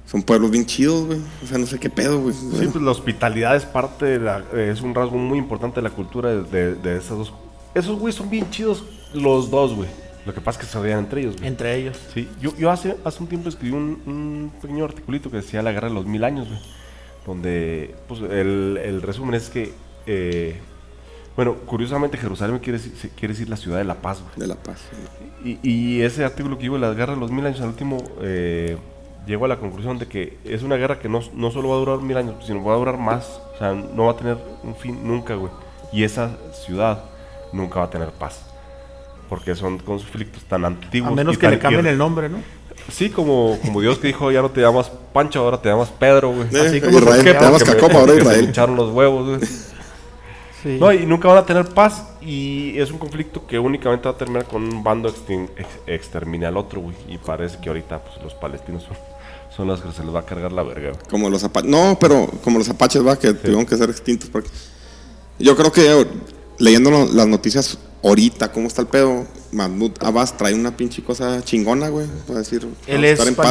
Son 0.06 0.22
pueblos 0.22 0.50
bien 0.50 0.64
chidos, 0.64 1.06
güey. 1.06 1.20
O 1.44 1.46
sea, 1.46 1.58
no 1.58 1.66
sé 1.66 1.78
qué 1.78 1.90
pedo, 1.90 2.20
güey. 2.20 2.34
Sí, 2.34 2.68
pues 2.72 2.82
la 2.82 2.90
hospitalidad 2.90 3.54
es 3.56 3.64
parte 3.64 4.06
de 4.06 4.18
la, 4.18 4.42
es 4.56 4.80
un 4.80 4.94
rasgo 4.94 5.18
muy 5.18 5.38
importante 5.38 5.76
de 5.76 5.82
la 5.82 5.90
cultura 5.90 6.30
de, 6.30 6.42
de, 6.44 6.74
de 6.76 6.96
esas 6.96 7.18
dos. 7.18 7.34
Esos 7.74 7.98
güey 7.98 8.12
son 8.14 8.30
bien 8.30 8.48
chidos 8.50 8.84
los 9.12 9.50
dos, 9.50 9.74
güey. 9.74 9.88
Lo 10.24 10.32
que 10.34 10.40
pasa 10.40 10.60
es 10.60 10.66
que 10.66 10.72
se 10.72 10.78
odian 10.78 11.00
entre 11.00 11.20
ellos, 11.20 11.36
güey. 11.36 11.46
Entre 11.46 11.74
ellos. 11.76 11.98
Sí, 12.12 12.28
yo, 12.40 12.56
yo 12.56 12.70
hace, 12.70 12.96
hace 13.04 13.22
un 13.22 13.28
tiempo 13.28 13.50
escribí 13.50 13.74
un, 13.74 14.00
un 14.06 14.52
pequeño 14.60 14.84
articulito 14.84 15.30
que 15.30 15.38
decía 15.38 15.62
la 15.62 15.72
guerra 15.72 15.88
de 15.88 15.94
los 15.94 16.06
mil 16.06 16.24
años, 16.24 16.48
güey. 16.48 16.60
Donde, 17.26 17.94
pues, 18.08 18.22
el, 18.22 18.78
el 18.82 19.02
resumen 19.02 19.34
es 19.34 19.50
que, 19.50 19.72
eh, 20.06 20.58
bueno, 21.38 21.54
curiosamente 21.66 22.18
Jerusalén 22.18 22.58
quiere 22.58 22.80
quiere 23.16 23.32
decir 23.32 23.48
la 23.48 23.56
ciudad 23.56 23.78
de 23.78 23.84
la 23.84 23.94
paz, 23.94 24.20
güey. 24.20 24.34
De 24.40 24.46
la 24.48 24.56
paz. 24.56 24.78
Y, 25.44 25.58
y 25.62 26.02
ese 26.02 26.24
artículo 26.24 26.56
que 26.56 26.62
digo, 26.62 26.78
la 26.78 26.90
guerra 26.94 27.14
de 27.14 27.20
los 27.20 27.30
mil 27.30 27.46
años, 27.46 27.60
al 27.60 27.68
último, 27.68 27.96
eh, 28.22 28.76
llegó 29.24 29.44
a 29.44 29.48
la 29.48 29.58
conclusión 29.58 30.00
de 30.00 30.06
que 30.06 30.36
es 30.44 30.64
una 30.64 30.74
guerra 30.74 30.98
que 30.98 31.08
no, 31.08 31.20
no 31.34 31.52
solo 31.52 31.68
va 31.68 31.76
a 31.76 31.78
durar 31.78 31.98
mil 32.00 32.16
años, 32.16 32.34
sino 32.44 32.64
va 32.64 32.74
a 32.74 32.78
durar 32.78 32.98
más. 32.98 33.40
O 33.54 33.58
sea, 33.58 33.72
no 33.72 34.06
va 34.06 34.12
a 34.12 34.16
tener 34.16 34.36
un 34.64 34.74
fin 34.74 34.98
nunca, 35.06 35.34
güey. 35.36 35.52
Y 35.92 36.02
esa 36.02 36.36
ciudad 36.66 37.04
nunca 37.52 37.78
va 37.78 37.84
a 37.86 37.90
tener 37.90 38.08
paz. 38.10 38.40
porque 39.28 39.54
son 39.54 39.78
conflictos 39.78 40.42
tan 40.44 40.64
antiguos. 40.64 41.12
A 41.12 41.14
menos 41.14 41.34
y 41.34 41.36
que 41.38 41.42
tan 41.46 41.50
le 41.52 41.58
cambien 41.60 41.84
ir- 41.86 41.88
el 41.90 41.98
nombre, 41.98 42.28
¿no? 42.28 42.38
Sí, 42.90 43.10
como, 43.10 43.58
como 43.64 43.80
Dios 43.82 43.98
que 43.98 44.06
dijo, 44.08 44.32
ya 44.32 44.40
no 44.42 44.50
te 44.50 44.60
llamas 44.62 44.90
Pancho, 45.12 45.40
ahora 45.40 45.60
te 45.60 45.68
llamas 45.68 45.90
Pedro, 45.90 46.30
güey. 46.32 46.48
Así 46.66 46.80
como 46.80 46.98
Israel, 46.98 47.22
que- 47.24 47.34
te 47.34 47.40
llamas 47.44 47.62
Cacopa, 47.62 47.98
ahora 47.98 48.14
Israel. 48.14 48.48
echaron 48.48 48.74
los 48.76 48.90
huevos, 48.90 49.38
güey. 49.38 49.50
Sí. 50.62 50.76
No, 50.80 50.92
y 50.92 51.06
nunca 51.06 51.28
van 51.28 51.38
a 51.38 51.46
tener 51.46 51.66
paz. 51.68 52.02
Y 52.20 52.78
es 52.78 52.90
un 52.90 52.98
conflicto 52.98 53.46
que 53.46 53.58
únicamente 53.58 54.08
va 54.08 54.14
a 54.14 54.18
terminar 54.18 54.44
con 54.46 54.62
un 54.64 54.82
bando 54.82 55.08
extin- 55.08 55.48
ex- 55.56 55.68
extermina 55.86 56.48
al 56.48 56.56
otro, 56.56 56.80
güey. 56.80 56.96
Y 57.08 57.18
parece 57.18 57.58
que 57.60 57.68
ahorita 57.68 58.02
pues, 58.02 58.22
los 58.22 58.34
palestinos 58.34 58.82
son, 58.82 58.96
son 59.54 59.66
los 59.68 59.80
que 59.80 59.92
se 59.92 60.04
les 60.04 60.14
va 60.14 60.20
a 60.20 60.24
cargar 60.26 60.50
la 60.52 60.62
verga, 60.62 60.90
güey. 60.90 61.02
Como 61.10 61.30
los 61.30 61.44
apaches. 61.44 61.70
No, 61.70 61.96
pero 62.00 62.26
como 62.42 62.58
los 62.58 62.68
apaches, 62.68 63.06
va, 63.06 63.16
que 63.18 63.32
tuvieron 63.34 63.64
que 63.66 63.76
ser 63.76 63.88
extintos. 63.90 64.28
Porque 64.30 64.48
yo 65.38 65.56
creo 65.56 65.70
que 65.70 66.00
eh, 66.00 66.06
leyendo 66.58 66.90
lo- 66.90 67.06
las 67.06 67.26
noticias 67.28 67.78
ahorita, 68.02 68.50
cómo 68.52 68.66
está 68.66 68.82
el 68.82 68.88
pedo, 68.88 69.26
Mahmoud 69.52 69.92
Abbas 70.00 70.36
trae 70.36 70.54
una 70.54 70.76
pinche 70.76 71.02
cosa 71.02 71.42
chingona, 71.42 71.88
güey. 71.88 72.06
Para 72.26 72.40
decir, 72.40 72.66
Él 72.86 73.04
es 73.04 73.12
estar 73.12 73.28
en 73.28 73.34
paz. 73.36 73.46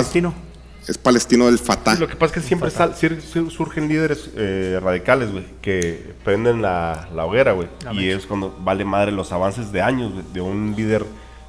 Es 0.88 0.98
palestino 0.98 1.48
del 1.48 1.60
Fatah. 1.60 1.96
Sí, 1.96 2.00
lo 2.00 2.08
que 2.08 2.16
pasa 2.16 2.28
es 2.36 2.42
que 2.42 2.48
siempre 2.48 2.70
sal- 2.72 2.96
surgen 2.96 3.88
líderes 3.90 4.30
eh, 4.36 4.80
radicales, 4.82 5.32
güey, 5.32 5.46
que 5.62 6.14
prenden 6.24 6.62
la, 6.62 7.10
la 7.14 7.26
hoguera, 7.26 7.52
güey. 7.52 7.68
Y 7.94 8.10
es 8.10 8.26
cuando 8.26 8.56
vale 8.60 8.86
madre 8.86 9.12
los 9.12 9.32
avances 9.34 9.72
de 9.72 9.82
años 9.82 10.14
güey, 10.14 10.24
de 10.34 10.40
un 10.42 10.76
líder 10.78 11.06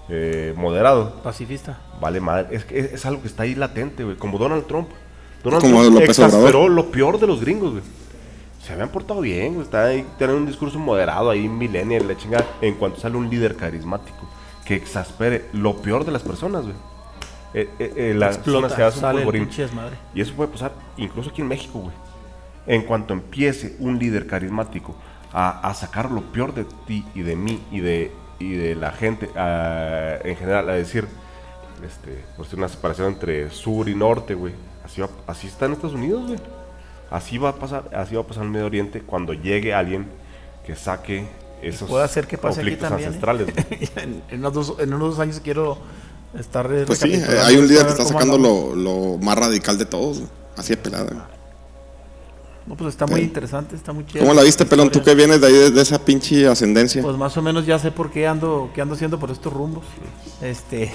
eh, 0.08 0.54
moderado. 0.56 1.22
Pacifista. 1.22 1.78
Vale 2.00 2.20
madre. 2.20 2.48
Es, 2.56 2.64
que 2.64 2.78
es, 2.80 2.92
es 2.94 3.06
algo 3.06 3.22
que 3.22 3.28
está 3.28 3.44
ahí 3.44 3.54
latente, 3.54 4.02
güey. 4.04 4.16
Como 4.16 4.38
Donald 4.38 4.66
Trump. 4.66 4.88
Donald 5.44 5.62
Como 5.62 5.80
Trump 5.82 5.94
López 5.94 6.08
exasperó 6.10 6.62
Obrador. 6.62 6.70
lo 6.72 6.90
peor 6.90 7.20
de 7.20 7.26
los 7.28 7.40
gringos, 7.40 7.70
güey. 7.72 7.82
Se 8.66 8.72
habían 8.72 8.88
portado 8.88 9.20
bien, 9.20 9.54
güey. 9.54 9.64
Está 9.64 9.84
ahí, 9.84 10.04
tienen 10.18 10.34
un 10.36 10.46
discurso 10.46 10.80
moderado 10.80 11.30
ahí, 11.30 11.48
millennial, 11.48 12.08
la 12.08 12.16
chingada. 12.16 12.44
En 12.60 12.74
cuanto 12.74 12.98
sale 12.98 13.16
un 13.16 13.30
líder 13.30 13.54
carismático 13.54 14.28
que 14.64 14.74
exaspere 14.74 15.44
lo 15.52 15.76
peor 15.76 16.04
de 16.04 16.10
las 16.10 16.22
personas, 16.22 16.64
güey. 16.64 16.74
Eh, 17.54 17.68
eh, 17.78 17.92
eh, 17.96 18.14
la 18.14 18.32
zona 18.32 18.68
se 18.68 18.82
hace 18.82 18.98
un 19.00 19.06
el 19.06 19.16
polvorín. 19.16 19.48
Y 20.14 20.20
eso 20.20 20.34
puede 20.34 20.50
pasar 20.50 20.72
incluso 20.96 21.30
aquí 21.30 21.40
en 21.42 21.48
México, 21.48 21.78
güey. 21.80 21.94
En 22.66 22.82
cuanto 22.82 23.14
empiece 23.14 23.76
un 23.78 23.98
líder 23.98 24.26
carismático 24.26 24.94
a, 25.32 25.66
a 25.66 25.72
sacar 25.74 26.10
lo 26.10 26.20
peor 26.32 26.52
de 26.54 26.64
ti 26.86 27.04
y 27.14 27.22
de 27.22 27.36
mí 27.36 27.62
y 27.70 27.80
de, 27.80 28.12
y 28.38 28.52
de 28.52 28.74
la 28.74 28.90
gente 28.92 29.30
a- 29.36 30.16
en 30.22 30.36
general, 30.36 30.68
a 30.68 30.74
decir, 30.74 31.06
este, 31.84 32.24
pues 32.36 32.52
una 32.52 32.68
separación 32.68 33.08
entre 33.14 33.50
sur 33.50 33.88
y 33.88 33.94
norte, 33.94 34.34
güey. 34.34 34.52
Así, 34.84 35.00
va- 35.00 35.08
así 35.26 35.46
está 35.46 35.66
en 35.66 35.72
Estados 35.72 35.94
Unidos, 35.94 36.26
güey. 36.26 36.38
Así 37.10 37.38
va 37.38 37.50
a 37.50 37.54
pasar, 37.54 37.88
así 37.94 38.14
va 38.14 38.20
a 38.20 38.26
pasar 38.26 38.44
en 38.44 38.50
Medio 38.50 38.66
Oriente 38.66 39.00
cuando 39.00 39.32
llegue 39.32 39.72
alguien 39.72 40.06
que 40.66 40.76
saque 40.76 41.26
esos 41.62 41.88
Puede 41.88 42.06
ser 42.08 42.26
que 42.26 42.36
pase 42.36 42.60
aquí 42.60 42.76
conflictos 42.76 42.88
también. 42.90 43.04
¿eh? 43.04 43.06
ancestrales. 43.06 43.92
en, 43.96 44.22
en 44.28 44.40
unos 44.40 44.52
dos, 44.52 44.74
en 44.78 44.92
unos 44.92 45.10
dos 45.16 45.18
años 45.20 45.40
quiero 45.42 45.78
estar. 46.38 46.70
eh, 46.72 46.84
Pues 46.86 46.98
sí, 46.98 47.12
hay 47.12 47.56
un 47.56 47.68
líder 47.68 47.84
que 47.86 47.92
está 47.92 48.04
sacando 48.04 48.38
lo, 48.38 48.74
lo 48.74 49.18
más 49.18 49.38
radical 49.38 49.78
de 49.78 49.84
todos, 49.86 50.22
así 50.56 50.70
de 50.70 50.76
pelada. 50.78 51.28
No, 52.66 52.76
pues 52.76 52.90
está 52.90 53.06
muy 53.06 53.22
interesante, 53.22 53.74
está 53.76 53.94
muy. 53.94 54.04
¿Cómo 54.04 54.34
la 54.34 54.42
viste, 54.42 54.66
Pelón? 54.66 54.90
Tú 54.90 55.02
que 55.02 55.14
vienes 55.14 55.40
de 55.40 55.46
ahí, 55.46 55.52
de, 55.54 55.70
de 55.70 55.80
esa 55.80 56.04
pinche 56.04 56.46
ascendencia. 56.46 57.00
Pues 57.00 57.16
más 57.16 57.34
o 57.38 57.40
menos 57.42 57.64
ya 57.64 57.78
sé 57.78 57.90
por 57.90 58.10
qué 58.10 58.26
ando, 58.26 58.70
qué 58.74 58.82
ando 58.82 58.94
haciendo 58.94 59.18
por 59.18 59.30
estos 59.30 59.50
rumbos. 59.50 59.84
Este, 60.42 60.92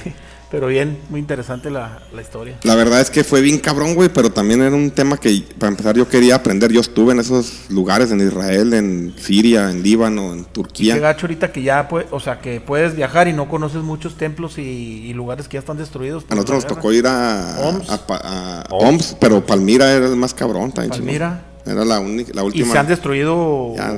pero 0.53 0.67
bien, 0.67 0.99
muy 1.09 1.19
interesante 1.19 1.71
la, 1.71 2.03
la 2.13 2.21
historia. 2.21 2.59
La 2.61 2.75
verdad 2.75 3.01
es 3.01 3.09
que 3.09 3.23
fue 3.23 3.41
bien 3.41 3.57
cabrón, 3.57 3.95
güey, 3.95 4.09
pero 4.09 4.29
también 4.29 4.61
era 4.61 4.75
un 4.75 4.91
tema 4.91 5.17
que, 5.17 5.43
para 5.57 5.71
empezar, 5.71 5.95
yo 5.97 6.07
quería 6.07 6.35
aprender. 6.35 6.71
Yo 6.71 6.79
estuve 6.79 7.11
en 7.13 7.19
esos 7.21 7.71
lugares, 7.71 8.11
en 8.11 8.21
Israel, 8.21 8.71
en 8.75 9.15
Siria, 9.17 9.71
en 9.71 9.81
Líbano, 9.81 10.31
en 10.31 10.43
Qué 10.43 10.51
Turquía. 10.51 10.97
gacho 10.99 11.25
ahorita 11.25 11.51
que 11.51 11.63
ya, 11.63 11.87
puede, 11.87 12.05
o 12.11 12.19
sea, 12.19 12.39
que 12.39 12.61
puedes 12.61 12.95
viajar 12.95 13.27
y 13.27 13.33
no 13.33 13.49
conoces 13.49 13.81
muchos 13.81 14.15
templos 14.15 14.59
y, 14.59 14.61
y 14.61 15.13
lugares 15.15 15.47
que 15.47 15.55
ya 15.55 15.59
están 15.61 15.77
destruidos. 15.77 16.23
A 16.29 16.35
nosotros 16.35 16.57
nos 16.57 16.63
guerra. 16.65 16.75
tocó 16.75 16.93
ir 16.93 17.07
a, 17.07 17.55
Oms. 17.63 17.89
a, 17.89 18.05
Pa- 18.05 18.21
a 18.23 18.63
Oms. 18.69 18.89
Oms, 18.89 19.17
pero 19.19 19.43
Palmira 19.43 19.91
era 19.91 20.05
el 20.05 20.15
más 20.15 20.35
cabrón. 20.35 20.71
chingón. 20.71 20.89
Palmira. 20.91 21.45
Era 21.65 21.83
la, 21.83 21.99
única, 21.99 22.31
la 22.35 22.43
Y 22.43 22.45
última. 22.45 22.71
se 22.73 22.77
han 22.77 22.85
destruido. 22.87 23.73
ya, 23.75 23.95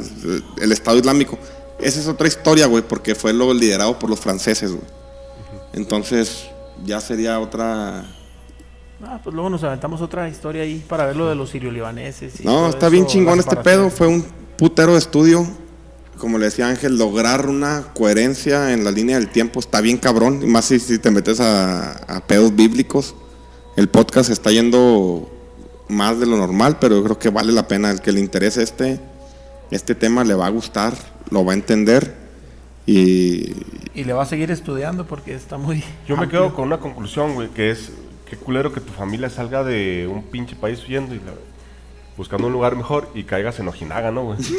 el 0.62 0.72
Estado 0.72 0.98
Islámico. 0.98 1.38
Esa 1.82 2.00
es 2.00 2.08
otra 2.08 2.30
historia, 2.30 2.68
güey, 2.68 2.82
porque 2.88 3.14
fue 3.14 3.34
lo 3.34 3.54
liderado 3.54 4.00
por 4.00 4.10
los 4.10 4.22
franceses, 4.22 4.72
güey. 4.72 4.84
Entonces, 5.76 6.50
ya 6.86 7.02
sería 7.02 7.40
otra. 7.40 8.06
Ah, 9.04 9.20
pues 9.22 9.34
luego 9.34 9.50
nos 9.50 9.64
aventamos 9.64 10.02
otra 10.02 10.28
historia 10.30 10.64
ahí 10.64 10.84
para 10.88 11.06
ver 11.06 11.18
lo 11.18 11.28
de 11.28 11.36
los 11.36 11.50
sirio-libaneses. 11.50 12.40
y 12.40 12.46
No, 12.46 12.70
está 12.70 12.88
bien 12.88 13.06
chingón 13.06 13.40
este 13.40 13.58
pedo. 13.58 13.90
Fue 13.90 14.08
un 14.08 14.26
putero 14.58 14.94
de 14.94 15.00
estudio. 15.00 15.46
Como 16.18 16.38
le 16.38 16.46
decía 16.46 16.70
Ángel, 16.70 16.98
lograr 16.98 17.48
una 17.50 17.88
coherencia 17.94 18.72
en 18.72 18.86
la 18.86 18.92
línea 18.92 19.20
del 19.20 19.30
tiempo 19.30 19.60
está 19.60 19.82
bien 19.82 19.98
cabrón. 19.98 20.40
y 20.42 20.46
Más 20.46 20.64
si, 20.66 20.80
si 20.80 20.98
te 20.98 21.12
metes 21.12 21.42
a, 21.42 21.92
a 21.92 22.22
pedos 22.26 22.56
bíblicos. 22.56 23.14
El 23.76 23.90
podcast 23.90 24.30
está 24.30 24.52
yendo 24.52 25.30
más 25.90 26.18
de 26.22 26.26
lo 26.26 26.38
normal, 26.38 26.78
pero 26.80 26.96
yo 26.96 27.04
creo 27.04 27.20
que 27.20 27.30
vale 27.30 27.52
la 27.52 27.68
pena. 27.68 27.92
El 27.92 28.00
que 28.00 28.14
le 28.14 28.22
interese 28.22 28.64
este, 28.64 29.02
este 29.72 29.94
tema 29.94 30.24
le 30.24 30.36
va 30.36 30.46
a 30.46 30.50
gustar, 30.52 30.94
lo 31.30 31.44
va 31.44 31.52
a 31.52 31.56
entender. 31.56 32.25
Y 32.86 33.54
Y 33.96 34.04
le 34.04 34.14
va 34.14 34.24
a 34.24 34.26
seguir 34.26 34.52
estudiando 34.52 35.06
porque 35.06 35.34
está 35.34 35.58
muy. 35.58 35.84
Yo 36.08 36.18
me 36.18 36.28
quedo 36.30 36.54
con 36.54 36.66
una 36.66 36.78
conclusión, 36.80 37.34
güey, 37.34 37.50
que 37.50 37.72
es 37.72 37.92
qué 38.30 38.36
culero 38.38 38.72
que 38.74 38.82
tu 38.82 38.92
familia 38.94 39.30
salga 39.30 39.64
de 39.64 40.08
un 40.12 40.24
pinche 40.24 40.56
país 40.56 40.84
huyendo 40.84 41.14
y 41.16 41.20
la- 41.20 41.34
buscando 42.18 42.48
un 42.48 42.54
lugar 42.54 42.76
mejor 42.76 43.10
y 43.14 43.24
caigas 43.24 43.60
en 43.60 43.68
Ojinaga, 43.68 44.10
¿no, 44.12 44.24
güey? 44.24 44.38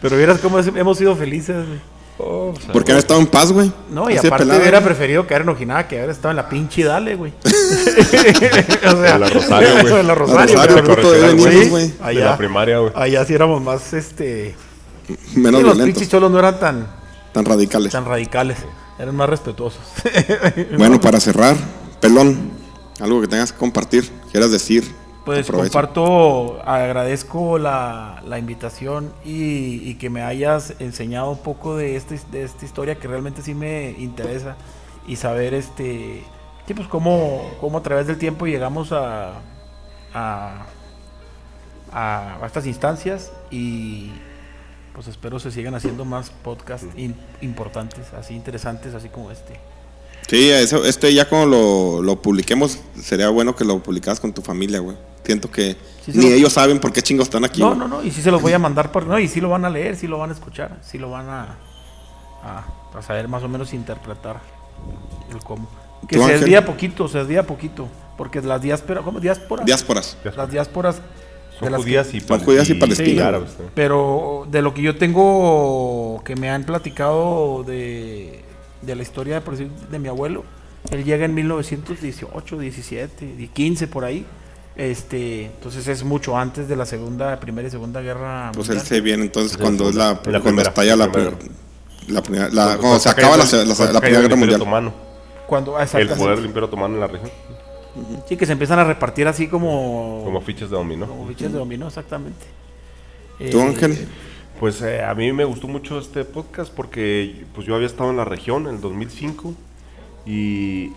Pero 0.00 0.16
vieras 0.16 0.38
cómo 0.38 0.58
es- 0.58 0.66
hemos 0.68 0.98
sido 0.98 1.16
felices, 1.16 1.66
güey. 1.66 1.78
Oh, 2.18 2.54
o 2.56 2.60
sea, 2.60 2.72
porque 2.72 2.92
han 2.92 2.98
estado 2.98 3.20
en 3.20 3.26
paz, 3.26 3.52
güey. 3.52 3.70
No, 3.90 4.08
y 4.08 4.16
aparte 4.16 4.38
pelada. 4.38 4.58
hubiera 4.60 4.80
preferido 4.82 5.26
caer 5.26 5.42
en 5.42 5.50
Ojinaga 5.50 5.86
que 5.86 5.98
haber 5.98 6.08
estado 6.10 6.30
en 6.30 6.36
la 6.36 6.48
pinche 6.48 6.82
Dale, 6.84 7.14
güey. 7.14 7.32
o 7.44 8.90
sea, 8.96 9.14
En 9.16 9.20
la 9.20 9.28
Rosario, 9.28 9.68
güey. 9.82 10.00
en 10.00 10.06
la 10.06 10.14
Rosario, 10.14 10.56
La 10.56 10.66
Rosario, 10.66 11.20
venimos, 11.36 11.68
güey. 11.68 11.92
de 12.14 12.14
la 12.24 12.36
primaria, 12.38 12.78
güey. 12.78 12.92
allá 12.94 13.24
sí 13.26 13.34
éramos 13.34 13.60
más, 13.62 13.92
este... 13.92 14.54
Menos 15.34 15.60
sí, 15.60 15.66
los 15.66 15.78
pinches 15.78 16.08
cholos 16.08 16.30
no 16.30 16.38
eran 16.38 16.58
tan, 16.58 16.86
tan 17.32 17.44
radicales. 17.44 17.92
tan 17.92 18.04
radicales, 18.04 18.58
eran 18.98 19.14
más 19.16 19.28
respetuosos. 19.28 19.82
Bueno, 20.78 21.00
para 21.00 21.20
cerrar, 21.20 21.56
pelón, 22.00 22.50
algo 23.00 23.20
que 23.20 23.28
tengas 23.28 23.52
que 23.52 23.58
compartir, 23.58 24.10
quieras 24.30 24.50
decir. 24.50 24.84
Pues 25.24 25.48
aprovecha. 25.48 25.72
comparto, 25.72 26.62
agradezco 26.64 27.58
la, 27.58 28.22
la 28.26 28.38
invitación 28.38 29.12
y, 29.24 29.80
y 29.88 29.96
que 29.96 30.08
me 30.08 30.22
hayas 30.22 30.74
enseñado 30.78 31.30
un 31.32 31.38
poco 31.38 31.76
de, 31.76 31.96
este, 31.96 32.20
de 32.30 32.44
esta 32.44 32.64
historia 32.64 32.94
que 32.94 33.08
realmente 33.08 33.42
sí 33.42 33.52
me 33.52 33.90
interesa 33.98 34.54
y 35.08 35.16
saber 35.16 35.52
este 35.54 36.22
sí, 36.68 36.74
pues 36.74 36.86
cómo, 36.86 37.42
cómo 37.60 37.78
a 37.78 37.82
través 37.82 38.06
del 38.06 38.18
tiempo 38.18 38.46
llegamos 38.46 38.92
a, 38.92 39.32
a, 40.14 40.66
a- 41.92 42.38
a 42.42 42.46
estas 42.46 42.66
instancias 42.66 43.32
y 43.50 44.12
pues 44.96 45.08
espero 45.08 45.38
se 45.38 45.50
sigan 45.50 45.74
haciendo 45.74 46.06
más 46.06 46.30
podcasts 46.30 46.86
in- 46.96 47.14
importantes, 47.42 48.14
así 48.18 48.32
interesantes, 48.34 48.94
así 48.94 49.10
como 49.10 49.30
este. 49.30 49.60
Sí, 50.26 50.48
eso, 50.50 50.86
este 50.86 51.12
ya 51.12 51.28
cuando 51.28 51.46
lo, 51.46 52.02
lo 52.02 52.22
publiquemos, 52.22 52.78
sería 53.00 53.28
bueno 53.28 53.54
que 53.54 53.64
lo 53.66 53.78
publicaras 53.82 54.18
con 54.18 54.32
tu 54.32 54.40
familia, 54.40 54.80
güey. 54.80 54.96
Siento 55.22 55.50
que 55.50 55.76
Sí, 56.04 56.12
ni 56.14 56.30
lo- 56.30 56.34
ellos 56.36 56.52
saben 56.54 56.80
por 56.80 56.92
qué 56.94 57.02
chingos 57.02 57.26
están 57.26 57.44
aquí. 57.44 57.60
No, 57.60 57.68
güey. 57.68 57.78
no, 57.78 57.88
no, 57.88 58.02
y 58.02 58.10
sí 58.10 58.22
se 58.22 58.30
los 58.30 58.40
voy 58.40 58.54
a 58.54 58.58
mandar 58.58 58.90
por. 58.90 59.06
No, 59.06 59.18
y 59.18 59.28
sí 59.28 59.40
lo 59.42 59.50
van 59.50 59.66
a 59.66 59.70
leer, 59.70 59.96
sí 59.96 60.06
lo 60.06 60.16
van 60.18 60.30
a 60.30 60.32
escuchar, 60.32 60.78
sí 60.82 60.96
lo 60.98 61.10
van 61.10 61.28
a. 61.28 61.58
a, 62.42 62.64
a 62.98 63.02
saber 63.02 63.28
más 63.28 63.42
o 63.42 63.48
menos 63.48 63.74
interpretar 63.74 64.40
el 65.30 65.38
cómo. 65.44 65.68
Que 66.08 66.16
¿Tú, 66.16 66.24
se 66.24 66.32
desvía 66.38 66.64
poquito, 66.64 67.06
se 67.08 67.18
desvía 67.18 67.46
poquito. 67.46 67.86
Porque 68.16 68.40
las 68.40 68.62
diásporas. 68.62 69.04
¿Cómo? 69.04 69.20
¿Diásporas? 69.20 69.66
Diásporas. 69.66 70.16
Las 70.36 70.50
diásporas. 70.50 71.02
Son 71.58 71.70
de 71.72 71.78
judías 71.78 72.12
y, 72.14 72.20
Son 72.20 72.40
judías 72.40 72.68
y 72.70 72.74
palestinas. 72.74 73.40
Pero 73.74 74.46
de 74.50 74.62
lo 74.62 74.74
que 74.74 74.82
yo 74.82 74.96
tengo 74.96 76.22
que 76.24 76.36
me 76.36 76.50
han 76.50 76.64
platicado 76.64 77.64
de, 77.64 78.42
de 78.82 78.94
la 78.96 79.02
historia 79.02 79.42
por 79.42 79.56
decir, 79.56 79.70
de 79.90 79.98
mi 79.98 80.08
abuelo, 80.08 80.44
él 80.90 81.04
llega 81.04 81.24
en 81.24 81.34
1918, 81.34 82.58
17, 82.58 83.34
y 83.38 83.48
15 83.48 83.86
por 83.88 84.04
ahí. 84.04 84.26
Este, 84.76 85.46
entonces 85.46 85.88
es 85.88 86.04
mucho 86.04 86.36
antes 86.36 86.68
de 86.68 86.76
la 86.76 86.84
segunda, 86.84 87.40
primera 87.40 87.66
y 87.66 87.70
segunda 87.70 88.02
guerra 88.02 88.52
Pues 88.54 88.68
él 88.68 88.76
mundial. 88.76 88.86
se 88.86 89.00
viene 89.00 89.22
entonces 89.24 89.56
Sí, 89.56 89.58
cuando 89.58 89.88
es 89.88 89.94
la, 89.94 90.16
cuando 90.22 90.42
primera, 90.42 90.68
estalla 90.68 90.96
la, 90.96 91.06
la 91.06 92.22
primera. 92.22 92.50
la 92.50 92.76
Cuando 92.76 92.78
cuando 92.80 92.98
se 93.00 93.08
acaba 93.08 93.36
la, 93.38 93.44
primera 94.00 94.20
guerra 94.20 94.36
mundial. 94.36 94.60
Otomano, 94.60 94.92
Cuando, 95.46 95.78
ah, 95.78 95.86
el 95.94 96.08
poder 96.10 96.36
del 96.36 96.46
Imperio 96.46 96.66
Otomano 96.66 96.94
en 96.94 97.00
la 97.00 97.06
región, 97.06 97.30
Sí, 98.28 98.36
que 98.36 98.46
se 98.46 98.52
empiezan 98.52 98.78
a 98.78 98.84
repartir 98.84 99.26
así 99.28 99.48
como 99.48 100.22
como 100.24 100.40
fichas 100.40 100.70
de 100.70 100.76
dominó. 100.76 101.06
como 101.06 101.26
fichas 101.26 101.52
de 101.52 101.58
dominó, 101.58 101.86
exactamente. 101.86 102.46
¿Tú, 103.50 103.60
Eh, 103.60 103.62
Ángel? 103.62 104.08
Pues 104.58 104.80
eh, 104.82 105.02
a 105.02 105.14
mí 105.14 105.32
me 105.32 105.44
gustó 105.44 105.68
mucho 105.68 105.98
este 105.98 106.24
podcast 106.24 106.72
porque 106.72 107.44
pues 107.54 107.66
yo 107.66 107.74
había 107.74 107.86
estado 107.86 108.10
en 108.10 108.16
la 108.16 108.24
región 108.24 108.66
en 108.66 108.76
el 108.76 108.80
2005 108.80 109.52
y 110.24 110.92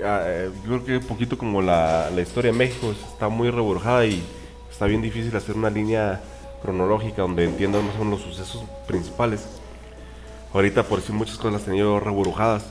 eh, 0.00 0.50
yo 0.64 0.68
creo 0.68 0.84
que 0.84 0.96
un 0.98 1.04
poquito 1.04 1.36
como 1.36 1.60
la, 1.60 2.08
la 2.14 2.20
historia 2.20 2.52
de 2.52 2.58
México 2.58 2.94
está 3.12 3.28
muy 3.28 3.50
reburjada 3.50 4.06
y 4.06 4.22
está 4.70 4.86
bien 4.86 5.02
difícil 5.02 5.34
hacer 5.36 5.56
una 5.56 5.70
línea 5.70 6.20
cronológica 6.62 7.22
donde 7.22 7.44
entiendan 7.44 7.84
más 7.86 7.96
o 7.96 8.04
menos 8.04 8.20
los 8.20 8.34
sucesos 8.36 8.62
principales. 8.86 9.46
ahorita 10.54 10.84
por 10.84 11.00
decir 11.00 11.14
muchas 11.14 11.36
cosas 11.36 11.54
las 11.54 11.62
tenía 11.64 11.82
yo 11.82 11.98
reburujadas. 12.00 12.66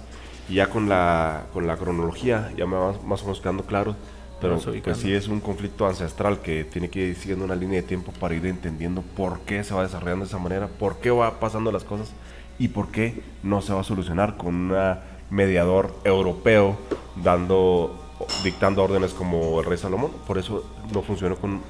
Y 0.49 0.55
ya 0.55 0.69
con 0.69 0.87
la, 0.87 1.45
con 1.53 1.67
la 1.67 1.77
cronología 1.77 2.51
ya 2.57 2.65
me 2.65 2.77
va 2.77 2.93
más 3.05 3.21
o 3.21 3.25
menos 3.25 3.41
quedando 3.41 3.63
claro. 3.63 3.95
Pero 4.39 4.59
pues 4.83 4.97
sí 4.97 5.13
es 5.13 5.27
un 5.27 5.39
conflicto 5.39 5.87
ancestral 5.87 6.41
que 6.41 6.63
tiene 6.63 6.89
que 6.89 7.07
ir 7.07 7.15
siguiendo 7.15 7.43
una 7.43 7.55
línea 7.55 7.81
de 7.81 7.87
tiempo 7.87 8.11
para 8.19 8.35
ir 8.35 8.45
entendiendo 8.45 9.01
por 9.01 9.39
qué 9.41 9.63
se 9.63 9.73
va 9.73 9.81
desarrollando 9.81 10.25
de 10.25 10.29
esa 10.29 10.37
manera, 10.37 10.67
por 10.67 10.97
qué 10.97 11.09
va 11.09 11.39
pasando 11.39 11.71
las 11.71 11.83
cosas 11.83 12.11
y 12.59 12.67
por 12.67 12.89
qué 12.89 13.23
no 13.41 13.61
se 13.61 13.73
va 13.73 13.81
a 13.81 13.83
solucionar 13.83 14.37
con 14.37 14.55
un 14.55 14.97
mediador 15.31 15.95
europeo 16.03 16.77
dando 17.15 18.03
dictando 18.43 18.83
órdenes 18.83 19.13
como 19.13 19.59
el 19.59 19.65
rey 19.65 19.77
Salomón. 19.77 20.11
Por 20.27 20.37
eso 20.37 20.63
no 20.93 21.01
funcionó 21.01 21.35
con, 21.37 21.61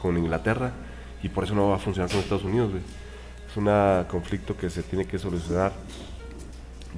con 0.00 0.16
Inglaterra 0.16 0.72
y 1.22 1.28
por 1.28 1.44
eso 1.44 1.54
no 1.54 1.68
va 1.68 1.76
a 1.76 1.78
funcionar 1.78 2.10
con 2.10 2.20
Estados 2.20 2.44
Unidos. 2.44 2.70
güey. 2.70 2.82
Es 3.50 3.56
un 3.56 3.68
conflicto 4.08 4.56
que 4.56 4.70
se 4.70 4.82
tiene 4.82 5.04
que 5.06 5.18
solucionar 5.18 5.72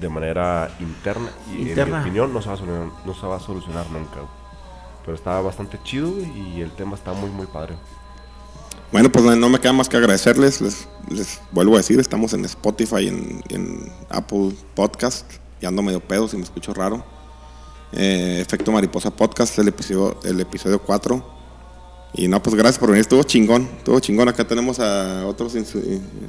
de 0.01 0.09
manera 0.09 0.74
interna 0.81 1.31
y 1.48 1.51
en 1.51 1.64
mi 1.64 1.68
Interna. 1.70 2.01
opinión 2.01 2.32
no 2.32 2.40
se 2.43 2.48
va 2.48 2.55
a 2.55 2.59
solucionar, 2.59 2.89
no 3.05 3.14
se 3.14 3.27
va 3.27 3.36
a 3.36 3.40
solucionar 3.40 3.90
nunca. 3.90 4.20
Pero 5.05 5.14
está 5.14 5.40
bastante 5.40 5.78
chido 5.82 6.10
y 6.18 6.60
el 6.60 6.72
tema 6.72 6.94
está 6.97 7.12
muy 7.12 7.31
muy 7.31 7.47
padre. 7.47 7.77
Bueno, 8.93 9.10
pues 9.10 9.24
no 9.24 9.48
me 9.48 9.60
queda 9.60 9.72
más 9.72 9.89
que 9.89 9.97
agradecerles. 9.97 10.60
Les, 10.60 10.89
les 11.09 11.40
vuelvo 11.52 11.74
a 11.74 11.78
decir, 11.78 12.01
estamos 12.01 12.32
en 12.32 12.44
Spotify, 12.44 13.06
en, 13.09 13.43
en 13.48 13.93
Apple 14.09 14.52
Podcast. 14.74 15.31
Ya 15.60 15.68
ando 15.68 15.82
medio 15.82 16.01
pedo 16.01 16.27
si 16.27 16.36
me 16.36 16.43
escucho 16.43 16.74
raro. 16.74 17.05
Eh, 17.93 18.39
Efecto 18.40 18.72
Mariposa 18.72 19.10
Podcast, 19.10 19.59
el 19.59 19.68
episodio, 19.68 20.18
el 20.24 20.40
episodio 20.40 20.81
4. 20.81 21.40
Y 22.12 22.27
no, 22.27 22.43
pues 22.43 22.57
gracias 22.57 22.78
por 22.78 22.89
venir. 22.91 23.03
Estuvo 23.03 23.23
chingón, 23.23 23.69
estuvo 23.78 24.01
chingón. 24.01 24.28
Acá 24.28 24.45
tenemos 24.45 24.81
a 24.81 25.24
otros, 25.27 25.55
eh, 25.55 25.65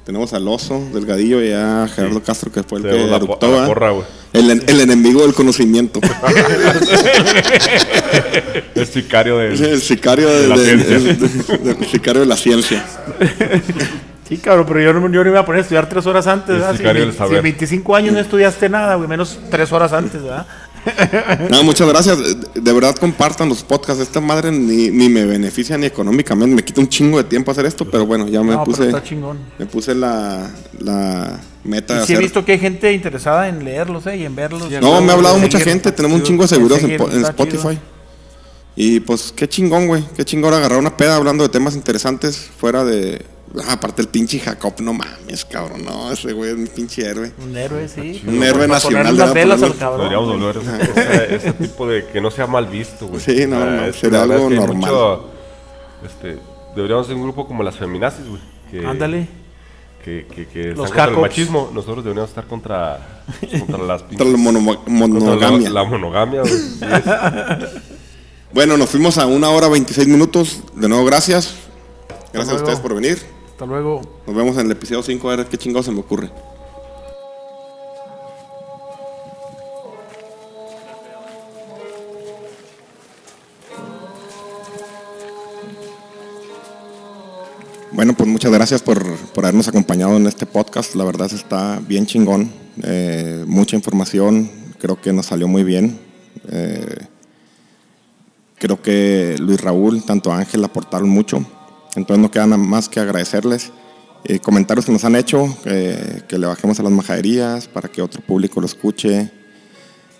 tenemos 0.05 0.31
al 0.33 0.47
Oso 0.47 0.79
Delgadillo 0.93 1.43
y 1.43 1.51
a 1.53 1.87
Gerardo 1.93 2.21
Castro, 2.21 2.51
que 2.51 2.61
fue 2.61 2.77
el 2.77 2.83
que 2.85 2.91
Tenemos 2.91 3.09
la 3.11 3.17
po- 3.19 3.25
eructó, 3.25 3.47
a 3.47 3.49
la 3.49 3.57
¿va? 3.61 3.65
porra, 3.65 3.89
güey. 3.89 4.05
el, 4.33 4.51
en- 4.51 4.63
el 4.67 4.79
enemigo 4.79 5.21
del 5.23 5.33
conocimiento. 5.33 5.99
Es 8.75 8.89
sicario 8.89 9.37
de... 9.37 9.47
el 9.53 9.81
sicario 9.81 10.29
de, 10.29 10.41
De 10.41 10.47
la 10.47 10.57
de- 10.57 10.65
ciencia. 10.65 10.95
el 11.77 11.85
sicario 11.87 12.21
de 12.21 12.27
la 12.27 12.35
ciencia. 12.37 12.85
Sí, 14.27 14.37
cabrón, 14.37 14.65
pero 14.67 14.81
yo 14.81 14.93
no, 14.93 15.01
yo 15.11 15.23
no 15.23 15.29
iba 15.29 15.39
a 15.41 15.45
poner 15.45 15.59
a 15.59 15.61
estudiar 15.63 15.89
tres 15.89 16.05
horas 16.05 16.25
antes, 16.27 16.55
El 16.55 16.61
¿verdad? 16.61 17.05
Si, 17.05 17.11
si 17.11 17.17
saber. 17.17 17.37
en 17.37 17.43
25 17.43 17.95
años 17.95 18.13
no 18.13 18.19
estudiaste 18.19 18.69
nada, 18.69 18.95
güey, 18.95 19.07
menos 19.09 19.37
tres 19.49 19.71
horas 19.71 19.91
antes, 19.93 20.23
¿verdad? 20.23 20.45
No, 21.49 21.63
muchas 21.63 21.87
gracias. 21.87 22.17
De 22.53 22.73
verdad 22.73 22.95
compartan 22.95 23.49
los 23.49 23.63
podcasts. 23.63 24.01
Esta 24.01 24.19
madre 24.21 24.51
ni, 24.51 24.89
ni 24.89 25.09
me 25.09 25.25
beneficia 25.25 25.77
ni 25.77 25.85
económicamente. 25.85 26.55
Me 26.55 26.63
quita 26.63 26.81
un 26.81 26.89
chingo 26.89 27.17
de 27.17 27.23
tiempo 27.25 27.51
hacer 27.51 27.65
esto, 27.65 27.89
pero 27.89 28.05
bueno, 28.05 28.27
ya 28.27 28.41
me 28.41 28.53
No, 28.53 28.63
pero 28.63 28.77
puse 28.77 28.87
está 28.87 29.03
chingón. 29.03 29.37
me 29.59 29.65
puse 29.65 29.93
la, 29.95 30.49
la 30.79 31.39
meta 31.63 31.95
de 31.97 32.03
Y 32.03 32.07
sí 32.07 32.13
he 32.13 32.17
visto 32.17 32.43
que 32.43 32.53
hay 32.53 32.59
gente 32.59 32.91
interesada 32.93 33.47
en 33.47 33.63
leerlos, 33.63 34.07
¿eh? 34.07 34.17
Y 34.17 34.25
en 34.25 34.35
verlos. 34.35 34.63
Sí, 34.69 34.75
No, 34.81 35.01
me 35.01 35.11
ha 35.11 35.15
hablado 35.15 35.37
mucha 35.37 35.57
seguir, 35.59 35.73
gente. 35.73 35.91
Tenemos 35.91 36.19
un 36.19 36.23
chingo 36.25 36.43
de 36.43 36.47
seguidores 36.49 36.77
en, 36.79 36.83
seguir, 36.83 36.97
po- 36.97 37.09
en 37.11 37.21
está 37.21 37.35
chido. 37.35 37.57
Spotify. 37.57 37.79
Y 38.75 38.99
pues 39.01 39.33
qué 39.35 39.47
chingón, 39.49 39.87
güey. 39.87 40.03
Qué 40.15 40.23
chingón 40.25 40.53
agarrar 40.53 40.79
una 40.79 40.95
peda 40.95 41.15
hablando 41.17 41.43
de 41.43 41.49
temas 41.49 41.75
interesantes 41.75 42.37
fuera 42.57 42.83
de. 42.85 43.21
Ah, 43.67 43.73
aparte 43.73 44.01
el 44.01 44.07
pinche 44.07 44.39
Jacob, 44.39 44.73
no 44.79 44.93
mames, 44.93 45.43
cabrón. 45.45 45.83
No, 45.83 46.11
ese 46.11 46.31
güey 46.31 46.51
es 46.51 46.57
mi 46.57 46.67
pinche 46.69 47.05
héroe. 47.05 47.31
Un 47.43 47.57
héroe, 47.57 47.87
sí. 47.89 48.21
Un 48.25 48.41
héroe 48.43 48.67
Para 48.67 48.67
nacional, 48.75 49.03
ponerle 49.07 49.23
unas 49.23 49.33
¿verdad? 49.33 49.33
velas 49.33 49.61
al 49.63 49.69
Ponerle- 49.73 49.79
cabrón. 49.79 50.01
Podríamos 50.01 50.39
volver 50.39 50.57
a 50.57 51.01
ese, 51.25 51.35
ese 51.35 51.53
tipo 51.53 51.87
de 51.87 52.05
que 52.07 52.21
no 52.21 52.31
sea 52.31 52.47
mal 52.47 52.67
visto, 52.67 53.07
güey. 53.07 53.19
Sí, 53.21 53.45
no, 53.47 53.65
no, 53.65 53.91
sería 53.93 54.21
algo 54.23 54.35
es 54.35 54.39
que 54.47 54.53
hay 54.53 54.59
normal. 54.59 54.77
mucho, 54.77 55.25
este, 56.05 56.37
deberíamos 56.75 57.07
ser 57.07 57.15
un 57.15 57.23
grupo 57.23 57.45
como 57.47 57.61
las 57.63 57.75
feminazis, 57.75 58.25
güey. 58.27 58.41
que- 58.71 58.85
Ándale. 58.85 59.27
Que, 60.05 60.25
que, 60.33 60.47
que 60.47 60.61
están 60.69 60.77
Los 60.77 60.87
contra 60.91 61.05
el 61.05 61.17
machismo. 61.17 61.69
Nosotros 61.73 62.03
deberíamos 62.03 62.29
estar 62.31 62.47
contra, 62.47 63.21
contra 63.59 63.77
las 63.79 64.01
Contra 64.17 64.25
la 64.25 64.37
mono- 64.37 64.65
contra 64.77 64.91
monogamia. 64.93 65.69
La, 65.69 65.83
la 65.83 65.89
monogamia, 65.89 66.41
güey. 66.41 66.53
Bueno, 68.53 68.75
nos 68.77 68.89
fuimos 68.89 69.17
a 69.17 69.27
una 69.27 69.49
hora 69.49 69.67
26 69.69 70.07
minutos. 70.07 70.61
De 70.75 70.89
nuevo, 70.89 71.05
gracias. 71.05 71.53
Gracias 72.33 72.53
a 72.53 72.57
ustedes 72.57 72.79
por 72.79 72.93
venir. 72.95 73.17
Hasta 73.61 73.71
luego. 73.71 74.01
Nos 74.25 74.35
vemos 74.35 74.57
en 74.57 74.65
el 74.65 74.71
episodio 74.71 75.03
5 75.03 75.29
a 75.29 75.35
ver 75.35 75.45
qué 75.45 75.55
chingado 75.55 75.83
se 75.83 75.91
me 75.91 75.99
ocurre. 75.99 76.31
Bueno, 87.91 88.15
pues 88.15 88.27
muchas 88.27 88.51
gracias 88.51 88.81
por, 88.81 89.05
por 89.27 89.45
habernos 89.45 89.67
acompañado 89.67 90.17
en 90.17 90.25
este 90.25 90.47
podcast. 90.47 90.95
La 90.95 91.03
verdad 91.03 91.31
está 91.31 91.79
bien 91.87 92.07
chingón. 92.07 92.51
Eh, 92.81 93.43
mucha 93.45 93.75
información. 93.75 94.49
Creo 94.79 94.99
que 94.99 95.13
nos 95.13 95.27
salió 95.27 95.47
muy 95.47 95.63
bien. 95.63 95.99
Eh, 96.49 96.97
creo 98.57 98.81
que 98.81 99.35
Luis 99.37 99.61
Raúl, 99.61 100.01
tanto 100.01 100.33
Ángel 100.33 100.63
aportaron 100.65 101.09
mucho. 101.09 101.45
Entonces 101.95 102.21
no 102.21 102.31
queda 102.31 102.45
nada 102.45 102.57
más 102.57 102.89
que 102.89 102.99
agradecerles. 102.99 103.71
Eh, 104.23 104.39
comentarios 104.39 104.85
que 104.85 104.91
nos 104.91 105.03
han 105.03 105.15
hecho, 105.15 105.45
eh, 105.65 106.21
que 106.27 106.37
le 106.37 106.45
bajemos 106.45 106.79
a 106.79 106.83
las 106.83 106.91
majaderías 106.91 107.67
para 107.67 107.89
que 107.89 108.01
otro 108.01 108.21
público 108.21 108.59
lo 108.59 108.67
escuche. 108.67 109.31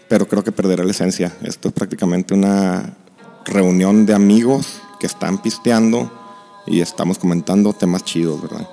Pero 0.10 0.28
creo 0.28 0.44
que 0.44 0.52
perderá 0.52 0.84
la 0.84 0.92
esencia. 0.92 1.32
Esto 1.44 1.70
es 1.70 1.74
prácticamente 1.74 2.34
una 2.34 2.96
reunión 3.46 4.06
de 4.06 4.14
amigos 4.14 4.82
que 5.00 5.08
están 5.08 5.42
pisteando 5.42 6.12
y 6.68 6.82
estamos 6.82 7.18
comentando 7.18 7.74
temas 7.74 8.04
chidos, 8.04 8.42
¿verdad? 8.42 8.68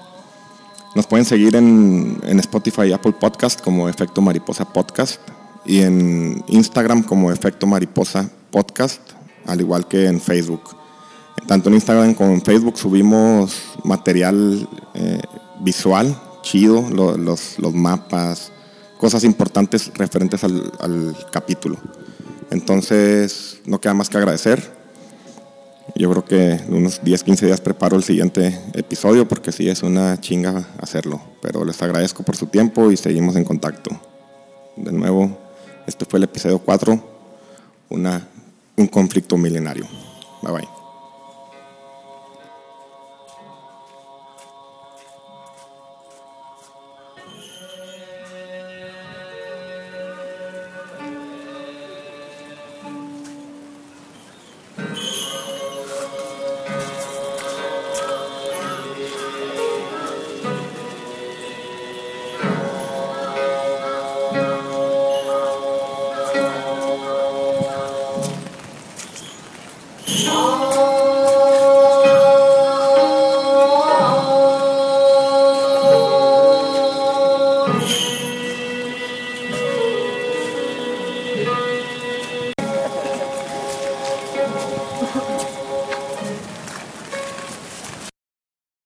Nos 0.94 1.06
pueden 1.06 1.24
seguir 1.24 1.54
en, 1.56 2.18
en 2.24 2.40
Spotify 2.40 2.88
y 2.88 2.92
Apple 2.92 3.12
Podcast 3.12 3.60
como 3.60 3.88
Efecto 3.88 4.20
Mariposa 4.20 4.64
Podcast 4.64 5.20
y 5.64 5.82
en 5.82 6.42
Instagram 6.48 7.02
como 7.02 7.30
Efecto 7.30 7.66
Mariposa 7.66 8.28
Podcast, 8.50 9.00
al 9.46 9.60
igual 9.60 9.86
que 9.86 10.06
en 10.06 10.20
Facebook. 10.20 10.62
Tanto 11.48 11.68
en 11.70 11.74
Instagram 11.76 12.14
como 12.14 12.30
en 12.32 12.42
Facebook 12.42 12.78
subimos 12.78 13.62
material 13.82 14.68
eh, 14.94 15.20
visual, 15.60 16.14
chido, 16.42 16.88
lo- 16.90 17.16
los, 17.16 17.58
los 17.58 17.72
mapas, 17.74 18.52
cosas 18.98 19.24
importantes 19.24 19.90
referentes 19.94 20.44
al, 20.44 20.70
al 20.78 21.16
capítulo. 21.32 21.76
Entonces, 22.50 23.60
no 23.66 23.80
queda 23.80 23.94
más 23.94 24.08
que 24.08 24.18
agradecer. 24.18 24.76
Yo 25.94 26.10
creo 26.10 26.24
que 26.24 26.52
en 26.52 26.74
unos 26.74 27.02
10, 27.02 27.24
15 27.24 27.46
días 27.46 27.60
preparo 27.62 27.96
el 27.96 28.04
siguiente 28.04 28.60
episodio 28.74 29.26
porque 29.26 29.50
sí 29.52 29.68
es 29.70 29.82
una 29.82 30.20
chinga 30.20 30.68
hacerlo. 30.80 31.20
Pero 31.40 31.64
les 31.64 31.80
agradezco 31.82 32.22
por 32.22 32.36
su 32.36 32.46
tiempo 32.46 32.90
y 32.92 32.96
seguimos 32.98 33.36
en 33.36 33.44
contacto. 33.44 33.90
De 34.76 34.92
nuevo, 34.92 35.36
este 35.86 36.04
fue 36.04 36.18
el 36.18 36.24
episodio 36.24 36.58
4, 36.58 37.02
una, 37.88 38.28
un 38.76 38.86
conflicto 38.86 39.36
milenario. 39.38 39.86
Bye 40.42 40.52
bye. 40.52 40.77